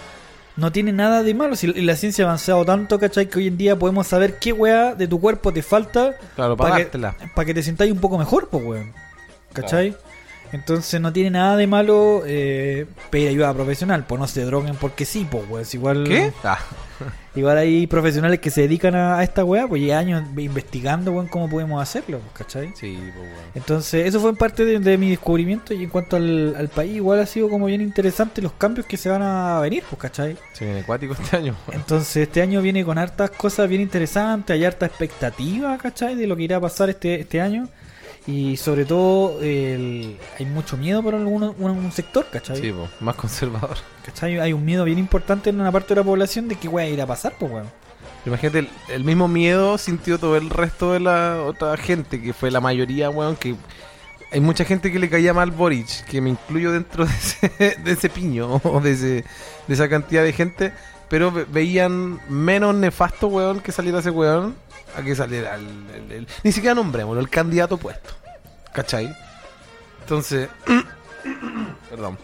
no 0.56 0.72
tiene 0.72 0.92
nada 0.92 1.24
de 1.24 1.34
malo. 1.34 1.56
Si 1.56 1.68
la 1.68 1.96
ciencia 1.96 2.26
ha 2.26 2.28
avanzado 2.28 2.64
tanto, 2.66 3.00
¿cachai? 3.00 3.28
Que 3.28 3.40
hoy 3.40 3.48
en 3.48 3.58
día 3.58 3.78
podemos 3.80 4.08
saber 4.08 4.38
qué 4.40 4.54
weá 4.54 4.94
de 4.94 5.08
tu 5.08 5.20
cuerpo 5.20 5.52
te 5.52 5.64
falta 5.64 6.16
Claro, 6.36 6.56
para 6.56 6.78
que, 6.90 7.00
pa' 7.34 7.46
que 7.46 7.54
te 7.54 7.64
sintáis 7.64 7.92
un 7.92 8.00
poco 8.00 8.18
mejor, 8.18 8.50
pues, 8.50 8.64
weón. 8.64 8.94
¿Cachai? 9.54 9.96
Entonces 10.54 11.02
no 11.02 11.12
tiene 11.12 11.32
nada 11.32 11.58
de 11.58 11.66
malo 11.66 12.22
eh, 12.28 12.86
pedir 13.10 13.30
ayuda 13.30 13.52
profesional, 13.56 14.06
pues 14.08 14.22
no 14.22 14.28
se 14.28 14.46
droguen 14.46 14.76
porque 14.76 15.04
sí, 15.04 15.28
pues, 15.30 15.74
Igual, 15.74 16.04
¿Qué? 16.08 16.32
Ah, 16.44 16.60
igual 17.36 17.58
hay 17.58 17.88
profesionales 17.88 18.40
que 18.40 18.52
se 18.52 18.62
dedican 18.62 18.94
a, 18.94 19.18
a 19.18 19.24
esta 19.24 19.44
weá, 19.44 19.68
pues 19.68 19.84
ya 19.84 19.98
años 19.98 20.24
investigando, 20.38 21.12
weón, 21.12 21.28
cómo 21.28 21.50
podemos 21.50 21.82
hacerlo, 21.82 22.20
pues, 22.20 22.34
¿cachai? 22.46 22.72
sí, 22.76 23.00
pues, 23.16 23.28
weón. 23.28 23.46
Entonces, 23.56 24.06
eso 24.06 24.20
fue 24.20 24.30
en 24.30 24.36
parte 24.36 24.64
de, 24.64 24.80
de 24.80 24.98
mi 25.00 25.10
descubrimiento 25.10 25.74
y 25.74 25.86
en 25.86 25.90
cuanto 25.90 26.18
al, 26.18 26.56
al 26.56 26.70
país, 26.70 26.98
igual 26.98 27.20
ha 27.20 27.26
sido 27.26 27.50
como 27.50 27.66
bien 27.66 27.82
interesante 27.82 28.40
los 28.40 28.54
cambios 28.54 28.86
que 28.86 28.96
se 28.96 29.10
van 29.10 29.24
a 29.24 29.60
venir, 29.60 29.84
pues, 29.90 30.00
¿cachai? 30.00 30.38
Se 30.54 30.66
viene 30.66 30.82
acuático 30.82 31.16
este 31.20 31.36
año. 31.36 31.56
Entonces, 31.72 32.16
este 32.18 32.44
año 32.44 32.62
viene 32.62 32.86
con 32.86 33.00
hartas 33.00 33.32
cosas 33.32 33.68
bien 33.68 33.82
interesantes, 33.82 34.54
hay 34.54 34.66
harta 34.66 34.86
expectativa, 34.86 35.76
¿cachai? 35.80 36.14
De 36.14 36.28
lo 36.28 36.36
que 36.36 36.44
irá 36.44 36.58
a 36.58 36.62
pasar 36.62 36.92
este, 36.92 37.22
este 37.22 37.42
año. 37.42 37.68
Y 38.26 38.56
sobre 38.58 38.86
todo, 38.86 39.42
el- 39.42 40.18
hay 40.40 40.46
mucho 40.46 40.78
miedo 40.78 41.04
por 41.04 41.14
alguno- 41.14 41.54
un, 41.60 41.72
un 41.72 41.92
sector, 41.92 42.26
¿cachai? 42.32 42.58
Sí, 42.58 42.72
pues, 42.72 42.90
más 43.02 43.16
conservador. 43.16 43.78
¿Cachai? 44.06 44.40
Hay 44.40 44.54
un 44.54 44.64
miedo 44.64 44.86
bien 44.86 44.98
importante 44.98 45.50
en 45.50 45.60
una 45.60 45.72
parte 45.72 45.90
de 45.94 46.00
la 46.02 46.06
población 46.06 46.48
de 46.48 46.56
que 46.56 46.70
voy 46.70 46.84
a 46.84 46.90
ir 46.90 47.02
a 47.02 47.06
pasar, 47.06 47.34
pues, 47.38 47.52
weón. 47.52 47.68
Imagínate, 48.26 48.60
el, 48.60 48.70
el 48.90 49.04
mismo 49.04 49.28
miedo 49.28 49.78
sintió 49.78 50.18
todo 50.18 50.38
el 50.38 50.50
resto 50.50 50.94
de 50.94 51.02
la 51.02 51.42
otra 51.46 51.76
gente, 51.76 52.22
que 52.22 52.32
fue 52.32 52.50
la 52.52 52.62
mayoría, 52.62 53.10
weón, 53.10 53.36
que 53.36 53.56
hay 54.32 54.40
mucha 54.40 54.64
gente 54.64 54.90
que 54.92 55.00
le 55.00 55.10
caía 55.10 55.34
mal 55.34 55.52
Boric, 55.52 56.06
que 56.06 56.22
me 56.22 56.30
incluyo 56.30 56.72
dentro 56.72 57.06
de 57.06 57.12
ese, 57.12 57.78
de 57.84 57.92
ese 57.92 58.10
piño, 58.10 58.56
o 58.64 58.80
de, 58.80 58.92
ese, 58.92 59.26
de 59.68 59.74
esa 59.74 59.90
cantidad 59.90 60.24
de 60.24 60.32
gente, 60.32 60.72
pero 61.10 61.30
ve- 61.34 61.46
veían 61.52 62.22
menos 62.30 62.74
nefasto, 62.74 63.28
weón, 63.28 63.60
que 63.60 63.74
saliera 63.74 64.00
ese 64.00 64.10
weón, 64.12 64.56
a 64.96 65.02
que 65.04 65.16
saliera 65.16 65.56
el, 65.56 66.12
el- 66.12 66.28
ni 66.44 66.52
siquiera 66.52 66.76
nombrémoslo, 66.76 67.20
el 67.22 67.30
candidato 67.30 67.78
puesto, 67.78 68.14
¿cachai? 68.74 69.16
Entonces, 70.02 70.50
perdón. 71.90 72.18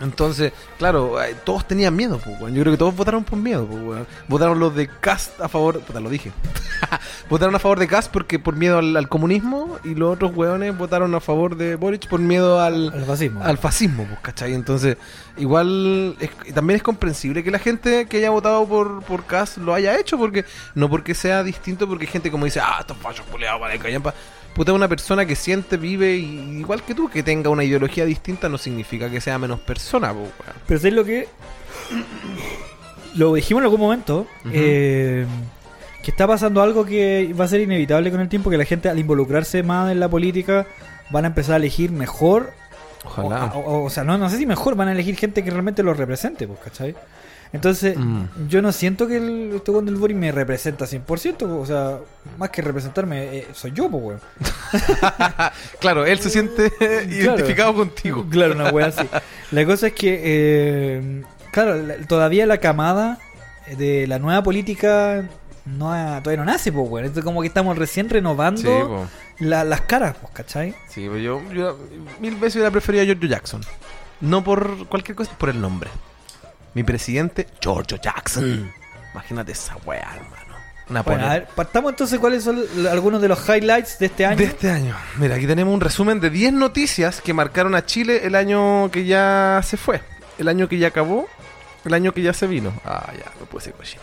Entonces, 0.00 0.52
claro, 0.78 1.22
eh, 1.22 1.36
todos 1.44 1.66
tenían 1.66 1.94
miedo, 1.94 2.18
pues, 2.24 2.40
weón. 2.40 2.54
Yo 2.54 2.62
creo 2.62 2.72
que 2.72 2.78
todos 2.78 2.96
votaron 2.96 3.22
por 3.24 3.38
miedo, 3.38 3.66
pues. 3.66 4.06
Votaron 4.28 4.58
los 4.58 4.74
de 4.74 4.88
Cast 4.88 5.40
a 5.40 5.48
favor, 5.48 5.80
puta, 5.80 6.00
lo 6.00 6.08
dije. 6.08 6.32
votaron 7.28 7.54
a 7.54 7.58
favor 7.58 7.78
de 7.78 7.86
Cast 7.86 8.10
porque 8.10 8.38
por 8.38 8.56
miedo 8.56 8.78
al, 8.78 8.96
al 8.96 9.08
comunismo 9.08 9.78
y 9.84 9.94
los 9.94 10.14
otros 10.14 10.34
weones 10.34 10.76
votaron 10.76 11.14
a 11.14 11.20
favor 11.20 11.56
de 11.56 11.76
Boric 11.76 12.08
por 12.08 12.20
miedo 12.20 12.60
al, 12.60 12.90
Al 12.92 13.04
fascismo. 13.04 13.42
al 13.44 13.58
fascismo, 13.58 14.04
pues, 14.06 14.18
¿cachai? 14.20 14.54
Entonces, 14.54 14.96
igual 15.36 16.16
es- 16.20 16.54
también 16.54 16.76
es 16.76 16.82
comprensible 16.82 17.42
que 17.44 17.50
la 17.50 17.58
gente 17.58 18.06
que 18.06 18.18
haya 18.18 18.30
votado 18.30 18.66
por, 18.66 19.02
por 19.02 19.24
Cast 19.24 19.58
lo 19.58 19.74
haya 19.74 19.98
hecho, 19.98 20.16
porque 20.18 20.44
no 20.74 20.88
porque 20.88 21.14
sea 21.14 21.42
distinto, 21.42 21.86
porque 21.86 22.06
hay 22.06 22.10
gente 22.12 22.30
como 22.30 22.44
dice, 22.44 22.60
ah, 22.60 22.78
estos 22.80 22.96
fachos 22.96 23.26
culeados, 23.30 23.60
vale, 23.60 23.78
callampa. 23.78 24.14
Puta, 24.60 24.74
una 24.74 24.88
persona 24.88 25.24
que 25.24 25.36
siente, 25.36 25.78
vive 25.78 26.16
y, 26.16 26.58
igual 26.58 26.82
que 26.82 26.94
tú, 26.94 27.08
que 27.08 27.22
tenga 27.22 27.48
una 27.48 27.64
ideología 27.64 28.04
distinta, 28.04 28.46
no 28.50 28.58
significa 28.58 29.08
que 29.10 29.18
sea 29.18 29.38
menos 29.38 29.58
persona, 29.60 30.08
pues, 30.12 30.24
weón. 30.38 30.56
Pero 30.66 30.78
¿sabes 30.80 30.92
lo 30.92 31.02
que? 31.02 31.28
lo 33.14 33.32
dijimos 33.32 33.62
en 33.62 33.64
algún 33.64 33.80
momento, 33.80 34.26
Ujú. 34.44 34.50
eh, 34.52 35.24
que 36.02 36.10
está 36.10 36.26
pasando 36.26 36.60
algo 36.60 36.84
que 36.84 37.34
va 37.40 37.46
a 37.46 37.48
ser 37.48 37.62
inevitable 37.62 38.10
con 38.10 38.20
el 38.20 38.28
tiempo, 38.28 38.50
que 38.50 38.58
la 38.58 38.66
gente 38.66 38.90
al 38.90 38.98
involucrarse 38.98 39.62
más 39.62 39.90
en 39.90 39.98
la 39.98 40.10
política 40.10 40.66
van 41.08 41.24
a 41.24 41.28
empezar 41.28 41.54
a 41.54 41.56
elegir 41.56 41.90
mejor, 41.90 42.52
Ojalá. 43.06 43.46
o, 43.54 43.60
o- 43.60 43.84
o 43.84 43.88
sea, 43.88 44.04
no, 44.04 44.18
no 44.18 44.28
sé 44.28 44.36
si 44.36 44.44
mejor, 44.44 44.74
van 44.76 44.88
a 44.88 44.92
elegir 44.92 45.16
gente 45.16 45.42
que 45.42 45.50
realmente 45.50 45.82
los 45.82 45.96
represente, 45.96 46.46
pues, 46.46 46.60
¿cachai? 46.60 46.94
Entonces, 47.52 47.96
Mm. 47.98 48.24
yo 48.48 48.62
no 48.62 48.70
siento 48.70 49.08
que 49.08 49.16
el, 49.16 49.52
este 49.56 49.70
weón 49.72 49.84
del 49.86 49.96
Boris 49.96 50.16
me 50.16 50.30
representa 50.30 50.86
100%, 50.86 51.42
o 51.60 51.66
sea, 51.66 51.98
más 52.38 52.50
que 52.50 52.62
representarme, 52.62 53.38
eh, 53.38 53.48
soy 53.52 53.72
yo, 53.72 53.90
pues, 53.90 54.02
weón. 54.04 54.20
claro, 55.80 56.06
él 56.06 56.18
se 56.20 56.30
siente 56.30 56.70
identificado 57.10 57.74
contigo. 57.74 58.24
Claro, 58.30 58.54
una 58.54 58.70
wea 58.70 58.86
así. 58.86 59.06
La 59.50 59.64
cosa 59.66 59.88
es 59.88 59.92
que, 59.94 60.20
eh, 60.22 61.22
claro, 61.52 61.76
la- 61.82 61.96
todavía 62.06 62.46
la 62.46 62.58
camada 62.58 63.18
de 63.76 64.06
la 64.06 64.18
nueva 64.18 64.42
política 64.42 65.24
no 65.66 65.92
ha- 65.92 66.20
todavía 66.22 66.44
no 66.44 66.50
nace, 66.52 66.72
pues, 66.72 66.88
weón. 66.88 67.06
Entonces, 67.06 67.24
como 67.24 67.40
que 67.42 67.48
estamos 67.48 67.76
recién 67.76 68.08
renovando 68.08 68.60
Sí, 68.62 68.66
po. 68.68 69.06
la- 69.40 69.64
las 69.64 69.80
caras, 69.82 70.16
pues, 70.20 70.32
¿cachai? 70.32 70.74
Sí, 70.88 71.08
pues 71.08 71.22
yo, 71.22 71.40
yo 71.52 71.76
mil 72.20 72.34
veces 72.36 72.56
hubiera 72.56 72.70
preferido 72.70 73.02
a 73.02 73.06
Giorgio 73.06 73.28
Jackson. 73.28 73.60
No 74.20 74.44
por 74.44 74.86
cualquier 74.88 75.16
cosa, 75.16 75.32
por 75.38 75.48
el 75.48 75.60
nombre. 75.60 75.90
Mi 76.74 76.82
presidente, 76.82 77.46
Giorgio 77.60 77.98
Jackson. 78.00 78.72
Imagínate 79.12 79.52
esa 79.52 79.76
weá, 79.84 80.08
hermano. 80.14 80.36
Una 80.88 81.02
Bueno, 81.02 81.24
a 81.26 81.34
ver, 81.34 81.46
partamos 81.54 81.92
entonces 81.92 82.18
cuáles 82.18 82.42
son 82.42 82.64
algunos 82.90 83.22
de 83.22 83.28
los 83.28 83.48
highlights 83.48 83.98
de 83.98 84.06
este 84.06 84.26
año. 84.26 84.36
de 84.36 84.44
este 84.44 84.70
año. 84.70 84.96
Mira, 85.18 85.36
aquí 85.36 85.46
tenemos 85.46 85.72
un 85.72 85.80
resumen 85.80 86.18
de 86.20 86.30
10 86.30 86.52
noticias 86.54 87.20
que 87.20 87.32
marcaron 87.32 87.74
a 87.76 87.84
Chile 87.86 88.22
el 88.24 88.34
año 88.34 88.90
que 88.90 89.04
ya 89.04 89.60
se 89.64 89.76
fue. 89.76 90.00
El 90.38 90.48
año 90.48 90.68
que 90.68 90.78
ya 90.78 90.88
acabó. 90.88 91.28
El 91.84 91.94
año 91.94 92.12
que 92.12 92.22
ya 92.22 92.32
se 92.32 92.46
vino. 92.46 92.72
Ah, 92.84 93.10
ya, 93.16 93.30
no 93.38 93.46
puede 93.46 93.64
ser 93.64 93.74
cochino. 93.74 94.02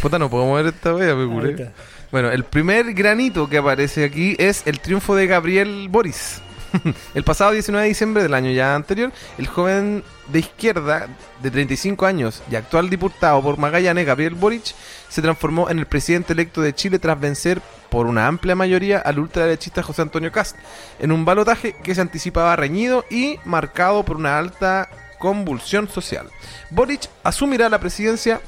Puta, 0.00 0.18
no 0.18 0.28
puedo 0.30 0.44
mover 0.46 0.66
esta 0.66 0.94
wea, 0.94 1.14
me 1.14 1.26
curé. 1.32 1.70
Bueno, 2.10 2.30
el 2.30 2.44
primer 2.44 2.94
granito 2.94 3.48
que 3.48 3.58
aparece 3.58 4.04
aquí 4.04 4.36
es 4.38 4.62
el 4.66 4.80
triunfo 4.80 5.14
de 5.14 5.26
Gabriel 5.26 5.88
Boris. 5.90 6.40
el 7.14 7.24
pasado 7.24 7.52
19 7.52 7.82
de 7.82 7.88
diciembre 7.88 8.22
del 8.22 8.34
año 8.34 8.50
ya 8.50 8.74
anterior, 8.74 9.12
el 9.38 9.46
joven 9.46 10.04
de 10.28 10.40
izquierda 10.40 11.08
de 11.42 11.50
35 11.50 12.06
años 12.06 12.42
y 12.50 12.56
actual 12.56 12.90
diputado 12.90 13.42
por 13.42 13.58
Magallanes, 13.58 14.06
Gabriel 14.06 14.34
Boric, 14.34 14.74
se 15.08 15.22
transformó 15.22 15.70
en 15.70 15.78
el 15.78 15.86
presidente 15.86 16.32
electo 16.32 16.60
de 16.60 16.74
Chile 16.74 16.98
tras 16.98 17.18
vencer 17.18 17.62
por 17.90 18.06
una 18.06 18.26
amplia 18.26 18.54
mayoría 18.54 18.98
al 18.98 19.18
ultraderechista 19.18 19.82
José 19.82 20.02
Antonio 20.02 20.32
Cast 20.32 20.56
en 20.98 21.12
un 21.12 21.24
balotaje 21.24 21.76
que 21.82 21.94
se 21.94 22.00
anticipaba 22.00 22.56
reñido 22.56 23.04
y 23.10 23.38
marcado 23.44 24.04
por 24.04 24.16
una 24.16 24.38
alta 24.38 24.88
convulsión 25.18 25.88
social. 25.88 26.28
Boric 26.70 27.08
asumirá 27.22 27.68
la 27.68 27.78
presidencia 27.78 28.40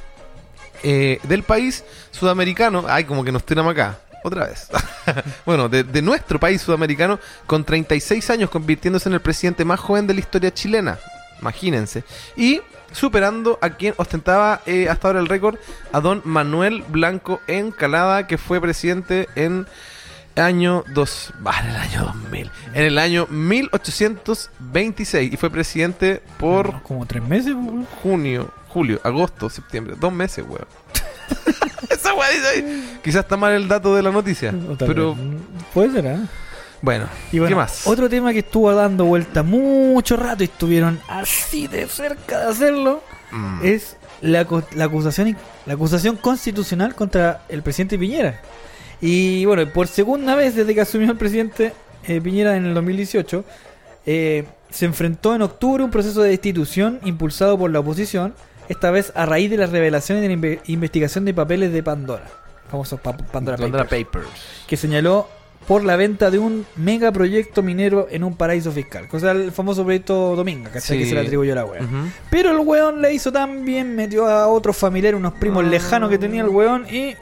eh, 0.82 1.18
del 1.22 1.42
país 1.42 1.84
sudamericano. 2.10 2.84
Ay, 2.88 3.04
como 3.04 3.24
que 3.24 3.32
nos 3.32 3.44
tiramos 3.44 3.72
acá. 3.72 3.98
Otra 4.24 4.46
vez. 4.46 4.68
bueno, 5.46 5.68
de, 5.68 5.84
de 5.84 6.02
nuestro 6.02 6.40
país 6.40 6.62
sudamericano, 6.62 7.18
con 7.46 7.64
36 7.64 8.30
años, 8.30 8.50
convirtiéndose 8.50 9.08
en 9.08 9.14
el 9.14 9.20
presidente 9.20 9.64
más 9.64 9.80
joven 9.80 10.06
de 10.06 10.14
la 10.14 10.20
historia 10.20 10.52
chilena. 10.52 10.98
Imagínense. 11.40 12.04
Y 12.36 12.60
superando 12.92 13.58
a 13.60 13.70
quien 13.70 13.94
ostentaba 13.96 14.60
eh, 14.66 14.88
hasta 14.88 15.08
ahora 15.08 15.20
el 15.20 15.28
récord, 15.28 15.56
a 15.92 16.00
don 16.00 16.22
Manuel 16.24 16.84
Blanco 16.88 17.40
Encalada, 17.46 18.26
que 18.26 18.38
fue 18.38 18.60
presidente 18.60 19.28
en 19.34 19.66
año 20.36 20.84
2, 20.94 21.34
bah, 21.40 21.56
en 21.62 21.70
el 21.70 21.76
año 21.76 22.04
2000, 22.04 22.50
en 22.74 22.84
el 22.84 22.98
año 22.98 23.26
1826 23.28 25.32
y 25.32 25.36
fue 25.36 25.50
presidente 25.50 26.22
por 26.38 26.82
Como 26.82 27.06
tres 27.06 27.22
meses, 27.22 27.54
weón. 27.54 27.86
junio, 28.02 28.50
julio, 28.68 29.00
agosto, 29.02 29.50
septiembre. 29.50 29.96
Dos 29.98 30.12
meses, 30.12 30.44
weón. 30.46 30.66
Esa 31.90 32.14
weá 32.14 32.28
dice 32.30 32.46
ahí. 32.48 32.98
Quizás 33.02 33.22
está 33.24 33.36
mal 33.36 33.52
el 33.52 33.68
dato 33.68 33.94
de 33.94 34.02
la 34.02 34.10
noticia. 34.10 34.54
Pero 34.78 35.14
vez. 35.14 35.24
Puede 35.74 35.92
ser, 35.92 36.06
¿eh? 36.06 36.18
bueno, 36.82 37.06
Y 37.32 37.38
bueno, 37.38 37.48
¿qué 37.50 37.54
más? 37.56 37.86
Otro 37.86 38.08
tema 38.08 38.32
que 38.32 38.40
estuvo 38.40 38.72
dando 38.74 39.04
vuelta 39.04 39.42
mucho 39.42 40.16
rato 40.16 40.42
y 40.42 40.46
estuvieron 40.46 41.00
así 41.08 41.66
de 41.66 41.86
cerca 41.88 42.38
de 42.40 42.50
hacerlo 42.50 43.02
Mm. 43.30 43.60
es 43.62 43.96
la, 44.22 44.46
acu- 44.46 44.64
la 44.74 44.84
acusación 44.86 45.36
la 45.66 45.74
acusación 45.74 46.16
constitucional 46.16 46.94
contra 46.94 47.42
el 47.50 47.62
presidente 47.62 47.98
Piñera. 47.98 48.40
Y 49.02 49.44
bueno, 49.44 49.70
por 49.70 49.86
segunda 49.86 50.34
vez 50.34 50.54
desde 50.54 50.74
que 50.74 50.80
asumió 50.80 51.10
el 51.10 51.18
presidente 51.18 51.74
eh, 52.06 52.22
Piñera 52.22 52.56
en 52.56 52.64
el 52.64 52.72
2018, 52.72 53.44
eh, 54.06 54.46
se 54.70 54.86
enfrentó 54.86 55.34
en 55.34 55.42
octubre 55.42 55.84
un 55.84 55.90
proceso 55.90 56.22
de 56.22 56.30
destitución 56.30 57.00
impulsado 57.04 57.58
por 57.58 57.70
la 57.70 57.80
oposición, 57.80 58.32
esta 58.68 58.90
vez 58.90 59.12
a 59.14 59.26
raíz 59.26 59.50
de 59.50 59.56
las 59.56 59.70
revelaciones 59.70 60.22
de 60.22 60.28
la 60.28 60.34
inve- 60.34 60.60
investigación 60.66 61.24
de 61.24 61.34
papeles 61.34 61.72
de 61.72 61.82
Pandora, 61.82 62.24
famosos 62.70 63.00
pa- 63.00 63.16
Pandora, 63.16 63.56
Pandora 63.56 63.84
Papers, 63.84 64.06
Papers. 64.06 64.28
que 64.66 64.76
señaló 64.76 65.28
por 65.66 65.84
la 65.84 65.96
venta 65.96 66.30
de 66.30 66.38
un 66.38 66.64
megaproyecto 66.76 67.62
minero 67.62 68.06
en 68.10 68.24
un 68.24 68.34
paraíso 68.36 68.72
fiscal. 68.72 69.06
O 69.12 69.18
sea, 69.20 69.32
el 69.32 69.52
famoso 69.52 69.84
proyecto 69.84 70.34
Dominga, 70.34 70.70
¿cachai? 70.70 70.96
Sí. 70.96 71.02
Que 71.04 71.08
se 71.10 71.14
le 71.14 71.20
atribuyó 71.20 71.52
a 71.52 71.56
la. 71.56 71.64
Ujú. 71.64 71.76
Pero 72.30 72.50
el 72.52 72.58
weón 72.66 73.02
le 73.02 73.12
hizo 73.12 73.30
tan 73.32 73.66
bien, 73.66 73.94
metió 73.94 74.26
a 74.26 74.46
otros 74.48 74.76
familiares, 74.78 75.18
unos 75.18 75.34
primos 75.34 75.64
Ah. 75.64 75.68
lejanos 75.68 76.08
que 76.08 76.16
tenía 76.18 76.40
el 76.42 76.48
weón 76.48 76.86
y 76.90 77.14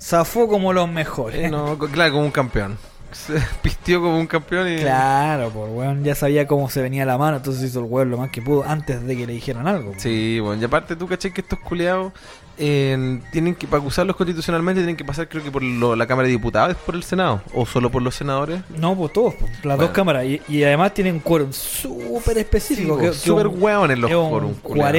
zafó 0.00 0.46
como 0.46 0.72
los 0.74 0.88
mejores. 0.90 1.44
Eh, 1.46 1.48
no, 1.50 1.78
claro, 1.78 2.12
como 2.12 2.24
un 2.26 2.30
campeón. 2.32 2.76
Se 3.12 3.34
pistió 3.62 4.00
como 4.00 4.18
un 4.18 4.26
campeón 4.26 4.70
y. 4.72 4.76
Claro, 4.80 5.50
pues 5.50 5.70
weón 5.72 6.04
ya 6.04 6.14
sabía 6.14 6.46
cómo 6.46 6.68
se 6.70 6.82
venía 6.82 7.04
la 7.04 7.16
mano, 7.18 7.36
entonces 7.38 7.62
hizo 7.70 7.80
el 7.80 7.86
weón 7.86 8.10
lo 8.10 8.18
más 8.18 8.30
que 8.30 8.42
pudo 8.42 8.64
antes 8.66 9.04
de 9.06 9.16
que 9.16 9.26
le 9.26 9.32
dijeran 9.32 9.66
algo. 9.68 9.92
Sí, 9.98 10.38
bueno, 10.40 10.60
y 10.60 10.64
aparte 10.64 10.96
tú 10.96 11.06
caché 11.06 11.32
que 11.32 11.40
estos 11.40 11.58
culeados 11.60 12.12
eh, 12.58 13.20
tienen 13.32 13.54
que, 13.54 13.66
para 13.66 13.80
acusarlos 13.82 14.16
constitucionalmente, 14.16 14.80
tienen 14.80 14.96
que 14.96 15.04
pasar, 15.04 15.28
creo 15.28 15.44
que 15.44 15.50
por 15.50 15.62
lo- 15.62 15.94
la 15.94 16.06
Cámara 16.06 16.26
de 16.26 16.32
Diputados, 16.32 16.74
por 16.86 16.94
el 16.94 17.02
Senado, 17.02 17.42
o 17.54 17.66
solo 17.66 17.90
por 17.90 18.00
los 18.02 18.14
senadores. 18.14 18.60
No, 18.78 18.96
pues 18.96 19.12
todos, 19.12 19.34
pues, 19.34 19.50
las 19.56 19.62
Bueno. 19.76 19.82
dos 19.82 19.90
cámaras. 19.90 20.24
Y, 20.24 20.40
y 20.48 20.64
además 20.64 20.94
tienen 20.94 21.14
un 21.16 21.20
quórum 21.20 21.52
súper 21.52 22.38
específico. 22.38 22.96
que, 22.96 23.08
que 23.08 23.12
Súper 23.12 23.46
en 23.46 24.00
los 24.00 24.10
quórum, 24.10 24.54
culeado. 24.62 24.90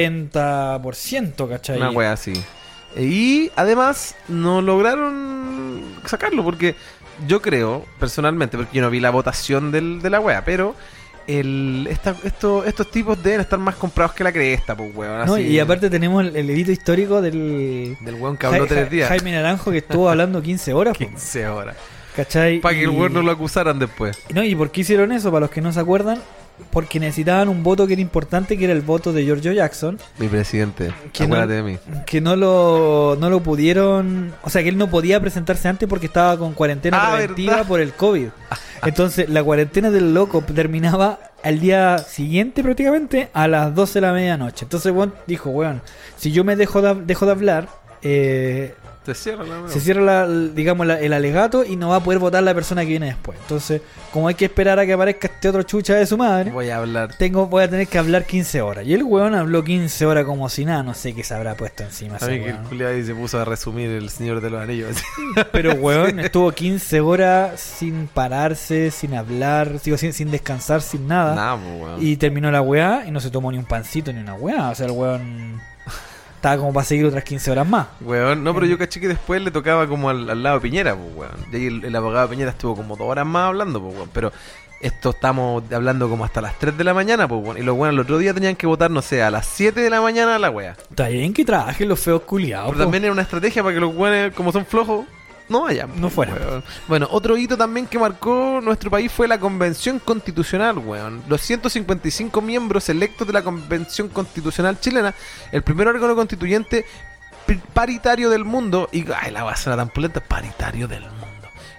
40%, 0.82 1.48
¿cachai? 1.48 1.76
Una 1.78 1.90
wea 1.90 2.12
así. 2.12 2.32
Y 2.96 3.50
además 3.54 4.14
no 4.28 4.62
lograron 4.62 5.82
sacarlo 6.06 6.42
porque 6.42 6.74
yo 7.26 7.40
creo, 7.42 7.84
personalmente, 7.98 8.56
porque 8.56 8.76
yo 8.76 8.82
no 8.82 8.90
vi 8.90 9.00
la 9.00 9.10
votación 9.10 9.70
del, 9.70 10.00
de 10.02 10.10
la 10.10 10.20
wea, 10.20 10.44
pero 10.44 10.74
el, 11.26 11.86
esta- 11.90 12.16
esto- 12.24 12.64
estos 12.64 12.90
tipos 12.90 13.22
deben 13.22 13.40
estar 13.40 13.58
más 13.58 13.74
comprados 13.76 14.14
que 14.14 14.24
la 14.24 14.32
cresta, 14.32 14.74
pues 14.76 14.94
weón. 14.94 15.26
No, 15.26 15.36
y 15.38 15.58
aparte 15.58 15.90
tenemos 15.90 16.24
el, 16.24 16.34
el 16.36 16.48
edito 16.50 16.72
histórico 16.72 17.20
del 17.20 17.96
Del 18.00 18.14
weón 18.14 18.36
que 18.36 18.46
habló 18.46 18.60
Ja- 18.60 18.66
tres 18.68 18.84
Ja- 18.84 18.90
días. 18.90 19.08
Jaime 19.08 19.32
Naranjo 19.32 19.70
que 19.70 19.78
estuvo 19.78 20.08
hablando 20.08 20.40
15 20.42 20.72
horas. 20.72 20.96
po, 20.96 21.04
15 21.04 21.48
horas. 21.48 21.76
¿Cachai? 22.16 22.60
Para 22.60 22.74
que 22.74 22.82
el 22.84 22.90
weón 22.90 23.12
no 23.12 23.22
lo 23.22 23.30
acusaran 23.30 23.78
después. 23.78 24.18
No, 24.34 24.42
¿y 24.42 24.54
por 24.54 24.70
qué 24.70 24.80
hicieron 24.80 25.12
eso? 25.12 25.30
Para 25.30 25.40
los 25.40 25.50
que 25.50 25.60
no 25.60 25.72
se 25.72 25.78
acuerdan, 25.80 26.18
porque 26.70 27.00
necesitaban 27.00 27.48
un 27.48 27.62
voto 27.62 27.86
que 27.86 27.94
era 27.94 28.02
importante, 28.02 28.56
que 28.58 28.64
era 28.64 28.72
el 28.72 28.82
voto 28.82 29.12
de 29.12 29.24
Giorgio 29.24 29.52
Jackson, 29.52 29.98
Mi 30.18 30.28
presidente, 30.28 30.92
Que 31.12 31.26
no- 31.26 31.46
de 31.46 31.62
mí. 31.62 31.78
que 32.06 32.20
no 32.20 32.36
lo, 32.36 33.16
no 33.18 33.30
lo 33.30 33.40
pudieron, 33.42 34.34
o 34.42 34.50
sea, 34.50 34.62
que 34.62 34.68
él 34.68 34.76
no 34.78 34.88
podía 34.90 35.20
presentarse 35.20 35.68
antes 35.68 35.88
porque 35.88 36.06
estaba 36.06 36.36
con 36.38 36.52
cuarentena 36.52 36.98
Ah, 37.00 37.16
preventiva 37.16 37.52
¿verdad? 37.56 37.68
por 37.68 37.80
el 37.80 37.92
COVID. 37.92 38.28
Entonces, 38.84 39.28
la 39.28 39.42
cuarentena 39.42 39.90
del 39.90 40.14
loco 40.14 40.42
terminaba 40.42 41.18
al 41.42 41.60
día 41.60 41.98
siguiente 41.98 42.62
prácticamente 42.62 43.28
a 43.32 43.48
las 43.48 43.74
12 43.74 43.94
de 43.94 44.06
la 44.06 44.12
medianoche. 44.12 44.64
Entonces, 44.64 44.92
weón 44.92 45.14
dijo, 45.26 45.50
weón, 45.50 45.82
si 46.16 46.32
yo 46.32 46.44
me 46.44 46.54
dejo 46.56 46.82
de, 46.82 46.94
dejo 47.04 47.26
de 47.26 47.32
hablar, 47.32 47.68
eh, 48.02 48.74
Te 49.08 49.14
cierra 49.14 49.42
la 49.44 49.66
se 49.68 49.80
cierra 49.80 50.02
la- 50.02 50.26
digamos 50.28 50.86
la- 50.86 51.00
el 51.00 51.14
alegato 51.14 51.64
y 51.64 51.76
no 51.76 51.88
va 51.88 51.96
a 51.96 52.00
poder 52.00 52.18
votar 52.18 52.42
la 52.42 52.52
persona 52.52 52.82
que 52.82 52.88
viene 52.88 53.06
después. 53.06 53.38
Entonces, 53.40 53.80
como 54.12 54.28
hay 54.28 54.34
que 54.34 54.44
esperar 54.44 54.78
a 54.78 54.84
que 54.84 54.92
aparezca 54.92 55.28
este 55.28 55.48
otro 55.48 55.62
chucha 55.62 55.94
de 55.94 56.04
su 56.04 56.18
madre, 56.18 56.50
Voy 56.50 56.68
a 56.68 56.76
hablar. 56.76 57.14
tengo, 57.16 57.46
voy 57.46 57.62
a 57.62 57.70
tener 57.70 57.86
que 57.86 57.96
hablar 57.96 58.26
15 58.26 58.60
horas. 58.60 58.84
Y 58.84 58.92
el 58.92 59.02
weón 59.02 59.34
habló 59.34 59.64
15 59.64 60.04
horas 60.04 60.26
como 60.26 60.46
si 60.50 60.66
nada, 60.66 60.82
no 60.82 60.92
sé 60.92 61.14
qué 61.14 61.24
se 61.24 61.32
habrá 61.34 61.54
puesto 61.54 61.84
encima. 61.84 62.16
A 62.20 62.26
mí 62.26 62.38
que 62.40 62.50
el 62.50 62.56
culiado 62.58 62.92
ahí 62.94 63.02
se 63.02 63.14
puso 63.14 63.40
a 63.40 63.46
resumir 63.46 63.88
El 63.88 64.10
Señor 64.10 64.42
de 64.42 64.50
los 64.50 64.60
Anillos. 64.62 64.96
Pero 65.52 65.72
weón 65.72 66.20
estuvo 66.20 66.52
15 66.52 67.00
horas 67.00 67.58
sin 67.60 68.08
pararse, 68.08 68.90
sin 68.90 69.14
hablar, 69.14 69.80
digo, 69.80 69.96
sin, 69.96 70.12
sin 70.12 70.30
descansar, 70.30 70.82
sin 70.82 71.08
nada. 71.08 71.34
Nah, 71.34 71.56
pues, 71.56 71.80
weón. 71.82 72.06
Y 72.06 72.16
terminó 72.18 72.50
la 72.50 72.60
weá 72.60 73.04
y 73.06 73.10
no 73.10 73.20
se 73.20 73.30
tomó 73.30 73.50
ni 73.50 73.56
un 73.58 73.64
pancito 73.64 74.12
ni 74.12 74.20
una 74.20 74.34
weá. 74.34 74.68
O 74.68 74.74
sea, 74.74 74.84
el 74.86 74.92
weón 74.92 75.60
estaba 76.38 76.56
como 76.56 76.72
para 76.72 76.84
seguir 76.84 77.04
otras 77.04 77.24
15 77.24 77.50
horas 77.50 77.68
más. 77.68 77.88
Weón, 78.00 78.42
no, 78.44 78.54
pero 78.54 78.66
yo 78.66 78.78
caché 78.78 79.00
que 79.00 79.08
después 79.08 79.42
le 79.42 79.50
tocaba 79.50 79.86
como 79.86 80.08
al, 80.08 80.30
al 80.30 80.42
lado 80.42 80.56
de 80.56 80.62
Piñera, 80.62 80.96
pues, 80.96 81.08
weón. 81.14 81.52
Y 81.52 81.56
ahí 81.56 81.66
el, 81.66 81.84
el 81.84 81.96
abogado 81.96 82.26
de 82.26 82.30
Piñera 82.30 82.50
estuvo 82.50 82.76
como 82.76 82.96
dos 82.96 83.08
horas 83.08 83.26
más 83.26 83.48
hablando, 83.48 83.80
pues, 83.82 83.94
weón. 83.94 84.10
Pero 84.12 84.32
esto 84.80 85.10
estamos 85.10 85.64
hablando 85.72 86.08
como 86.08 86.24
hasta 86.24 86.40
las 86.40 86.56
3 86.58 86.78
de 86.78 86.84
la 86.84 86.94
mañana, 86.94 87.26
pues, 87.26 87.42
weón. 87.44 87.58
Y 87.58 87.62
los 87.62 87.76
weones 87.76 87.94
el 87.94 88.00
otro 88.00 88.18
día 88.18 88.32
tenían 88.32 88.54
que 88.54 88.66
votar, 88.66 88.90
no 88.90 89.02
sé, 89.02 89.22
a 89.22 89.30
las 89.30 89.46
7 89.46 89.80
de 89.80 89.90
la 89.90 90.00
mañana 90.00 90.38
la 90.38 90.50
wea. 90.50 90.76
Está 90.90 91.08
bien 91.08 91.34
que 91.34 91.44
trabajen 91.44 91.88
los 91.88 91.98
feos 91.98 92.22
culiados. 92.22 92.68
Pero 92.68 92.78
po. 92.78 92.84
también 92.84 93.04
era 93.04 93.12
una 93.12 93.22
estrategia 93.22 93.62
para 93.62 93.74
que 93.74 93.80
los 93.80 93.94
weones, 93.94 94.32
como 94.34 94.52
son 94.52 94.64
flojos, 94.64 95.06
no 95.48 95.62
vayan. 95.62 96.00
No 96.00 96.10
fueran. 96.10 96.38
weón. 96.38 96.64
Bueno, 96.86 97.08
otro 97.10 97.36
hito 97.36 97.56
también 97.56 97.86
que 97.86 97.98
marcó 97.98 98.60
nuestro 98.62 98.90
país 98.90 99.10
fue 99.10 99.28
la 99.28 99.38
Convención 99.38 99.98
Constitucional, 99.98 100.78
weón. 100.78 101.22
Los 101.28 101.40
155 101.42 102.40
miembros 102.40 102.88
electos 102.88 103.26
de 103.26 103.32
la 103.32 103.42
Convención 103.42 104.08
Constitucional 104.08 104.78
chilena, 104.80 105.14
el 105.52 105.62
primer 105.62 105.88
órgano 105.88 106.14
constituyente 106.14 106.84
paritario 107.72 108.28
del 108.30 108.44
mundo, 108.44 108.88
y 108.92 109.04
ay, 109.12 109.30
la 109.30 109.42
basura 109.42 109.76
tan 109.76 109.88
pulenta, 109.88 110.20
paritario 110.20 110.86
del 110.86 111.02
mundo. 111.02 111.18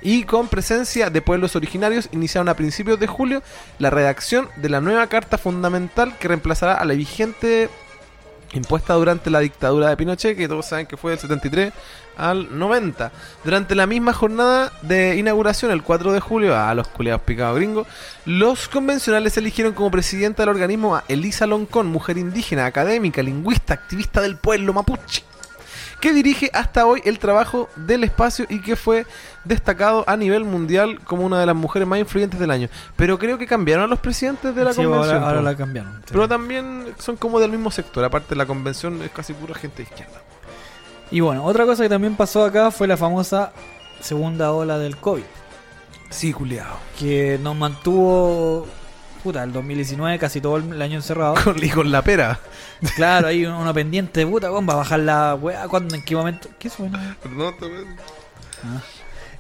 Y 0.02 0.24
con 0.24 0.48
presencia 0.48 1.10
de 1.10 1.22
pueblos 1.22 1.56
originarios, 1.56 2.10
iniciaron 2.12 2.50
a 2.50 2.56
principios 2.56 3.00
de 3.00 3.08
julio 3.08 3.44
la 3.80 3.90
redacción 3.90 4.50
de 4.56 4.70
la 4.70 4.82
nueva 4.82 5.08
Carta 5.08 5.38
Fundamental 5.38 6.18
que 6.18 6.30
reemplazará 6.30 6.76
a 6.76 6.86
la 6.86 6.94
vigente 6.94 7.70
impuesta 8.54 8.94
durante 8.94 9.30
la 9.30 9.40
dictadura 9.40 9.90
de 9.90 9.98
Pinochet, 9.98 10.38
que 10.38 10.48
todos 10.48 10.66
saben 10.66 10.86
que 10.86 10.98
fue 10.98 11.12
del 11.12 11.20
73 11.20 11.74
al 12.18 12.58
90. 12.58 13.12
Durante 13.44 13.76
la 13.76 13.88
misma 13.88 14.14
jornada 14.14 14.72
de 14.82 15.16
inauguración, 15.16 15.72
el 15.72 15.84
4 15.84 16.12
de 16.12 16.20
julio, 16.20 16.58
a 16.58 16.74
los 16.74 16.88
culiados 16.88 17.22
picados 17.22 17.56
gringos, 17.58 17.88
los 18.26 18.68
convencionales 18.68 19.38
eligieron 19.38 19.74
como 19.74 19.92
presidenta 19.92 20.44
del 20.44 20.50
organismo 20.50 20.96
a 20.96 21.04
Elisa 21.08 21.48
Loncón, 21.48 21.88
mujer 21.88 22.18
indígena, 22.18 22.66
académica, 22.66 23.24
lingüista, 23.24 23.74
activista 23.74 24.22
del 24.22 24.38
pueblo 24.38 24.74
mapuche, 24.74 25.24
que 26.00 26.14
dirige 26.14 26.50
hasta 26.54 26.86
hoy 26.86 27.02
el 27.06 27.20
trabajo 27.20 27.70
del 27.76 28.04
espacio 28.04 28.46
y 28.50 28.62
que 28.62 28.76
fue 28.76 29.06
destacado 29.44 30.04
a 30.08 30.16
nivel 30.18 30.44
mundial 30.46 31.00
como 31.02 31.26
una 31.26 31.40
de 31.40 31.46
las 31.46 31.56
mujeres 31.56 31.88
más 31.88 32.00
influyentes 32.00 32.40
del 32.40 32.52
año. 32.52 32.70
Pero 32.96 33.18
creo 33.20 33.38
que 33.38 33.46
cambiaron 33.48 33.86
a 33.86 33.88
los 33.88 34.00
presidentes 34.00 34.56
de 34.56 34.64
la 34.64 34.74
Sí, 34.74 34.84
convención. 34.84 35.24
ahora, 35.24 35.42
la 35.42 35.56
cambiaron. 35.56 36.02
Pero 36.10 36.28
también 36.28 36.86
son 37.00 37.18
como 37.18 37.40
del 37.40 37.52
mismo 37.52 37.70
sector. 37.72 38.04
Aparte, 38.06 38.36
la 38.36 38.46
convención 38.46 39.02
es 39.02 39.12
casi 39.12 39.34
pura 39.34 39.54
gente 39.56 39.78
de 39.78 39.90
izquierda. 39.90 40.22
Y 41.12 41.20
bueno, 41.22 41.44
otra 41.44 41.66
cosa 41.66 41.84
que 41.84 41.90
también 41.90 42.16
pasó 42.16 42.46
acá 42.46 42.72
fue 42.72 42.88
la 42.88 42.96
famosa 42.96 43.52
segunda 44.00 44.52
ola 44.54 44.78
del 44.78 44.96
COVID, 44.98 45.24
Sí, 46.10 46.32
culiado. 46.34 46.76
que 46.98 47.40
nos 47.42 47.56
mantuvo, 47.56 48.68
puta, 49.24 49.44
el 49.44 49.52
2019 49.54 50.18
casi 50.20 50.42
todo 50.42 50.58
el 50.58 50.82
año 50.82 50.96
encerrado. 50.98 51.36
Con, 51.44 51.64
y 51.64 51.70
con 51.70 51.92
la 51.92 52.02
pera. 52.02 52.40
claro, 52.96 53.28
hay 53.28 53.46
una 53.46 53.74
pendiente 53.74 54.22
de 54.22 54.28
puta, 54.28 54.50
¿cómo 54.50 54.68
va 54.68 54.74
a 54.74 54.78
bajar 54.78 55.00
la 55.00 55.36
weá? 55.36 55.68
¿Cuándo? 55.68 55.96
¿En 55.96 56.04
qué 56.04 56.16
momento? 56.16 56.50
¿Qué 56.58 56.70
suena? 56.70 57.18
No, 57.32 57.54
Ah. 58.62 58.82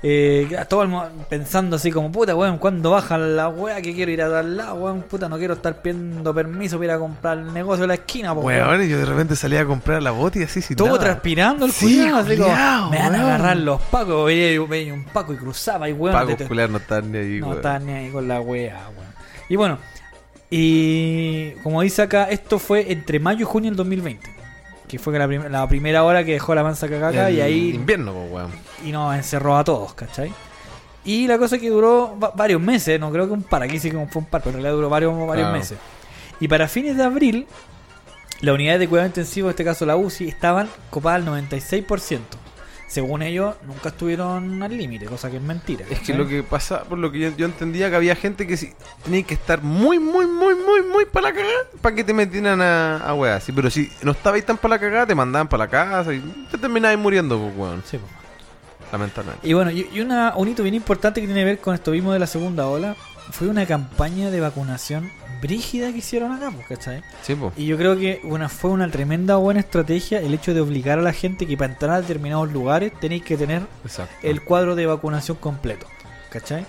Eh, 0.01 0.55
todo 0.69 0.83
el 0.83 0.89
pensando 1.27 1.75
así 1.75 1.91
como, 1.91 2.09
puta, 2.09 2.33
weón, 2.33 2.57
¿cuándo 2.57 2.91
baja 2.91 3.17
la 3.17 3.49
weá 3.49 3.81
que 3.81 3.93
quiero 3.93 4.09
ir 4.11 4.21
a 4.21 4.29
tal 4.29 4.55
lado, 4.55 4.75
weón? 4.75 5.01
Puta, 5.01 5.27
no 5.27 5.37
quiero 5.37 5.55
estar 5.55 5.81
pidiendo 5.81 6.33
permiso 6.33 6.77
para 6.77 6.85
ir 6.85 6.91
a 6.91 6.99
comprar 6.99 7.37
el 7.39 7.51
negocio 7.53 7.81
de 7.81 7.87
la 7.89 7.93
esquina, 7.95 8.33
po, 8.33 8.39
weón. 8.39 8.65
Weón, 8.69 8.83
y 8.83 8.87
yo 8.87 8.97
de 8.97 9.03
repente 9.03 9.35
salía 9.35 9.59
a 9.59 9.65
comprar 9.65 10.01
la 10.01 10.11
boti 10.11 10.41
así 10.41 10.61
sin 10.61 10.77
Todo 10.77 10.87
nada. 10.87 10.99
transpirando 11.01 11.65
el 11.65 11.73
Sí, 11.73 11.97
culiao, 11.97 12.15
así 12.19 12.37
como, 12.37 12.47
culiao, 12.49 12.89
me 12.91 12.97
van 12.97 13.15
a 13.15 13.21
agarrar 13.25 13.57
los 13.57 13.81
pacos, 13.81 14.25
veía, 14.25 14.61
veía 14.65 14.93
un 14.93 15.03
paco 15.03 15.33
y 15.33 15.35
cruzaba 15.37 15.89
y 15.89 15.91
weón. 15.91 16.13
Pago 16.15 16.33
te- 16.37 16.47
no 16.69 16.77
están 16.77 17.11
ni 17.11 17.17
ahí, 17.17 17.39
no 17.41 17.53
estaban 17.55 17.85
ni 17.85 17.91
ahí 17.91 18.09
con 18.09 18.25
la 18.25 18.39
weá, 18.39 18.77
weón. 18.97 19.08
Y 19.49 19.55
bueno, 19.55 19.77
y 20.49 21.51
como 21.63 21.81
dice 21.81 22.01
acá, 22.01 22.25
esto 22.25 22.59
fue 22.59 22.91
entre 22.91 23.19
mayo 23.19 23.41
y 23.41 23.43
junio 23.43 23.69
del 23.69 23.77
2020. 23.77 24.29
Que 24.87 24.97
fue 24.97 25.17
la, 25.19 25.27
prim- 25.27 25.47
la 25.49 25.67
primera 25.67 26.03
hora 26.03 26.23
que 26.23 26.33
dejó 26.33 26.55
la 26.55 26.63
mansa 26.63 26.87
cagaca 26.87 27.29
y 27.29 27.41
ahí 27.41 27.69
Invierno, 27.75 28.13
po, 28.13 28.23
weón. 28.31 28.51
y 28.83 28.91
nos 28.91 29.15
encerró 29.15 29.55
a 29.57 29.63
todos, 29.63 29.93
¿cachai? 29.93 30.31
Y 31.05 31.27
la 31.27 31.37
cosa 31.37 31.55
es 31.57 31.61
que 31.61 31.69
duró 31.69 32.17
va- 32.21 32.31
varios 32.35 32.59
meses, 32.59 32.99
no 32.99 33.11
creo 33.11 33.27
que 33.27 33.33
un 33.33 33.43
par, 33.43 33.61
aquí 33.63 33.79
sí 33.79 33.91
que 33.91 33.97
fue 34.07 34.21
un 34.21 34.27
par, 34.27 34.41
pero 34.41 34.51
en 34.57 34.63
realidad 34.63 34.73
duró 34.75 34.89
varios, 34.89 35.13
varios 35.27 35.45
Claro. 35.47 35.53
meses. 35.57 35.77
Y 36.39 36.47
para 36.47 36.67
fines 36.67 36.97
de 36.97 37.03
abril, 37.03 37.45
las 38.41 38.55
unidades 38.55 38.79
de 38.79 38.87
cuidado 38.87 39.07
intensivo, 39.07 39.47
en 39.47 39.51
este 39.51 39.63
caso 39.63 39.85
la 39.85 39.95
UCI, 39.95 40.27
estaban 40.29 40.67
copadas 40.89 41.21
al 41.21 41.25
96%. 41.27 42.19
Según 42.89 43.21
ellos, 43.21 43.55
nunca 43.67 43.89
estuvieron 43.89 44.63
al 44.63 44.75
límite, 44.75 45.05
cosa 45.05 45.29
que 45.29 45.37
es 45.37 45.43
mentira. 45.43 45.85
Es 45.91 45.99
que 45.99 46.15
lo 46.15 46.27
que 46.27 46.41
pasa, 46.41 46.83
por 46.85 46.97
lo 46.97 47.11
que 47.11 47.19
yo, 47.19 47.29
yo 47.37 47.45
entendía 47.45 47.87
que 47.91 47.95
había 47.95 48.15
gente 48.15 48.47
que 48.47 48.57
sí, 48.57 48.73
tenía 49.03 49.21
que 49.21 49.35
estar 49.35 49.61
muy, 49.61 49.99
muy, 49.99 50.25
muy, 50.25 50.55
muy, 50.55 50.81
muy 50.81 51.05
para 51.05 51.29
la 51.29 51.35
cagada 51.35 51.59
para 51.81 51.95
que 51.95 52.03
te 52.03 52.13
metieran 52.15 52.59
a, 52.61 52.97
a 52.97 53.13
weá. 53.13 53.35
así. 53.35 53.51
Pero 53.51 53.69
si 53.69 53.91
no 54.01 54.11
estabais 54.13 54.43
tan 54.43 54.57
para 54.57 54.73
la 54.75 54.79
cagada, 54.79 55.05
te 55.05 55.13
mandaban 55.13 55.47
para 55.47 55.65
la 55.65 55.69
casa 55.69 56.13
y 56.15 56.19
te 56.51 56.57
terminabas 56.57 56.97
muriendo, 56.97 57.37
pues, 57.37 57.55
weón. 57.55 57.83
Sí, 57.85 57.97
po. 57.99 58.07
Lamentablemente. 58.91 59.47
Y 59.47 59.53
bueno, 59.53 59.69
y, 59.69 59.87
y 59.93 60.01
una, 60.01 60.33
un 60.35 60.47
hito 60.47 60.63
bien 60.63 60.73
importante 60.73 61.21
que 61.21 61.27
tiene 61.27 61.41
que 61.41 61.45
ver 61.45 61.59
con 61.59 61.75
esto 61.75 61.91
mismo 61.91 62.11
de 62.11 62.17
la 62.17 62.25
segunda 62.25 62.67
ola 62.67 62.95
fue 63.31 63.47
una 63.47 63.67
campaña 63.67 64.31
de 64.31 64.39
vacunación 64.39 65.11
brígida 65.41 65.91
que 65.91 65.99
hicieron 65.99 66.31
acá, 66.31 66.51
pues, 66.51 66.67
¿cachai? 66.67 67.03
Sí, 67.21 67.35
pues. 67.35 67.53
Y 67.57 67.65
yo 67.65 67.77
creo 67.77 67.97
que 67.97 68.21
una, 68.23 68.49
fue 68.49 68.71
una 68.71 68.89
tremenda 68.89 69.35
buena 69.37 69.59
estrategia 69.59 70.19
el 70.19 70.33
hecho 70.33 70.53
de 70.53 70.61
obligar 70.61 70.99
a 70.99 71.01
la 71.01 71.13
gente 71.13 71.47
que 71.47 71.57
para 71.57 71.73
entrar 71.73 71.91
a 71.91 72.01
determinados 72.01 72.51
lugares 72.51 72.91
tenéis 72.99 73.23
que 73.23 73.37
tener 73.37 73.63
Exacto. 73.83 74.15
el 74.21 74.41
cuadro 74.43 74.75
de 74.75 74.85
vacunación 74.85 75.37
completo. 75.37 75.87
¿Cachai? 76.29 76.65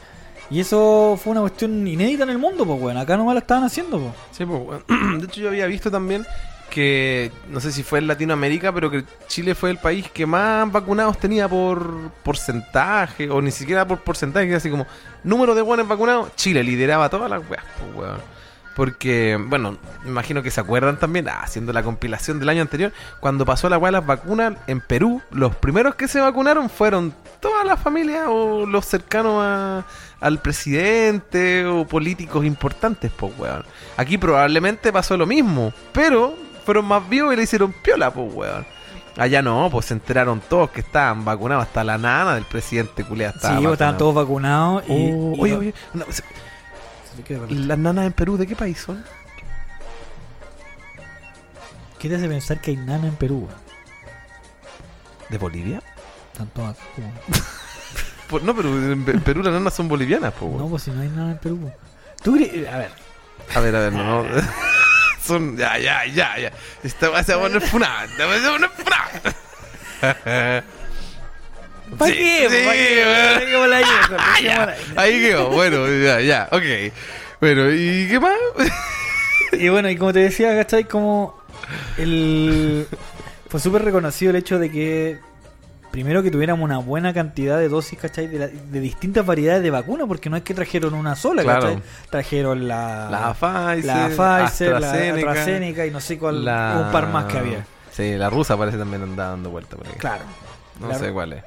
Y 0.50 0.58
eso 0.60 1.18
fue 1.22 1.30
una 1.32 1.42
cuestión 1.42 1.86
inédita 1.86 2.24
en 2.24 2.30
el 2.30 2.38
mundo, 2.38 2.66
pues, 2.66 2.80
bueno. 2.80 3.00
Acá 3.00 3.16
nomás 3.16 3.34
la 3.34 3.40
estaban 3.40 3.64
haciendo, 3.64 3.98
pues. 3.98 4.12
Sí, 4.32 4.44
pues, 4.44 4.60
weón. 4.60 5.18
De 5.20 5.26
hecho, 5.26 5.40
yo 5.40 5.48
había 5.48 5.66
visto 5.66 5.90
también 5.90 6.26
que, 6.70 7.30
no 7.48 7.60
sé 7.60 7.72
si 7.72 7.82
fue 7.82 7.98
en 7.98 8.06
Latinoamérica, 8.06 8.72
pero 8.72 8.90
que 8.90 9.04
Chile 9.26 9.54
fue 9.54 9.70
el 9.70 9.78
país 9.78 10.08
que 10.10 10.24
más 10.24 10.70
vacunados 10.70 11.18
tenía 11.18 11.48
por 11.48 12.10
porcentaje, 12.22 13.28
o 13.28 13.42
ni 13.42 13.50
siquiera 13.50 13.86
por 13.86 14.00
porcentaje, 14.00 14.54
así 14.54 14.70
como 14.70 14.86
número 15.24 15.54
de 15.54 15.62
buenos 15.62 15.86
vacunados, 15.86 16.34
Chile 16.36 16.64
lideraba 16.64 17.08
todas 17.08 17.28
las 17.28 17.42
weas, 17.48 17.64
pues, 17.78 17.96
weón. 17.96 18.39
Porque, 18.80 19.38
bueno, 19.38 19.76
imagino 20.06 20.42
que 20.42 20.50
se 20.50 20.58
acuerdan 20.58 20.96
también, 20.98 21.28
ah, 21.28 21.40
haciendo 21.42 21.70
la 21.70 21.82
compilación 21.82 22.38
del 22.40 22.48
año 22.48 22.62
anterior, 22.62 22.94
cuando 23.20 23.44
pasó 23.44 23.68
la 23.68 23.78
de 23.78 23.92
las 23.92 24.06
vacunas 24.06 24.54
en 24.68 24.80
Perú, 24.80 25.20
los 25.32 25.54
primeros 25.54 25.96
que 25.96 26.08
se 26.08 26.18
vacunaron 26.18 26.70
fueron 26.70 27.12
todas 27.40 27.66
las 27.66 27.78
familias 27.78 28.22
o 28.26 28.64
los 28.64 28.86
cercanos 28.86 29.34
a- 29.44 29.84
al 30.22 30.38
presidente 30.40 31.66
o 31.66 31.86
políticos 31.86 32.42
importantes, 32.46 33.12
pues, 33.14 33.34
weón. 33.38 33.64
Aquí 33.98 34.16
probablemente 34.16 34.90
pasó 34.94 35.14
lo 35.18 35.26
mismo, 35.26 35.74
pero 35.92 36.34
fueron 36.64 36.86
más 36.86 37.06
vivos 37.06 37.34
y 37.34 37.36
le 37.36 37.42
hicieron 37.42 37.74
piola, 37.84 38.10
pues, 38.10 38.32
weón. 38.32 38.64
Allá 39.18 39.42
no, 39.42 39.68
pues 39.70 39.84
se 39.84 39.92
enteraron 39.92 40.40
todos 40.48 40.70
que 40.70 40.80
estaban 40.80 41.22
vacunados, 41.26 41.64
hasta 41.66 41.84
la 41.84 41.98
nana 41.98 42.34
del 42.34 42.44
presidente 42.44 43.04
culea 43.04 43.32
Sí, 43.32 43.36
estaba 43.42 43.60
pues, 43.60 43.72
estaban 43.72 43.98
todos 43.98 44.14
vacunados. 44.14 44.84
Y, 44.88 45.10
Oh. 45.12 45.34
Las 47.50 47.78
nanas 47.78 48.06
en 48.06 48.12
Perú, 48.12 48.36
¿de 48.36 48.46
qué 48.46 48.56
país 48.56 48.78
son? 48.78 49.04
¿Qué 51.98 52.08
te 52.08 52.16
hace 52.16 52.28
pensar 52.28 52.60
que 52.60 52.70
hay 52.70 52.76
nana 52.76 53.08
en 53.08 53.16
Perú? 53.16 53.48
¿De 55.28 55.38
Bolivia? 55.38 55.82
Tanto 56.36 56.64
acá 56.66 56.80
como- 56.94 57.12
Pues 58.28 58.42
no, 58.44 58.54
pero 58.54 58.68
en 58.92 59.04
Pe- 59.04 59.18
Perú 59.18 59.42
las 59.42 59.52
nanas 59.52 59.74
son 59.74 59.88
bolivianas, 59.88 60.32
pues, 60.38 60.52
No, 60.52 60.68
pues 60.68 60.84
si 60.84 60.90
no 60.92 61.00
hay 61.02 61.08
nada 61.08 61.32
en 61.32 61.38
Perú. 61.38 61.70
¿Tú 62.22 62.34
crees? 62.36 62.68
A 62.68 62.78
ver. 62.78 62.90
A 63.54 63.60
ver, 63.60 63.74
a 63.76 63.80
ver, 63.80 63.92
no, 63.92 64.22
no. 64.22 64.28
son. 65.24 65.56
Ya, 65.56 65.76
ya, 65.78 66.06
ya, 66.06 66.38
ya. 66.38 66.52
Esta 66.84 67.08
va 67.10 67.18
a 67.18 67.24
ser 67.24 67.36
poner 67.38 67.60
funada. 67.60 68.04
Esta 68.04 68.26
va 68.26 68.34
a 68.34 68.38
ser 68.38 68.52
poner 68.52 68.70
funada. 68.70 70.64
¿Para 71.98 72.10
Sí, 72.12 72.18
qué? 72.18 72.46
sí, 72.50 72.56
¿Para 72.64 72.76
qué? 72.76 73.04
weón. 73.04 73.38
Dejémosla 73.40 73.76
ahí, 73.76 73.84
Ah, 74.18 74.40
ya. 74.42 74.76
ahí. 74.96 75.20
Quedó. 75.20 75.48
Bueno, 75.50 75.86
ya, 75.88 76.20
ya, 76.20 76.48
ok. 76.50 76.92
Bueno, 77.40 77.70
¿y 77.72 78.06
qué 78.08 78.20
más? 78.20 78.32
Y 79.52 79.68
bueno, 79.68 79.90
y 79.90 79.96
como 79.96 80.12
te 80.12 80.20
decía, 80.20 80.54
¿cachai? 80.56 80.84
Como 80.84 81.36
el... 81.98 82.86
Fue 83.48 83.58
súper 83.58 83.84
reconocido 83.84 84.30
el 84.30 84.36
hecho 84.36 84.58
de 84.60 84.70
que 84.70 85.18
primero 85.90 86.22
que 86.22 86.30
tuviéramos 86.30 86.62
una 86.64 86.78
buena 86.78 87.12
cantidad 87.12 87.58
de 87.58 87.68
dosis, 87.68 87.98
¿cachai? 87.98 88.28
De, 88.28 88.38
la- 88.38 88.46
de 88.46 88.80
distintas 88.80 89.26
variedades 89.26 89.62
de 89.64 89.70
vacunas, 89.70 90.06
porque 90.06 90.30
no 90.30 90.36
es 90.36 90.44
que 90.44 90.54
trajeron 90.54 90.94
una 90.94 91.16
sola, 91.16 91.42
Claro. 91.42 91.62
¿cachai? 91.62 91.82
Trajeron 92.10 92.68
la... 92.68 93.08
La 93.10 93.34
Pfizer, 93.34 93.84
la 93.86 94.06
Pfizer, 94.08 94.70
la 94.70 94.76
AstraZeneca, 94.76 95.30
AstraZeneca 95.30 95.86
y 95.86 95.90
no 95.90 95.98
sé 96.00 96.16
cuál, 96.18 96.44
la- 96.44 96.84
un 96.86 96.92
par 96.92 97.08
más 97.08 97.24
que 97.24 97.38
había. 97.38 97.66
Sí, 97.90 98.12
la 98.16 98.30
rusa 98.30 98.56
parece 98.56 98.78
también 98.78 99.02
andaba 99.02 99.30
dando 99.30 99.50
vuelta 99.50 99.76
por 99.76 99.86
ahí. 99.88 99.94
Claro. 99.98 100.22
No 100.78 100.96
sé 100.96 101.10
cuál 101.10 101.32
es. 101.32 101.44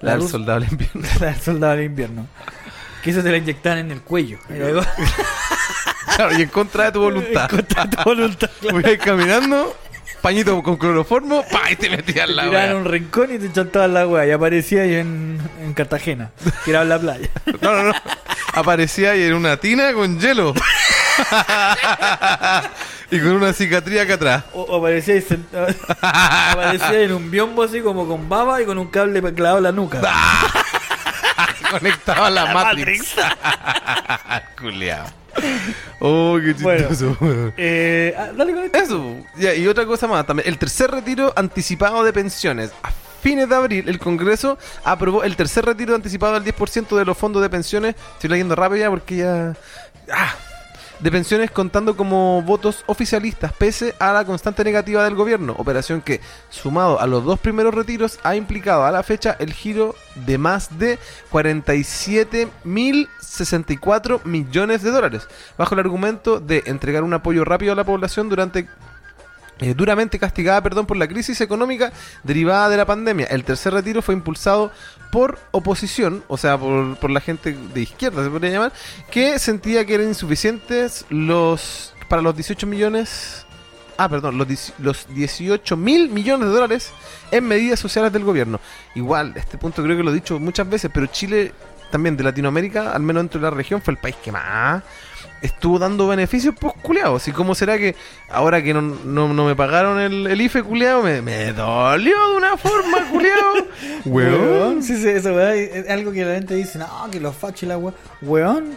La 0.00 0.12
La 0.12 0.18
del 0.18 0.28
soldado 0.28 0.60
del 0.60 0.70
invierno. 0.72 1.02
la 1.20 1.26
del 1.26 1.40
soldado 1.40 1.76
del 1.76 1.84
invierno. 1.86 2.26
Que 3.02 3.10
eso 3.10 3.22
te 3.22 3.30
la 3.30 3.36
inyectaban 3.38 3.78
en 3.78 3.90
el 3.92 4.00
cuello. 4.02 4.38
Y 4.50 4.52
luego, 4.58 4.82
Claro, 6.16 6.38
y 6.38 6.42
en 6.42 6.48
contra 6.48 6.84
de 6.86 6.92
tu 6.92 7.00
voluntad. 7.00 7.48
contra 7.48 7.88
tu 7.88 8.02
voluntad, 8.04 8.50
claro. 8.60 8.76
Voy 8.80 8.84
a 8.84 8.92
ir 8.92 8.98
caminando, 8.98 9.74
pañito 10.20 10.62
con 10.62 10.76
cloroformo, 10.76 11.44
pa, 11.50 11.70
y 11.70 11.76
te 11.76 11.88
metías 11.88 12.26
Te 12.26 12.32
la 12.34 12.50
wea. 12.50 12.76
un 12.76 12.84
rincón 12.84 13.34
y 13.34 13.38
te 13.38 13.50
chantaban 13.52 13.94
la 13.94 14.06
weá. 14.06 14.26
Y 14.26 14.30
aparecía 14.32 14.82
ahí 14.82 14.94
en, 14.96 15.38
en 15.62 15.72
Cartagena, 15.72 16.30
que 16.64 16.70
era 16.72 16.82
en 16.82 16.88
la 16.90 16.98
playa. 16.98 17.28
No, 17.62 17.72
no, 17.72 17.82
no. 17.84 17.92
Aparecía 18.52 19.12
ahí 19.12 19.22
en 19.22 19.32
una 19.34 19.56
tina 19.56 19.92
con 19.94 20.18
hielo. 20.20 20.52
Y 23.10 23.18
con 23.20 23.28
una 23.32 23.52
cicatriz 23.52 24.00
acá 24.00 24.14
atrás. 24.14 24.44
O, 24.52 24.62
o 24.62 24.78
aparecía, 24.78 25.14
ahí 25.14 25.22
sentado- 25.22 25.66
aparecía 26.02 27.00
en 27.02 27.12
un 27.12 27.30
biombo 27.30 27.62
así 27.62 27.80
como 27.80 28.06
con 28.06 28.28
baba 28.28 28.60
y 28.62 28.64
con 28.64 28.78
un 28.78 28.86
cable 28.88 29.20
clavado 29.34 29.58
en 29.58 29.64
la 29.64 29.72
nuca. 29.72 30.00
Conectado 31.70 32.24
a 32.24 32.30
la, 32.30 32.52
Matrix. 32.52 33.14
Culeado. 34.60 35.08
Oh, 36.00 36.38
qué 36.42 36.52
Bueno. 36.62 36.88
chistoso. 36.88 37.16
weón. 37.20 37.54
Eh, 37.56 38.14
ah, 38.18 38.30
dale 38.36 38.52
con 38.54 38.64
esto. 38.64 38.78
Eso. 38.78 39.16
Ya, 39.36 39.54
y 39.54 39.66
otra 39.68 39.86
cosa 39.86 40.06
más 40.08 40.26
también. 40.26 40.48
El 40.48 40.58
tercer 40.58 40.90
retiro 40.90 41.32
anticipado 41.36 42.02
de 42.02 42.12
pensiones. 42.12 42.72
A 42.82 42.90
fines 43.22 43.48
de 43.48 43.54
abril, 43.54 43.88
el 43.88 43.98
Congreso 44.00 44.58
aprobó 44.82 45.22
el 45.22 45.36
tercer 45.36 45.64
retiro 45.64 45.94
anticipado 45.94 46.34
al 46.34 46.44
10% 46.44 46.96
de 46.96 47.04
los 47.04 47.16
fondos 47.16 47.40
de 47.42 47.48
pensiones. 47.50 47.94
Estoy 48.14 48.30
leyendo 48.30 48.56
rápido 48.56 48.80
ya 48.80 48.90
porque 48.90 49.16
ya. 49.18 49.54
¡Ah! 50.12 50.34
De 51.00 51.10
pensiones 51.10 51.50
contando 51.50 51.96
como 51.96 52.42
votos 52.42 52.84
oficialistas, 52.86 53.52
pese 53.52 53.96
a 53.98 54.12
la 54.12 54.24
constante 54.24 54.62
negativa 54.64 55.02
del 55.04 55.14
gobierno, 55.14 55.54
operación 55.58 56.00
que, 56.02 56.20
sumado 56.50 57.00
a 57.00 57.06
los 57.06 57.24
dos 57.24 57.40
primeros 57.40 57.74
retiros, 57.74 58.18
ha 58.22 58.36
implicado 58.36 58.84
a 58.84 58.90
la 58.90 59.02
fecha 59.02 59.34
el 59.38 59.54
giro 59.54 59.94
de 60.26 60.36
más 60.38 60.78
de 60.78 60.98
47.064 61.32 64.24
millones 64.24 64.82
de 64.82 64.90
dólares, 64.90 65.26
bajo 65.56 65.72
el 65.74 65.80
argumento 65.80 66.40
de 66.40 66.64
entregar 66.66 67.02
un 67.02 67.14
apoyo 67.14 67.44
rápido 67.44 67.72
a 67.72 67.76
la 67.76 67.84
población 67.84 68.28
durante 68.28 68.68
eh, 69.60 69.74
duramente 69.74 70.18
castigada 70.18 70.62
perdón, 70.62 70.86
por 70.86 70.96
la 70.96 71.06
crisis 71.06 71.40
económica 71.40 71.92
derivada 72.22 72.68
de 72.68 72.76
la 72.76 72.86
pandemia. 72.86 73.26
El 73.26 73.44
tercer 73.44 73.74
retiro 73.74 74.02
fue 74.02 74.14
impulsado 74.14 74.70
por 75.12 75.38
oposición, 75.50 76.24
o 76.28 76.36
sea, 76.36 76.56
por, 76.56 76.96
por 76.96 77.10
la 77.10 77.20
gente 77.20 77.52
de 77.52 77.80
izquierda, 77.80 78.24
se 78.24 78.30
podría 78.30 78.50
llamar, 78.50 78.72
que 79.10 79.38
sentía 79.38 79.84
que 79.84 79.94
eran 79.94 80.08
insuficientes 80.08 81.04
los 81.10 81.94
para 82.08 82.22
los 82.22 82.34
18 82.34 82.66
millones, 82.66 83.46
ah, 83.96 84.08
perdón, 84.08 84.36
los, 84.36 84.48
10 84.48 84.74
los 84.78 85.06
18 85.14 85.76
mil 85.76 86.08
millones 86.08 86.48
de 86.48 86.54
dólares 86.54 86.90
en 87.30 87.46
medidas 87.46 87.78
sociales 87.78 88.12
del 88.12 88.24
gobierno. 88.24 88.60
Igual, 88.96 89.32
este 89.36 89.58
punto 89.58 89.82
creo 89.82 89.96
que 89.96 90.02
lo 90.02 90.10
he 90.10 90.14
dicho 90.14 90.38
muchas 90.40 90.68
veces, 90.68 90.90
pero 90.92 91.06
Chile 91.06 91.52
también 91.90 92.16
de 92.16 92.24
Latinoamérica, 92.24 92.92
al 92.92 93.02
menos 93.02 93.22
dentro 93.22 93.40
de 93.40 93.44
la 93.44 93.56
región, 93.56 93.80
fue 93.80 93.92
el 93.92 93.98
país 93.98 94.16
que 94.22 94.32
más 94.32 94.82
estuvo 95.42 95.78
dando 95.78 96.06
beneficios, 96.08 96.54
pues 96.58 96.74
culeados. 96.82 97.26
¿Y 97.28 97.32
cómo 97.32 97.54
será 97.54 97.78
que 97.78 97.96
ahora 98.30 98.62
que 98.62 98.74
no, 98.74 98.80
no, 98.82 99.28
no 99.32 99.44
me 99.46 99.54
pagaron 99.56 99.98
el, 100.00 100.26
el 100.26 100.40
IFE 100.40 100.62
culeado, 100.62 101.02
me, 101.02 101.22
me 101.22 101.52
dolió 101.52 102.30
de 102.30 102.36
una 102.36 102.56
forma 102.56 102.98
culeado? 103.10 103.66
Weón. 104.04 104.82
Sí, 104.82 104.96
sí, 105.00 105.08
eso, 105.08 105.34
weón. 105.34 105.54
Es 105.54 105.88
algo 105.90 106.12
que 106.12 106.24
la 106.24 106.34
gente 106.34 106.54
dice, 106.54 106.78
no, 106.78 106.86
que 107.10 107.20
los 107.20 107.34
fachos 107.36 107.68
la 107.68 107.78
weón. 107.78 107.94
Weón. 108.22 108.76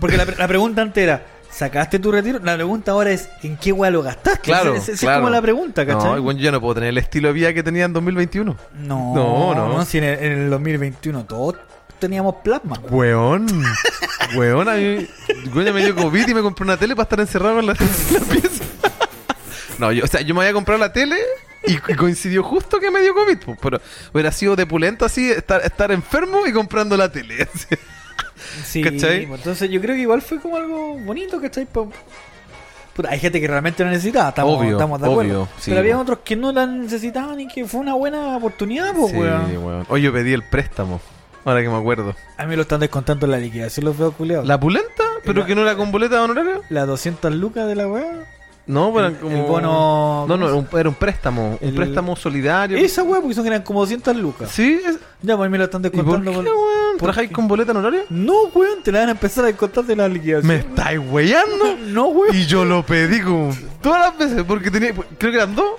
Porque 0.00 0.16
la, 0.16 0.24
la 0.24 0.46
pregunta 0.48 0.80
antes 0.82 1.02
era, 1.02 1.26
¿sacaste 1.50 1.98
tu 1.98 2.12
retiro? 2.12 2.38
La 2.42 2.54
pregunta 2.54 2.92
ahora 2.92 3.10
es, 3.10 3.28
¿en 3.42 3.56
qué 3.56 3.72
weón 3.72 3.92
lo 3.94 4.02
gastaste? 4.02 4.40
Claro, 4.42 4.74
Esa- 4.74 4.92
esa 4.92 5.00
claro. 5.00 5.16
es 5.16 5.20
como 5.22 5.30
la 5.30 5.42
pregunta, 5.42 5.84
¿cachai? 5.84 6.10
No, 6.12 6.16
igual 6.18 6.36
yo 6.36 6.44
ya 6.44 6.52
no 6.52 6.60
puedo 6.60 6.74
tener 6.74 6.90
el 6.90 6.98
estilo 6.98 7.28
de 7.28 7.34
vida 7.34 7.52
que 7.52 7.62
tenía 7.62 7.84
en 7.84 7.92
2021. 7.92 8.56
No, 8.74 9.14
No, 9.14 9.54
no. 9.54 9.84
si 9.84 9.98
en 9.98 10.04
el, 10.04 10.18
en 10.22 10.32
el 10.44 10.50
2021 10.50 11.24
todos 11.24 11.56
teníamos 11.98 12.36
plasma. 12.36 12.78
Weón. 12.90 13.46
Weón, 14.36 14.68
a 14.68 14.74
mí. 14.74 15.06
Coño, 15.52 15.72
me 15.72 15.82
dio 15.84 15.94
COVID 15.94 16.28
y 16.28 16.34
me 16.34 16.42
compré 16.42 16.64
una 16.64 16.76
tele 16.76 16.94
para 16.94 17.04
estar 17.04 17.20
encerrado 17.20 17.60
en 17.60 17.66
la, 17.66 17.72
en 17.72 18.14
la 18.14 18.20
pieza. 18.20 18.64
No, 19.78 19.92
yo, 19.92 20.04
o 20.04 20.06
sea, 20.08 20.20
yo 20.22 20.34
me 20.34 20.40
había 20.40 20.52
comprado 20.52 20.80
la 20.80 20.92
tele 20.92 21.16
y, 21.66 21.74
y 21.74 21.94
coincidió 21.96 22.42
justo 22.42 22.80
que 22.80 22.90
me 22.90 23.00
dio 23.00 23.14
COVID. 23.14 23.38
pues, 23.38 23.58
Pero 23.62 23.80
hubiera 24.12 24.32
sido 24.32 24.56
de 24.56 24.66
pulento 24.66 25.04
así, 25.04 25.30
estar, 25.30 25.60
estar 25.64 25.92
enfermo 25.92 26.46
y 26.46 26.52
comprando 26.52 26.96
la 26.96 27.10
tele. 27.12 27.48
así. 27.54 27.66
Sí, 28.64 28.82
¿Cachai? 28.82 29.26
pues, 29.26 29.40
entonces 29.40 29.70
yo 29.70 29.80
creo 29.80 29.94
que 29.94 30.02
igual 30.02 30.22
fue 30.22 30.40
como 30.40 30.56
algo 30.56 30.98
bonito, 30.98 31.40
¿cachai? 31.40 31.66
Puta, 31.66 31.92
hay 33.10 33.20
gente 33.20 33.40
que 33.40 33.46
realmente 33.46 33.84
lo 33.84 33.90
necesitaba, 33.90 34.30
estamos, 34.30 34.58
Obvio, 34.58 34.72
estamos 34.72 35.00
de 35.00 35.06
acuerdo. 35.08 35.42
obvio, 35.42 35.48
sí, 35.58 35.70
Pero 35.70 35.80
había 35.80 35.94
po. 35.94 36.00
otros 36.02 36.18
que 36.24 36.34
no 36.34 36.50
la 36.52 36.66
necesitaban 36.66 37.38
y 37.40 37.46
que 37.46 37.64
fue 37.64 37.78
una 37.80 37.94
buena 37.94 38.36
oportunidad, 38.36 38.92
pues, 38.94 39.12
Sí, 39.12 39.16
weón. 39.18 39.56
weón. 39.64 39.86
Hoy 39.88 40.02
yo 40.02 40.12
pedí 40.12 40.32
el 40.32 40.42
préstamo. 40.42 41.00
Ahora 41.44 41.62
que 41.62 41.68
me 41.68 41.76
acuerdo. 41.76 42.14
A 42.36 42.46
mí 42.46 42.56
lo 42.56 42.62
están 42.62 42.80
descontando 42.80 43.26
en 43.26 43.32
la 43.32 43.38
liquidación, 43.38 43.86
los 43.86 43.96
veo 43.98 44.12
culeados. 44.12 44.46
¿La 44.46 44.58
pulenta? 44.60 45.04
¿Pero 45.24 45.40
La- 45.40 45.46
que 45.46 45.54
no 45.54 45.62
era 45.62 45.76
con 45.76 45.90
boleta 45.92 46.16
de 46.16 46.20
honorario? 46.22 46.62
Las 46.68 46.86
200 46.86 47.32
lucas 47.34 47.66
de 47.66 47.74
la 47.74 47.88
weá. 47.88 48.24
No, 48.66 48.96
eran 48.98 49.14
como. 49.14 49.34
el 49.34 49.42
bono- 49.44 50.26
No, 50.28 50.36
no, 50.36 50.44
¿cómo 50.46 50.46
era 50.46 50.54
un, 50.74 50.78
era 50.80 50.88
un 50.90 50.94
préstamo. 50.94 51.58
El- 51.62 51.70
Un 51.70 51.74
préstamo 51.76 52.16
solidario. 52.16 52.76
Esa 52.76 53.02
weá, 53.02 53.18
porque 53.20 53.34
son 53.34 53.44
que 53.44 53.48
eran 53.48 53.62
como 53.62 53.80
200 53.80 54.14
lucas. 54.14 54.50
Sí, 54.50 54.78
es... 54.86 54.98
Ya, 55.22 55.36
pues 55.36 55.46
a 55.46 55.48
mí 55.48 55.52
me 55.52 55.56
lo 55.58 55.64
están 55.64 55.80
¿Y 55.80 55.88
por 55.88 56.04
descontando. 56.04 56.32
qué, 56.42 56.48
weón? 56.50 56.90
¿Por 56.92 56.98
¿Trabajáis 56.98 57.28
qué? 57.28 57.34
con 57.34 57.48
boleta 57.48 57.72
de 57.72 57.78
honorario? 57.78 58.04
No, 58.10 58.34
weón, 58.54 58.82
te 58.82 58.92
la 58.92 59.00
van 59.00 59.08
a 59.08 59.12
empezar 59.12 59.44
a 59.44 59.46
descontar 59.46 59.84
de 59.84 59.96
la 59.96 60.06
liquidación. 60.06 60.46
¿Me 60.46 60.56
estáis 60.56 61.00
weyando? 61.10 61.76
No, 61.86 62.08
weón. 62.08 62.36
Y 62.36 62.44
yo 62.44 62.66
lo 62.66 62.84
pedí 62.84 63.22
como 63.22 63.56
todas 63.80 64.00
las 64.00 64.18
veces, 64.18 64.44
porque 64.46 64.70
tenía, 64.70 64.92
creo 64.92 65.30
que 65.32 65.36
eran 65.38 65.54
dos. 65.54 65.70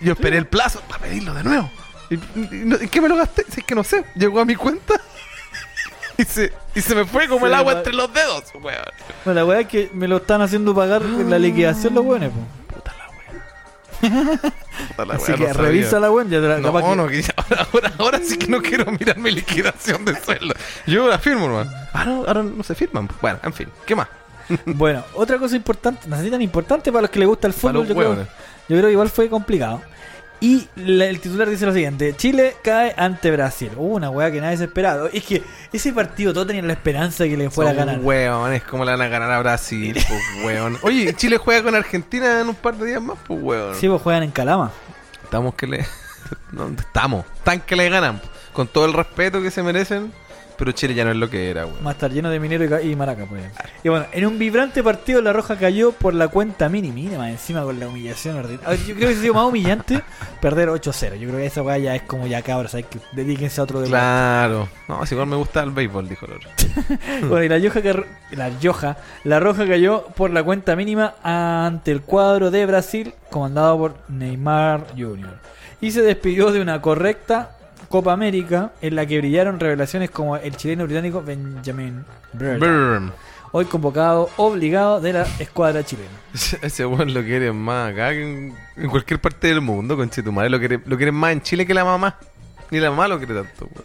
Yo 0.00 0.12
esperé 0.12 0.36
el 0.38 0.46
plazo 0.46 0.80
para 0.88 1.02
pedirlo 1.02 1.34
de 1.34 1.42
nuevo. 1.42 1.68
¿Y, 2.10 2.14
y 2.14 2.20
no- 2.64 2.76
¿en 2.76 2.88
qué 2.88 3.00
me 3.00 3.08
lo 3.08 3.16
gasté? 3.16 3.44
Si 3.50 3.60
es 3.60 3.66
que 3.66 3.74
no 3.74 3.84
sé. 3.84 4.04
Llegó 4.14 4.40
a 4.40 4.44
mi 4.44 4.54
cuenta 4.54 4.94
y 6.18 6.24
se, 6.24 6.52
y 6.74 6.80
se 6.80 6.94
me 6.94 7.04
fue 7.04 7.26
como 7.28 7.40
Se 7.40 7.46
el 7.46 7.54
agua 7.54 7.72
entre 7.74 7.92
los 7.92 8.12
dedos, 8.12 8.44
weón. 8.54 8.76
Bueno, 9.24 9.40
la 9.40 9.44
weá 9.46 9.60
es 9.60 9.68
que 9.68 9.90
me 9.92 10.06
lo 10.08 10.18
están 10.18 10.40
haciendo 10.42 10.74
pagar 10.74 11.02
en 11.02 11.30
la 11.30 11.38
liquidación 11.38 11.94
los 11.94 12.04
weones, 12.04 12.30
po. 12.30 12.74
Puta 12.74 12.94
la 12.96 13.08
wea. 13.08 14.40
Puta 14.88 15.04
la 15.04 15.14
Así 15.14 15.32
wea, 15.32 15.38
que 15.38 15.46
no 15.48 15.52
revisa 15.54 16.00
la 16.00 16.10
weá. 16.10 16.24
Ya 16.26 16.40
te 16.40 16.48
la, 16.48 16.58
No, 16.58 16.72
que- 16.72 16.96
no, 16.96 17.08
que 17.08 17.22
ya- 17.22 17.34
ahora, 17.36 17.66
ahora, 17.72 17.92
ahora 17.98 18.20
sí 18.22 18.36
que 18.38 18.46
no 18.48 18.62
quiero 18.62 18.90
mirar 18.92 19.18
mi 19.18 19.30
liquidación 19.30 20.04
de 20.04 20.14
sueldo. 20.20 20.54
Yo 20.86 21.08
la 21.08 21.18
firmo, 21.18 21.46
hermano. 21.46 21.70
Ahora, 21.92 22.12
ahora 22.28 22.42
no 22.42 22.62
se 22.62 22.74
firman. 22.74 23.08
Bueno, 23.20 23.38
en 23.42 23.52
fin, 23.52 23.68
¿qué 23.84 23.94
más? 23.96 24.08
Bueno, 24.64 25.04
otra 25.14 25.38
cosa 25.38 25.56
importante, 25.56 26.06
no 26.08 26.16
sé 26.16 26.22
si 26.24 26.30
tan 26.30 26.40
importante 26.40 26.92
para 26.92 27.02
los 27.02 27.10
que 27.10 27.18
les 27.18 27.26
gusta 27.26 27.48
el 27.48 27.52
fútbol, 27.52 27.84
yo 27.88 27.94
creo, 27.96 28.14
yo 28.14 28.26
creo 28.68 28.82
que 28.84 28.92
igual 28.92 29.10
fue 29.10 29.28
complicado. 29.28 29.82
Y 30.40 30.68
el 30.76 31.18
titular 31.20 31.48
dice 31.48 31.64
lo 31.66 31.72
siguiente: 31.72 32.14
Chile 32.16 32.56
cae 32.62 32.94
ante 32.96 33.30
Brasil. 33.30 33.70
Uh, 33.76 33.96
una 33.96 34.10
weá 34.10 34.30
que 34.30 34.40
nadie 34.40 34.58
se 34.58 34.64
esperaba. 34.64 35.08
Es 35.12 35.24
que 35.24 35.42
ese 35.72 35.92
partido 35.92 36.32
todos 36.34 36.46
tenían 36.46 36.66
la 36.66 36.74
esperanza 36.74 37.24
de 37.24 37.30
que 37.30 37.36
le 37.36 37.50
fuera 37.50 37.70
a 37.70 37.74
Son 37.74 37.86
ganar. 37.86 38.00
Weones, 38.00 38.62
¿cómo 38.64 38.84
le 38.84 38.90
van 38.90 39.00
a 39.00 39.08
ganar 39.08 39.30
a 39.30 39.38
Brasil? 39.40 39.94
Pues, 40.06 40.22
weón. 40.44 40.78
Oye, 40.82 41.14
Chile 41.14 41.38
juega 41.38 41.62
con 41.62 41.74
Argentina 41.74 42.40
en 42.40 42.48
un 42.48 42.54
par 42.54 42.76
de 42.76 42.86
días 42.86 43.02
más, 43.02 43.16
pues, 43.26 43.40
weón. 43.42 43.74
Sí, 43.74 43.88
pues 43.88 44.02
juegan 44.02 44.22
en 44.22 44.30
Calama. 44.30 44.70
Estamos 45.24 45.54
que 45.54 45.66
le. 45.66 45.86
No, 46.52 46.68
estamos. 46.68 47.24
Tan 47.44 47.60
que 47.60 47.76
le 47.76 47.88
ganan. 47.88 48.20
Con 48.52 48.66
todo 48.66 48.84
el 48.86 48.92
respeto 48.92 49.40
que 49.42 49.50
se 49.50 49.62
merecen. 49.62 50.12
Pero 50.56 50.72
Chile 50.72 50.94
ya 50.94 51.04
no 51.04 51.10
es 51.10 51.16
lo 51.16 51.28
que 51.28 51.50
era, 51.50 51.66
weón. 51.66 51.86
A 51.86 51.90
estar 51.90 52.10
lleno 52.10 52.30
de 52.30 52.40
minero 52.40 52.64
y, 52.82 52.90
y 52.90 52.96
maraca, 52.96 53.26
pues. 53.26 53.42
Y 53.84 53.88
bueno, 53.88 54.06
en 54.12 54.26
un 54.26 54.38
vibrante 54.38 54.82
partido 54.82 55.20
la 55.20 55.32
Roja 55.32 55.56
cayó 55.56 55.92
por 55.92 56.14
la 56.14 56.28
cuenta 56.28 56.68
mínima, 56.68 56.94
mínima 56.94 57.30
encima 57.30 57.62
con 57.62 57.78
la 57.78 57.88
humillación 57.88 58.36
ordinaria. 58.36 58.74
Yo 58.86 58.94
creo 58.94 59.08
que 59.08 59.14
ha 59.14 59.20
sido 59.20 59.34
más 59.34 59.44
humillante 59.44 60.02
perder 60.40 60.68
8-0. 60.68 61.16
Yo 61.16 61.28
creo 61.28 61.40
que 61.40 61.46
esa 61.46 61.62
weá 61.62 61.78
ya 61.78 61.94
es 61.94 62.02
como 62.02 62.26
ya 62.26 62.42
cabros, 62.42 62.74
hay 62.74 62.84
que 62.84 62.98
dedíquense 63.12 63.60
a 63.60 63.64
otro 63.64 63.80
deporte. 63.80 63.98
Claro. 63.98 64.68
No, 64.88 65.04
si 65.04 65.14
igual 65.14 65.28
me 65.28 65.36
gusta 65.36 65.62
el 65.62 65.70
béisbol, 65.70 66.08
dijo 66.08 66.26
el 66.26 66.32
otro. 66.32 66.50
Bueno, 67.28 67.44
y 67.44 67.48
la 67.48 67.58
Yoja, 67.58 67.80
la 68.30 68.58
Yoja, 68.58 68.96
la 69.24 69.40
Roja 69.40 69.66
cayó 69.66 70.06
por 70.16 70.30
la 70.30 70.42
cuenta 70.42 70.76
mínima 70.76 71.14
ante 71.22 71.90
el 71.90 72.02
cuadro 72.02 72.50
de 72.50 72.66
Brasil, 72.66 73.14
comandado 73.30 73.78
por 73.78 73.94
Neymar 74.08 74.86
Jr. 74.96 75.38
Y 75.80 75.90
se 75.90 76.02
despidió 76.02 76.52
de 76.52 76.60
una 76.60 76.80
correcta 76.80 77.55
Copa 77.88 78.12
América 78.12 78.72
en 78.80 78.96
la 78.96 79.06
que 79.06 79.18
brillaron 79.18 79.60
revelaciones 79.60 80.10
como 80.10 80.36
el 80.36 80.56
chileno 80.56 80.84
británico 80.84 81.22
Benjamin 81.22 82.04
Brrm. 82.32 83.12
hoy 83.52 83.64
convocado 83.66 84.28
obligado 84.36 85.00
de 85.00 85.12
la 85.12 85.22
escuadra 85.38 85.84
chilena. 85.84 86.10
Ese 86.62 86.86
weón 86.86 87.14
lo 87.14 87.22
quieren 87.22 87.56
más 87.56 87.92
acá 87.92 88.10
que 88.10 88.22
en, 88.22 88.54
en 88.76 88.90
cualquier 88.90 89.20
parte 89.20 89.48
del 89.48 89.60
mundo, 89.60 89.96
con 89.96 90.08
tu 90.08 90.32
madre. 90.32 90.50
Lo 90.50 90.58
quieren, 90.58 90.82
lo 90.86 90.96
quieren 90.96 91.14
más 91.14 91.32
en 91.32 91.42
Chile 91.42 91.66
que 91.66 91.74
la 91.74 91.84
mamá. 91.84 92.16
Ni 92.70 92.80
la 92.80 92.90
mamá 92.90 93.08
lo 93.08 93.18
quiere 93.18 93.34
tanto, 93.34 93.68
weón. 93.72 93.84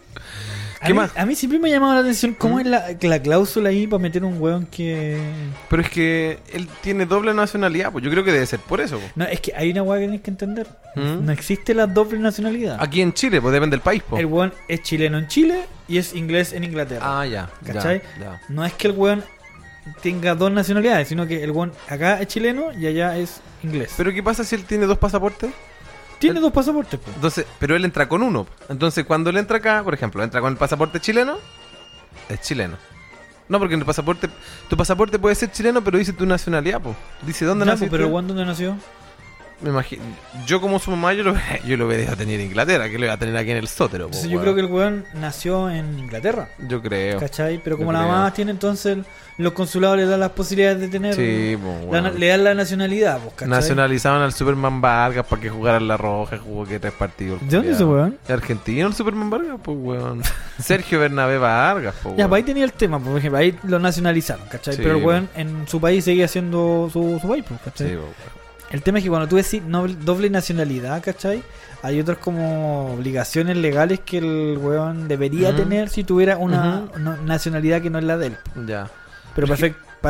A 0.82 0.86
¿Qué 0.86 0.92
mí, 0.94 0.98
más? 0.98 1.12
a 1.16 1.24
mí 1.24 1.34
siempre 1.36 1.60
me 1.60 1.68
ha 1.68 1.72
llamado 1.72 1.94
la 1.94 2.00
atención 2.00 2.34
cómo 2.34 2.56
¿Mm? 2.56 2.60
es 2.60 2.66
la, 2.66 2.84
la 3.00 3.22
cláusula 3.22 3.68
ahí 3.68 3.86
para 3.86 4.02
meter 4.02 4.24
un 4.24 4.40
weón 4.42 4.66
que... 4.66 5.16
Pero 5.70 5.80
es 5.82 5.88
que 5.88 6.38
él 6.52 6.68
tiene 6.80 7.06
doble 7.06 7.32
nacionalidad, 7.32 7.92
pues 7.92 8.04
yo 8.04 8.10
creo 8.10 8.24
que 8.24 8.32
debe 8.32 8.44
ser 8.46 8.58
por 8.58 8.80
eso. 8.80 8.98
pues. 8.98 9.12
No, 9.16 9.24
es 9.24 9.40
que 9.40 9.52
hay 9.54 9.70
una 9.70 9.84
weá 9.84 10.00
que 10.00 10.06
tienes 10.06 10.22
que 10.22 10.30
entender. 10.32 10.66
¿Mm? 10.96 11.24
No 11.24 11.30
existe 11.32 11.72
la 11.72 11.86
doble 11.86 12.18
nacionalidad. 12.18 12.78
Aquí 12.80 13.00
en 13.00 13.12
Chile, 13.12 13.40
pues 13.40 13.52
depende 13.54 13.74
del 13.76 13.82
país, 13.82 14.02
pues. 14.08 14.18
El 14.20 14.26
weón 14.26 14.52
es 14.66 14.82
chileno 14.82 15.18
en 15.18 15.28
Chile 15.28 15.66
y 15.86 15.98
es 15.98 16.14
inglés 16.14 16.52
en 16.52 16.64
Inglaterra. 16.64 17.20
Ah, 17.20 17.26
ya. 17.26 17.48
ya, 17.64 17.72
¿Cachai? 17.74 18.02
ya. 18.20 18.40
No 18.48 18.64
es 18.64 18.72
que 18.72 18.88
el 18.88 18.94
weón 18.94 19.22
tenga 20.02 20.34
dos 20.34 20.50
nacionalidades, 20.50 21.06
sino 21.08 21.26
que 21.26 21.42
el 21.44 21.50
weón 21.52 21.72
acá 21.88 22.20
es 22.20 22.26
chileno 22.26 22.72
y 22.78 22.86
allá 22.88 23.16
es 23.16 23.40
inglés. 23.62 23.92
Pero 23.96 24.12
¿qué 24.12 24.22
pasa 24.22 24.42
si 24.44 24.54
él 24.56 24.64
tiene 24.64 24.86
dos 24.86 24.98
pasaportes? 24.98 25.50
Tiene 26.22 26.40
dos 26.40 26.52
pasaportes, 26.52 26.98
po. 26.98 27.10
Entonces, 27.14 27.46
pero 27.58 27.76
él 27.76 27.84
entra 27.84 28.08
con 28.08 28.22
uno. 28.22 28.46
Entonces, 28.68 29.04
cuando 29.04 29.30
él 29.30 29.36
entra 29.36 29.58
acá, 29.58 29.82
por 29.84 29.94
ejemplo, 29.94 30.22
entra 30.22 30.40
con 30.40 30.52
el 30.52 30.58
pasaporte 30.58 31.00
chileno, 31.00 31.36
es 32.28 32.40
chileno. 32.40 32.76
No, 33.48 33.58
porque 33.58 33.74
en 33.74 33.80
el 33.80 33.86
pasaporte, 33.86 34.28
tu 34.68 34.76
pasaporte 34.76 35.18
puede 35.18 35.34
ser 35.34 35.50
chileno, 35.50 35.82
pero 35.82 35.98
dice 35.98 36.12
tu 36.12 36.24
nacionalidad, 36.24 36.80
pues. 36.80 36.96
Dice 37.26 37.44
dónde 37.44 37.66
Ya, 37.66 37.72
nació. 37.72 37.86
po, 37.88 37.90
pero 37.90 38.06
el 38.06 38.12
weón 38.12 38.28
dónde 38.28 38.44
nació. 38.46 38.76
Me 39.62 39.70
imagino. 39.70 40.02
Yo 40.46 40.60
como 40.60 40.78
su 40.78 40.90
mamá, 40.90 41.12
yo 41.12 41.22
lo, 41.24 41.34
yo 41.66 41.76
lo 41.76 41.86
hubiera 41.86 42.16
tener 42.16 42.40
en 42.40 42.46
Inglaterra, 42.46 42.88
que 42.90 42.98
lo 42.98 43.04
iba 43.04 43.14
a 43.14 43.18
tener 43.18 43.36
aquí 43.36 43.50
en 43.52 43.56
el 43.58 43.68
sótero. 43.68 44.08
po, 44.10 44.18
yo 44.26 44.40
creo 44.40 44.54
que 44.54 44.60
el 44.60 44.66
weón 44.66 45.04
nació 45.14 45.70
en 45.70 45.98
Inglaterra. 45.98 46.48
Yo 46.68 46.82
creo. 46.82 47.18
¿Cachai? 47.20 47.60
Pero 47.62 47.76
como 47.76 47.90
Yo 47.90 47.98
la 47.98 48.04
creo. 48.04 48.12
mamá 48.12 48.32
tiene, 48.34 48.50
entonces 48.50 48.98
los 49.38 49.52
consulados 49.54 49.96
le 49.96 50.06
dan 50.06 50.20
las 50.20 50.30
posibilidades 50.32 50.80
de 50.80 50.88
tener. 50.88 51.14
Sí, 51.14 51.56
po, 51.56 51.92
la 51.92 52.00
na- 52.02 52.10
le 52.10 52.26
dan 52.26 52.44
la 52.44 52.54
nacionalidad, 52.54 53.18
pues, 53.20 53.34
¿cachai? 53.34 53.48
Nacionalizaban 53.48 54.20
al 54.22 54.32
Superman 54.32 54.80
Vargas 54.80 55.24
para 55.26 55.40
que 55.40 55.48
jugara 55.48 55.78
en 55.78 55.88
la 55.88 55.96
roja, 55.96 56.38
jugó 56.38 56.64
que 56.66 56.78
tres 56.78 56.92
partidos. 56.92 57.40
¿De 57.40 57.56
dónde 57.56 57.70
es 57.70 57.76
ese 57.76 57.84
weón? 57.84 58.18
Argentino 58.28 58.88
el 58.88 58.94
Superman 58.94 59.30
Vargas, 59.30 59.56
pues 59.62 59.76
weón. 59.80 60.22
Sergio 60.62 60.98
Bernabé 61.00 61.38
Vargas, 61.38 61.94
pues 62.02 62.16
Ya, 62.16 62.28
pues 62.28 62.40
ahí 62.40 62.42
tenía 62.44 62.64
el 62.64 62.72
tema, 62.72 62.98
por 62.98 63.16
ejemplo, 63.16 63.38
ahí 63.38 63.56
lo 63.64 63.78
nacionalizaron, 63.78 64.46
¿cachai? 64.48 64.74
Sí, 64.74 64.80
Pero 64.82 64.96
el 64.96 65.02
po. 65.02 65.08
weón 65.08 65.28
en 65.36 65.66
su 65.68 65.80
país 65.80 66.04
seguía 66.04 66.26
siendo 66.28 66.90
su, 66.92 67.18
su 67.20 67.28
país, 67.28 67.44
pues, 67.48 67.60
¿cachai? 67.64 67.88
Sí, 67.90 67.94
po. 67.96 68.08
El 68.72 68.82
tema 68.82 68.98
es 68.98 69.04
que 69.04 69.10
cuando 69.10 69.28
tú 69.28 69.36
decís 69.36 69.62
noble- 69.62 69.94
doble 69.96 70.30
nacionalidad, 70.30 71.02
¿cachai? 71.02 71.42
Hay 71.82 72.00
otras 72.00 72.18
como 72.18 72.94
obligaciones 72.94 73.56
legales 73.56 74.00
que 74.00 74.18
el 74.18 74.58
weón 74.58 75.08
debería 75.08 75.54
tener 75.54 75.88
si 75.88 76.04
tuviera 76.04 76.38
una 76.38 76.84
nacionalidad 77.24 77.82
que 77.82 77.90
no 77.90 77.98
es 77.98 78.04
la 78.04 78.16
de 78.16 78.28
él. 78.28 78.36
Ya. 78.66 78.88
Pero 79.34 79.46
para, 79.46 79.58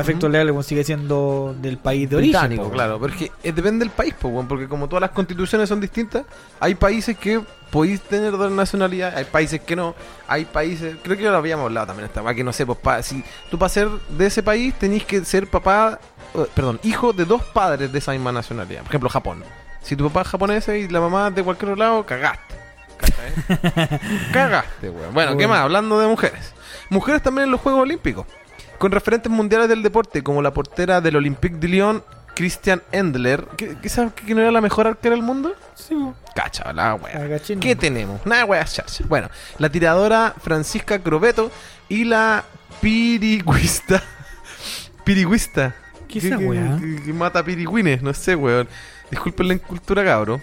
efectos 0.01 0.25
Ujú. 0.25 0.33
legales, 0.33 0.49
el 0.51 0.53
weón 0.53 0.65
sigue 0.65 0.85
siendo 0.85 1.55
del 1.61 1.77
país 1.79 2.09
de 2.09 2.17
origen. 2.17 2.33
Británico, 2.33 2.65
po, 2.65 2.71
claro. 2.71 2.99
Pero 3.01 3.13
es 3.13 3.19
que 3.19 3.33
eh, 3.43 3.53
depende 3.53 3.85
del 3.85 3.91
país, 3.91 4.15
po, 4.15 4.45
porque 4.49 4.69
como 4.69 4.87
todas 4.89 5.01
las 5.01 5.11
constituciones 5.11 5.69
son 5.69 5.81
distintas, 5.81 6.25
hay 6.61 6.75
países 6.75 7.17
que 7.19 7.41
podéis 7.71 8.01
tener 8.03 8.33
doble 8.33 8.55
nacionalidad, 8.55 9.17
hay 9.17 9.25
países 9.25 9.61
que 9.63 9.75
no, 9.75 9.95
hay 10.29 10.45
países, 10.45 10.97
creo 11.03 11.17
que 11.17 11.23
ya 11.23 11.31
lo 11.31 11.39
habíamos 11.39 11.65
hablado 11.65 11.87
también 11.87 12.07
esta 12.07 12.35
que 12.35 12.45
no 12.45 12.53
sé, 12.53 12.67
pues 12.67 12.79
pa- 12.79 13.03
si 13.03 13.25
tú 13.51 13.59
para 13.59 13.71
ser 13.71 13.89
de 14.11 14.27
ese 14.27 14.43
país 14.43 14.75
tenéis 14.75 15.05
que 15.05 15.25
ser 15.25 15.47
papá, 15.47 15.99
perdón, 16.55 16.81
hijo 16.83 17.13
de 17.13 17.25
dos 17.25 17.43
padres 17.43 17.93
de 17.93 17.99
esa 17.99 18.13
misma 18.13 18.33
nacionalidad. 18.33 18.81
Por 18.81 18.91
ejemplo, 18.91 19.09
Japón. 19.09 19.45
Si 19.83 19.97
tu 19.97 20.07
papá 20.09 20.23
es 20.23 20.29
japonés 20.29 20.69
y 20.69 20.89
la 20.89 21.01
mamá 21.01 21.31
de 21.31 21.43
cualquier 21.43 21.73
otro 21.73 21.85
lado, 21.85 22.07
cagaste. 22.07 22.55
Cagaste, 24.33 24.91
weón. 24.91 25.13
Bueno, 25.13 25.37
¿qué 25.37 25.49
más? 25.49 25.61
Hablando 25.61 25.99
de 25.99 26.07
mujeres. 26.07 26.53
Mujeres 26.89 27.23
también 27.23 27.47
en 27.47 27.51
los 27.51 27.61
Juegos 27.61 27.83
Olímpicos. 27.83 28.27
Con 28.79 28.93
referentes 28.93 29.31
mundiales 29.31 29.69
del 29.69 29.83
deporte, 29.83 30.23
como 30.23 30.43
la 30.43 30.53
portera 30.53 31.01
del 31.01 31.17
Olympique 31.17 31.57
de 31.57 31.69
Lyon, 31.69 32.05
Christian 32.35 32.83
Endler, 32.93 33.45
que, 33.57 33.77
que 33.79 33.89
sabe 33.89 34.13
que 34.13 34.35
no 34.35 34.41
era 34.41 34.51
la 34.51 34.61
mejor 34.61 34.87
arquera 34.87 35.15
del 35.15 35.25
mundo. 35.25 35.55
Sí. 35.75 35.97
Cacha, 36.35 36.73
la 36.73 36.95
wea. 36.95 37.39
¿Qué 37.61 37.77
tenemos? 37.77 38.25
Nada, 38.27 38.45
wea, 38.45 38.65
chacha. 38.65 39.05
Bueno, 39.09 39.29
la 39.59 39.69
tiradora 39.69 40.35
Francisca 40.41 40.99
Crobeto 40.99 41.51
y 41.89 42.05
la 42.05 42.45
pirigüista. 42.81 44.03
pirigüista. 45.05 45.75
¿Qué 46.13 46.19
es 46.19 46.25
esa 46.27 46.39
que, 46.39 46.45
wea? 46.47 46.79
que- 46.81 47.03
que 47.03 47.13
mata 47.13 47.45
pirigüines, 47.45 48.03
no 48.03 48.13
sé, 48.15 48.35
weón. 48.37 48.69
Disculpen 49.11 49.49
la 49.49 49.55
incultura, 49.55 50.05
cabro. 50.05 50.41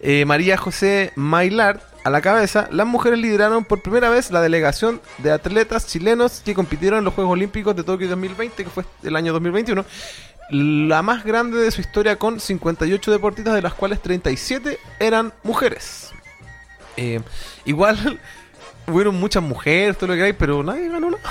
Eh, 0.00 0.24
María 0.26 0.56
José 0.56 1.12
Mailart 1.16 1.82
a 2.04 2.10
la 2.10 2.20
cabeza, 2.20 2.68
las 2.70 2.86
mujeres 2.86 3.18
lideraron 3.18 3.64
por 3.64 3.82
primera 3.82 4.08
vez 4.10 4.30
la 4.30 4.40
delegación 4.40 5.00
de 5.18 5.32
atletas 5.32 5.86
chilenos 5.88 6.40
que 6.44 6.54
compitieron 6.54 7.00
en 7.00 7.04
los 7.04 7.14
Juegos 7.14 7.32
Olímpicos 7.32 7.74
de 7.74 7.82
Tokio 7.82 8.08
2020, 8.08 8.62
que 8.64 8.70
fue 8.70 8.84
el 9.02 9.16
año 9.16 9.32
2021. 9.32 9.84
La 10.50 11.02
más 11.02 11.24
grande 11.24 11.58
de 11.58 11.70
su 11.72 11.80
historia 11.80 12.14
con 12.16 12.38
58 12.38 13.10
deportistas, 13.10 13.54
de 13.54 13.62
las 13.62 13.74
cuales 13.74 14.00
37 14.00 14.78
eran 15.00 15.32
mujeres. 15.42 16.12
Eh, 16.96 17.20
igual, 17.64 18.20
hubieron 18.86 19.16
muchas 19.18 19.42
mujeres, 19.42 19.96
todo 19.98 20.08
lo 20.08 20.14
que 20.14 20.22
hay, 20.22 20.32
pero 20.32 20.62
nadie 20.62 20.88
ganó 20.88 21.10
nada. 21.10 21.22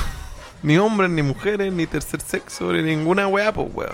Ni 0.65 0.79
hombres, 0.79 1.11
ni 1.11 1.21
mujeres, 1.21 1.71
ni 1.71 1.85
tercer 1.85 2.19
sexo, 2.21 2.73
ni 2.73 2.81
ninguna 2.81 3.27
weá, 3.27 3.53
pues 3.53 3.67
weón. 3.71 3.91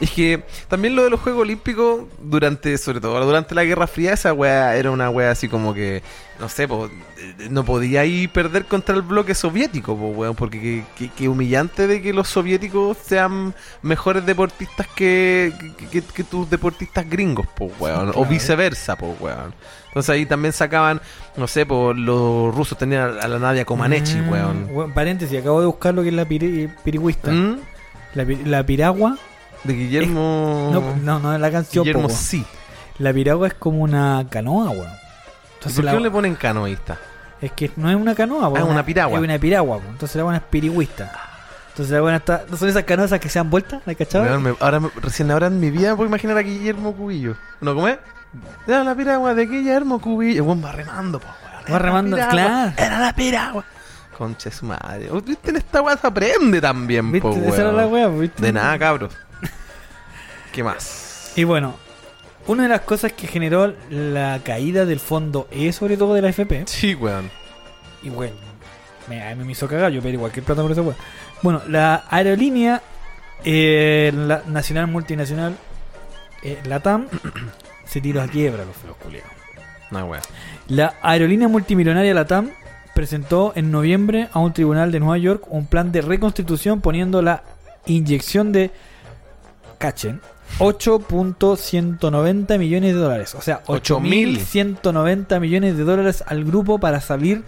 Es 0.00 0.10
que 0.12 0.42
también 0.68 0.96
lo 0.96 1.04
de 1.04 1.10
los 1.10 1.20
Juegos 1.20 1.42
Olímpicos, 1.42 2.04
durante, 2.22 2.78
sobre 2.78 3.00
todo 3.02 3.22
durante 3.24 3.54
la 3.54 3.64
Guerra 3.64 3.86
Fría, 3.86 4.14
esa 4.14 4.32
weá 4.32 4.74
era 4.76 4.90
una 4.90 5.10
weá 5.10 5.30
así 5.30 5.46
como 5.46 5.74
que, 5.74 6.02
no 6.38 6.48
sé, 6.48 6.66
po, 6.66 6.86
eh, 6.86 7.48
no 7.50 7.64
podía 7.66 8.06
ir 8.06 8.30
perder 8.30 8.64
contra 8.64 8.94
el 8.96 9.02
bloque 9.02 9.34
soviético, 9.34 9.94
po, 9.94 10.06
weón, 10.08 10.34
porque 10.36 10.84
qué 11.16 11.28
humillante 11.28 11.86
de 11.86 12.00
que 12.00 12.14
los 12.14 12.28
soviéticos 12.28 12.96
sean 13.04 13.54
mejores 13.82 14.24
deportistas 14.24 14.86
que, 14.86 15.52
que, 15.90 16.24
tus 16.24 16.48
deportistas 16.48 17.06
gringos, 17.08 17.46
po, 17.48 17.70
weón, 17.78 18.12
o 18.14 18.24
viceversa, 18.24 18.96
po, 18.96 19.14
weón. 19.20 19.52
Entonces 19.88 20.08
ahí 20.10 20.24
también 20.24 20.54
sacaban, 20.54 20.98
no 21.36 21.46
sé, 21.46 21.66
po, 21.66 21.92
los 21.92 22.54
rusos 22.54 22.78
tenían 22.78 23.18
a 23.20 23.28
la 23.28 23.38
Nadia 23.38 23.66
Comaneci, 23.66 24.16
Mm, 24.16 24.28
weón. 24.30 24.66
weón, 24.70 24.92
Paréntesis, 24.94 25.38
acabo 25.38 25.60
de 25.60 25.66
buscar 25.66 25.92
lo 25.92 26.00
que 26.02 26.08
es 26.08 26.14
la 26.14 26.24
piri- 26.26 26.74
pirigüista. 26.84 27.30
¿Mm? 27.30 27.58
La, 28.14 28.24
la 28.46 28.64
piragua. 28.64 29.18
De 29.64 29.74
Guillermo... 29.74 30.70
No, 30.72 30.96
no, 31.02 31.18
no 31.20 31.34
es 31.34 31.40
la 31.40 31.50
canción. 31.50 31.84
Guillermo 31.84 32.06
weón. 32.08 32.18
sí. 32.18 32.44
La 32.98 33.12
piragua 33.12 33.48
es 33.48 33.54
como 33.54 33.82
una 33.82 34.24
canoa, 34.30 34.70
weón. 34.70 34.86
¿Y 34.88 35.54
Entonces 35.54 35.74
¿Por 35.76 35.82
qué 35.82 35.86
la- 35.86 35.92
no 35.92 36.00
le 36.00 36.10
ponen 36.10 36.34
canoísta? 36.34 36.98
Es 37.40 37.52
que 37.52 37.70
no 37.76 37.88
es 37.90 37.96
una 37.96 38.14
canoa, 38.14 38.50
po, 38.50 38.56
Ah, 38.56 38.60
es 38.60 38.64
una 38.66 38.84
piragua. 38.84 39.18
Es 39.18 39.24
una 39.24 39.38
piragua, 39.38 39.78
po. 39.78 39.88
entonces 39.88 40.16
la 40.16 40.24
buena 40.24 40.38
es 40.38 40.44
pirigüista. 40.44 41.10
Entonces 41.70 41.94
la 41.94 42.00
buena 42.02 42.16
está. 42.18 42.44
¿No 42.50 42.56
son 42.56 42.68
esas 42.68 42.84
canoas 42.84 43.10
que 43.18 43.28
se 43.30 43.38
dan 43.38 43.48
vueltas? 43.48 43.80
¿La 43.86 43.94
cachado? 43.94 44.24
Weón, 44.24 44.42
me- 44.42 44.54
ahora, 44.60 44.80
me- 44.80 44.90
recién 45.00 45.30
ahora 45.30 45.46
en 45.46 45.58
mi 45.60 45.70
vida 45.70 45.96
puedo 45.96 46.08
imaginar 46.08 46.36
a 46.36 46.40
Guillermo 46.42 46.94
Cubillo. 46.94 47.36
¿No 47.62 47.74
cómo 47.74 47.88
es? 47.88 47.98
Era 48.66 48.84
la 48.84 48.94
piragua 48.94 49.34
de 49.34 49.46
Guillermo 49.46 50.00
Cubillo. 50.00 50.44
Weón, 50.44 50.62
va 50.62 50.72
remando, 50.72 51.18
po, 51.20 51.26
weón. 51.26 51.74
Va 51.74 51.78
remando, 51.78 52.16
claro. 52.16 52.72
Era 52.76 52.98
la 52.98 53.12
piragua. 53.14 53.64
Concha 54.18 54.50
su 54.50 54.66
madre. 54.66 55.08
¿Viste? 55.24 55.48
En 55.50 55.56
esta 55.56 55.80
weá 55.80 55.96
se 55.96 56.06
aprende 56.06 56.60
también, 56.60 57.10
¿Viste? 57.10 57.26
po, 57.26 57.34
Esa 57.34 57.54
era 57.62 57.64
weón. 57.70 57.76
la 57.76 57.86
wea, 57.86 58.08
¿viste? 58.08 58.42
De 58.42 58.52
nada, 58.52 58.78
cabros. 58.78 59.14
¿Qué 60.52 60.62
más? 60.62 61.32
Y 61.36 61.44
bueno, 61.44 61.74
una 62.46 62.64
de 62.64 62.68
las 62.68 62.80
cosas 62.82 63.12
que 63.12 63.26
generó 63.26 63.74
la 63.90 64.40
caída 64.44 64.84
del 64.84 65.00
fondo 65.00 65.46
E, 65.50 65.72
sobre 65.72 65.96
todo 65.96 66.14
de 66.14 66.22
la 66.22 66.28
FP, 66.30 66.64
Sí, 66.66 66.94
weón. 66.94 67.30
y 68.02 68.08
bueno, 68.10 68.34
me, 69.08 69.34
me 69.36 69.52
hizo 69.52 69.68
cagar, 69.68 69.92
yo 69.92 70.00
pero 70.02 70.14
igual 70.14 70.32
que 70.32 70.42
plata 70.42 70.62
por 70.62 70.72
esa 70.72 70.82
wea. 70.82 70.96
Bueno, 71.42 71.62
la 71.68 72.04
aerolínea 72.10 72.82
eh, 73.44 74.12
la 74.14 74.42
nacional 74.46 74.86
multinacional, 74.88 75.56
eh, 76.42 76.58
la 76.64 76.80
TAM, 76.80 77.06
se 77.84 78.00
tiró 78.00 78.20
a 78.22 78.26
quiebra 78.28 78.64
los 78.64 78.76
feos 78.76 78.96
culiados. 78.96 79.30
No, 79.90 80.04
weón. 80.06 80.22
La 80.68 80.94
aerolínea 81.02 81.48
multimillonaria 81.48 82.14
LATAM 82.14 82.50
presentó 82.94 83.52
en 83.56 83.72
noviembre 83.72 84.28
a 84.32 84.38
un 84.38 84.52
tribunal 84.52 84.92
de 84.92 85.00
Nueva 85.00 85.18
York 85.18 85.44
un 85.48 85.66
plan 85.66 85.90
de 85.90 86.00
reconstitución 86.00 86.80
poniendo 86.80 87.22
la 87.22 87.42
inyección 87.86 88.52
de, 88.52 88.70
cachen, 89.78 90.20
8.190 90.58 92.58
millones 92.58 92.94
de 92.94 93.00
dólares. 93.00 93.34
O 93.34 93.40
sea, 93.40 93.62
8.190 93.64 95.40
millones 95.40 95.76
de 95.76 95.84
dólares 95.84 96.24
al 96.26 96.44
grupo 96.44 96.78
para 96.78 97.00
salir 97.00 97.44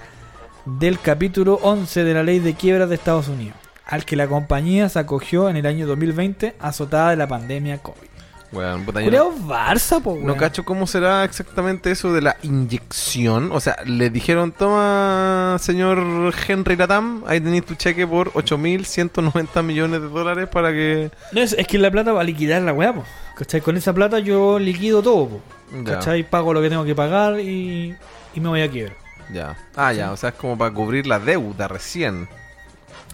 del 0.65 0.99
capítulo 1.01 1.59
11 1.63 2.05
de 2.05 2.15
la 2.15 2.23
ley 2.23 2.39
de 2.39 2.55
quiebras 2.55 2.89
de 2.89 2.95
Estados 2.95 3.29
Unidos, 3.29 3.57
al 3.85 4.05
que 4.05 4.17
la 4.17 4.29
compañía 4.29 4.89
se 4.89 4.99
acogió 4.99 5.49
en 5.49 5.57
el 5.57 5.67
año 5.67 5.87
2020 5.87 6.55
azotada 6.59 7.11
de 7.11 7.17
la 7.17 7.29
pandemia 7.29 7.79
COVID. 7.79 8.09
Weón, 8.53 8.85
puta, 8.85 9.01
yo 9.01 9.07
Culeado 9.07 9.33
no, 9.33 9.37
Barça, 9.49 10.03
po, 10.03 10.19
no 10.21 10.35
weón. 10.35 10.37
cacho 10.37 10.65
cómo 10.65 10.87
será 10.87 11.25
exactamente 11.25 11.91
eso 11.91 12.13
de 12.13 12.21
la 12.21 12.37
inyección. 12.43 13.51
O 13.53 13.61
sea, 13.61 13.77
le 13.87 14.11
dijeron, 14.11 14.53
toma, 14.53 15.57
señor 15.59 16.35
Henry 16.47 16.77
Latam, 16.77 17.25
ahí 17.27 17.41
tenéis 17.41 17.65
tu 17.65 17.75
cheque 17.77 18.07
por 18.07 18.31
8.190 18.35 19.63
millones 19.63 20.03
de 20.03 20.09
dólares 20.09 20.49
para 20.49 20.71
que... 20.73 21.11
No, 21.33 21.41
es, 21.41 21.55
es 21.55 21.67
que 21.67 21.79
la 21.79 21.91
plata 21.91 22.13
va 22.13 22.21
a 22.21 22.25
liquidar 22.25 22.61
la 22.63 22.73
weá, 22.75 22.93
po. 22.95 23.05
¿Cachai? 23.37 23.63
Con 23.63 23.77
esa 23.79 23.95
plata 23.95 24.19
yo 24.19 24.59
liquido 24.59 25.03
todo, 25.03 25.29
po. 25.29 25.41
Ya, 25.73 25.95
¿Cachai? 25.95 26.29
Pago 26.29 26.53
lo 26.53 26.61
que 26.61 26.69
tengo 26.69 26.85
que 26.85 26.95
pagar 26.95 27.41
y, 27.41 27.97
y 28.35 28.41
me 28.41 28.49
voy 28.51 28.61
a 28.61 28.71
quiebra. 28.71 28.95
ya. 29.33 29.57
Ah, 29.75 29.95
ya, 29.95 30.13
o 30.13 30.17
sea, 30.19 30.29
es 30.31 30.35
como 30.35 30.59
para 30.59 30.71
cubrir 30.75 31.07
la 31.07 31.19
deuda 31.19 31.69
recién. 31.69 32.29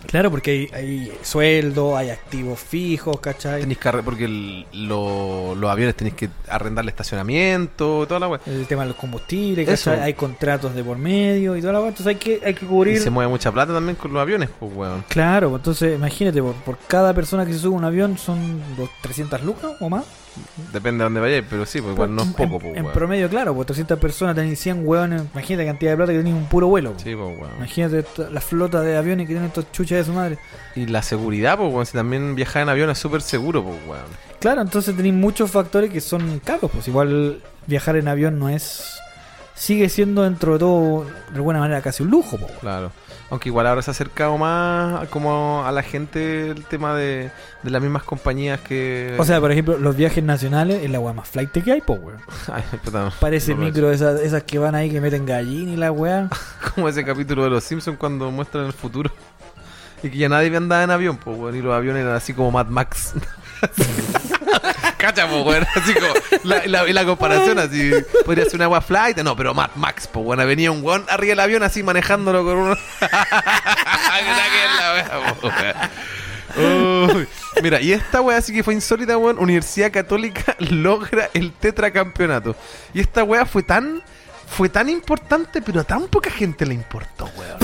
Claro, 0.07 0.31
porque 0.31 0.51
hay, 0.51 0.69
hay 0.73 1.13
sueldo, 1.23 1.97
hay 1.97 2.11
activos 2.11 2.59
fijos, 2.61 3.21
¿cachai? 3.21 3.61
Tenéis 3.61 3.79
que 3.79 3.91
porque 4.05 4.25
el- 4.25 4.67
lo- 4.73 5.55
los 5.55 5.71
aviones 5.71 5.95
tenéis 5.97 6.15
que 6.15 6.29
arrendarle 6.49 6.91
estacionamiento, 6.91 8.07
toda 8.07 8.21
la 8.21 8.29
weá. 8.29 8.41
El 8.47 8.67
tema 8.67 8.83
de 8.83 8.89
los 8.89 8.97
combustibles. 8.97 9.87
Hay 9.87 10.15
contratos 10.15 10.75
de 10.75 10.83
por 10.85 10.99
medio 10.99 11.57
y 11.57 11.61
toda 11.61 11.73
la 11.75 11.81
weá. 11.81 11.89
Entonces 11.89 12.07
hay 12.07 12.17
que, 12.17 12.41
hay 12.45 12.55
que 12.55 12.65
Y 12.65 12.69
cubrir. 12.69 13.01
se 13.01 13.11
mueve 13.11 13.31
mucha 13.31 13.51
plata 13.53 13.73
también 13.73 13.97
con 13.97 14.13
los 14.13 14.21
aviones, 14.23 14.49
pues 14.59 14.73
weón. 14.75 15.05
Claro, 15.09 15.55
entonces 15.55 15.95
imagínate, 15.97 16.43
por, 16.43 16.55
por 16.55 16.79
cada 16.87 17.13
persona 17.15 17.45
que 17.45 17.53
se 17.53 17.59
sube 17.59 17.75
a 17.75 17.79
un 17.79 17.85
avión 17.85 18.19
son 18.19 18.61
dos- 18.77 18.91
300 19.03 19.43
lucas 19.43 19.73
o 19.81 19.89
más. 19.91 20.05
Depende 20.73 20.99
de 20.99 21.05
dónde 21.05 21.21
vayáis, 21.21 21.45
pero 21.49 21.65
sí, 21.67 21.81
pues 21.81 21.95
igual 21.95 22.15
no 22.15 22.23
es 22.23 22.29
En- 22.29 22.35
poco, 22.35 22.55
en, 22.55 22.61
pues 22.61 22.77
en 22.77 22.83
weón. 22.85 22.95
promedio, 22.95 23.29
claro, 23.29 23.55
pues 23.55 23.67
300 23.67 23.99
personas 23.99 24.35
tienen 24.35 24.57
100 24.57 24.87
hueones. 24.87 25.23
Imagínate 25.33 25.65
la 25.65 25.71
cantidad 25.73 25.91
de 25.93 25.97
plata 25.97 26.13
que 26.13 26.19
tienen 26.23 26.35
un 26.35 26.47
puro 26.49 26.67
vuelo. 26.69 26.93
pues. 26.93 27.03
Sí, 27.03 27.15
pues 27.15 27.39
weón. 27.39 27.57
Imagínate 27.57 28.05
la 28.31 28.41
flota 28.41 28.81
de 28.81 28.97
aviones 28.97 29.27
que 29.27 29.33
tienen 29.35 29.49
estos 29.49 29.71
chuchas 29.73 29.99
de 29.99 30.05
su 30.05 30.13
madre. 30.13 30.39
Y 30.75 30.87
la 30.87 31.03
seguridad, 31.03 31.57
pues 31.59 31.73
weón, 31.73 31.87
si 31.87 31.93
también 31.93 32.35
viajar 32.35 32.63
en 32.63 32.69
avión 32.69 32.91
es 32.91 32.99
súper 32.99 33.23
seguro, 33.23 33.63
pues 33.65 33.77
weón. 33.89 34.05
Claro, 34.41 34.63
entonces 34.63 34.95
tenéis 34.97 35.15
muchos 35.15 35.51
factores 35.51 35.91
que 35.91 36.01
son 36.01 36.41
caros. 36.45 36.71
Pues 36.71 36.87
igual 36.89 37.41
viajar 37.67 37.97
en 37.97 38.09
avión 38.09 38.39
no 38.39 38.49
es. 38.49 38.99
Sigue 39.55 39.89
siendo 39.89 40.23
dentro 40.23 40.53
de 40.53 40.59
todo, 40.61 41.05
de 41.31 41.35
alguna 41.37 41.59
manera, 41.59 41.83
casi 41.83 42.03
un 42.05 42.11
lujo. 42.11 42.37
pues. 42.37 42.53
Claro. 42.61 42.93
Aunque 43.31 43.51
igual 43.51 43.67
ahora 43.67 43.83
se 43.83 43.91
ha 43.91 43.93
acercado 43.93 44.39
más 44.39 45.07
como 45.09 45.63
a 45.65 45.71
la 45.71 45.83
gente 45.83 46.51
el 46.51 46.65
tema 46.65 46.95
de, 46.95 47.31
de 47.63 47.71
las 47.71 47.83
mismas 47.83 48.03
compañías 48.03 48.59
que... 48.61 49.17
O 49.19 49.25
sea, 49.25 49.39
por 49.39 49.53
ejemplo, 49.53 49.77
los 49.79 49.97
viajes 49.97 50.25
nacionales 50.25 50.83
es 50.83 50.91
la 50.91 50.99
weá 50.99 51.13
más 51.13 51.29
flight 51.29 51.51
que 51.51 51.73
hay, 51.73 51.83
pues, 51.83 52.01
weón. 52.01 52.21
Parece 53.21 53.55
no 53.55 53.61
micro 53.61 53.93
esas, 53.93 54.21
esas 54.21 54.45
que 54.45 54.59
van 54.59 54.75
ahí 54.75 54.91
que 54.91 55.01
meten 55.01 55.27
gallina 55.27 55.73
y 55.73 55.77
la 55.77 55.93
weá. 55.93 56.31
Como 56.75 56.89
ese 56.89 57.05
capítulo 57.05 57.45
de 57.45 57.51
Los 57.51 57.65
Simpsons 57.65 57.99
cuando 57.99 58.31
muestran 58.31 58.67
el 58.67 58.73
futuro. 58.73 59.11
Y 60.01 60.11
que 60.11 60.17
ya 60.19 60.29
nadie 60.29 60.57
andaba 60.57 60.85
en 60.85 60.93
avión, 60.93 61.17
pues 61.17 61.37
weón. 61.37 61.57
Y 61.57 61.61
los 61.61 61.75
aviones 61.75 62.03
eran 62.03 62.15
así 62.15 62.33
como 62.33 62.53
Mad 62.53 62.69
Max. 62.69 63.15
Cacha, 64.99 65.29
pues 65.29 65.45
weón. 65.45 65.67
Así 65.75 65.95
como 65.95 66.15
la, 66.45 66.85
la, 66.87 67.05
comparación 67.05 67.59
así. 67.59 67.93
Podría 68.25 68.45
ser 68.45 68.57
una 68.57 68.65
agua 68.65 68.81
flight. 68.81 69.19
No, 69.19 69.37
pero 69.37 69.55
Mad 69.55 69.71
Max, 69.77 70.09
pues 70.13 70.25
weón. 70.25 70.47
Venía 70.47 70.71
un 70.71 70.83
weón 70.83 71.05
arriba 71.09 71.31
del 71.31 71.41
avión 71.41 71.63
así 71.63 71.83
manejándolo 71.83 72.45
con 72.45 72.57
uno. 72.57 72.77
Po. 75.41 75.51
Uy, 77.15 77.29
mira, 77.63 77.81
y 77.81 77.93
esta 77.93 78.21
weá 78.21 78.41
sí 78.41 78.55
que 78.55 78.63
fue 78.63 78.75
insólita, 78.75 79.17
weón. 79.17 79.39
Universidad 79.39 79.93
Católica 79.93 80.57
logra 80.59 81.31
el 81.35 81.53
tetracampeonato. 81.53 82.57
Y 82.95 83.01
esta 83.01 83.25
weá 83.25 83.47
fue 83.47 83.63
tan, 83.63 84.03
fue 84.47 84.69
tan 84.69 84.89
importante, 84.89 85.63
pero 85.63 85.81
a 85.81 85.85
tan 85.85 86.09
poca 86.09 86.31
gente 86.31 86.67
le 86.67 86.75
importó, 86.75 87.31
weón. 87.37 87.59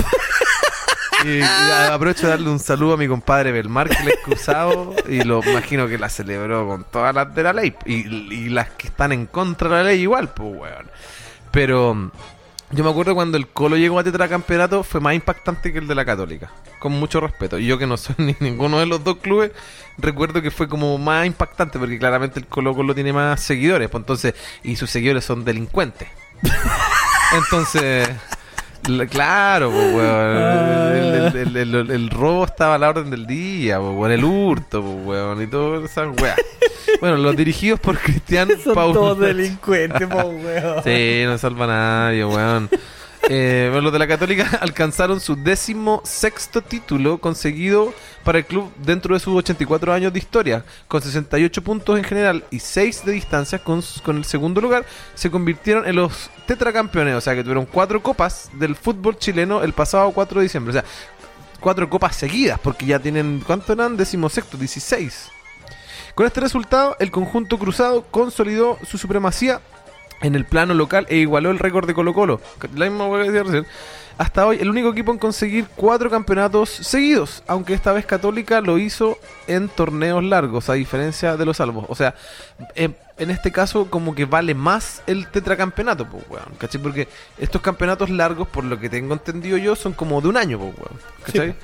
Y, 1.23 1.41
aprovecho 1.41 2.23
de 2.23 2.29
darle 2.29 2.49
un 2.49 2.59
saludo 2.59 2.93
a 2.93 2.97
mi 2.97 3.07
compadre 3.07 3.51
Belmar, 3.51 3.89
que 3.89 4.03
le 4.03 4.11
he 4.11 4.21
cruzado 4.21 4.95
y 5.07 5.23
lo 5.23 5.41
imagino 5.43 5.87
que 5.87 5.97
la 5.97 6.09
celebró 6.09 6.67
con 6.67 6.83
todas 6.83 7.15
las 7.15 7.33
de 7.33 7.43
la 7.43 7.53
ley. 7.53 7.73
Y, 7.85 8.07
y 8.33 8.49
las 8.49 8.69
que 8.71 8.87
están 8.87 9.11
en 9.11 9.25
contra 9.25 9.69
de 9.69 9.75
la 9.75 9.83
ley 9.83 10.01
igual, 10.01 10.29
pues, 10.33 10.49
weón. 10.55 10.91
Pero 11.51 12.11
yo 12.71 12.83
me 12.83 12.89
acuerdo 12.89 13.13
cuando 13.13 13.37
el 13.37 13.47
Colo 13.47 13.77
llegó 13.77 13.99
a 13.99 14.03
tetracampeonato 14.03 14.83
fue 14.83 14.99
más 14.99 15.13
impactante 15.13 15.71
que 15.71 15.79
el 15.79 15.87
de 15.87 15.95
la 15.95 16.03
Católica. 16.03 16.51
Con 16.79 16.93
mucho 16.93 17.19
respeto. 17.19 17.59
Y 17.59 17.67
yo 17.67 17.77
que 17.77 17.87
no 17.87 17.95
soy 17.95 18.15
ni 18.17 18.35
ninguno 18.39 18.79
de 18.79 18.85
los 18.85 19.03
dos 19.03 19.17
clubes, 19.17 19.51
recuerdo 19.97 20.41
que 20.41 20.51
fue 20.51 20.67
como 20.67 20.97
más 20.97 21.25
impactante 21.25 21.77
porque 21.77 21.99
claramente 21.99 22.39
el 22.39 22.47
Colo 22.47 22.75
Colo 22.75 22.95
tiene 22.95 23.13
más 23.13 23.39
seguidores. 23.41 23.89
Pues 23.89 24.01
entonces, 24.01 24.33
y 24.63 24.75
sus 24.75 24.89
seguidores 24.89 25.23
son 25.23 25.45
delincuentes. 25.45 26.07
Entonces, 27.33 28.09
claro, 29.09 29.71
pues, 29.71 29.93
weón. 29.93 30.37
El, 30.95 31.35
el- 31.37 31.57
el- 31.57 31.75
el- 31.75 31.91
el 31.91 32.09
robo 32.09 32.45
estaba 32.45 32.75
a 32.75 32.77
la 32.77 32.89
orden 32.89 33.09
del 33.09 33.25
día, 33.27 33.79
weón. 33.79 34.11
El 34.11 34.23
hurto, 34.23 34.81
pues, 34.81 35.05
weón. 35.05 35.41
Y 35.41 35.47
todas 35.47 35.83
esas 35.89 36.07
weas. 36.21 36.37
Bueno, 37.01 37.17
los 37.17 37.35
dirigidos 37.35 37.79
por 37.79 37.97
Cristian 37.97 38.49
Son 38.63 38.73
Paul. 38.73 38.93
todos 38.93 39.19
delincuentes, 39.19 40.07
po, 40.07 40.17
weón. 40.27 40.83
Sí, 40.83 41.23
no 41.25 41.37
salva 41.37 41.65
a 41.65 41.67
nadie, 41.67 42.25
weón. 42.25 42.69
Eh, 43.27 43.67
bueno, 43.71 43.85
los 43.85 43.93
de 43.93 43.99
la 43.99 44.07
Católica 44.07 44.47
alcanzaron 44.61 45.19
su 45.19 45.35
décimo 45.35 46.01
sexto 46.05 46.61
título 46.61 47.17
conseguido 47.17 47.91
para 48.25 48.39
el 48.39 48.45
club 48.45 48.73
dentro 48.83 49.13
de 49.13 49.19
sus 49.19 49.33
84 49.37 49.93
años 49.93 50.11
de 50.11 50.19
historia, 50.19 50.65
con 50.87 51.01
68 51.01 51.61
puntos 51.63 51.97
en 51.97 52.03
general 52.03 52.43
y 52.49 52.59
6 52.59 53.05
de 53.05 53.11
distancia 53.13 53.59
con, 53.59 53.81
con 54.03 54.17
el 54.17 54.25
segundo 54.25 54.59
lugar, 54.59 54.83
se 55.13 55.29
convirtieron 55.29 55.87
en 55.87 55.95
los 55.95 56.31
tetracampeones, 56.47 57.15
o 57.15 57.21
sea 57.21 57.35
que 57.35 57.43
tuvieron 57.43 57.67
cuatro 57.67 58.01
copas 58.01 58.49
del 58.53 58.75
fútbol 58.75 59.17
chileno 59.17 59.61
el 59.61 59.73
pasado 59.73 60.11
4 60.11 60.39
de 60.39 60.43
diciembre, 60.43 60.71
o 60.71 60.73
sea, 60.73 60.85
cuatro 61.59 61.87
copas 61.87 62.15
seguidas, 62.15 62.59
porque 62.59 62.87
ya 62.87 62.99
tienen, 62.99 63.43
¿cuánto 63.45 63.73
eran? 63.73 63.95
Décimo 63.95 64.27
sexto, 64.27 64.57
16. 64.57 65.29
Con 66.15 66.25
este 66.25 66.41
resultado, 66.41 66.95
el 66.99 67.11
conjunto 67.11 67.59
cruzado 67.59 68.05
consolidó 68.09 68.79
su 68.89 68.97
supremacía 68.97 69.61
en 70.21 70.33
el 70.33 70.45
plano 70.45 70.73
local 70.73 71.05
e 71.09 71.17
igualó 71.17 71.51
el 71.51 71.59
récord 71.59 71.85
de 71.85 71.93
Colo 71.93 72.13
Colo. 72.13 72.41
La 72.73 72.89
misma 72.89 73.09
que 73.11 73.31
decía 73.31 73.43
recién. 73.43 73.67
Hasta 74.17 74.47
hoy, 74.47 74.59
el 74.61 74.69
único 74.69 74.89
equipo 74.89 75.11
en 75.11 75.17
conseguir 75.17 75.67
cuatro 75.75 76.09
campeonatos 76.09 76.69
seguidos, 76.69 77.43
aunque 77.47 77.73
esta 77.73 77.91
vez 77.91 78.05
Católica 78.05 78.61
lo 78.61 78.77
hizo 78.77 79.17
en 79.47 79.67
torneos 79.67 80.23
largos, 80.23 80.69
a 80.69 80.73
diferencia 80.73 81.35
de 81.35 81.45
los 81.45 81.57
salvos. 81.57 81.85
O 81.89 81.95
sea, 81.95 82.15
en, 82.75 82.95
en 83.17 83.29
este 83.29 83.51
caso, 83.51 83.89
como 83.89 84.15
que 84.15 84.23
vale 84.23 84.53
más 84.53 85.01
el 85.05 85.27
tetracampeonato, 85.27 86.05
pues, 86.07 86.23
weón. 86.29 86.55
¿Cachai? 86.57 86.81
Porque 86.81 87.09
estos 87.37 87.61
campeonatos 87.61 88.09
largos, 88.09 88.47
por 88.47 88.63
lo 88.63 88.79
que 88.79 88.89
tengo 88.89 89.13
entendido 89.13 89.57
yo, 89.57 89.75
son 89.75 89.91
como 89.91 90.21
de 90.21 90.29
un 90.29 90.37
año, 90.37 90.59
pues, 90.59 90.73
weón. 90.77 91.01
¿Cachai? 91.25 91.55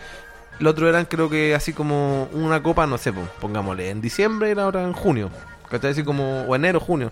Los 0.59 0.71
otros 0.71 0.89
eran, 0.89 1.05
creo 1.05 1.29
que 1.29 1.55
así 1.55 1.71
como 1.71 2.25
una 2.33 2.61
copa, 2.61 2.85
no 2.85 2.97
sé, 2.97 3.13
pues, 3.13 3.27
pongámosle, 3.39 3.89
en 3.89 4.01
diciembre 4.01 4.53
la 4.55 4.67
otra 4.67 4.83
en 4.83 4.91
junio. 4.91 5.29
¿Cachai? 5.69 5.91
Así 5.91 6.03
como, 6.03 6.41
o 6.41 6.53
enero, 6.53 6.81
junio. 6.81 7.11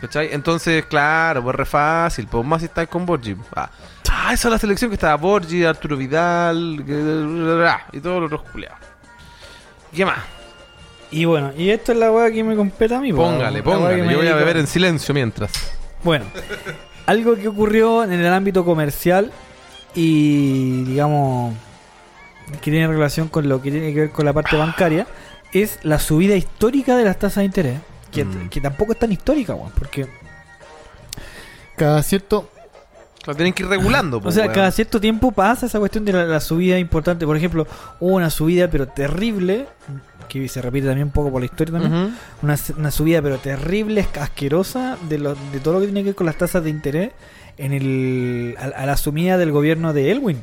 ¿Cachai? 0.00 0.28
Entonces, 0.32 0.84
claro, 0.86 1.42
pues 1.42 1.56
re 1.56 1.64
fácil, 1.64 2.26
pues 2.26 2.44
más 2.44 2.60
si 2.60 2.66
estáis 2.66 2.88
con 2.88 3.06
Borgi. 3.06 3.34
Ah, 3.54 3.70
ah, 4.10 4.32
esa 4.32 4.48
es 4.48 4.52
la 4.52 4.58
selección 4.58 4.90
que 4.90 4.94
estaba 4.94 5.16
Borgi, 5.16 5.64
Arturo 5.64 5.96
Vidal, 5.96 6.82
que- 6.86 7.96
y 7.96 8.00
todos 8.00 8.20
los 8.20 8.32
otros 8.32 8.50
culiados. 8.50 8.78
¿Qué 9.94 10.04
más? 10.04 10.18
Y 11.10 11.24
bueno, 11.24 11.52
y 11.56 11.70
esto 11.70 11.92
es 11.92 11.98
la 11.98 12.10
weá 12.10 12.30
que 12.30 12.42
me 12.44 12.56
compete 12.56 12.94
a 12.94 13.00
mí, 13.00 13.12
po, 13.12 13.18
Póngale, 13.22 13.62
póngale. 13.62 14.10
Yo 14.12 14.18
voy 14.18 14.28
a 14.28 14.34
beber 14.34 14.58
en 14.58 14.66
silencio 14.66 15.14
mientras. 15.14 15.50
Bueno, 16.02 16.26
algo 17.06 17.36
que 17.36 17.48
ocurrió 17.48 18.04
en 18.04 18.12
el 18.12 18.26
ámbito 18.32 18.64
comercial 18.64 19.32
y 19.94 20.84
digamos 20.84 21.54
que 22.60 22.70
tiene 22.70 22.86
relación 22.86 23.28
con 23.28 23.48
lo 23.48 23.62
que 23.62 23.70
tiene 23.70 23.94
que 23.94 24.00
ver 24.00 24.10
con 24.10 24.24
la 24.26 24.32
parte 24.32 24.56
bancaria 24.56 25.06
es 25.52 25.78
la 25.82 25.98
subida 25.98 26.36
histórica 26.36 26.96
de 26.96 27.04
las 27.04 27.18
tasas 27.18 27.36
de 27.38 27.44
interés, 27.44 27.78
que, 28.10 28.24
Mm. 28.24 28.48
que 28.48 28.60
tampoco 28.60 28.92
es 28.92 28.98
tan 28.98 29.12
histórica, 29.12 29.54
weón, 29.54 29.72
porque 29.78 30.06
cada 31.76 32.02
cierto 32.02 32.48
Lo 33.26 33.34
tienen 33.34 33.52
que 33.52 33.64
ir 33.64 33.68
regulando, 33.68 34.18
o 34.18 34.20
pues, 34.20 34.34
sea, 34.36 34.44
weón. 34.44 34.54
cada 34.54 34.70
cierto 34.70 35.00
tiempo 35.00 35.32
pasa 35.32 35.66
esa 35.66 35.78
cuestión 35.80 36.04
de 36.04 36.12
la, 36.12 36.24
la 36.26 36.40
subida 36.40 36.78
importante. 36.78 37.26
Por 37.26 37.36
ejemplo, 37.36 37.66
hubo 38.00 38.14
una 38.14 38.30
subida 38.30 38.68
pero 38.70 38.86
terrible, 38.86 39.66
que 40.28 40.48
se 40.48 40.62
repite 40.62 40.86
también 40.86 41.08
un 41.08 41.12
poco 41.12 41.30
por 41.32 41.40
la 41.40 41.46
historia 41.46 41.72
también, 41.80 42.16
una, 42.42 42.56
una 42.78 42.90
subida 42.92 43.20
pero 43.22 43.38
terrible, 43.38 44.06
asquerosa 44.20 44.96
de, 45.08 45.18
lo- 45.18 45.34
de 45.52 45.58
todo 45.60 45.74
lo 45.74 45.80
que 45.80 45.86
tiene 45.86 46.00
que 46.02 46.10
ver 46.10 46.14
con 46.14 46.26
las 46.26 46.36
tasas 46.36 46.62
de 46.62 46.70
interés 46.70 47.10
en 47.58 47.72
el 47.72 48.54
a, 48.58 48.82
a 48.82 48.86
la 48.86 48.92
asumida 48.92 49.36
del 49.38 49.50
gobierno 49.50 49.92
de 49.92 50.12
Elwin. 50.12 50.40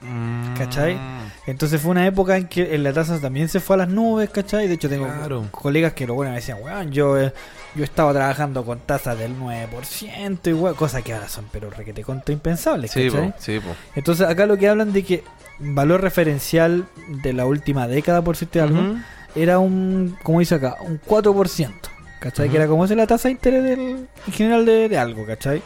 Mm. 0.00 0.54
¿Cachai? 0.56 0.98
Entonces 1.46 1.80
fue 1.80 1.92
una 1.92 2.06
época 2.06 2.36
en 2.36 2.48
que 2.48 2.74
en 2.74 2.82
la 2.82 2.92
tasa 2.92 3.20
también 3.20 3.48
se 3.48 3.60
fue 3.60 3.74
a 3.74 3.78
las 3.78 3.88
nubes, 3.88 4.30
¿cachai? 4.30 4.66
De 4.66 4.74
hecho 4.74 4.88
tengo 4.88 5.06
Claro. 5.06 5.46
colegas 5.52 5.92
que 5.92 6.06
lo 6.06 6.14
bueno 6.14 6.30
me 6.32 6.36
decían, 6.38 6.58
weón, 6.60 6.90
yo, 6.90 7.18
eh, 7.20 7.32
yo 7.76 7.84
estaba 7.84 8.12
trabajando 8.12 8.64
con 8.64 8.80
tasas 8.80 9.16
del 9.18 9.32
9% 9.38 10.50
y 10.50 10.52
weón, 10.52 10.74
cosas 10.74 11.02
que 11.02 11.12
ahora 11.14 11.28
son 11.28 11.46
pero 11.52 11.70
requete 11.70 12.02
contra 12.02 12.32
impensables, 12.32 12.90
Sí, 12.90 13.08
¿cachai? 13.08 13.30
po, 13.30 13.34
sí, 13.38 13.60
po. 13.60 13.68
Entonces 13.94 14.26
acá 14.28 14.46
lo 14.46 14.56
que 14.56 14.68
hablan 14.68 14.92
de 14.92 15.04
que 15.04 15.22
valor 15.58 16.00
referencial 16.00 16.86
de 17.22 17.32
la 17.32 17.46
última 17.46 17.86
década, 17.86 18.22
por 18.22 18.34
decirte 18.34 18.60
algo, 18.60 18.96
era 19.34 19.58
un, 19.58 20.16
como 20.22 20.40
dice 20.40 20.56
acá, 20.56 20.76
un 20.80 21.00
4%. 21.00 21.72
¿Cachai? 22.18 22.46
Ujú. 22.46 22.50
Que 22.52 22.56
era 22.58 22.66
como 22.66 22.84
es 22.84 22.90
la 22.90 23.06
tasa 23.06 23.28
de 23.28 23.32
interés 23.32 23.62
del, 23.62 24.08
en 24.26 24.32
general 24.32 24.64
de, 24.66 24.88
de 24.88 24.98
algo, 24.98 25.24
¿cachai? 25.26 25.62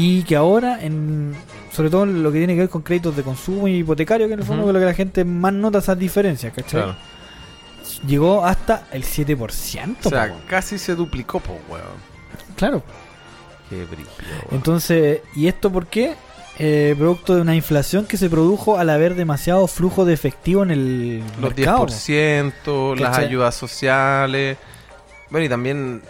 Y 0.00 0.22
que 0.22 0.36
ahora, 0.36 0.80
en, 0.80 1.34
sobre 1.72 1.90
todo 1.90 2.04
en 2.04 2.22
lo 2.22 2.30
que 2.30 2.38
tiene 2.38 2.54
que 2.54 2.60
ver 2.60 2.68
con 2.68 2.82
créditos 2.82 3.16
de 3.16 3.24
consumo 3.24 3.66
y 3.66 3.78
hipotecario, 3.78 4.28
que 4.28 4.34
en 4.34 4.38
el 4.38 4.44
fondo 4.46 4.68
es 4.68 4.72
lo 4.72 4.78
que 4.78 4.86
la 4.86 4.94
gente 4.94 5.24
más 5.24 5.52
nota 5.52 5.78
esas 5.78 5.98
diferencias, 5.98 6.52
¿cachai? 6.54 6.82
Claro. 6.82 6.96
Llegó 8.06 8.46
hasta 8.46 8.86
el 8.92 9.02
7%. 9.02 9.96
O 10.04 10.08
sea, 10.08 10.28
po. 10.28 10.34
casi 10.46 10.78
se 10.78 10.94
duplicó, 10.94 11.40
po, 11.40 11.58
weón. 11.68 11.82
claro. 12.56 12.80
Qué 13.68 13.84
brillo. 13.86 14.08
Entonces, 14.52 15.20
¿y 15.34 15.48
esto 15.48 15.70
por 15.70 15.88
qué? 15.88 16.14
Eh, 16.60 16.94
producto 16.96 17.34
de 17.34 17.42
una 17.42 17.54
inflación 17.56 18.06
que 18.06 18.16
se 18.16 18.30
produjo 18.30 18.78
al 18.78 18.90
haber 18.90 19.14
demasiado 19.16 19.66
flujo 19.66 20.04
de 20.04 20.14
efectivo 20.14 20.62
en 20.62 20.70
el 20.70 21.18
Los 21.40 21.56
mercado. 21.56 21.86
10%, 21.86 22.96
las 22.96 23.10
¿Cachai? 23.10 23.26
ayudas 23.26 23.54
sociales. 23.56 24.58
Bueno, 25.30 25.44
y 25.44 25.48
también 25.48 26.02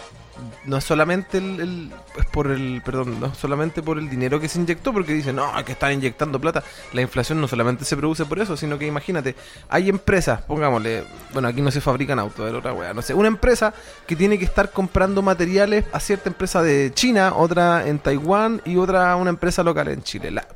no 0.64 0.76
es 0.76 0.84
solamente 0.84 1.38
el, 1.38 1.90
es 2.16 2.26
por 2.26 2.50
el, 2.50 2.82
perdón, 2.84 3.18
no 3.20 3.26
es 3.26 3.36
solamente 3.38 3.82
por 3.82 3.98
el 3.98 4.08
dinero 4.08 4.40
que 4.40 4.48
se 4.48 4.58
inyectó, 4.58 4.92
porque 4.92 5.12
dicen, 5.12 5.36
no, 5.36 5.52
que 5.64 5.72
están 5.72 5.92
inyectando 5.92 6.40
plata. 6.40 6.62
La 6.92 7.00
inflación 7.02 7.40
no 7.40 7.48
solamente 7.48 7.84
se 7.84 7.96
produce 7.96 8.24
por 8.24 8.38
eso, 8.38 8.56
sino 8.56 8.78
que 8.78 8.86
imagínate, 8.86 9.34
hay 9.68 9.88
empresas, 9.88 10.42
pongámosle, 10.42 11.04
bueno, 11.32 11.48
aquí 11.48 11.60
no 11.60 11.70
se 11.70 11.80
fabrican 11.80 12.18
autos, 12.18 12.48
era 12.48 12.58
otra 12.58 12.72
wea, 12.72 12.94
no 12.94 13.02
sé, 13.02 13.14
una 13.14 13.28
empresa 13.28 13.74
que 14.06 14.16
tiene 14.16 14.38
que 14.38 14.44
estar 14.44 14.70
comprando 14.70 15.22
materiales 15.22 15.84
a 15.92 16.00
cierta 16.00 16.28
empresa 16.28 16.62
de 16.62 16.92
China, 16.94 17.34
otra 17.34 17.86
en 17.86 17.98
Taiwán 17.98 18.62
y 18.64 18.76
otra 18.76 19.16
una 19.16 19.30
empresa 19.30 19.62
local 19.62 19.88
en 19.88 20.02
Chile. 20.02 20.30
La- 20.30 20.46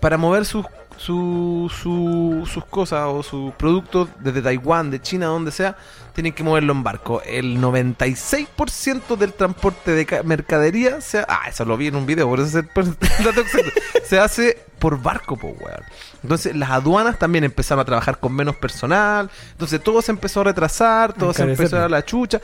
para 0.00 0.16
mover 0.18 0.44
sus 0.44 0.66
su, 0.98 1.70
su- 1.82 2.48
sus 2.52 2.64
cosas 2.64 3.04
o 3.06 3.22
sus 3.22 3.52
productos 3.54 4.08
desde 4.20 4.42
Taiwán, 4.42 4.90
de 4.90 5.00
China, 5.00 5.26
donde 5.26 5.50
sea, 5.50 5.76
tienen 6.14 6.32
que 6.32 6.42
moverlo 6.42 6.72
en 6.72 6.82
barco. 6.82 7.20
El 7.24 7.60
96% 7.60 9.16
del 9.16 9.32
transporte 9.34 9.92
de 9.92 10.06
ca- 10.06 10.22
mercadería 10.22 11.00
se 11.00 11.18
ha- 11.20 11.26
Ah, 11.28 11.48
eso 11.48 11.64
lo 11.64 11.76
vi 11.76 11.88
en 11.88 11.96
un 11.96 12.06
video, 12.06 12.28
por 12.28 12.40
eso 12.40 12.60
se 14.04 14.18
hace 14.18 14.58
por 14.78 15.00
barco, 15.00 15.36
po, 15.36 15.48
weón. 15.48 15.82
Entonces 16.22 16.54
las 16.56 16.70
aduanas 16.70 17.18
también 17.18 17.44
empezaron 17.44 17.82
a 17.82 17.84
trabajar 17.84 18.18
con 18.18 18.32
menos 18.34 18.56
personal. 18.56 19.30
Entonces 19.52 19.80
todo 19.82 20.02
se 20.02 20.12
empezó 20.12 20.40
a 20.40 20.44
retrasar, 20.44 21.12
todo 21.12 21.32
se 21.32 21.42
empezó 21.42 21.76
a 21.76 21.80
dar 21.80 21.90
la 21.90 22.04
chucha. 22.04 22.40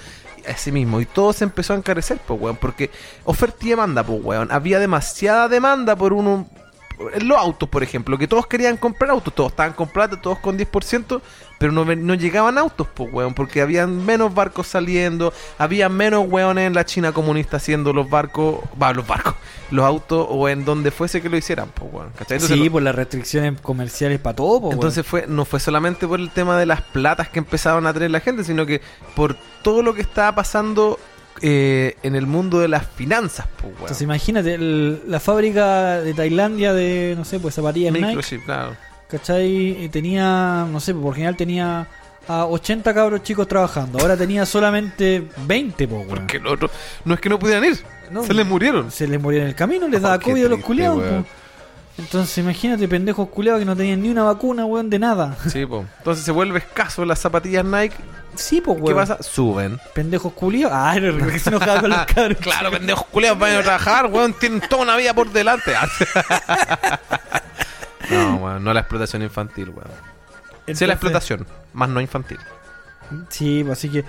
Así 0.49 0.73
mismo, 0.73 1.01
y 1.01 1.07
todo 1.07 1.33
se 1.33 1.45
empezó 1.45 1.73
a 1.73 1.77
encarecer, 1.77 2.19
pues, 2.27 2.41
weón. 2.41 2.57
Porque 2.57 2.91
oferta 3.25 3.59
y 3.65 3.69
demanda, 3.71 4.03
pues, 4.03 4.21
weón. 4.23 4.51
Había 4.51 4.79
demasiada 4.81 5.49
demanda 5.49 5.95
por 5.95 6.13
uno, 6.13 6.49
los 7.21 7.39
autos, 7.39 7.69
por 7.69 7.83
ejemplo, 7.83 8.19
que 8.19 8.29
todos 8.29 8.47
querían 8.47 8.77
comprar 8.77 9.11
autos, 9.11 9.35
todos 9.35 9.51
estaban 9.51 9.73
con 9.73 9.89
plata, 9.89 10.21
todos 10.21 10.39
con 10.39 10.59
10%, 10.59 11.21
pero 11.59 11.73
no, 11.73 11.85
no 11.85 12.15
llegaban 12.15 12.59
autos, 12.59 12.89
pues, 12.95 13.13
weón, 13.13 13.35
porque 13.35 13.61
habían 13.61 14.05
menos 14.05 14.35
barcos 14.35 14.67
saliendo, 14.67 15.33
había 15.59 15.89
menos 15.89 16.27
weones 16.29 16.67
en 16.67 16.75
la 16.75 16.85
China 16.85 17.13
comunista 17.13 17.59
haciendo 17.59 17.93
los 17.93 18.09
barcos, 18.09 18.61
va, 18.81 18.93
los 18.93 19.07
barcos, 19.07 19.35
los 19.71 19.85
autos, 19.85 20.27
o 20.29 20.49
en 20.49 20.65
donde 20.65 20.91
fuese 20.91 21.23
que 21.23 21.29
lo 21.29 21.37
hicieran, 21.37 21.71
pues, 21.75 21.93
weón, 21.93 22.11
¿cachai? 22.11 22.37
Entonces, 22.37 22.59
sí, 22.59 22.71
por 22.71 22.83
las 22.83 22.95
restricciones 22.95 23.61
comerciales 23.61 24.19
para 24.19 24.37
todo. 24.37 24.61
po, 24.61 24.73
entonces 24.73 25.07
fue, 25.07 25.27
no 25.29 25.45
fue 25.45 25.61
solamente 25.61 26.07
por 26.07 26.21
el 26.21 26.31
tema 26.31 26.59
de 26.59 26.67
las 26.67 26.83
platas 26.83 27.29
que 27.29 27.39
empezaban 27.39 27.87
a 27.87 27.93
tener 27.93 28.11
la 28.11 28.21
gente, 28.21 28.45
sino 28.45 28.67
que 28.67 28.81
por 29.15 29.37
todo 29.63 29.83
lo 29.83 29.95
que 29.95 30.03
estaba 30.03 30.35
pasando 30.35 30.99
eh, 31.41 31.97
en 32.03 32.15
el 32.15 32.27
mundo 32.27 32.61
de 32.61 32.69
las 32.69 32.87
finanzas, 32.87 33.47
pues, 33.57 33.65
weón. 33.65 33.77
Entonces 33.81 34.03
imagínate, 34.03 34.55
el- 34.55 35.03
la 35.09 35.19
fábrica 35.21 36.01
de 36.01 36.15
Tailandia 36.15 36.73
de, 36.73 37.15
no 37.17 37.25
sé, 37.25 37.41
pues 37.41 37.55
zapatillas 37.55 37.93
Nike, 37.93 38.41
claro. 38.45 38.77
¿cachai? 39.09 39.85
Y 39.85 39.89
tenía, 39.89 40.67
no 40.71 40.79
sé, 40.81 40.95
por 40.95 41.15
general 41.15 41.37
tenía 41.37 41.87
a 42.29 42.47
80 42.47 42.95
cabros 42.95 43.23
chicos 43.25 43.49
trabajando. 43.49 43.99
Ahora 43.99 44.17
tenía 44.17 44.47
solamente 44.47 45.27
20, 45.47 45.89
po, 45.89 45.97
weón. 45.97 46.09
Porque 46.09 46.37
el 46.37 46.47
otro, 46.47 46.71
no 47.05 47.15
es 47.15 47.21
que 47.21 47.29
no 47.29 47.39
pudieran 47.39 47.65
ir, 47.65 47.79
No, 48.11 48.23
se 48.25 48.35
les 48.35 48.47
murieron. 48.47 48.91
Se 48.91 49.07
les 49.09 49.21
moría 49.21 49.43
en 49.43 49.49
el 49.49 49.55
camino, 49.55 49.89
les 49.89 50.01
Oh, 50.01 50.05
daba 50.05 50.19
COVID 50.21 50.45
a 50.45 50.49
los 50.49 50.61
culiados. 50.61 51.25
Entonces 51.99 52.39
imagínate 52.39 52.89
pendejos 52.89 53.29
culiados 53.29 53.59
que 53.61 53.67
no 53.67 53.77
tenían 53.77 54.01
ni 54.03 54.09
una 54.09 54.23
vacuna, 54.23 54.65
weón, 54.65 54.89
de 54.89 54.99
nada. 54.99 55.37
Sí, 55.49 55.67
po. 55.67 55.85
Entonces 55.99 56.25
se 56.25 56.31
vuelve 56.33 56.59
escaso 56.59 57.05
las 57.05 57.19
zapatillas 57.19 57.65
Nike. 57.65 57.97
Sí, 58.35 58.61
pues, 58.61 58.77
¿Qué 58.79 58.83
weón. 58.83 58.97
pasa? 58.97 59.23
Suben. 59.23 59.79
Pendejos 59.95 60.33
culiados. 60.33 60.73
Ah, 60.75 60.99
no, 60.99 61.27
que 61.27 61.39
se 61.39 61.51
enojaba 61.51 61.81
con 61.81 61.91
los 61.91 62.07
cabros. 62.15 62.39
Claro, 62.39 62.71
pendejos 62.71 63.07
culeados 63.07 63.39
vayan 63.39 63.61
a 63.61 63.63
trabajar, 63.63 64.07
weón, 64.07 64.33
tienen 64.35 64.61
toda 64.61 64.83
una 64.83 64.97
vida 64.97 65.15
por 65.15 65.31
delante. 65.31 65.73
no, 68.11 68.37
weón, 68.37 68.65
no 68.65 68.73
la 68.73 68.81
explotación 68.81 69.23
infantil, 69.23 69.71
weón. 69.71 69.89
Sí 69.89 69.95
la 70.65 70.67
Entonces- 70.67 70.89
explotación, 70.91 71.47
más 71.73 71.89
no 71.89 72.01
infantil. 72.01 72.39
Sí, 73.29 73.63
pues 73.65 73.79
así 73.79 73.91
que. 73.91 74.05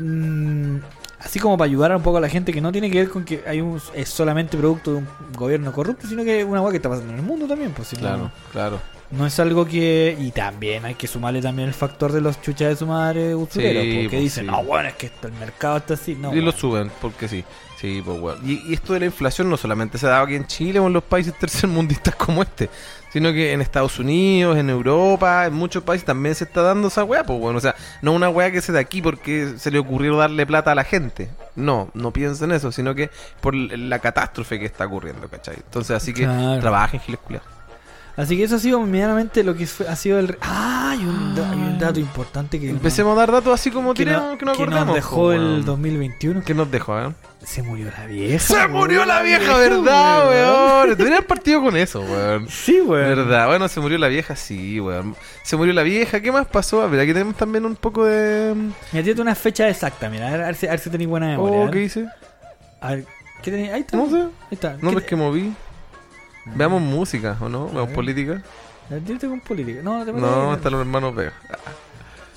mm, 0.00 0.78
así 1.20 1.40
como 1.40 1.58
para 1.58 1.66
ayudar 1.66 1.94
un 1.96 2.02
poco 2.02 2.18
a 2.18 2.20
la 2.20 2.28
gente 2.28 2.52
que 2.52 2.60
no 2.60 2.70
tiene 2.70 2.90
que 2.90 2.98
ver 2.98 3.10
con 3.10 3.24
que 3.24 3.42
hay 3.46 3.60
un, 3.60 3.80
es 3.94 4.08
solamente 4.08 4.56
producto 4.56 4.92
de 4.92 4.96
un 4.98 5.08
gobierno 5.34 5.72
corrupto, 5.72 6.06
sino 6.06 6.22
que 6.24 6.40
es 6.40 6.46
una 6.46 6.60
hueá 6.60 6.70
que 6.70 6.76
está 6.76 6.88
pasando 6.88 7.12
en 7.12 7.18
el 7.18 7.24
mundo 7.24 7.46
también. 7.48 7.72
Pues, 7.72 7.88
si 7.88 7.96
no- 7.96 8.02
Claro, 8.02 8.30
claro. 8.52 8.80
No 9.10 9.26
es 9.26 9.40
algo 9.40 9.64
que. 9.66 10.16
Y 10.20 10.30
también 10.32 10.84
hay 10.84 10.94
que 10.94 11.06
sumarle 11.06 11.40
también 11.40 11.68
el 11.68 11.74
factor 11.74 12.12
de 12.12 12.20
los 12.20 12.40
chuchas 12.42 12.68
de 12.68 12.76
su 12.76 12.86
madre 12.86 13.34
usureros. 13.34 13.82
Sí, 13.82 13.92
porque 13.94 14.08
pues, 14.10 14.22
dicen, 14.22 14.44
sí. 14.44 14.50
no, 14.50 14.62
bueno, 14.64 14.88
es 14.90 14.96
que 14.96 15.10
el 15.22 15.32
mercado 15.32 15.78
está 15.78 15.94
así. 15.94 16.14
No, 16.14 16.34
y 16.34 16.40
lo 16.42 16.52
suben, 16.52 16.90
porque 17.00 17.26
sí. 17.26 17.42
Sí, 17.80 18.02
pues 18.04 18.20
weón. 18.20 18.38
Y, 18.44 18.70
y 18.70 18.74
esto 18.74 18.92
de 18.92 19.00
la 19.00 19.06
inflación 19.06 19.48
no 19.48 19.56
solamente 19.56 19.98
se 19.98 20.06
ha 20.06 20.10
dado 20.10 20.24
aquí 20.24 20.34
en 20.34 20.46
Chile 20.46 20.78
o 20.80 20.88
en 20.88 20.92
los 20.92 21.04
países 21.04 21.32
tercermundistas 21.38 22.16
como 22.16 22.42
este, 22.42 22.68
sino 23.12 23.32
que 23.32 23.52
en 23.52 23.60
Estados 23.62 23.98
Unidos, 24.00 24.58
en 24.58 24.68
Europa, 24.68 25.46
en 25.46 25.54
muchos 25.54 25.84
países 25.84 26.04
también 26.04 26.34
se 26.34 26.42
está 26.44 26.60
dando 26.62 26.88
esa 26.88 27.04
weá, 27.04 27.24
pues 27.24 27.38
bueno. 27.38 27.56
O 27.56 27.60
sea, 27.60 27.76
no 28.02 28.12
una 28.12 28.28
weá 28.28 28.50
que 28.50 28.60
se 28.60 28.72
de 28.72 28.80
aquí 28.80 29.00
porque 29.00 29.54
se 29.58 29.70
le 29.70 29.78
ocurrió 29.78 30.16
darle 30.16 30.44
plata 30.44 30.72
a 30.72 30.74
la 30.74 30.84
gente. 30.84 31.30
No, 31.56 31.88
no 31.94 32.12
piensen 32.12 32.50
eso, 32.52 32.72
sino 32.72 32.94
que 32.94 33.10
por 33.40 33.54
la 33.54 34.00
catástrofe 34.00 34.58
que 34.58 34.66
está 34.66 34.84
ocurriendo, 34.86 35.28
¿cachai? 35.28 35.54
Entonces, 35.56 35.96
así 35.96 36.12
que 36.12 36.24
Claro. 36.24 36.60
trabajen, 36.60 37.00
giles 37.00 37.20
culiados. 37.20 37.57
Así 38.18 38.36
que 38.36 38.42
eso 38.42 38.56
ha 38.56 38.58
sido 38.58 38.80
medianamente 38.80 39.44
lo 39.44 39.54
que 39.54 39.64
fue- 39.66 39.86
ha 39.88 39.94
sido 39.94 40.18
el. 40.18 40.36
Ah, 40.40 40.90
hay 40.90 41.04
un, 41.04 41.36
da- 41.36 41.48
hay 41.50 41.56
un 41.56 41.78
dato 41.78 42.00
importante 42.00 42.58
que. 42.58 42.68
Empecemos 42.68 43.16
a 43.16 43.20
dar 43.20 43.30
datos 43.30 43.54
así 43.54 43.70
como 43.70 43.94
que, 43.94 44.04
tiremos, 44.04 44.32
no- 44.32 44.38
que 44.38 44.44
no 44.44 44.52
que 44.52 44.62
acordamos. 44.62 44.86
nos 44.88 44.94
dejó 44.96 45.16
po, 45.16 45.32
el 45.32 45.40
weón. 45.40 45.64
2021. 45.64 46.42
¿Qué 46.44 46.52
nos 46.52 46.68
dejó, 46.70 47.00
eh? 47.00 47.12
Se 47.46 47.62
murió 47.62 47.90
la 47.96 48.06
vieja. 48.06 48.38
Se 48.40 48.66
murió 48.66 49.04
la 49.06 49.22
vieja, 49.22 49.56
¿verdad, 49.56 50.28
weón? 50.28 50.98
Deberían 50.98 51.22
partido 51.22 51.62
con 51.62 51.76
eso, 51.76 52.00
weón. 52.00 52.48
Sí, 52.48 52.80
weón. 52.80 53.08
¿Verdad? 53.08 53.46
Bueno, 53.46 53.68
se 53.68 53.78
murió 53.78 53.96
la 53.98 54.08
vieja, 54.08 54.34
sí, 54.34 54.80
weón. 54.80 55.14
Se 55.44 55.56
murió 55.56 55.72
la 55.72 55.84
vieja, 55.84 56.20
¿qué 56.20 56.32
más 56.32 56.46
pasó? 56.48 56.82
A 56.82 56.88
ver, 56.88 56.98
aquí 57.00 57.12
tenemos 57.12 57.36
también 57.36 57.64
un 57.64 57.76
poco 57.76 58.04
de... 58.04 58.52
Mira, 58.92 59.04
tírate 59.04 59.22
una 59.22 59.36
fecha 59.36 59.68
exacta, 59.68 60.10
mira, 60.10 60.26
a 60.26 60.30
ver, 60.32 60.42
a 60.42 60.46
ver 60.46 60.54
si, 60.56 60.66
a 60.66 60.70
ver 60.70 60.80
si 60.80 60.90
tenéis 60.90 61.08
buena 61.08 61.28
memoria. 61.28 61.58
Oh, 61.58 61.62
a 61.62 61.70
ver. 61.70 61.90
¿qué? 61.90 62.04
A 62.80 62.90
ver, 62.90 63.04
¿qué 63.44 63.50
tenéis? 63.52 63.70
Ahí 63.72 63.80
está. 63.82 63.96
No 63.96 64.10
sé. 64.10 64.16
Ahí 64.16 64.28
está. 64.50 64.72
No 64.82 64.90
¿Qué 64.90 64.96
ves 64.96 65.04
te- 65.04 65.08
que 65.10 65.16
moví. 65.16 65.54
Veamos 66.54 66.82
música, 66.82 67.36
¿o 67.40 67.48
no? 67.48 67.68
Veamos 67.68 67.90
política. 67.90 68.42
Ver, 68.88 69.02
tírate 69.02 69.28
con 69.28 69.40
política. 69.40 69.80
No, 69.82 70.04
te 70.04 70.12
No, 70.12 70.54
están 70.54 70.72
los 70.72 70.80
hermanos 70.80 71.14
Vega. 71.14 71.32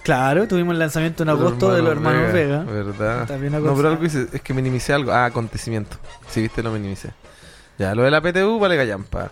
Claro, 0.04 0.48
tuvimos 0.48 0.74
el 0.74 0.80
lanzamiento 0.80 1.24
en 1.24 1.30
agosto 1.30 1.72
de 1.74 1.82
los 1.82 1.92
hermanos 1.92 2.34
Vega. 2.34 2.64
¿Verdad? 2.64 3.28
También 3.28 3.54
No, 3.54 3.76
pero 3.76 3.90
algo 3.90 4.04
hice, 4.04 4.28
es 4.32 4.42
que 4.42 4.54
minimicé 4.54 4.94
algo. 4.94 5.12
Ah, 5.12 5.26
acontecimiento. 5.26 5.98
Si 6.30 6.42
viste, 6.42 6.64
lo 6.64 6.72
minimicé. 6.72 7.12
Ya, 7.78 7.96
lo 7.96 8.04
de 8.04 8.12
la 8.12 8.22
PTU, 8.22 8.60
vale 8.60 8.76
gallampa. 8.76 9.32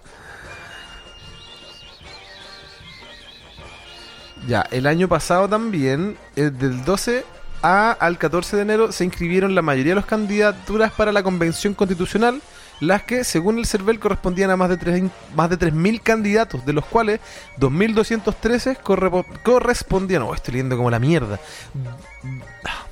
Ya, 4.47 4.65
el 4.71 4.87
año 4.87 5.07
pasado 5.07 5.47
también, 5.49 6.17
eh, 6.35 6.49
del 6.49 6.83
12 6.83 7.25
a, 7.61 7.91
al 7.91 8.17
14 8.17 8.55
de 8.55 8.61
enero, 8.61 8.91
se 8.91 9.03
inscribieron 9.03 9.53
la 9.53 9.61
mayoría 9.61 9.91
de 9.91 9.97
las 9.97 10.05
candidaturas 10.05 10.91
para 10.93 11.11
la 11.11 11.23
convención 11.23 11.73
constitucional, 11.73 12.41
las 12.79 13.03
que, 13.03 13.23
según 13.23 13.57
el 13.59 13.65
CERVEL, 13.65 13.99
correspondían 13.99 14.51
a 14.51 14.57
más 14.57 14.69
de, 14.69 14.77
tres, 14.77 15.03
más 15.35 15.49
de 15.49 15.57
3.000 15.59 16.01
candidatos, 16.01 16.65
de 16.65 16.73
los 16.73 16.85
cuales 16.85 17.19
2.213 17.59 18.77
correpo- 18.81 19.25
correspondían... 19.43 20.21
Oh, 20.23 20.33
estoy 20.33 20.53
leyendo 20.53 20.77
como 20.77 20.89
la 20.89 20.99
mierda. 20.99 21.39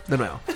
De 0.08 0.18
nuevo. 0.18 0.40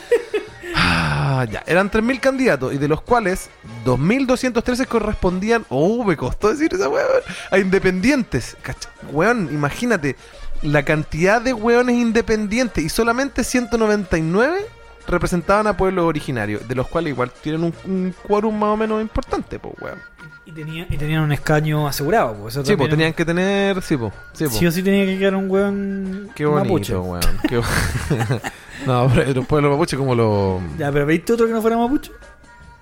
Ah, 0.73 1.45
ya, 1.51 1.63
eran 1.67 1.91
3.000 1.91 2.19
candidatos 2.21 2.73
y 2.73 2.77
de 2.77 2.87
los 2.87 3.01
cuales 3.01 3.49
2.213 3.85 4.87
correspondían, 4.87 5.65
oh, 5.67 6.03
me 6.05 6.15
costó 6.15 6.49
decir 6.49 6.73
esa 6.73 6.87
weón, 6.87 7.07
a 7.51 7.57
independientes. 7.59 8.55
Cacha- 8.63 8.89
Weón, 9.11 9.49
imagínate 9.51 10.15
la 10.61 10.83
cantidad 10.83 11.41
de 11.41 11.51
weones 11.53 11.97
independientes 11.97 12.85
y 12.85 12.89
solamente 12.89 13.43
199 13.43 14.61
representaban 15.07 15.67
a 15.67 15.75
pueblos 15.77 16.05
originarios, 16.05 16.67
de 16.67 16.75
los 16.75 16.87
cuales 16.87 17.13
igual 17.13 17.31
tienen 17.41 17.63
un, 17.63 17.73
un 17.85 18.13
quórum 18.27 18.57
más 18.57 18.69
o 18.69 18.77
menos 18.77 19.01
importante, 19.01 19.59
pues 19.59 19.73
weón. 19.81 19.97
Y, 20.45 20.51
tenía- 20.53 20.87
y 20.89 20.97
tenían 20.97 21.21
un 21.21 21.31
escaño 21.31 21.87
asegurado. 21.87 22.33
Pues, 22.35 22.55
Sí, 22.63 22.75
pues 22.75 22.89
tenían 22.89 23.13
que 23.13 23.23
tener, 23.25 23.81
sí, 23.81 23.95
pues. 23.95 24.11
Sí, 24.33 24.45
po. 24.45 24.49
Sí 24.51 24.65
o 24.67 24.71
sí 24.71 24.81
tenía 24.83 25.05
que 25.05 25.17
quedar 25.19 25.35
un 25.35 25.49
weón 25.49 26.29
Qué 26.35 26.45
bonito, 26.45 26.65
mapuche. 26.65 26.95
weón. 26.97 27.21
Qué 27.47 27.61
no, 28.85 29.09
pero 29.13 29.33
los 29.33 29.45
pueblos 29.45 29.71
mapuche 29.71 29.95
como 29.97 30.15
los... 30.15 30.61
Ya, 30.77 30.91
pero 30.91 31.05
¿viste 31.05 31.33
otro 31.33 31.45
que 31.47 31.53
no 31.53 31.61
fuera 31.61 31.77
mapuche? 31.77 32.11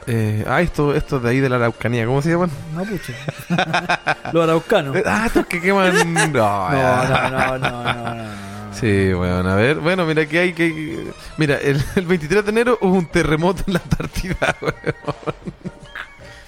Eh, 0.07 0.43
ah, 0.47 0.61
esto, 0.61 0.95
esto 0.95 1.19
de 1.19 1.29
ahí 1.29 1.39
de 1.39 1.49
la 1.49 1.57
Araucanía, 1.57 2.05
¿cómo 2.05 2.21
se 2.21 2.29
llaman? 2.31 2.49
Mapuche. 2.73 3.13
Los 4.33 4.43
araucanos. 4.43 4.95
Ah, 5.05 5.25
estos 5.27 5.45
que 5.45 5.61
queman. 5.61 5.91
No, 6.33 6.69
No, 6.71 6.71
no, 6.71 7.29
no, 7.29 7.57
no, 7.57 7.57
no, 7.59 7.83
no, 7.83 8.15
no. 8.15 8.48
Sí, 8.73 9.13
bueno, 9.13 9.49
a 9.49 9.55
ver. 9.55 9.77
Bueno, 9.79 10.05
mira 10.05 10.25
que 10.25 10.39
hay 10.39 10.53
que. 10.53 11.11
Mira, 11.37 11.57
el, 11.57 11.81
el 11.95 12.05
23 12.05 12.43
de 12.45 12.51
enero 12.51 12.77
hubo 12.81 12.93
un 12.93 13.05
terremoto 13.07 13.63
en 13.67 13.73
la 13.73 13.79
Antártida, 13.83 14.55
weón. 14.61 14.75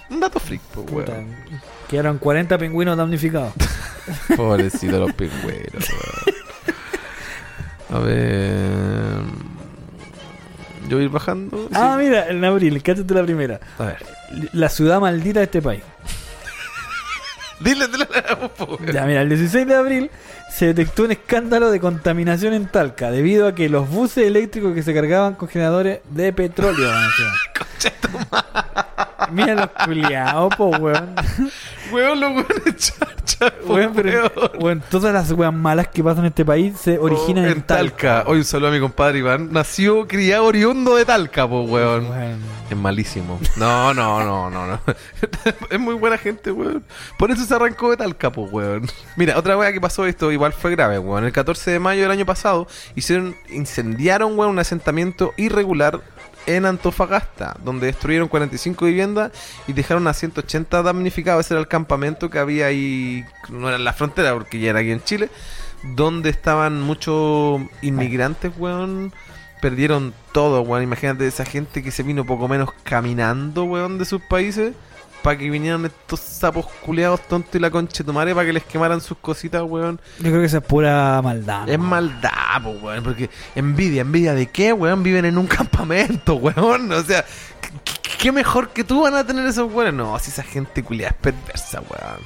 Un 0.09 0.19
dato 0.19 0.39
freak, 0.39 0.61
pues, 0.73 0.85
Puta, 0.87 1.11
weón. 1.13 1.35
Quedaron 1.89 2.17
40 2.19 2.57
pingüinos 2.57 2.97
damnificados. 2.97 3.53
Pobrecito 4.35 4.99
los 4.99 5.13
pingüeros, 5.13 5.89
weón. 5.89 6.35
A 7.93 7.99
ver. 8.05 9.21
Yo 10.87 10.97
voy 10.97 11.01
a 11.01 11.05
ir 11.05 11.09
bajando. 11.09 11.57
sí. 11.69 11.73
Ah, 11.73 11.95
mira, 11.99 12.27
en 12.27 12.43
abril, 12.43 12.81
cállate 12.83 13.13
la 13.13 13.23
primera. 13.23 13.59
A 13.77 13.85
ver. 13.85 13.97
La 14.53 14.69
ciudad 14.69 14.99
maldita 14.99 15.39
de 15.39 15.45
este 15.45 15.61
país. 15.61 15.83
Dile, 17.59 17.87
dile 17.87 18.07
la 18.11 18.47
po. 18.47 18.77
Ya, 18.91 19.05
mira, 19.05 19.21
el 19.21 19.29
16 19.29 19.67
de 19.67 19.75
abril 19.75 20.11
se 20.51 20.67
detectó 20.67 21.03
un 21.03 21.11
escándalo 21.11 21.71
de 21.71 21.79
contaminación 21.79 22.53
en 22.53 22.67
Talca 22.67 23.09
debido 23.09 23.47
a 23.47 23.55
que 23.55 23.69
los 23.69 23.89
buses 23.89 24.27
eléctricos 24.27 24.75
que 24.75 24.83
se 24.83 24.93
cargaban 24.93 25.35
con 25.35 25.47
generadores 25.47 26.01
de 26.09 26.33
petróleo. 26.33 26.91
Mira 29.31 29.55
los 29.55 29.69
culiados, 29.85 30.53
po, 30.55 30.69
weón. 30.69 31.15
Weón, 31.91 32.19
los 32.19 32.31
weones 32.31 32.75
charcha, 32.77 33.53
po, 33.65 33.73
Weón, 33.73 33.93
pero, 33.93 34.31
weón. 34.35 34.51
weón, 34.59 34.83
todas 34.89 35.13
las 35.13 35.31
weas 35.31 35.53
malas 35.53 35.87
que 35.89 36.03
pasan 36.03 36.25
en 36.25 36.29
este 36.29 36.45
país 36.45 36.77
se 36.79 36.97
originan 36.97 37.45
Oh, 37.45 37.49
en, 37.49 37.61
Talca. 37.63 38.23
Hoy 38.27 38.37
un 38.39 38.43
saludo 38.45 38.69
a 38.69 38.71
mi 38.71 38.79
compadre 38.79 39.19
Iván. 39.19 39.49
Nació 39.51 40.07
criado 40.07 40.45
oriundo 40.45 40.95
de 40.95 41.05
Talca, 41.05 41.47
pues, 41.47 41.69
weón. 41.69 42.09
Weón. 42.09 42.39
Es 42.69 42.77
malísimo. 42.77 43.39
No, 43.57 43.93
no, 43.93 44.23
no, 44.23 44.49
no, 44.49 44.67
no. 44.67 44.79
es 45.69 45.79
muy 45.79 45.95
buena 45.95 46.17
gente, 46.17 46.51
weón. 46.51 46.83
Por 47.17 47.31
eso 47.31 47.43
se 47.45 47.53
arrancó 47.53 47.89
de 47.91 47.97
Talca, 47.97 48.31
pues, 48.31 48.51
weón. 48.51 48.87
Mira, 49.17 49.37
otra 49.37 49.57
weá 49.57 49.73
que 49.73 49.81
pasó 49.81 50.05
esto 50.05 50.31
igual 50.31 50.53
fue 50.53 50.71
grave, 50.71 50.97
weón. 50.99 51.25
El 51.25 51.31
14 51.33 51.71
de 51.71 51.79
mayo 51.79 52.01
del 52.03 52.11
año 52.11 52.25
pasado 52.25 52.67
hicieron, 52.95 53.35
incendiaron, 53.49 54.37
weón, 54.37 54.51
un 54.51 54.59
asentamiento 54.59 55.33
irregular 55.37 55.99
en 56.45 56.65
Antofagasta, 56.65 57.55
donde 57.63 57.87
destruyeron 57.87 58.27
45 58.27 58.85
viviendas 58.85 59.31
y 59.67 59.73
dejaron 59.73 60.07
a 60.07 60.13
180 60.13 60.83
damnificados. 60.83 61.45
Ese 61.45 61.53
era 61.53 61.61
el 61.61 61.67
campamento 61.67 62.29
que 62.29 62.39
había 62.39 62.67
ahí, 62.67 63.25
no 63.49 63.67
era 63.67 63.77
en 63.77 63.83
la 63.83 63.93
frontera, 63.93 64.33
porque 64.33 64.59
ya 64.59 64.71
era 64.71 64.79
aquí 64.79 64.91
en 64.91 65.03
Chile, 65.03 65.29
donde 65.95 66.29
estaban 66.29 66.81
muchos 66.81 67.61
inmigrantes, 67.81 68.51
weón. 68.57 69.13
Perdieron 69.61 70.13
todo, 70.31 70.61
weón. 70.61 70.83
Imagínate 70.83 71.27
esa 71.27 71.45
gente 71.45 71.83
que 71.83 71.91
se 71.91 72.03
vino 72.03 72.25
poco 72.25 72.47
menos 72.47 72.69
caminando, 72.83 73.65
weón, 73.65 73.97
de 73.97 74.05
sus 74.05 74.21
países. 74.21 74.73
Para 75.21 75.37
que 75.37 75.49
vinieran 75.49 75.85
estos 75.85 76.19
sapos 76.19 76.65
culeados 76.83 77.21
tontos 77.27 77.53
y 77.53 77.59
la 77.59 77.69
concha 77.69 77.99
de 77.99 78.05
tu 78.05 78.13
madre 78.13 78.33
para 78.33 78.47
que 78.47 78.53
les 78.53 78.63
quemaran 78.63 78.99
sus 79.01 79.17
cositas, 79.17 79.61
weón. 79.61 79.99
Yo 80.17 80.25
creo 80.25 80.39
que 80.39 80.45
esa 80.45 80.57
es 80.57 80.63
pura 80.63 81.21
maldad. 81.21 81.69
Es 81.69 81.77
maldad, 81.77 82.63
po, 82.63 82.71
weón. 82.71 83.03
Porque 83.03 83.29
envidia, 83.55 84.01
envidia 84.01 84.33
de 84.33 84.47
qué, 84.47 84.73
weón. 84.73 85.03
Viven 85.03 85.25
en 85.25 85.37
un 85.37 85.47
campamento, 85.47 86.35
weón. 86.37 86.91
O 86.91 87.03
sea, 87.03 87.23
¿qué, 87.61 87.69
qué 88.17 88.31
mejor 88.31 88.69
que 88.69 88.83
tú 88.83 89.03
van 89.03 89.15
a 89.15 89.25
tener 89.25 89.45
esos 89.45 89.71
weones? 89.71 89.93
No, 89.93 90.17
si 90.17 90.31
esa 90.31 90.43
gente 90.43 90.83
culiada 90.83 91.11
es 91.11 91.17
perversa, 91.17 91.81
weón. 91.81 92.21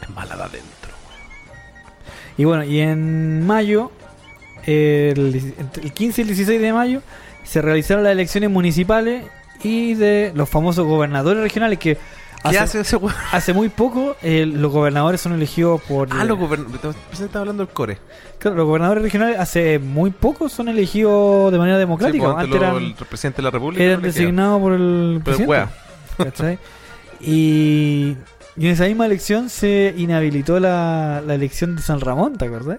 Es 0.00 0.10
mala 0.10 0.36
de 0.36 0.42
adentro. 0.42 0.92
Y 2.38 2.44
bueno, 2.44 2.64
y 2.64 2.80
en 2.80 3.44
mayo, 3.46 3.92
el, 4.64 5.54
el 5.82 5.92
15 5.92 6.20
y 6.20 6.22
el 6.22 6.28
16 6.28 6.60
de 6.60 6.72
mayo, 6.72 7.02
se 7.44 7.60
realizaron 7.60 8.04
las 8.04 8.12
elecciones 8.12 8.50
municipales 8.50 9.24
y 9.62 9.94
de 9.94 10.32
los 10.34 10.48
famosos 10.48 10.86
gobernadores 10.86 11.42
regionales 11.42 11.78
que 11.78 11.96
¿Qué 12.42 12.48
Hace- 12.48 12.58
hace 12.58 12.80
ese 12.80 12.96
weón? 12.96 13.14
Hace 13.30 13.52
muy 13.52 13.68
poco 13.68 14.16
eh, 14.20 14.44
los 14.46 14.72
gobernadores 14.72 15.20
son 15.20 15.32
elegidos 15.32 15.80
por... 15.82 16.08
Ah, 16.10 16.24
los 16.24 16.36
gobernadores. 16.36 16.96
Que 17.16 17.24
estaba 17.24 17.42
hablando 17.42 17.64
del 17.64 17.72
core. 17.72 17.98
Claro, 18.40 18.56
los 18.56 18.66
gobernadores 18.66 19.00
regionales 19.04 19.38
hace 19.38 19.78
muy 19.78 20.10
poco 20.10 20.48
son 20.48 20.68
elegidos 20.68 21.52
de 21.52 21.58
manera 21.58 21.78
democrática. 21.78 22.24
Sí, 22.26 22.32
pues, 22.32 22.44
Antes 22.44 22.44
antes 22.56 22.60
lo- 22.60 22.66
eran, 22.78 22.84
el 22.84 22.94
presidente 23.06 23.36
de 23.36 23.42
la 23.44 23.50
República. 23.52 23.84
eran 23.84 24.00
no 24.00 24.06
designados 24.08 24.60
por 24.60 24.72
el 24.72 25.20
Pero 25.24 25.36
presidente. 25.36 25.72
¿cachai? 26.18 26.58
y, 27.20 28.16
y 28.56 28.66
en 28.66 28.72
esa 28.72 28.86
misma 28.86 29.06
elección 29.06 29.48
se 29.48 29.94
inhabilitó 29.96 30.58
la, 30.58 31.22
la 31.24 31.34
elección 31.36 31.76
de 31.76 31.82
San 31.82 32.00
Ramón, 32.00 32.36
¿te 32.38 32.46
acordás? 32.46 32.78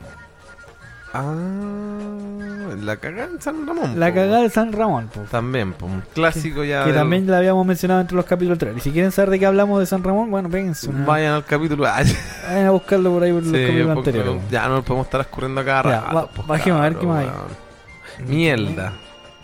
Ah, 1.13 2.75
la 2.81 2.97
cagada 2.97 3.29
en 3.31 3.39
San 3.41 3.67
Ramón. 3.67 3.99
La 3.99 4.07
po. 4.09 4.15
cagada 4.15 4.41
de 4.41 4.49
San 4.49 4.71
Ramón, 4.73 5.07
po, 5.13 5.21
También, 5.29 5.73
po, 5.73 5.85
un 5.85 6.01
clásico 6.13 6.63
ya. 6.63 6.83
que 6.85 6.91
del- 6.91 6.99
también 7.01 7.27
la 7.29 7.37
habíamos 7.37 7.65
mencionado 7.65 8.01
entre 8.01 8.15
los 8.17 8.25
capítulos 8.25 8.57
3. 8.57 8.75
Y 8.77 8.79
si 8.79 8.91
quieren 8.91 9.11
saber 9.11 9.29
de 9.29 9.39
qué 9.39 9.45
hablamos 9.45 9.79
de 9.79 9.85
San 9.85 10.03
Ramón, 10.03 10.31
bueno, 10.31 10.49
péguense 10.49 10.89
una- 10.89 11.05
Vayan 11.05 11.33
al 11.35 11.45
capítulo. 11.45 11.85
Sí, 12.03 12.15
vayan 12.47 12.65
a 12.67 12.71
buscarlo 12.71 13.11
por 13.11 13.23
ahí 13.23 13.31
por 13.31 13.43
los 13.43 13.51
capítulos 13.51 13.95
porque 13.95 14.09
anteriores. 14.09 14.41
ya 14.49 14.67
no 14.67 14.75
nos 14.75 14.85
podemos 14.85 15.05
estar 15.07 15.21
escurriendo 15.21 15.61
acá. 15.61 15.83
Ya, 15.83 16.01
rato, 16.01 16.15
va- 16.15 16.27
pues, 16.27 16.47
bajemos 16.47 16.79
a 16.79 16.83
ver 16.83 16.95
qué 16.97 17.05
más 17.05 17.25
hay. 17.25 18.25
Mierda. 18.27 18.93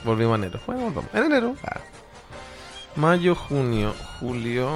Volvimos 0.04 0.34
a 0.34 0.36
enero. 0.44 0.60
Bueno, 0.66 0.82
volvamos. 0.84 1.10
En 1.14 1.24
enero. 1.26 1.56
ah. 1.66 1.80
Mayo, 2.96 3.36
junio, 3.36 3.94
julio. 4.20 4.68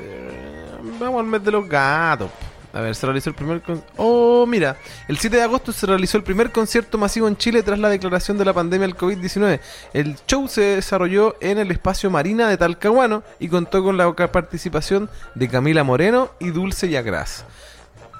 eh, 0.00 0.70
vamos 1.00 1.20
al 1.20 1.26
mes 1.26 1.44
de 1.44 1.50
los 1.52 1.68
gatos. 1.68 2.28
A 2.72 2.80
ver, 2.80 2.94
se 2.94 3.06
realizó 3.06 3.30
el 3.30 3.36
primer. 3.36 3.62
Oh, 3.96 4.46
mira. 4.46 4.76
El 5.08 5.18
7 5.18 5.36
de 5.36 5.42
agosto 5.42 5.72
se 5.72 5.86
realizó 5.86 6.16
el 6.16 6.24
primer 6.24 6.52
concierto 6.52 6.96
masivo 6.96 7.28
en 7.28 7.36
Chile 7.36 7.62
tras 7.62 7.78
la 7.78 7.90
declaración 7.90 8.38
de 8.38 8.44
la 8.44 8.52
pandemia 8.52 8.86
del 8.86 8.96
COVID-19. 8.96 9.60
El 9.92 10.16
show 10.26 10.48
se 10.48 10.62
desarrolló 10.76 11.36
en 11.40 11.58
el 11.58 11.70
espacio 11.70 12.10
Marina 12.10 12.48
de 12.48 12.56
Talcahuano 12.56 13.22
y 13.38 13.48
contó 13.48 13.82
con 13.82 13.96
la 13.96 14.14
participación 14.14 15.10
de 15.34 15.48
Camila 15.48 15.84
Moreno 15.84 16.30
y 16.40 16.50
Dulce 16.50 16.88
Yagras. 16.88 17.44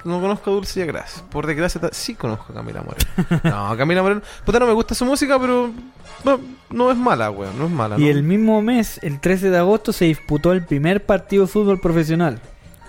No 0.05 0.21
conozco 0.21 0.51
a 0.51 0.55
Dulce 0.55 0.81
Yagras. 0.81 1.25
Por 1.31 1.47
desgracia, 1.47 1.81
sí 1.93 2.15
conozco 2.15 2.53
a 2.53 2.57
Camila 2.57 2.83
Moreno. 2.83 3.41
No, 3.45 3.77
Camila 3.77 4.03
Moreno. 4.03 4.23
Puta, 4.45 4.59
no 4.59 4.67
me 4.67 4.73
gusta 4.73 4.95
su 4.95 5.05
música, 5.05 5.39
pero 5.39 5.71
no, 6.25 6.41
no 6.71 6.91
es 6.91 6.97
mala, 6.97 7.31
weón. 7.31 7.57
No 7.59 7.67
es 7.67 7.71
mala. 7.71 7.97
Y 7.99 8.03
¿no? 8.05 8.11
el 8.11 8.23
mismo 8.23 8.61
mes, 8.63 8.99
el 9.03 9.21
13 9.21 9.51
de 9.51 9.59
agosto, 9.59 9.93
se 9.93 10.07
disputó 10.07 10.53
el 10.53 10.65
primer 10.67 11.07
partido 11.07 11.47
de 11.47 11.53
fútbol 11.53 11.81
profesional. 11.81 12.41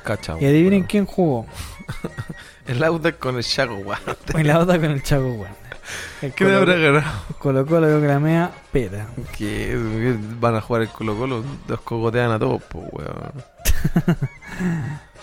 Cacha, 0.03 0.35
Y 0.39 0.45
adivinen 0.45 0.83
quién 0.83 1.05
jugó. 1.05 1.45
El 2.67 2.83
Audax 2.83 3.17
con 3.17 3.35
el 3.37 3.45
weón. 3.69 3.99
En 4.33 4.47
la 4.47 4.59
otra 4.59 4.79
con 4.79 4.91
el 4.91 5.03
Chaco. 5.03 5.45
El 6.21 6.33
¿Qué 6.33 6.45
me 6.45 6.53
habrá 6.53 6.75
ganado? 6.75 7.11
Colo 7.39 7.65
Colo 7.65 7.89
yo 7.89 7.99
que 7.99 8.07
la 8.07 8.19
mea 8.19 8.51
peta. 8.71 9.07
Que 9.37 9.77
van 10.39 10.55
a 10.55 10.61
jugar 10.61 10.83
el 10.83 10.89
Colo 10.89 11.17
Colo, 11.17 11.43
los 11.67 11.81
cogotean 11.81 12.31
a 12.31 12.39
todos, 12.39 12.63
pues, 12.63 12.85
weón. 12.93 13.33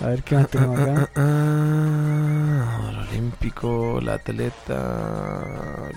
A 0.00 0.06
ver 0.06 0.22
qué 0.22 0.34
más 0.34 0.48
tenemos 0.48 0.78
acá. 0.78 1.08
Ah, 1.16 2.88
el 2.90 2.98
olímpico, 3.08 4.00
la 4.02 4.14
atleta. 4.14 5.88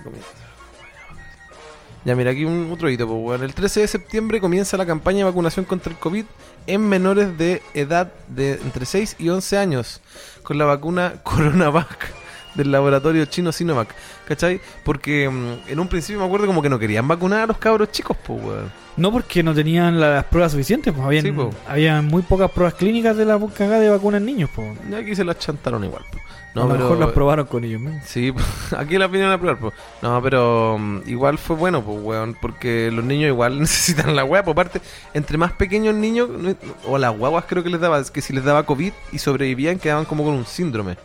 Ya, 2.06 2.16
mira, 2.16 2.32
aquí 2.32 2.44
un 2.46 2.72
otro 2.72 2.90
hito, 2.90 3.06
pues, 3.08 3.20
weón. 3.22 3.44
El 3.44 3.54
13 3.54 3.82
de 3.82 3.88
septiembre 3.88 4.40
comienza 4.40 4.78
la 4.78 4.86
campaña 4.86 5.20
de 5.20 5.24
vacunación 5.26 5.66
contra 5.66 5.92
el 5.92 6.00
COVID 6.00 6.26
en 6.68 6.88
menores 6.88 7.38
de 7.38 7.62
edad 7.74 8.12
de 8.28 8.54
entre 8.54 8.86
6 8.86 9.18
y 9.20 9.30
11 9.30 9.58
años 9.58 10.02
con 10.44 10.58
la 10.58 10.66
vacuna 10.66 11.16
CoronaVac 11.24 12.23
del 12.56 12.72
laboratorio 12.72 13.26
chino 13.26 13.52
Sinovac. 13.52 13.90
¿Cachai? 14.28 14.60
Porque 14.84 15.30
mm, 15.30 15.70
en 15.72 15.80
un 15.80 15.88
principio 15.88 16.20
me 16.20 16.26
acuerdo 16.26 16.48
como 16.48 16.62
que 16.62 16.70
no 16.70 16.80
querían 16.80 17.08
vacunar 17.08 17.42
a 17.42 17.48
los 17.48 17.58
cabros 17.58 17.92
chicos, 17.92 18.16
pues, 18.26 18.42
weón. 18.44 18.84
No 18.96 19.12
porque 19.12 19.42
no 19.42 19.56
tenían 19.56 20.00
las 20.00 20.24
pruebas 20.26 20.52
suficientes, 20.52 20.94
pues 20.94 21.04
habían, 21.06 21.26
Sí, 21.26 21.32
po. 21.32 21.50
habían 21.68 22.06
muy 22.06 22.22
pocas 22.22 22.52
pruebas 22.52 22.76
clínicas 22.76 23.18
de 23.18 23.26
la 23.26 23.40
cagada 23.58 23.80
de 23.80 23.90
vacunas 23.90 24.20
en 24.22 24.26
niños, 24.28 24.50
pues. 24.56 24.70
Y 24.90 24.94
aquí 24.94 25.16
se 25.16 25.24
las 25.26 25.40
chantaron 25.40 25.84
igual, 25.84 26.04
pues. 26.12 26.22
a 26.56 26.60
lo 26.60 26.68
mejor 26.68 27.00
las 27.00 27.10
probaron 27.12 27.48
con 27.48 27.64
ellos 27.64 27.82
mismos. 27.82 28.04
Sí, 28.06 28.32
aquí 28.78 29.00
la 29.00 29.08
vinieron 29.08 29.34
a 29.34 29.40
probar, 29.40 29.58
pues. 29.58 29.74
No, 30.04 30.22
pero 30.22 30.78
mm, 30.80 31.00
igual 31.08 31.40
fue 31.40 31.56
bueno, 31.56 31.82
pues, 31.84 31.98
weón, 32.04 32.38
porque 32.40 32.92
los 32.94 33.04
niños 33.04 33.30
igual 33.30 33.60
necesitan 33.60 34.16
la 34.16 34.26
weá, 34.26 34.44
por 34.44 34.54
parte, 34.56 34.80
entre 35.16 35.40
más 35.40 35.54
pequeños 35.54 35.96
niños, 35.96 36.30
no- 36.30 36.56
o 36.88 36.98
las 37.00 37.18
guaguas 37.18 37.46
creo 37.50 37.64
que 37.64 37.72
les 37.72 37.82
daba, 37.82 37.98
es 38.00 38.12
que 38.12 38.22
si 38.22 38.32
les 38.32 38.44
daba 38.44 38.62
COVID 38.64 38.94
y 39.12 39.18
sobrevivían, 39.18 39.80
quedaban 39.80 40.06
como 40.06 40.24
con 40.24 40.36
un 40.36 40.46
síndrome. 40.46 40.98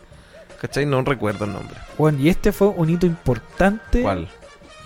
¿Cachai? 0.61 0.85
No 0.85 1.01
recuerdo 1.01 1.45
el 1.45 1.53
nombre. 1.53 1.75
Bueno, 1.97 2.19
y 2.19 2.29
este 2.29 2.51
fue 2.51 2.67
un 2.67 2.89
hito 2.89 3.05
importante 3.05 4.01
¿Cuál? 4.01 4.27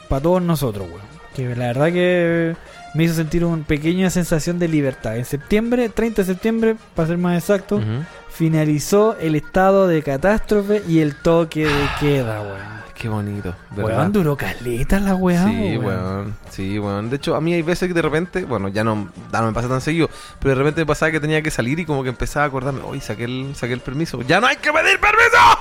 para 0.07 0.21
todos 0.21 0.41
nosotros, 0.41 0.87
weón. 0.87 1.13
Que 1.35 1.55
la 1.55 1.67
verdad 1.67 1.91
que 1.91 2.55
me 2.93 3.05
hizo 3.05 3.15
sentir 3.15 3.43
una 3.43 3.63
pequeña 3.65 4.09
sensación 4.11 4.59
de 4.59 4.67
libertad. 4.67 5.17
En 5.17 5.25
septiembre, 5.25 5.89
30 5.89 6.21
de 6.21 6.25
septiembre, 6.27 6.75
para 6.95 7.07
ser 7.07 7.17
más 7.17 7.35
exacto, 7.37 7.81
finalizó 8.29 9.17
el 9.19 9.35
estado 9.35 9.87
de 9.87 10.03
catástrofe 10.03 10.83
y 10.87 10.99
el 10.99 11.15
toque 11.15 11.65
de 11.65 11.87
queda, 11.99 12.41
weón. 12.41 12.73
Qué 12.93 13.09
bonito, 13.09 13.53
¿verdad? 13.71 13.97
Weón, 13.99 14.11
duró 14.13 14.37
caleta 14.37 14.97
la 14.99 15.15
weá, 15.15 15.45
Sí, 15.45 15.77
weón. 15.77 15.85
weón. 15.85 16.35
Sí, 16.51 16.79
weón. 16.79 17.09
De 17.09 17.17
hecho, 17.17 17.35
a 17.35 17.41
mí 17.41 17.53
hay 17.53 17.61
veces 17.61 17.87
que 17.87 17.93
de 17.93 18.01
repente, 18.01 18.45
bueno, 18.45 18.69
ya 18.69 18.83
no, 18.83 19.09
ya 19.31 19.41
no 19.41 19.47
me 19.47 19.53
pasa 19.53 19.67
tan 19.67 19.81
seguido, 19.81 20.09
pero 20.39 20.51
de 20.51 20.55
repente 20.55 20.81
me 20.81 20.85
pasaba 20.85 21.11
que 21.11 21.19
tenía 21.19 21.41
que 21.41 21.51
salir 21.51 21.79
y 21.79 21.85
como 21.85 22.03
que 22.03 22.09
empezaba 22.09 22.45
a 22.45 22.47
acordarme, 22.47 22.81
oye, 22.83 23.01
saqué 23.01 23.25
el, 23.25 23.55
saqué 23.55 23.73
el 23.73 23.81
permiso. 23.81 24.21
¡Ya 24.21 24.39
no 24.39 24.47
hay 24.47 24.55
que 24.57 24.71
pedir 24.71 24.99
permiso! 24.99 25.52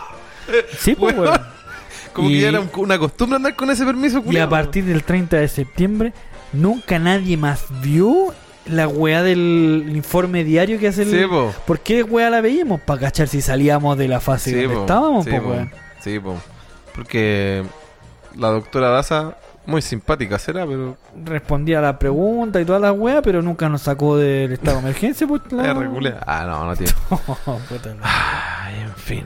Sí, 0.78 0.94
pues, 0.94 1.16
Weón. 1.16 1.40
Como 2.12 2.28
Y- 2.28 2.34
que 2.34 2.40
ya 2.40 2.48
era 2.50 2.60
un- 2.60 2.70
una 2.76 2.98
costumbre 2.98 3.36
andar 3.36 3.56
con 3.56 3.70
ese 3.70 3.84
permiso, 3.86 4.18
Y 4.18 4.20
a 4.20 4.24
culiao. 4.24 4.48
partir 4.50 4.84
del 4.84 5.02
30 5.02 5.38
de 5.38 5.48
septiembre, 5.48 6.12
nunca 6.52 6.98
nadie 6.98 7.36
más 7.38 7.64
vio 7.82 8.34
la 8.66 8.86
weá 8.86 9.22
del 9.22 9.90
informe 9.94 10.44
diario 10.44 10.78
que 10.78 10.88
hace 10.88 11.02
el. 11.02 11.10
Sí, 11.10 11.26
po. 11.26 11.54
¿Por 11.66 11.80
qué 11.80 12.02
weá 12.02 12.28
la 12.30 12.40
veíamos? 12.42 12.80
Para 12.82 13.00
cachar 13.00 13.28
si 13.28 13.40
salíamos 13.40 13.96
de 13.96 14.08
la 14.08 14.20
fase 14.20 14.50
Sí, 14.50 14.56
donde 14.60 14.74
po. 14.74 14.80
estábamos, 14.82 15.24
sí, 15.24 15.30
po, 15.32 15.48
weón. 15.48 15.70
Sí, 16.00 16.18
po. 16.20 16.36
Porque 16.94 17.64
la 18.36 18.48
doctora 18.48 18.90
Daza, 18.90 19.36
muy 19.64 19.80
simpática 19.80 20.38
será, 20.38 20.66
pero 20.66 20.96
Respondía 21.24 21.78
a 21.78 21.82
la 21.82 21.98
pregunta 21.98 22.60
y 22.60 22.64
todas 22.66 22.82
las 22.82 22.92
weas, 22.92 23.20
pero 23.24 23.40
nunca 23.40 23.68
nos 23.70 23.82
sacó 23.82 24.18
del 24.18 24.52
estado 24.52 24.76
de 24.76 24.82
emergencia, 24.82 25.26
pues. 25.26 25.40
la-. 25.50 25.70
Ah, 26.26 26.44
no, 26.46 26.66
no 26.66 26.76
tiene. 26.76 26.92
Ay, 28.02 28.80
en 28.82 28.94
fin. 28.96 29.24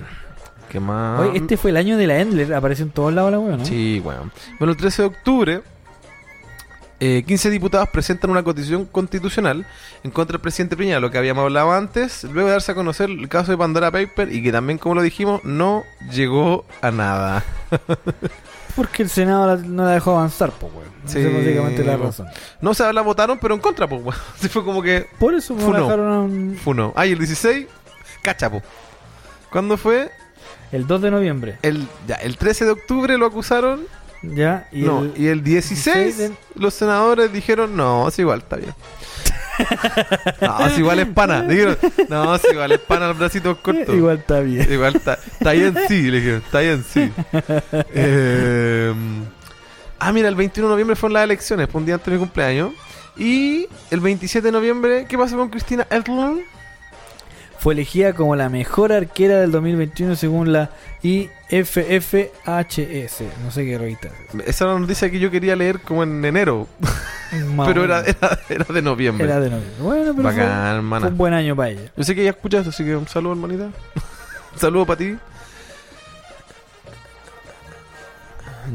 ¿Qué 0.68 0.80
más? 0.80 1.20
Oye, 1.20 1.38
este 1.38 1.56
fue 1.56 1.70
el 1.70 1.76
año 1.76 1.96
de 1.96 2.06
la 2.06 2.18
Endler, 2.20 2.52
apareció 2.54 2.84
en 2.84 2.90
todos 2.90 3.12
lados 3.12 3.30
la 3.32 3.38
wea, 3.38 3.56
¿no? 3.56 3.64
Sí, 3.64 4.00
bueno. 4.00 4.30
Bueno, 4.58 4.72
el 4.72 4.76
13 4.76 5.02
de 5.02 5.08
octubre, 5.08 5.62
eh, 6.98 7.24
15 7.26 7.50
diputados 7.50 7.88
presentan 7.90 8.30
una 8.30 8.42
constitución 8.42 8.86
constitucional 8.86 9.66
en 10.02 10.10
contra 10.10 10.34
del 10.34 10.40
presidente 10.40 10.76
Piñera, 10.76 10.98
lo 10.98 11.10
que 11.10 11.18
habíamos 11.18 11.42
hablado 11.44 11.72
antes, 11.72 12.24
luego 12.24 12.46
de 12.48 12.52
darse 12.52 12.72
a 12.72 12.74
conocer 12.74 13.10
el 13.10 13.28
caso 13.28 13.52
de 13.52 13.58
Pandora 13.58 13.90
Paper 13.90 14.32
y 14.32 14.42
que 14.42 14.50
también, 14.50 14.78
como 14.78 14.94
lo 14.94 15.02
dijimos, 15.02 15.42
no 15.44 15.84
llegó 16.10 16.64
a 16.80 16.90
nada. 16.90 17.44
Porque 18.74 19.02
el 19.04 19.08
Senado 19.08 19.46
la- 19.46 19.56
no 19.56 19.84
la 19.84 19.92
dejó 19.92 20.12
avanzar, 20.12 20.50
pues, 20.50 20.70
weón. 20.72 20.86
Sí, 21.06 21.18
Esa 21.20 21.28
es 21.28 21.34
básicamente 21.34 21.84
la 21.84 21.96
razón. 21.96 22.26
No 22.60 22.74
se 22.74 22.92
la 22.92 23.00
votaron, 23.00 23.38
pero 23.40 23.54
en 23.54 23.60
contra, 23.60 23.86
pues, 23.88 24.02
weón. 24.02 24.18
Así 24.36 24.48
fue 24.48 24.64
como 24.64 24.82
que 24.82 25.06
Por 25.18 25.32
eso 25.34 25.54
me 25.54 25.62
Funó. 25.62 25.84
dejaron 25.84 26.12
a 26.12 26.20
un- 26.20 26.56
Funo. 26.62 26.92
Ay, 26.96 27.12
el 27.12 27.18
16, 27.18 27.66
cachapo. 28.22 28.62
¿Cuándo 29.50 29.76
fue? 29.78 30.10
El 30.72 30.86
2 30.86 31.02
de 31.02 31.10
noviembre. 31.10 31.58
El, 31.62 31.86
ya, 32.06 32.16
el 32.16 32.36
13 32.36 32.64
de 32.64 32.70
octubre 32.72 33.16
lo 33.18 33.26
acusaron. 33.26 33.82
Ya, 34.22 34.66
y 34.72 34.80
no, 34.82 35.02
el, 35.02 35.12
y 35.16 35.26
el 35.28 35.44
16, 35.44 35.94
16 35.94 36.18
de- 36.18 36.36
los 36.56 36.74
senadores 36.74 37.32
dijeron, 37.32 37.76
no, 37.76 38.08
es 38.08 38.18
igual, 38.18 38.40
está 38.40 38.56
bien. 38.56 38.74
no, 40.40 40.66
es 40.66 40.78
igual 40.78 40.98
es 40.98 41.06
pana. 41.08 41.42
Dijeron, 41.42 41.78
no, 42.08 42.34
es 42.34 42.42
igual 42.50 42.72
es 42.72 42.78
pana, 42.80 43.08
los 43.08 43.18
bracitos 43.18 43.58
cortos. 43.58 43.94
igual 43.94 44.18
está 44.18 44.40
bien. 44.40 44.70
Igual 44.70 44.96
está, 44.96 45.14
está 45.14 45.52
bien 45.52 45.74
sí, 45.88 46.10
le 46.10 46.18
dijeron, 46.20 46.42
está 46.44 46.60
bien 46.60 46.84
sí. 46.84 47.12
Eh, 47.94 48.92
ah, 49.98 50.12
mira, 50.12 50.28
el 50.28 50.34
21 50.34 50.68
de 50.68 50.72
noviembre 50.72 50.96
fueron 50.96 51.14
las 51.14 51.24
elecciones, 51.24 51.68
fue 51.70 51.80
un 51.80 51.86
día 51.86 51.94
antes 51.94 52.06
de 52.06 52.12
mi 52.12 52.18
cumpleaños. 52.18 52.72
Y 53.16 53.66
el 53.90 54.00
27 54.00 54.46
de 54.46 54.52
noviembre, 54.52 55.06
¿qué 55.08 55.16
pasó 55.16 55.36
con 55.36 55.48
Cristina 55.48 55.86
Edlund? 55.90 56.42
Fue 57.66 57.74
elegida 57.74 58.12
como 58.12 58.36
la 58.36 58.48
mejor 58.48 58.92
arquera 58.92 59.40
del 59.40 59.50
2021 59.50 60.14
según 60.14 60.52
la 60.52 60.70
IFFHS. 61.02 61.64
No 63.42 63.50
sé 63.50 63.64
qué 63.64 63.76
revista 63.76 64.06
es. 64.06 64.46
Esa 64.46 64.66
era 64.66 64.74
la 64.74 64.78
noticia 64.78 65.10
que 65.10 65.18
yo 65.18 65.32
quería 65.32 65.56
leer 65.56 65.80
como 65.80 66.04
en 66.04 66.24
enero, 66.24 66.68
pero 67.66 67.82
era, 67.82 68.02
menos. 68.02 68.16
era, 68.22 68.38
era 68.48 68.66
de 68.72 68.82
noviembre. 68.82 69.24
Era 69.26 69.40
de 69.40 69.50
noviembre. 69.50 69.82
Bueno, 69.82 70.12
pero 70.14 70.28
Bacán, 70.28 70.88
fue 70.88 71.08
un 71.08 71.16
buen 71.16 71.34
año 71.34 71.56
para 71.56 71.70
ella. 71.70 71.90
Yo 71.96 72.04
sé 72.04 72.14
que 72.14 72.22
ya 72.22 72.30
escuchas, 72.30 72.68
así 72.68 72.84
que 72.84 72.94
un 72.94 73.08
saludo, 73.08 73.32
hermanita. 73.32 73.64
un 73.64 73.72
saludo 74.60 74.86
para 74.86 74.98
ti. 74.98 75.18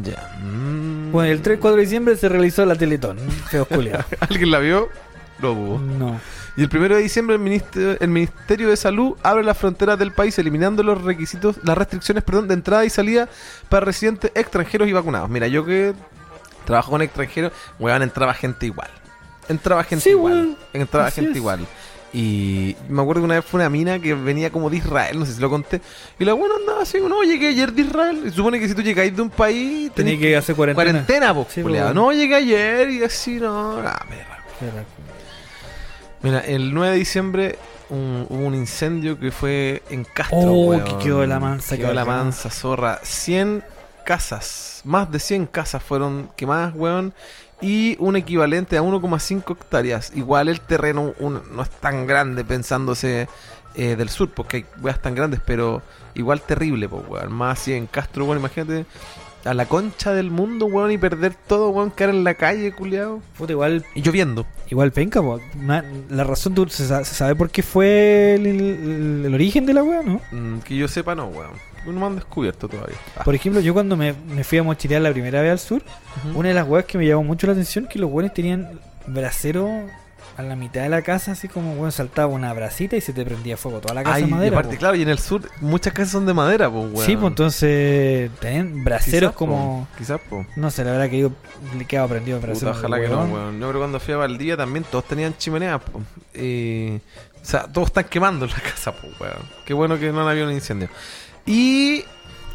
Ya. 0.03 0.37
mm. 0.43 1.13
Bueno, 1.13 1.31
el 1.31 1.41
3-4 1.41 1.75
de 1.75 1.81
diciembre 1.81 2.17
se 2.17 2.27
realizó 2.27 2.65
la 2.65 2.75
Teletón. 2.75 3.19
¿Alguien 4.19 4.51
la 4.51 4.59
vio? 4.59 4.89
No 5.39 5.51
hubo. 5.53 5.79
No. 5.79 6.19
Y 6.57 6.63
el 6.63 6.69
1 6.75 6.95
de 6.95 6.97
diciembre 7.01 7.35
el 7.37 7.41
ministerio, 7.41 7.97
el 7.99 8.07
ministerio 8.09 8.69
de 8.69 8.75
Salud 8.77 9.15
abre 9.23 9.43
las 9.43 9.57
fronteras 9.57 9.97
del 9.97 10.11
país 10.11 10.37
eliminando 10.37 10.83
los 10.83 11.01
requisitos, 11.01 11.55
las 11.63 11.77
restricciones, 11.77 12.23
perdón, 12.23 12.47
de 12.49 12.55
entrada 12.55 12.83
y 12.85 12.89
salida 12.89 13.29
para 13.69 13.85
residentes 13.85 14.31
extranjeros 14.35 14.87
y 14.87 14.91
vacunados. 14.93 15.29
Mira, 15.29 15.47
yo 15.47 15.63
que 15.65 15.93
trabajo 16.65 16.91
con 16.91 17.01
extranjeros, 17.01 17.53
weón, 17.79 18.01
entraba 18.01 18.33
gente 18.33 18.65
igual. 18.65 18.89
Entraba 19.47 19.83
gente 19.83 20.03
Sí, 20.03 20.09
igual. 20.11 20.33
weón. 20.33 20.57
Entraba 20.73 21.07
Así 21.07 21.15
gente 21.15 21.31
es. 21.31 21.37
igual. 21.37 21.65
Y 22.13 22.75
me 22.89 23.01
acuerdo 23.01 23.21
que 23.21 23.25
una 23.25 23.35
vez 23.35 23.45
fue 23.45 23.61
una 23.61 23.69
mina 23.69 23.97
que 23.99 24.13
venía 24.13 24.49
como 24.51 24.69
de 24.69 24.75
Israel, 24.77 25.17
no 25.17 25.25
sé 25.25 25.33
si 25.35 25.39
lo 25.41 25.49
conté. 25.49 25.79
Y 26.19 26.25
la 26.25 26.33
buena 26.33 26.55
andaba 26.55 26.81
así, 26.81 26.99
no, 26.99 27.23
llegué 27.23 27.47
ayer 27.47 27.71
de 27.71 27.83
Israel. 27.83 28.23
Y 28.25 28.31
supone 28.31 28.59
que 28.59 28.67
si 28.67 28.75
tú 28.75 28.81
llegáis 28.81 29.15
de 29.15 29.21
un 29.21 29.29
país, 29.29 29.89
tenés 29.93 30.19
que 30.19 30.35
hacer 30.35 30.53
cuarentena. 30.55 30.91
cuarentena, 30.91 31.33
pues, 31.33 31.47
Sí. 31.53 31.61
No, 31.93 32.11
llegué 32.11 32.35
ayer 32.35 32.89
y 32.89 33.03
así, 33.05 33.35
no. 33.39 33.77
Ah, 33.79 34.05
perra. 34.59 34.83
Mira, 36.23 36.39
el 36.39 36.73
9 36.73 36.91
de 36.93 36.97
diciembre 36.99 37.57
un- 37.89 38.25
hubo 38.29 38.45
un 38.45 38.55
incendio 38.55 39.19
que 39.19 39.31
fue 39.31 39.81
en 39.89 40.03
Castro. 40.03 40.37
Oh, 40.39 40.67
weón. 40.69 40.83
que 40.83 40.97
quedó 41.03 41.25
la 41.25 41.39
mansa 41.39 41.75
Quedó 41.77 41.93
la 41.93 42.05
mansa 42.05 42.49
zorra. 42.49 42.99
100 43.03 43.63
casas, 44.05 44.81
más 44.83 45.11
de 45.11 45.19
100 45.19 45.45
casas 45.47 45.81
fueron 45.83 46.29
quemadas, 46.35 46.73
weón. 46.75 47.13
Y 47.61 47.95
un 47.99 48.15
equivalente 48.15 48.77
a 48.77 48.81
1,5 48.81 49.53
hectáreas. 49.53 50.11
Igual 50.15 50.47
el 50.47 50.61
terreno 50.61 51.13
un- 51.19 51.41
no 51.55 51.61
es 51.63 51.69
tan 51.69 52.07
grande 52.07 52.43
pensándose 52.43 53.27
eh, 53.73 53.95
del 53.95 54.09
sur, 54.09 54.29
porque 54.31 54.57
hay 54.57 54.65
weas 54.81 55.01
tan 55.01 55.15
grandes, 55.15 55.39
pero 55.45 55.81
igual 56.13 56.41
terrible, 56.41 56.89
pues, 56.89 57.03
weón. 57.07 57.31
Más 57.31 57.57
así 57.61 57.71
en 57.73 57.87
Castro, 57.87 58.25
weón, 58.25 58.39
imagínate. 58.39 58.85
A 59.43 59.53
la 59.55 59.65
concha 59.65 60.13
del 60.13 60.29
mundo, 60.29 60.67
weón, 60.67 60.91
y 60.91 60.97
perder 60.97 61.33
todo, 61.47 61.69
weón, 61.69 61.89
quedar 61.91 62.11
en 62.11 62.23
la 62.23 62.35
calle, 62.35 62.71
culiado. 62.73 63.21
Puta, 63.37 63.53
igual, 63.53 63.83
Y 63.95 64.01
lloviendo. 64.01 64.45
igual 64.69 64.91
penca. 64.91 65.21
Na- 65.55 65.83
la 66.09 66.23
razón 66.23 66.53
tú- 66.53 66.67
se, 66.69 66.85
sa- 66.87 67.03
se 67.03 67.15
sabe 67.15 67.33
por 67.35 67.49
qué 67.49 67.63
fue 67.63 68.35
el, 68.35 68.45
el- 68.45 69.23
el 69.25 69.33
origen 69.33 69.65
de 69.65 69.73
la 69.73 69.83
weá, 69.83 70.01
¿no? 70.03 70.21
Mm, 70.31 70.59
que 70.59 70.75
yo 70.75 70.87
sepa, 70.87 71.15
no, 71.15 71.27
weón. 71.27 71.51
No 71.87 71.93
me 71.93 72.05
han 72.05 72.15
descubierto 72.15 72.67
todavía. 72.69 72.95
Ah. 73.17 73.23
Por 73.23 73.33
ejemplo, 73.33 73.59
yo 73.61 73.73
cuando 73.73 73.97
me, 73.97 74.13
me 74.13 74.43
fui 74.43 74.59
a 74.59 74.63
mochilear 74.63 75.01
la 75.01 75.11
primera 75.11 75.41
vez 75.41 75.51
al 75.51 75.59
sur, 75.59 75.81
una 76.35 76.49
de 76.49 76.53
las 76.53 76.67
weas 76.67 76.85
que 76.85 76.99
me 76.99 77.07
llamó 77.07 77.23
mucho 77.23 77.47
la 77.47 77.53
atención 77.53 77.87
que 77.87 77.97
los 77.97 78.11
weones 78.11 78.35
tenían 78.35 78.69
brasero 79.07 79.67
a 80.37 80.43
la 80.43 80.55
mitad 80.55 80.81
de 80.81 80.89
la 80.89 81.01
casa, 81.01 81.33
así 81.33 81.47
como 81.47 81.73
weón 81.73 81.91
saltaba 81.91 82.27
una 82.33 82.53
brasita 82.53 82.95
y 82.95 83.01
se 83.01 83.13
te 83.13 83.25
prendía 83.25 83.57
fuego 83.57 83.79
toda 83.79 83.93
la 83.93 84.03
casa 84.03 84.15
Ay, 84.15 84.23
de 84.23 84.27
y 84.29 84.31
madera. 84.31 84.57
aparte, 84.57 84.75
po. 84.75 84.79
claro, 84.79 84.95
y 84.95 85.01
en 85.01 85.09
el 85.09 85.19
sur 85.19 85.41
muchas 85.59 85.93
casas 85.93 86.11
son 86.13 86.25
de 86.25 86.33
madera, 86.33 86.69
pues, 86.69 86.85
weón. 86.93 87.05
Sí, 87.05 87.15
pues 87.17 87.27
entonces 87.31 88.31
tenían 88.39 88.83
braseros 88.83 89.31
Quizás, 89.31 89.37
como. 89.37 89.87
po, 89.91 89.97
Quizás, 89.97 90.21
po. 90.29 90.45
No 90.55 90.71
sé, 90.71 90.83
la 90.85 90.91
verdad 90.91 91.09
que 91.09 91.19
yo 91.19 91.31
le 91.77 91.85
quedaba 91.85 92.07
prendido 92.07 92.37
el 92.37 92.41
Puta, 92.41 92.51
brasero. 92.51 92.71
ojalá 92.71 92.99
que 93.01 93.09
no, 93.09 93.23
weón. 93.25 93.53
Yo 93.55 93.59
creo 93.59 93.71
que 93.73 93.77
cuando 93.79 93.99
fui 93.99 94.13
a 94.13 94.17
Valdivia 94.17 94.57
también 94.57 94.85
todos 94.89 95.05
tenían 95.05 95.35
chimeneas, 95.37 95.81
po. 95.81 96.01
Eh, 96.33 96.99
o 97.41 97.45
sea, 97.45 97.63
todos 97.67 97.87
están 97.87 98.05
quemando 98.05 98.45
en 98.45 98.51
la 98.51 98.57
casa, 98.63 98.93
pues, 98.93 99.19
weón. 99.19 99.37
Qué 99.65 99.73
bueno 99.73 99.99
que 99.99 100.11
no 100.11 100.27
había 100.27 100.45
un 100.45 100.51
incendio. 100.53 100.89
Y 101.45 102.03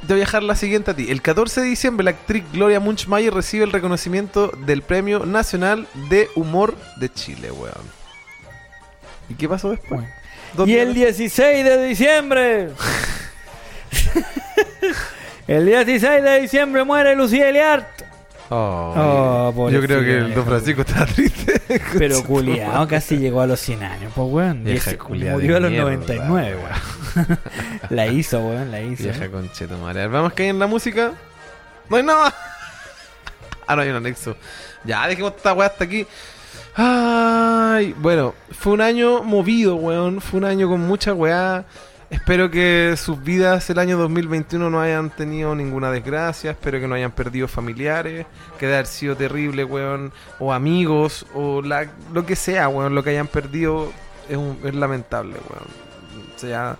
te 0.01 0.06
voy 0.09 0.16
a 0.16 0.24
dejar 0.24 0.43
la 0.43 0.55
siguiente 0.55 0.90
a 0.90 0.94
ti. 0.94 1.06
El 1.10 1.23
14 1.23 1.62
de 1.62 1.66
diciembre, 1.66 2.05
la 2.05 2.10
actriz 2.10 2.44
Gloria 2.52 2.81
Munchmeyer 2.81 3.32
recibe 3.32 3.64
el 3.64 3.73
reconocimiento 3.73 4.48
del 4.66 4.82
Premio 4.82 5.27
Nacional 5.27 5.86
de 6.09 6.28
Humor 6.35 6.77
de 6.97 7.12
Chile, 7.12 7.51
weón. 7.51 7.97
¿Y 9.28 9.35
qué 9.35 9.48
pasó 9.48 9.70
después? 9.70 10.02
Bueno. 10.55 10.66
Y 10.66 10.77
el 10.77 10.94
16 10.94 11.64
de 11.64 11.86
diciembre. 11.86 12.68
el 15.48 15.66
16 15.66 16.23
de 16.23 16.40
diciembre 16.40 16.85
muere 16.85 17.16
Lucía 17.16 17.48
Eliart. 17.48 17.86
Oh, 18.48 19.52
Oh, 19.56 19.70
yo 19.70 19.81
creo 19.81 20.02
que 20.02 20.18
el 20.18 20.35
Don 20.35 20.47
Francisco 20.47 20.82
estaba 20.82 21.06
triste. 21.06 21.60
Pero 21.98 22.23
culiao, 22.23 22.86
casi 22.86 23.16
llegó 23.16 23.40
a 23.40 23.47
los 23.47 23.59
100 23.60 23.82
años, 23.82 24.12
pues 24.14 24.28
weón. 24.31 24.62
Murió 24.62 25.56
a 25.56 25.60
los 25.60 25.70
mierda, 25.70 25.90
99, 25.90 26.56
weón. 26.56 26.70
la 27.90 28.06
hizo, 28.06 28.40
weón, 28.40 28.70
la 28.70 28.80
hizo. 28.80 29.05
Vieja 29.05 29.28
concheta 29.30 29.76
madre. 29.76 30.06
Vamos 30.09 30.32
que 30.32 30.44
hay 30.44 30.48
en 30.51 30.59
la 30.59 30.66
música. 30.66 31.12
No 31.88 31.97
hay 31.97 32.02
nada. 32.02 32.34
Ah, 33.68 33.74
no 33.74 33.82
hay 33.82 33.88
un 33.88 33.97
anexo. 33.97 34.36
Ya, 34.84 35.09
dejemos 35.09 35.32
esta 35.36 35.52
weá 35.52 35.66
hasta 35.66 35.82
aquí. 35.82 36.06
Ay, 36.76 37.94
bueno, 37.98 38.32
fue 38.52 38.74
un 38.74 38.80
año 38.80 39.24
movido, 39.24 39.74
weón. 39.74 40.20
Fue 40.20 40.38
un 40.38 40.44
año 40.44 40.68
con 40.68 40.80
mucha 40.86 41.12
weá. 41.12 41.64
Espero 42.09 42.48
que 42.48 42.94
sus 42.97 43.20
vidas 43.24 43.68
el 43.70 43.80
año 43.80 43.98
2021 43.98 44.70
no 44.70 44.80
hayan 44.80 45.10
tenido 45.10 45.52
ninguna 45.56 45.90
desgracia. 45.90 46.52
Espero 46.52 46.78
que 46.78 46.86
no 46.86 46.94
hayan 46.94 47.10
perdido 47.10 47.48
familiares. 47.48 48.26
Que 48.56 48.66
de 48.68 48.74
haber 48.74 48.86
sido 48.86 49.16
terrible, 49.16 49.64
weón. 49.64 50.12
O 50.38 50.52
amigos. 50.52 51.26
O 51.34 51.60
la, 51.60 51.88
lo 52.12 52.24
que 52.24 52.36
sea, 52.36 52.68
weón. 52.68 52.94
Lo 52.94 53.02
que 53.02 53.10
hayan 53.10 53.26
perdido 53.26 53.93
es, 54.28 54.36
un- 54.36 54.60
es 54.62 54.76
lamentable, 54.76 55.34
weón. 55.51 55.66
Sea, 56.36 56.76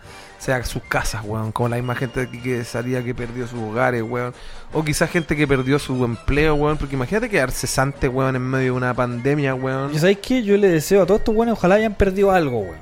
sea 0.47 0.65
sus 0.65 0.83
casas, 0.85 1.23
weón. 1.25 1.51
Como 1.51 1.69
la 1.69 1.75
misma 1.77 1.97
gente 1.97 2.21
aquí 2.23 2.41
que 2.41 2.65
salía 2.65 3.03
que 3.03 3.15
perdió 3.15 3.49
sus 3.49 3.59
hogares, 3.59 4.03
weón. 4.03 4.33
O 4.73 4.85
quizás 4.85 5.11
gente 5.11 5.37
que 5.37 5.49
perdió 5.49 5.81
su 5.81 6.05
empleo, 6.05 6.55
weón. 6.55 6.79
Porque 6.79 6.95
imagínate 6.95 7.29
quedar 7.29 7.51
cesante, 7.51 8.07
weón, 8.07 8.37
en 8.37 8.43
medio 8.43 8.67
de 8.67 8.71
una 8.71 8.95
pandemia, 8.95 9.57
weón. 9.57 9.93
¿Y 9.93 9.99
sabes 9.99 10.19
qué? 10.19 10.45
Yo 10.45 10.57
le 10.57 10.69
deseo 10.69 11.03
a 11.03 11.07
todos 11.07 11.19
estos 11.21 11.35
weones, 11.35 11.55
ojalá 11.55 11.75
hayan 11.75 11.95
perdido 11.95 12.31
algo, 12.31 12.61
weón. 12.61 12.79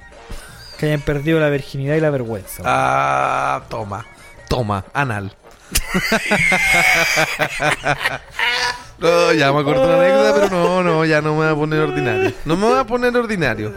Que 0.78 0.85
hayan 0.86 1.01
perdido 1.01 1.41
la 1.41 1.49
virginidad 1.49 1.97
y 1.97 2.01
la 2.01 2.11
vergüenza. 2.11 2.62
weón. 2.62 2.74
Ah, 2.77 3.62
toma, 3.70 4.05
toma, 4.49 4.85
anal. 4.93 5.35
no, 8.99 9.32
ya 9.32 9.51
me 9.53 9.61
acordé 9.61 9.85
una 9.85 9.95
anécdota, 9.95 10.35
pero 10.35 10.51
no, 10.51 10.82
no, 10.82 11.07
ya 11.07 11.23
no 11.23 11.32
me 11.32 11.39
voy 11.39 11.49
a 11.49 11.55
poner 11.55 11.81
ordinario. 11.81 12.31
No 12.45 12.57
me 12.57 12.66
voy 12.66 12.78
a 12.78 12.85
poner 12.85 13.16
ordinario. 13.16 13.73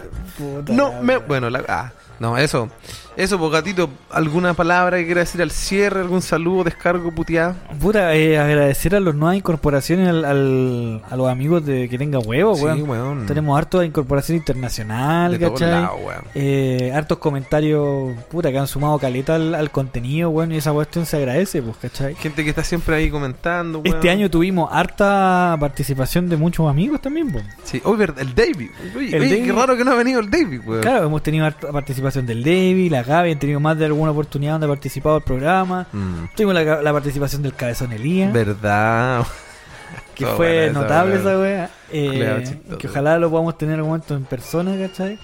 No, 0.68 0.92
la 0.92 1.02
me, 1.02 1.18
bueno, 1.18 1.50
la, 1.50 1.64
ah, 1.70 1.92
no, 2.20 2.38
eso. 2.38 2.70
Eso, 3.18 3.40
pues 3.40 3.52
gatito, 3.52 3.90
¿alguna 4.12 4.54
palabra 4.54 4.98
que 4.98 5.06
quiera 5.06 5.22
decir 5.22 5.42
al 5.42 5.50
cierre? 5.50 6.02
¿Algún 6.02 6.22
saludo, 6.22 6.64
descargo, 6.66 7.12
puteada? 7.12 7.56
Puta, 7.82 8.14
eh, 8.16 8.38
agradecer 8.38 8.94
a 8.96 9.00
las 9.00 9.16
nuevas 9.16 9.36
incorporaciones 9.38 10.08
al, 10.08 10.24
al- 10.24 11.02
a 11.10 11.16
los 11.16 11.28
amigos 11.28 11.66
de 11.66 11.90
que 11.90 11.98
tenga 11.98 12.20
huevos, 12.20 12.62
weón. 12.62 12.88
weón. 12.88 13.26
Tenemos 13.26 13.58
harto 13.58 13.80
de 13.80 13.88
incorporación 13.88 14.38
internacional, 14.38 15.32
de 15.32 15.40
¿cachai? 15.50 15.72
lados, 15.72 16.00
weón. 16.06 16.22
Eh, 16.36 16.92
hartos 16.94 17.18
comentarios, 17.18 18.14
puta, 18.30 18.52
que 18.52 18.60
han 18.60 18.68
sumado 18.68 19.00
caleta 19.00 19.34
al, 19.34 19.56
al 19.56 19.72
contenido, 19.72 20.30
weón, 20.30 20.52
y 20.52 20.58
esa 20.58 20.72
cuestión 20.72 21.08
se 21.08 21.18
agradece, 21.18 21.64
pues, 21.64 21.76
¿cachai? 21.78 22.14
Gente 22.16 22.44
que 22.44 22.52
está 22.52 22.64
siempre 22.64 22.96
ahí 22.98 23.10
comentando, 23.10 23.80
weón. 23.80 23.96
Este 23.96 24.12
año 24.12 24.30
tuvimos 24.30 24.70
harta 24.72 25.58
participación 25.60 26.30
de 26.30 26.38
muchos 26.38 26.70
amigos 26.70 27.02
también, 27.02 27.32
pues. 27.32 27.44
Sí, 27.64 27.82
verdad, 27.98 28.20
el 28.22 28.36
David. 28.36 28.70
Oye, 28.96 29.08
El 29.16 29.22
oye, 29.24 29.30
David. 29.38 29.46
qué 29.46 29.52
raro 29.54 29.76
que 29.76 29.84
no 29.84 29.92
ha 29.92 29.96
venido 29.96 30.20
el 30.20 30.30
David, 30.30 30.62
weón. 30.64 30.82
Claro, 30.84 31.06
hemos 31.08 31.24
tenido 31.24 31.48
harta 31.48 31.72
participación 31.72 32.28
del 32.28 32.44
David, 32.44 32.92
la 32.92 33.07
Gaby, 33.08 33.32
han 33.32 33.40
tenido 33.40 33.60
más 33.60 33.78
de 33.78 33.86
alguna 33.86 34.12
oportunidad 34.12 34.54
donde 34.54 34.68
ha 34.68 34.70
participado 34.70 35.18
el 35.18 35.24
programa. 35.24 35.88
Mm, 35.92 36.26
Tuvimos 36.36 36.54
la, 36.56 36.82
la 36.82 36.94
participación 36.94 37.42
del 37.42 37.54
Cabezón 37.56 37.92
Elías, 37.94 38.32
verdad. 38.32 39.26
que 40.16 40.26
Todo 40.26 40.36
fue 40.38 40.66
esa, 40.68 40.74
notable 40.80 41.16
weón. 41.16 41.28
esa 41.28 41.40
wea. 41.40 41.70
Eh, 41.92 42.44
chistoso. 42.46 42.78
que 42.78 42.88
ojalá 42.88 43.18
lo 43.18 43.30
podamos 43.32 43.58
tener 43.58 43.74
en 43.74 43.80
algún 43.80 43.92
momento 43.92 44.16
en 44.16 44.26
persona, 44.26 44.78
¿cachai? 44.78 45.18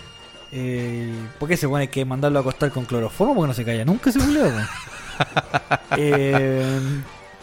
Eh, 0.51 1.14
porque 1.39 1.57
se 1.57 1.68
pone 1.68 1.89
que 1.89 2.05
mandarlo 2.05 2.39
a 2.39 2.41
acostar 2.41 2.69
con 2.72 2.85
cloroformo 2.85 3.35
porque 3.35 3.47
no 3.47 3.53
se 3.53 3.65
calla 3.65 3.84
nunca 3.85 4.10
ese 4.11 4.19
weón. 4.19 4.53
eh, 5.97 6.80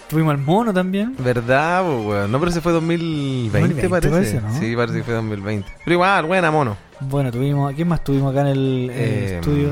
tuvimos 0.08 0.32
al 0.32 0.38
mono 0.38 0.72
también. 0.72 1.14
¿Verdad, 1.18 1.84
weón? 1.84 2.30
No, 2.30 2.38
pero 2.38 2.50
ese 2.50 2.60
fue 2.60 2.72
2020, 2.72 3.58
2020 3.58 3.88
parece. 3.88 4.10
parece, 4.10 4.40
¿no? 4.40 4.58
Sí, 4.58 4.74
parece 4.76 4.98
que 4.98 5.04
fue 5.04 5.14
2020. 5.14 5.68
Pero 5.84 5.94
igual, 5.94 6.24
buena, 6.26 6.50
mono. 6.50 6.76
Bueno, 7.00 7.30
tuvimos, 7.32 7.72
¿quién 7.74 7.88
más 7.88 8.04
tuvimos 8.04 8.30
acá 8.32 8.42
en 8.42 8.46
el, 8.48 8.58
en 8.58 8.90
el 8.90 8.98
Eh, 9.00 9.34
estudio? 9.36 9.68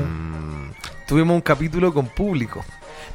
Tuvimos 1.09 1.35
un 1.35 1.41
capítulo 1.41 1.93
con 1.93 2.05
público. 2.05 2.63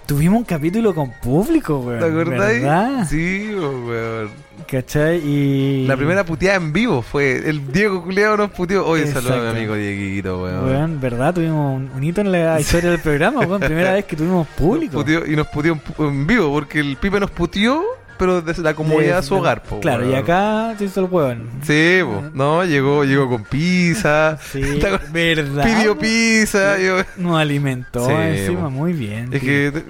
Tuvimos 0.06 0.38
un 0.40 0.44
capítulo 0.44 0.94
con 0.94 1.10
público, 1.12 1.78
weón. 1.78 2.00
¿Te 2.00 2.04
acordáis? 2.06 2.62
¿Verdad? 2.62 3.06
Sí, 3.08 3.54
weón. 3.54 4.28
¿Cachai? 4.70 5.18
Y. 5.24 5.86
La 5.86 5.96
primera 5.96 6.24
puteada 6.26 6.56
en 6.56 6.72
vivo 6.72 7.00
fue 7.02 7.48
el 7.48 7.72
Diego 7.72 8.02
Culeado 8.02 8.36
nos 8.36 8.50
puteó. 8.50 8.84
Oye, 8.86 9.06
saludos 9.06 9.38
a 9.38 9.42
mi 9.42 9.48
amigo 9.58 9.74
Dieguito, 9.76 10.42
weón. 10.42 10.64
Weón, 10.66 11.00
¿verdad? 11.00 11.32
Tuvimos 11.34 11.76
un, 11.76 11.90
un 11.96 12.04
hito 12.04 12.20
en 12.20 12.32
la 12.32 12.60
historia 12.60 12.90
del 12.90 12.98
programa, 13.00 13.40
weón. 13.40 13.60
Primera 13.60 13.92
vez 13.94 14.04
que 14.04 14.16
tuvimos 14.16 14.46
Nos 14.48 14.56
público. 14.56 14.98
puteó- 15.02 15.26
y 15.26 15.36
nos 15.36 15.46
puteó 15.46 15.74
en, 15.74 16.04
en 16.04 16.26
vivo 16.26 16.52
porque 16.52 16.80
el 16.80 16.96
Pipe 16.96 17.20
nos 17.20 17.30
puteó, 17.30 17.82
pero 18.18 18.40
desde 18.42 18.62
la 18.62 18.74
comodidad 18.74 19.16
de 19.16 19.22
su 19.22 19.34
hogar, 19.34 19.62
po, 19.62 19.80
Claro, 19.80 20.08
y 20.10 20.14
acá 20.14 20.74
se 20.78 20.84
hizo 20.84 21.00
el. 21.30 21.38
Sí, 21.62 22.00
po. 22.04 22.22
no, 22.34 22.64
llegó, 22.64 23.04
llegó 23.04 23.28
con 23.28 23.44
pizza. 23.44 24.38
Sí. 24.52 24.60
¿verdad? 25.12 25.64
Pidió 25.64 25.98
pizza. 25.98 26.78
yo- 26.78 26.98
Nos 27.16 27.38
alimentó 27.38 28.06
Sí, 28.06 28.12
encima, 28.12 28.68
muy 28.68 28.92
bien. 28.92 29.32
Es 29.32 29.40
tío. 29.40 29.48
que 29.50 29.82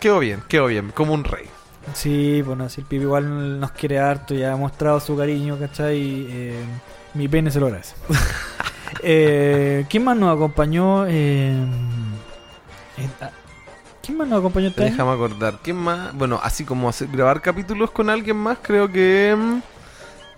quedó 0.00 0.18
bien, 0.18 0.40
quedó 0.48 0.66
bien, 0.66 0.90
como 0.94 1.12
un 1.12 1.24
rey. 1.24 1.46
Sí, 1.94 2.42
bueno, 2.42 2.68
si 2.68 2.80
el 2.80 2.86
pibe 2.86 3.04
igual 3.04 3.60
nos 3.60 3.70
quiere 3.72 3.98
harto 4.00 4.34
y 4.34 4.42
ha 4.42 4.56
mostrado 4.56 4.98
su 5.00 5.16
cariño, 5.16 5.56
¿cachai? 5.58 5.96
Y, 5.96 6.26
eh, 6.30 6.64
mi 7.14 7.28
pene 7.28 7.50
se 7.50 7.60
lo 7.60 7.66
agradece. 7.66 7.94
eh, 9.02 9.84
¿Quién 9.88 10.04
más 10.04 10.16
nos 10.16 10.34
acompañó? 10.34 11.06
Eh, 11.06 11.54
eh, 12.98 13.08
¿Quién 14.06 14.18
más 14.18 14.28
nos 14.28 14.38
acompañó 14.38 14.68
este 14.68 14.82
año? 14.82 14.90
Déjame 14.92 15.10
acordar. 15.12 15.58
¿Quién 15.62 15.76
más? 15.76 16.14
Bueno, 16.14 16.38
así 16.42 16.64
como 16.64 16.88
hacer, 16.88 17.08
grabar 17.08 17.42
capítulos 17.42 17.90
con 17.90 18.08
alguien 18.08 18.36
más, 18.36 18.58
creo 18.62 18.90
que. 18.90 19.34
mm, 19.36 19.58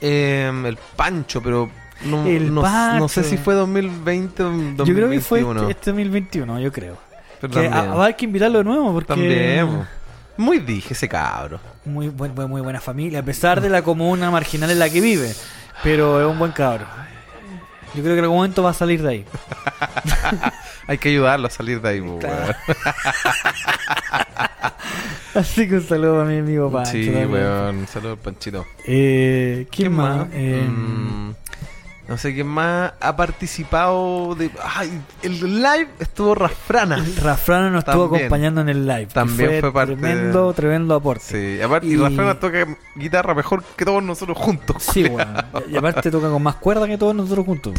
em, 0.01 0.67
el 0.67 0.79
Pancho, 0.97 1.43
pero. 1.43 1.71
No, 2.05 2.25
El 2.27 2.55
no, 2.55 2.63
no 2.99 3.09
sé 3.09 3.25
si 3.25 3.37
fue 3.37 3.55
2020 3.55 4.43
o 4.45 4.47
2021. 4.47 4.85
Yo 4.85 4.95
creo 4.95 5.11
que 5.11 5.21
fue 5.21 5.41
este, 5.41 5.71
este 5.73 5.91
2021, 5.91 6.61
yo 6.61 6.73
creo. 6.73 6.97
pero 7.41 7.53
Que 7.53 7.67
a- 7.69 7.81
a 7.81 7.93
haber 7.93 8.15
que 8.17 8.25
invitarlo 8.25 8.59
de 8.59 8.65
nuevo 8.65 8.93
porque 8.93 9.09
también. 9.09 9.87
Muy 10.37 10.61
dije 10.61 10.95
ese 10.95 11.09
cabro. 11.09 11.59
muy, 11.85 12.09
buen- 12.09 12.33
muy 12.49 12.61
buena 12.61 12.81
familia, 12.81 13.19
a 13.19 13.23
pesar 13.25 13.61
de 13.61 13.69
la 13.69 13.83
comuna 13.83 14.31
marginal 14.31 14.71
en 14.71 14.79
la 14.79 14.89
que 14.89 15.01
vive. 15.01 15.35
Pero 15.83 16.21
es 16.21 16.27
un 16.31 16.39
buen 16.39 16.53
cabro. 16.53 16.87
Yo 17.95 18.03
creo 18.03 18.15
que 18.15 18.19
en 18.19 18.25
algún 18.25 18.37
momento 18.39 18.63
va 18.63 18.71
a 18.71 18.75
salir 18.75 19.03
de 19.03 19.09
ahí. 19.11 19.25
Hay 20.87 20.99
que 20.99 21.09
ayudarlo 21.11 21.47
a 21.49 21.51
salir 21.51 21.81
de 21.81 21.89
ahí, 21.89 22.01
po, 22.01 22.19
Claro. 22.19 22.37
weón. 22.45 22.55
Así 25.35 25.69
que 25.69 25.77
un 25.77 25.87
saludo 25.87 26.23
a 26.23 26.25
mi 26.25 26.39
amigo 26.39 26.71
Pancho. 26.71 26.93
Sí, 26.93 27.11
weón. 27.11 27.87
Saludos, 27.87 28.19
Panchito. 28.23 28.67
Eh, 28.87 29.67
¿Quién 29.71 29.93
más? 29.93 30.27
Eh, 30.33 30.67
Mm, 30.69 31.33
no 32.09 32.17
sé 32.17 32.33
quién 32.33 32.47
más 32.47 32.95
ha 33.01 33.17
participado 33.17 34.35
de. 34.35 34.51
Ay, 34.65 34.91
el 35.23 35.41
live 35.61 35.89
estuvo 35.99 36.35
Rafrana. 36.35 37.05
Rafrana 37.23 37.69
nos 37.71 37.87
estuvo 37.87 38.05
acompañando 38.05 38.63
en 38.63 38.71
el 38.71 38.87
live. 38.87 39.07
También 39.07 39.61
fue 39.61 39.73
parte 39.73 39.95
Tremendo, 39.95 40.49
de- 40.49 40.55
tremendo 40.55 40.95
aporte. 40.95 41.25
Sí, 41.57 41.63
aparte, 41.63 41.87
y, 41.87 41.97
Rafrana 41.97 42.41
toca 42.41 42.67
guitarra 42.97 43.35
mejor 43.35 43.63
que 43.77 43.85
todos 43.85 44.03
nosotros 44.03 44.39
juntos. 44.39 44.83
Sí, 44.83 45.05
weón. 45.05 45.37
Y 45.71 45.77
aparte 45.77 46.11
toca 46.11 46.31
con 46.31 46.43
más 46.43 46.55
cuerda 46.57 46.87
que 46.87 46.97
todos 46.97 47.15
nosotros 47.15 47.45
juntos. 47.45 47.75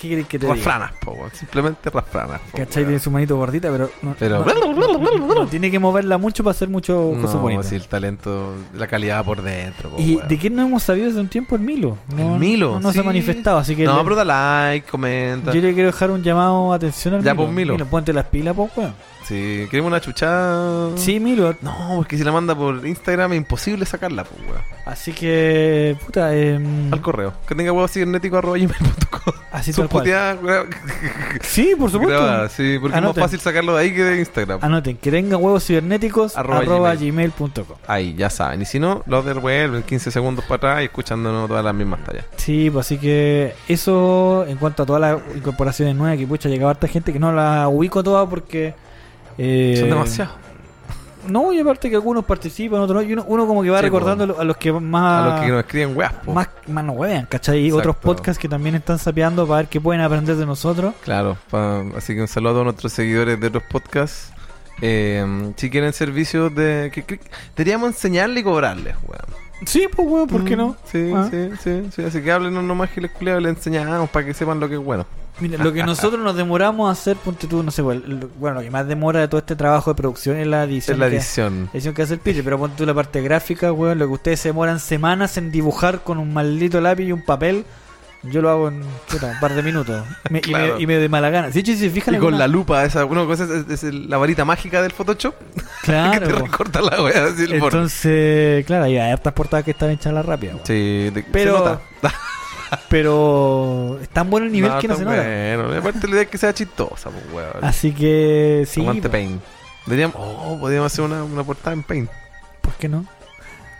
¿Qué 0.00 0.08
querés 0.08 0.26
que 0.26 0.38
te 0.38 0.46
diga? 0.46 0.56
Rafranas, 0.56 0.92
po, 1.04 1.10
weón. 1.12 1.30
Simplemente 1.32 1.90
Rafranas. 1.90 2.40
po, 2.50 2.56
¿Cachai? 2.56 2.84
Tiene 2.84 2.98
su 2.98 3.10
manito 3.10 3.36
gordita, 3.36 3.70
pero 3.70 3.90
no, 4.02 4.14
Pero- 4.18 4.44
no- 4.44 4.98
no- 4.98 5.34
no 5.34 5.46
tiene 5.46 5.70
que 5.70 5.78
moverla 5.78 6.16
mucho 6.16 6.42
para 6.42 6.52
hacer 6.52 6.68
mucho 6.70 7.12
cosas 7.20 7.34
No, 7.34 7.40
bonitas. 7.42 7.66
sí, 7.66 7.74
el 7.76 7.86
talento, 7.86 8.54
la 8.74 8.86
calidad 8.86 9.22
por 9.24 9.42
dentro. 9.42 9.90
po, 9.90 9.96
¿Y 10.00 10.16
weón. 10.16 10.28
de 10.28 10.38
quién 10.38 10.56
no 10.56 10.62
hemos 10.62 10.82
sabido 10.82 11.06
desde 11.06 11.20
un 11.20 11.28
tiempo? 11.28 11.54
El 11.56 11.62
Milo. 11.62 11.98
No, 12.16 12.34
El 12.34 12.40
Milo, 12.40 12.80
No, 12.80 12.92
se 12.92 13.00
ha 13.00 13.02
manifestado, 13.02 13.58
así 13.58 13.76
que 13.76 13.84
No, 13.84 13.98
le- 13.98 14.04
pero 14.04 14.16
da 14.16 14.24
like, 14.24 14.88
comenta. 14.88 15.52
yo 15.52 15.60
le 15.60 15.74
quiero 15.74 15.88
dejar 15.88 16.10
un 16.10 16.22
llamado 16.22 16.70
de 16.70 16.76
atención 16.76 17.14
al 17.14 17.22
Ya, 17.22 17.34
Milo. 17.34 17.44
pues, 17.44 17.54
Milo. 17.56 17.86
ponte 17.86 18.12
las 18.14 18.24
pilas, 18.26 18.54
pues, 18.56 18.70
weón. 18.76 18.94
Sí, 19.24 19.66
queremos 19.70 19.90
una 19.90 20.00
chuchada. 20.00 20.96
Sí, 20.96 21.20
Milo. 21.20 21.54
No, 21.62 21.92
porque 21.96 22.16
si 22.18 22.24
la 22.24 22.32
manda 22.32 22.54
por 22.54 22.84
Instagram 22.86 23.32
es 23.32 23.38
imposible 23.38 23.84
sacarla, 23.86 24.24
pues, 24.24 24.40
weón. 24.48 24.62
Así 24.86 25.12
que, 25.12 25.96
puta, 26.04 26.34
em, 26.34 26.92
Al 26.92 27.00
correo. 27.00 27.32
Que 27.46 27.54
tenga 27.54 27.70
huevo 27.70 27.86
cibernético 27.86 28.38
arroba 28.38 28.56
gmail.com. 28.58 29.34
así 29.52 29.72
Sus 29.72 29.82
tal 29.84 29.88
cual. 29.88 30.02
puteadas 30.04 30.38
Sí, 31.42 31.74
por 31.78 31.90
supuesto. 31.90 32.16
grabadas, 32.22 32.52
sí, 32.52 32.78
porque 32.80 32.96
es 32.98 33.02
más 33.04 33.14
fácil 33.16 33.40
sacarlo 33.40 33.74
de 33.76 33.82
ahí 33.82 33.94
que 33.94 34.02
de 34.02 34.18
Instagram. 34.18 34.58
Anoten, 34.62 34.96
que 34.96 35.10
tenga 35.10 35.36
huevos 35.36 35.64
cibernéticos 35.64 36.36
Arroba 36.36 36.58
arroba 36.60 36.94
gmail. 36.94 37.32
gmail.com. 37.38 37.76
Ahí, 37.86 38.14
ya 38.16 38.30
saben. 38.30 38.62
Y 38.62 38.64
si 38.64 38.78
no, 38.80 39.02
los 39.06 39.24
devuelven 39.24 39.82
15 39.82 40.10
segundos 40.10 40.44
para 40.46 40.56
atrás 40.56 40.80
y 40.82 40.84
escuchándonos 40.86 41.46
todas 41.48 41.64
las 41.64 41.74
mismas 41.74 42.02
tallas. 42.04 42.24
Sí, 42.36 42.68
pues 42.70 42.86
así 42.86 42.98
que 42.98 43.54
eso 43.68 44.44
en 44.48 44.56
cuanto 44.56 44.82
a 44.82 44.86
todas 44.86 45.00
las 45.00 45.36
incorporaciones 45.36 45.94
nuevas 45.94 46.18
que 46.18 46.26
pucha 46.26 46.48
llegaba 46.48 46.70
harta 46.72 46.88
gente 46.88 47.12
que 47.12 47.18
no 47.20 47.32
la 47.32 47.68
ubico 47.68 48.02
todas 48.02 48.28
porque 48.28 48.74
eh, 49.42 49.76
Son 49.78 49.88
demasiados. 49.88 50.34
No, 51.28 51.52
y 51.52 51.60
aparte 51.60 51.90
que 51.90 51.96
algunos 51.96 52.24
participan, 52.24 52.80
otros 52.80 53.02
no, 53.02 53.08
y 53.08 53.12
uno, 53.12 53.24
uno 53.28 53.46
como 53.46 53.62
que 53.62 53.68
va 53.70 53.78
Sí, 53.78 53.84
recordando 53.84 54.24
a 54.24 54.26
lo- 54.26 54.40
a 54.40 54.44
los 54.44 54.56
que 54.56 54.72
más 54.72 55.22
A 55.22 55.26
los 55.36 55.40
que 55.42 55.48
nos 55.48 55.60
escriben 55.60 55.96
weas, 55.96 56.12
po. 56.14 56.32
más, 56.32 56.48
más 56.66 56.82
nos 56.84 56.96
huevean, 56.96 57.26
¿cachai? 57.26 57.66
Exacto. 57.66 57.78
otros 57.78 57.96
podcasts 57.96 58.40
que 58.40 58.48
también 58.48 58.74
están 58.74 58.98
sapeando 58.98 59.46
para 59.46 59.58
ver 59.58 59.68
qué 59.68 59.80
pueden 59.82 60.00
aprender 60.00 60.36
de 60.36 60.46
nosotros. 60.46 60.94
Claro, 61.04 61.36
pa- 61.50 61.84
así 61.96 62.14
que 62.14 62.22
un 62.22 62.28
saludo 62.28 62.50
a 62.50 62.52
todos 62.54 62.64
nuestros 62.64 62.92
seguidores 62.94 63.38
de 63.38 63.46
otros 63.48 63.62
podcasts. 63.70 64.32
Eh, 64.82 65.52
si 65.56 65.68
quieren 65.68 65.92
servicios 65.92 66.54
de... 66.54 66.90
Que, 66.92 67.02
que- 67.04 67.20
deberíamos 67.54 67.88
enseñarle 67.90 68.40
y 68.40 68.42
cobrarles, 68.42 68.96
weón. 69.06 69.40
Sí, 69.66 69.86
pues 69.94 70.08
weón, 70.08 70.26
¿por 70.28 70.44
qué 70.44 70.56
Mm, 70.56 70.58
no? 70.58 70.76
Sí, 70.90 71.12
Ah. 71.14 71.28
sí, 71.30 71.50
sí, 71.62 71.82
sí. 71.94 72.02
Así 72.02 72.22
que 72.22 72.32
háblenos 72.32 72.64
nomás 72.64 72.90
que 72.90 73.00
les 73.00 73.10
culiados 73.10 73.42
le 73.42 73.50
enseñamos 73.50 74.08
para 74.10 74.24
que 74.26 74.34
sepan 74.34 74.58
lo 74.60 74.68
que 74.68 74.74
es 74.74 74.80
bueno. 74.80 75.06
Mira, 75.38 75.62
lo 75.62 75.72
que 75.72 75.82
nosotros 75.82 76.20
nos 76.22 76.36
demoramos 76.36 76.88
a 76.88 76.92
hacer, 76.92 77.16
ponte 77.16 77.46
tú, 77.46 77.62
no 77.62 77.70
sé, 77.70 77.80
bueno, 77.82 78.02
lo 78.06 78.60
que 78.60 78.70
más 78.70 78.86
demora 78.86 79.20
de 79.20 79.28
todo 79.28 79.38
este 79.38 79.56
trabajo 79.56 79.90
de 79.90 79.94
producción 79.94 80.36
es 80.36 80.46
la 80.46 80.64
edición. 80.64 80.94
Es 80.96 80.98
la 81.00 81.08
que- 81.08 81.16
edición. 81.16 81.70
edición 81.72 81.94
que 81.94 82.02
hace 82.02 82.14
el 82.14 82.20
Pille, 82.20 82.42
pero 82.42 82.58
ponte 82.58 82.76
tú 82.76 82.84
la 82.84 82.92
parte 82.94 83.22
gráfica, 83.22 83.72
weón, 83.72 83.98
lo 83.98 84.06
que 84.06 84.12
ustedes 84.14 84.40
se 84.40 84.48
demoran 84.50 84.80
semanas 84.80 85.38
en 85.38 85.50
dibujar 85.50 86.02
con 86.02 86.18
un 86.18 86.32
maldito 86.34 86.80
lápiz 86.80 87.04
y 87.04 87.12
un 87.12 87.24
papel. 87.24 87.64
Yo 88.22 88.42
lo 88.42 88.50
hago 88.50 88.68
en 88.68 88.82
puta, 89.10 89.28
un 89.28 89.40
par 89.40 89.54
de 89.54 89.62
minutos. 89.62 90.04
Me- 90.28 90.38
y, 90.40 90.42
Claro. 90.42 90.74
me, 90.76 90.82
y 90.82 90.86
me 90.86 90.96
de 90.98 91.08
mala 91.08 91.30
gana. 91.30 91.50
Si 91.52 91.62
se 91.64 91.88
fijan 91.88 92.14
Y 92.14 92.18
con 92.18 92.26
alguna- 92.26 92.38
la 92.38 92.48
lupa, 92.48 92.84
esa, 92.84 93.06
una 93.06 93.24
cosa 93.24 93.44
es, 93.44 93.68
es 93.70 93.82
el- 93.84 94.10
la 94.10 94.18
varita 94.18 94.44
mágica 94.44 94.82
del 94.82 94.92
Photoshop 94.92 95.34
que 95.54 95.62
Claro. 95.86 96.26
te 96.28 96.34
po. 96.34 96.44
recorta 96.46 96.80
la 96.82 97.02
wea 97.02 97.24
así 97.26 97.44
el 97.44 97.58
borde. 97.60 97.76
Entonces, 97.78 98.66
claro, 98.66 98.84
hay 98.84 98.98
hartas 98.98 99.32
portadas 99.32 99.64
que 99.64 99.70
están 99.70 99.88
hechas 99.90 100.08
a 100.08 100.12
la 100.12 100.22
rápida. 100.22 100.52
Sí, 100.64 101.08
de- 101.10 101.24
Pero- 101.32 101.52
se 101.56 101.58
nota. 101.60 101.80
Pero 102.88 103.98
es 104.00 104.08
tan 104.10 104.30
bueno 104.30 104.46
el 104.46 104.52
nivel 104.52 104.70
que 104.80 104.88
no 104.88 104.96
se 104.96 105.04
nota. 105.04 105.16
Bueno, 105.16 105.74
y 105.74 105.78
aparte 105.78 106.06
la 106.06 106.12
idea 106.12 106.22
es 106.22 106.28
que 106.28 106.38
sea 106.38 106.52
chistosa, 106.54 107.10
pues, 107.10 107.24
weón. 107.32 107.64
Así 107.64 107.92
que 107.92 108.64
sí, 108.68 108.80
Aguante 108.80 109.08
po, 109.08 109.12
Paint. 109.12 109.42
Deberíamos, 109.86 110.16
oh, 110.18 110.58
podríamos 110.60 110.92
hacer 110.92 111.04
una, 111.04 111.24
una 111.24 111.42
portada 111.42 111.72
en 111.72 111.82
Paint. 111.82 112.10
¿por 112.60 112.74
qué 112.74 112.88
no? 112.88 113.04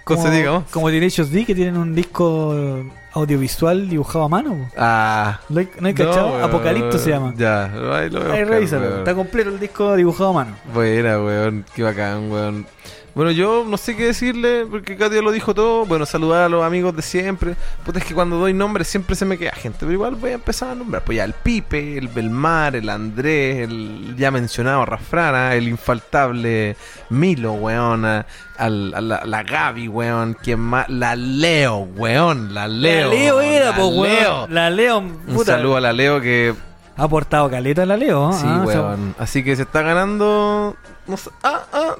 Como, 0.04 0.30
digamos. 0.30 0.64
como 0.70 0.90
Tenacious 0.90 1.30
D 1.30 1.44
que 1.44 1.54
tienen 1.54 1.76
un 1.76 1.94
disco 1.94 2.84
audiovisual 3.12 3.88
dibujado 3.88 4.24
a 4.24 4.28
mano. 4.28 4.70
Ah. 4.76 5.40
¿No 5.48 5.60
hay, 5.60 5.68
no 5.80 5.88
hay 5.88 5.94
cachado? 5.94 6.42
Apocalipto 6.42 6.98
se 6.98 7.10
llama. 7.10 7.34
Ya, 7.36 7.64
ahí 7.94 8.10
lo 8.10 8.22
a 8.22 8.32
Ahí 8.34 8.44
revísalo. 8.44 8.98
Está 8.98 9.14
completo 9.14 9.50
el 9.50 9.58
disco 9.58 9.96
dibujado 9.96 10.30
a 10.30 10.32
mano. 10.32 10.56
Buena, 10.72 11.18
weón. 11.18 11.64
Qué 11.74 11.82
bacán, 11.82 12.30
weón. 12.30 12.66
Bueno, 13.14 13.32
yo 13.32 13.64
no 13.66 13.76
sé 13.76 13.96
qué 13.96 14.06
decirle, 14.06 14.66
porque 14.70 14.96
Katia 14.96 15.20
lo 15.20 15.32
dijo 15.32 15.52
todo. 15.52 15.84
Bueno, 15.84 16.06
saludar 16.06 16.44
a 16.44 16.48
los 16.48 16.62
amigos 16.64 16.94
de 16.94 17.02
siempre. 17.02 17.56
Puta, 17.84 17.98
es 17.98 18.04
que 18.04 18.14
cuando 18.14 18.36
doy 18.38 18.52
nombres 18.54 18.86
siempre 18.86 19.16
se 19.16 19.24
me 19.24 19.36
queda 19.36 19.50
gente, 19.52 19.78
pero 19.80 19.92
igual 19.92 20.14
voy 20.14 20.30
a 20.30 20.34
empezar 20.34 20.70
a 20.70 20.74
nombrar. 20.76 21.02
Pues 21.04 21.16
ya 21.16 21.24
el 21.24 21.32
Pipe, 21.32 21.98
el 21.98 22.06
Belmar, 22.08 22.76
el 22.76 22.88
Andrés, 22.88 23.68
el 23.68 24.14
ya 24.16 24.30
mencionado 24.30 24.86
Rafrana, 24.86 25.54
el 25.54 25.66
infaltable 25.68 26.76
Milo, 27.10 27.52
weón. 27.54 28.04
a- 28.04 28.26
al- 28.56 28.92
a 28.94 29.00
la, 29.00 29.24
la 29.24 29.42
Gaby, 29.42 29.88
weón. 29.88 30.36
¿Quién 30.40 30.60
más? 30.60 30.88
La 30.88 31.16
Leo, 31.16 31.78
weón. 31.96 32.54
La 32.54 32.68
Leo. 32.68 33.08
La 33.08 33.14
Leo 33.14 33.40
era, 33.40 33.76
Leo. 33.76 33.88
weón. 33.88 34.54
La 34.54 34.70
Leo, 34.70 34.98
Un 34.98 35.16
puta. 35.34 35.56
saludo 35.56 35.76
a 35.78 35.80
la 35.80 35.92
Leo 35.92 36.20
que 36.20 36.54
Ha 36.96 37.04
aportado 37.04 37.48
caleta 37.50 37.84
la 37.86 37.96
Leo. 37.96 38.28
¿no? 38.28 38.32
Sí, 38.34 38.44
Ah, 38.46 38.62
o 38.64 38.70
sea, 38.70 38.80
weón. 38.82 39.14
Así 39.18 39.42
que 39.42 39.56
se 39.56 39.62
está 39.62 39.82
ganando. 39.82 40.76
No 41.06 41.16
sé. 41.16 41.30
Ah, 41.42 41.62
ah. 41.72 41.94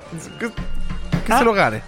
Que, 1.23 1.33
Ah. 1.33 1.39
se 1.39 1.45
lo 1.45 1.53
gane. 1.53 1.83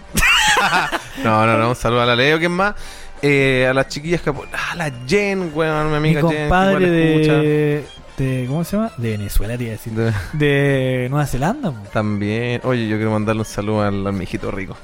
no, 1.24 1.46
no, 1.46 1.58
no. 1.58 1.68
Un 1.70 1.76
saludo 1.76 2.02
a 2.02 2.06
la 2.06 2.16
Leo. 2.16 2.38
¿Quién 2.38 2.52
más? 2.52 2.74
Eh, 3.20 3.66
a 3.70 3.74
las 3.74 3.88
chiquillas 3.88 4.20
que. 4.20 4.30
apo- 4.30 4.46
Ah, 4.52 4.74
la 4.76 4.90
Jen, 5.06 5.50
weón. 5.54 5.86
Mi 5.86 5.90
mi 5.90 5.96
amiga 5.96 6.20
Jen. 6.22 6.40
compadre 6.42 6.72
igual 6.74 6.84
escucha. 6.84 7.32
de, 7.34 7.84
de. 8.18 8.46
¿Cómo 8.48 8.64
se 8.64 8.76
llama? 8.76 8.90
De 8.96 9.10
Venezuela, 9.12 9.56
te 9.56 9.62
iba 9.64 9.70
a 9.72 9.76
decir. 9.76 9.92
De- 9.92 10.12
De 10.32 11.06
Nueva 11.10 11.26
Zelanda. 11.26 11.70
po. 11.70 11.78
También. 11.92 12.60
Oye, 12.64 12.88
yo 12.88 12.96
quiero 12.96 13.12
mandarle 13.12 13.40
un 13.40 13.46
saludo 13.46 13.82
al, 13.82 14.06
al 14.06 14.12
mijito 14.12 14.50
rico. 14.50 14.76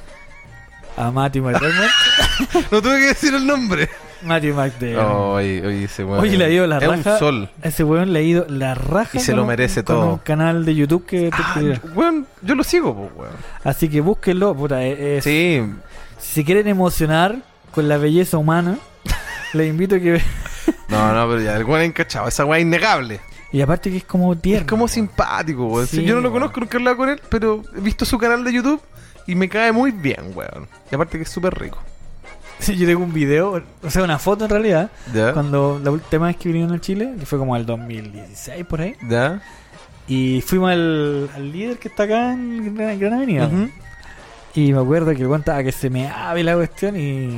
A 0.96 1.10
Matthew 1.10 1.44
McDermott. 1.44 1.90
No 2.70 2.80
tuve 2.80 2.98
que 3.00 3.06
decir 3.06 3.34
el 3.34 3.44
nombre. 3.46 3.88
Matthew 4.22 4.54
McDermott. 4.54 5.10
Oye, 5.36 5.66
oye, 5.66 5.84
ese 5.84 6.04
weón. 6.04 6.20
Oye, 6.20 6.36
le 6.36 6.44
ha 6.44 6.48
ido 6.48 6.66
la 6.66 6.78
es 6.78 6.86
raja. 6.88 7.12
un 7.14 7.18
sol. 7.18 7.50
A 7.62 7.68
ese 7.68 7.84
weón 7.84 8.12
le 8.12 8.18
ha 8.18 8.22
ido 8.22 8.46
la 8.48 8.74
raja. 8.74 9.18
Y 9.18 9.20
se 9.20 9.32
lo 9.34 9.44
merece 9.46 9.84
con 9.84 9.96
todo. 9.96 10.12
un 10.14 10.18
canal 10.18 10.64
de 10.64 10.74
YouTube 10.74 11.06
que 11.06 11.30
te 11.30 11.36
Ah, 11.38 11.60
weón, 11.94 12.26
yo 12.42 12.54
lo 12.54 12.64
sigo, 12.64 13.10
weón. 13.16 13.32
Así 13.64 13.88
que 13.88 14.00
búsquenlo. 14.00 14.54
Puta, 14.54 14.82
eh, 14.84 15.20
Sí. 15.22 15.62
Si 16.18 16.34
se 16.34 16.44
quieren 16.44 16.66
emocionar 16.66 17.36
con 17.72 17.86
la 17.88 17.96
belleza 17.96 18.38
humana, 18.38 18.76
les 19.54 19.68
invito 19.68 19.94
a 19.96 20.00
que. 20.00 20.20
No, 20.88 21.12
no, 21.14 21.28
pero 21.28 21.40
ya, 21.40 21.56
el 21.56 21.64
weón 21.64 21.82
es 21.82 21.88
encachado. 21.88 22.26
Esa 22.28 22.44
weón 22.44 22.58
es 22.58 22.62
innegable. 22.62 23.20
Y 23.52 23.60
aparte 23.62 23.90
que 23.90 23.98
es 23.98 24.04
como 24.04 24.36
tierno. 24.36 24.60
Es 24.62 24.66
como 24.68 24.88
simpático, 24.88 25.66
weón. 25.66 25.86
Sí, 25.86 26.02
yo 26.04 26.14
no 26.16 26.20
lo 26.20 26.28
weón. 26.30 26.40
conozco, 26.40 26.60
nunca 26.60 26.76
he 26.76 26.80
hablado 26.80 26.96
con 26.96 27.08
él, 27.08 27.20
pero 27.30 27.62
he 27.76 27.80
visto 27.80 28.04
su 28.04 28.18
canal 28.18 28.42
de 28.44 28.52
YouTube 28.52 28.80
y 29.26 29.34
me 29.34 29.48
cae 29.48 29.72
muy 29.72 29.90
bien, 29.90 30.32
weón. 30.34 30.66
Y 30.90 30.94
aparte 30.94 31.16
que 31.18 31.22
es 31.24 31.30
súper 31.30 31.54
rico. 31.58 31.78
Yo 32.66 32.86
tengo 32.86 33.04
un 33.04 33.12
video, 33.12 33.62
o 33.82 33.90
sea, 33.90 34.02
una 34.02 34.18
foto 34.18 34.44
en 34.44 34.50
realidad, 34.50 34.90
cuando 35.32 35.80
la 35.82 35.90
última 35.90 36.26
vez 36.26 36.36
que 36.36 36.48
vinieron 36.48 36.74
a 36.74 36.80
Chile, 36.80 37.14
que 37.18 37.26
fue 37.26 37.38
como 37.38 37.56
el 37.56 37.64
2016 37.64 38.64
por 38.66 38.80
ahí, 38.80 38.94
¿Ya? 39.08 39.40
y 40.06 40.40
fuimos 40.40 40.70
al, 40.72 41.30
al 41.34 41.52
líder 41.52 41.78
que 41.78 41.88
está 41.88 42.04
acá 42.04 42.32
en 42.32 42.74
Gran, 42.74 42.98
Gran 42.98 43.12
Avenida. 43.14 43.50
Y 44.54 44.72
me 44.72 44.80
acuerdo 44.80 45.14
que 45.14 45.24
contaba 45.24 45.62
que 45.62 45.70
se 45.70 45.88
me 45.90 46.08
abre 46.08 46.42
la 46.42 46.54
cuestión 46.54 46.96
y, 46.96 47.28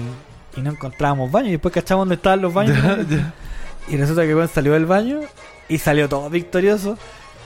y 0.56 0.60
no 0.62 0.70
encontrábamos 0.70 1.30
baño. 1.30 1.48
Y 1.48 1.52
después 1.52 1.74
cachamos 1.74 2.02
dónde 2.02 2.14
estaban 2.14 2.40
los 2.40 2.52
baños. 2.54 2.78
Y 3.88 3.96
resulta 3.96 4.22
que 4.24 4.34
weón 4.36 4.46
salió 4.46 4.74
del 4.74 4.86
baño 4.86 5.20
y 5.68 5.78
salió 5.78 6.08
todo 6.08 6.30
victorioso. 6.30 6.96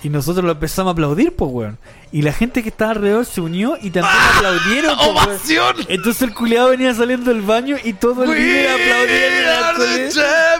Y 0.05 0.11
nosotros 0.11 0.45
lo 0.45 0.53
empezamos 0.53 0.91
a 0.91 0.93
aplaudir, 0.93 1.35
pues, 1.35 1.51
weón. 1.51 1.79
Y 2.13 2.23
la 2.23 2.33
gente 2.33 2.63
que 2.63 2.69
estaba 2.69 2.93
alrededor 2.93 3.25
se 3.25 3.41
unió 3.41 3.77
y 3.81 3.91
también 3.91 4.15
aplaudieron, 4.37 4.99
weón. 4.99 5.17
¡Ovación! 5.17 5.77
Entonces 5.89 6.23
el 6.23 6.35
culiado 6.35 6.69
venía 6.71 6.95
saliendo 6.95 7.33
del 7.33 7.43
baño 7.43 7.77
y 7.83 7.95
todo 7.95 8.23
el 8.25 8.31
We 8.31 8.37
día 8.37 8.77
my 8.77 8.83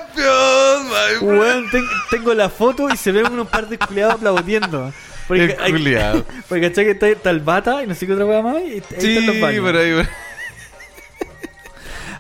friend. 0.03 1.23
Weón, 1.23 1.71
ten- 1.71 1.85
tengo 2.11 2.35
la 2.35 2.49
foto 2.49 2.89
y 2.93 2.97
se 2.97 3.13
ven 3.13 3.31
unos 3.33 3.49
par 3.49 3.69
de 3.69 3.79
culiados 3.79 4.15
aplaudiendo. 4.15 4.93
Porque, 5.29 5.57
El 5.65 5.73
culiao. 5.73 6.25
porque 6.49 6.69
cachai 6.69 6.85
que 6.87 6.91
está, 6.93 7.09
está 7.09 7.31
el 7.31 7.41
bata 7.41 7.83
y 7.83 7.87
no 7.87 7.95
sé 7.95 8.07
qué 8.07 8.13
otra 8.15 8.25
weá 8.27 8.43
más. 8.43 8.57
Y 8.63 8.73
ahí 8.73 8.83
Sí, 8.99 9.17
están 9.17 9.27
los 9.27 9.41
baños. 9.41 9.75
ahí, 9.77 9.93
bueno. 9.95 10.09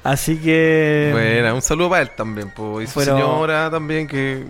Así 0.03 0.37
que. 0.37 1.09
Buena, 1.13 1.55
un 1.55 1.63
saludo 1.63 1.89
para 1.91 2.03
él 2.03 2.11
también, 2.15 2.51
pues. 2.55 2.89
Y 2.89 2.93
su 2.93 3.01
Pero- 3.01 3.17
señora 3.17 3.71
también, 3.71 4.07
que. 4.07 4.45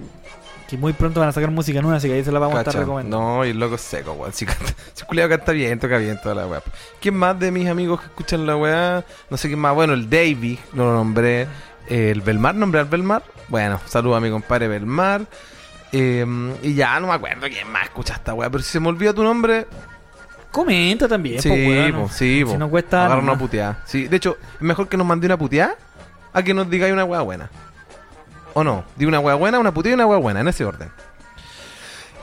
Que 0.68 0.76
muy 0.78 0.92
pronto 0.92 1.20
van 1.20 1.28
a 1.28 1.32
sacar 1.32 1.50
música 1.50 1.80
nueva, 1.82 1.98
así 1.98 2.08
que 2.08 2.14
ahí 2.14 2.24
se 2.24 2.32
la 2.32 2.38
vamos 2.38 2.56
a 2.56 2.60
estar 2.60 2.74
recomendando. 2.74 3.18
No, 3.18 3.44
y 3.44 3.50
el 3.50 3.58
loco 3.58 3.74
es 3.74 3.82
seco, 3.82 4.12
weón. 4.12 4.32
Si, 4.32 4.46
si 4.94 5.04
culiao 5.04 5.28
canta 5.28 5.52
bien, 5.52 5.78
toca 5.78 5.98
bien 5.98 6.18
toda 6.22 6.34
la 6.34 6.46
weá. 6.46 6.62
¿Quién 7.00 7.14
más 7.14 7.38
de 7.38 7.50
mis 7.50 7.68
amigos 7.68 8.00
que 8.00 8.06
escuchan 8.06 8.46
la 8.46 8.56
weá? 8.56 9.04
No 9.28 9.36
sé 9.36 9.48
quién 9.48 9.60
más. 9.60 9.74
Bueno, 9.74 9.92
el 9.92 10.08
Davey, 10.08 10.58
lo 10.72 10.92
nombré. 10.94 11.46
El 11.88 12.22
Belmar, 12.22 12.54
nombre 12.54 12.80
al 12.80 12.86
Belmar. 12.86 13.22
Bueno, 13.48 13.78
saludo 13.86 14.16
a 14.16 14.20
mi 14.20 14.30
compadre 14.30 14.68
Belmar. 14.68 15.22
Eh, 15.92 16.26
y 16.62 16.74
ya 16.74 16.98
no 16.98 17.08
me 17.08 17.12
acuerdo 17.12 17.46
quién 17.46 17.70
más 17.70 17.84
escucha 17.84 18.14
esta 18.14 18.34
weá, 18.34 18.50
pero 18.50 18.64
si 18.64 18.70
se 18.70 18.80
me 18.80 18.88
olvida 18.88 19.12
tu 19.12 19.22
nombre, 19.22 19.66
Comenta 20.54 21.08
también, 21.08 21.42
sí, 21.42 21.48
po, 21.48 21.54
weón. 21.54 21.92
po, 21.92 22.08
sí, 22.08 22.44
Si 22.46 22.56
no 22.56 22.70
cuesta 22.70 23.06
Agarra 23.06 23.20
una 23.20 23.36
puteada. 23.36 23.82
Sí, 23.86 24.06
de 24.06 24.16
hecho, 24.16 24.38
es 24.54 24.60
mejor 24.60 24.88
que 24.88 24.96
nos 24.96 25.04
mande 25.04 25.26
una 25.26 25.36
puteada 25.36 25.76
a 26.32 26.42
que 26.44 26.54
nos 26.54 26.70
digáis 26.70 26.92
una 26.92 27.04
weá 27.04 27.22
buena. 27.22 27.50
¿O 28.54 28.64
no? 28.64 28.84
Di 28.96 29.04
una 29.04 29.20
weá 29.20 29.34
buena, 29.34 29.58
una 29.58 29.74
puteada 29.74 29.92
y 29.92 29.94
una 29.94 30.06
weá 30.06 30.18
buena, 30.18 30.40
en 30.40 30.48
ese 30.48 30.64
orden. 30.64 30.90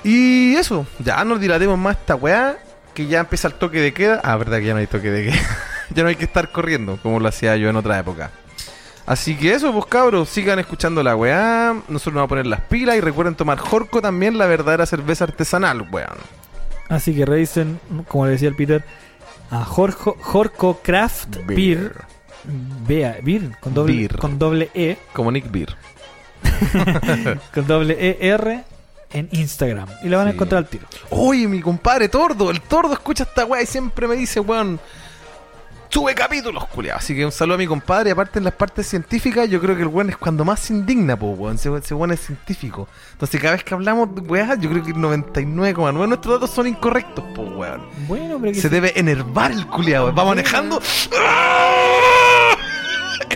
Y 0.04 0.56
eso, 0.56 0.88
ya 1.00 1.24
nos 1.24 1.40
dilatemos 1.40 1.78
más 1.78 1.98
esta 1.98 2.16
weá, 2.16 2.58
que 2.94 3.08
ya 3.08 3.20
empieza 3.20 3.48
el 3.48 3.54
toque 3.56 3.80
de 3.80 3.94
queda. 3.94 4.20
Ah, 4.24 4.36
verdad 4.38 4.58
que 4.60 4.66
ya 4.66 4.74
no 4.74 4.80
hay 4.80 4.88
toque 4.88 5.12
de 5.12 5.26
queda. 5.26 5.42
ya 5.94 6.04
no 6.04 6.10
hay 6.10 6.16
que 6.16 6.26
estar 6.26 6.52
corriendo, 6.52 6.98
como 7.04 7.20
lo 7.20 7.28
hacía 7.28 7.56
yo 7.58 7.70
en 7.70 7.76
otra 7.76 8.00
época. 8.00 8.32
Así 9.06 9.36
que 9.36 9.54
eso, 9.54 9.74
pues 9.74 9.86
cabros, 9.88 10.30
sigan 10.30 10.60
escuchando 10.60 11.04
la 11.04 11.16
weá. 11.16 11.74
Nosotros 11.90 12.14
nos 12.14 12.16
vamos 12.16 12.28
a 12.28 12.30
poner 12.30 12.48
las 12.48 12.62
pilas 12.62 12.96
y 12.96 13.02
recuerden 13.02 13.36
tomar 13.36 13.58
Jorco 13.60 14.02
también, 14.02 14.38
la 14.38 14.46
verdadera 14.46 14.86
cerveza 14.86 15.26
artesanal, 15.26 15.88
weón. 15.92 16.18
Así 16.88 17.16
que 17.16 17.26
revisen, 17.26 17.80
como 18.08 18.26
le 18.26 18.32
decía 18.32 18.50
el 18.50 18.56
Peter, 18.56 18.84
a 19.50 19.66
Jorjo, 19.66 20.16
Jorco 20.22 20.80
Craft 20.82 21.38
Beer. 21.46 21.94
Beer, 22.88 23.22
beer, 23.24 23.52
con 23.60 23.74
doble, 23.74 23.94
Beer. 23.96 24.18
con 24.18 24.40
doble 24.40 24.72
E, 24.74 24.98
Como 25.14 25.32
Nick 25.32 25.52
Beer. 25.52 25.76
con 27.54 27.68
doble 27.68 27.98
E 28.00 28.28
R 28.30 28.64
en 29.14 29.30
Instagram. 29.32 29.88
Y 30.04 30.10
lo 30.10 30.18
van 30.18 30.28
a 30.28 30.32
Sí. 30.32 30.36
encontrar 30.36 30.60
al 30.60 30.70
tiro. 30.70 30.86
Oye, 31.10 31.48
mi 31.48 31.62
compadre 31.62 32.08
Tordo, 32.10 32.50
el 32.52 32.62
Tordo 32.62 32.94
escucha 32.94 33.24
esta 33.24 33.46
weá 33.46 33.62
y 33.62 33.66
siempre 33.66 34.08
me 34.08 34.16
dice, 34.16 34.40
weón, 34.40 34.80
sube 35.90 36.16
capítulos, 36.16 36.66
culiao. 36.68 36.98
Así 36.98 37.14
que 37.14 37.26
un 37.26 37.32
saludo 37.34 37.56
a 37.56 37.58
mi 37.58 37.68
compadre. 37.68 38.10
Y 38.10 38.14
aparte 38.14 38.40
en 38.40 38.46
las 38.46 38.54
partes 38.54 38.88
científicas, 38.88 39.50
yo 39.50 39.60
creo 39.60 39.76
que 39.76 39.82
el 39.82 39.90
weón 39.90 40.10
es 40.10 40.16
cuando 40.16 40.46
más 40.46 40.62
se 40.62 40.72
indigna, 40.74 41.18
po, 41.20 41.32
weón. 41.32 41.56
Ese, 41.56 41.70
ese 41.76 41.94
weón 41.94 42.12
es 42.14 42.22
científico. 42.22 42.88
Entonces 43.12 43.42
cada 43.42 43.56
vez 43.56 43.66
que 43.66 43.74
hablamos 43.74 44.16
de 44.16 44.22
weá, 44.22 44.56
yo 44.56 44.70
creo 44.70 44.82
que 44.84 44.92
el 44.92 44.98
99,9 44.98 46.08
nuestros 46.08 46.36
datos 46.40 46.56
son 46.56 46.68
incorrectos, 46.68 47.26
po, 47.36 47.42
weón. 47.42 47.82
Bueno, 48.08 48.38
pero 48.40 48.54
que 48.54 48.56
Se 48.56 48.62
se- 48.62 48.70
debe 48.70 48.98
enervar 48.98 49.52
el 49.52 49.68
culiao. 49.68 50.14
Va 50.16 50.24
manejando. 50.24 50.82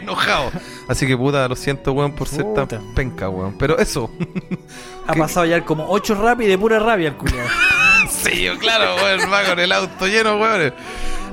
Enojado. 0.06 0.52
Así 0.88 1.08
que 1.08 1.18
puta, 1.18 1.48
lo 1.48 1.56
siento, 1.56 1.92
weón, 1.94 2.12
por 2.14 2.28
ser 2.28 2.44
Puta. 2.44 2.68
tan 2.68 2.94
penca, 2.94 3.28
weón. 3.28 3.58
Pero 3.58 3.78
eso. 3.80 4.10
ha 5.08 5.14
pasado 5.16 5.46
ya 5.48 5.66
como 5.66 5.88
8 5.90 6.16
rap 6.16 6.42
y 6.42 6.46
de 6.46 6.58
pura 6.58 6.80
rabia 6.80 7.10
el 7.10 7.16
culiao. 7.16 7.48
Sí, 8.08 8.44
yo, 8.44 8.56
claro, 8.60 8.96
weón, 8.98 9.32
va 9.34 9.44
con 9.46 9.60
el 9.60 9.72
auto 9.72 10.06
lleno, 10.06 10.38
weón. 10.40 10.74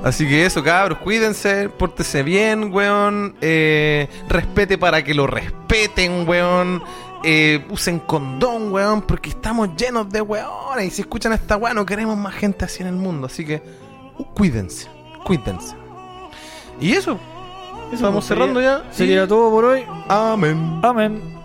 Así 0.03 0.27
que 0.27 0.43
eso, 0.43 0.63
cabros, 0.63 0.97
cuídense, 0.97 1.69
pórtese 1.69 2.23
bien, 2.23 2.73
weón. 2.73 3.35
Eh, 3.41 4.07
respete 4.27 4.79
para 4.79 5.03
que 5.03 5.13
lo 5.13 5.27
respeten, 5.27 6.27
weón. 6.27 6.83
Eh, 7.23 7.63
usen 7.69 7.99
condón, 7.99 8.73
weón, 8.73 9.03
porque 9.03 9.29
estamos 9.29 9.69
llenos 9.77 10.09
de 10.09 10.21
weones. 10.21 10.87
Y 10.87 10.89
si 10.89 11.01
escuchan 11.03 11.31
esta 11.31 11.57
weón, 11.57 11.75
no 11.75 11.85
queremos 11.85 12.17
más 12.17 12.33
gente 12.33 12.65
así 12.65 12.81
en 12.81 12.87
el 12.87 12.95
mundo. 12.95 13.27
Así 13.27 13.45
que 13.45 13.61
uh, 14.17 14.25
cuídense, 14.33 14.87
cuídense. 15.23 15.75
Y 16.81 16.93
Eso 16.93 17.19
estamos 17.93 18.25
sería- 18.25 18.43
cerrando 18.43 18.61
ya. 18.61 18.83
Sería 18.91 19.27
todo 19.27 19.49
por 19.51 19.65
hoy. 19.65 19.83
Amén. 20.09 20.79
Amén. 20.81 21.42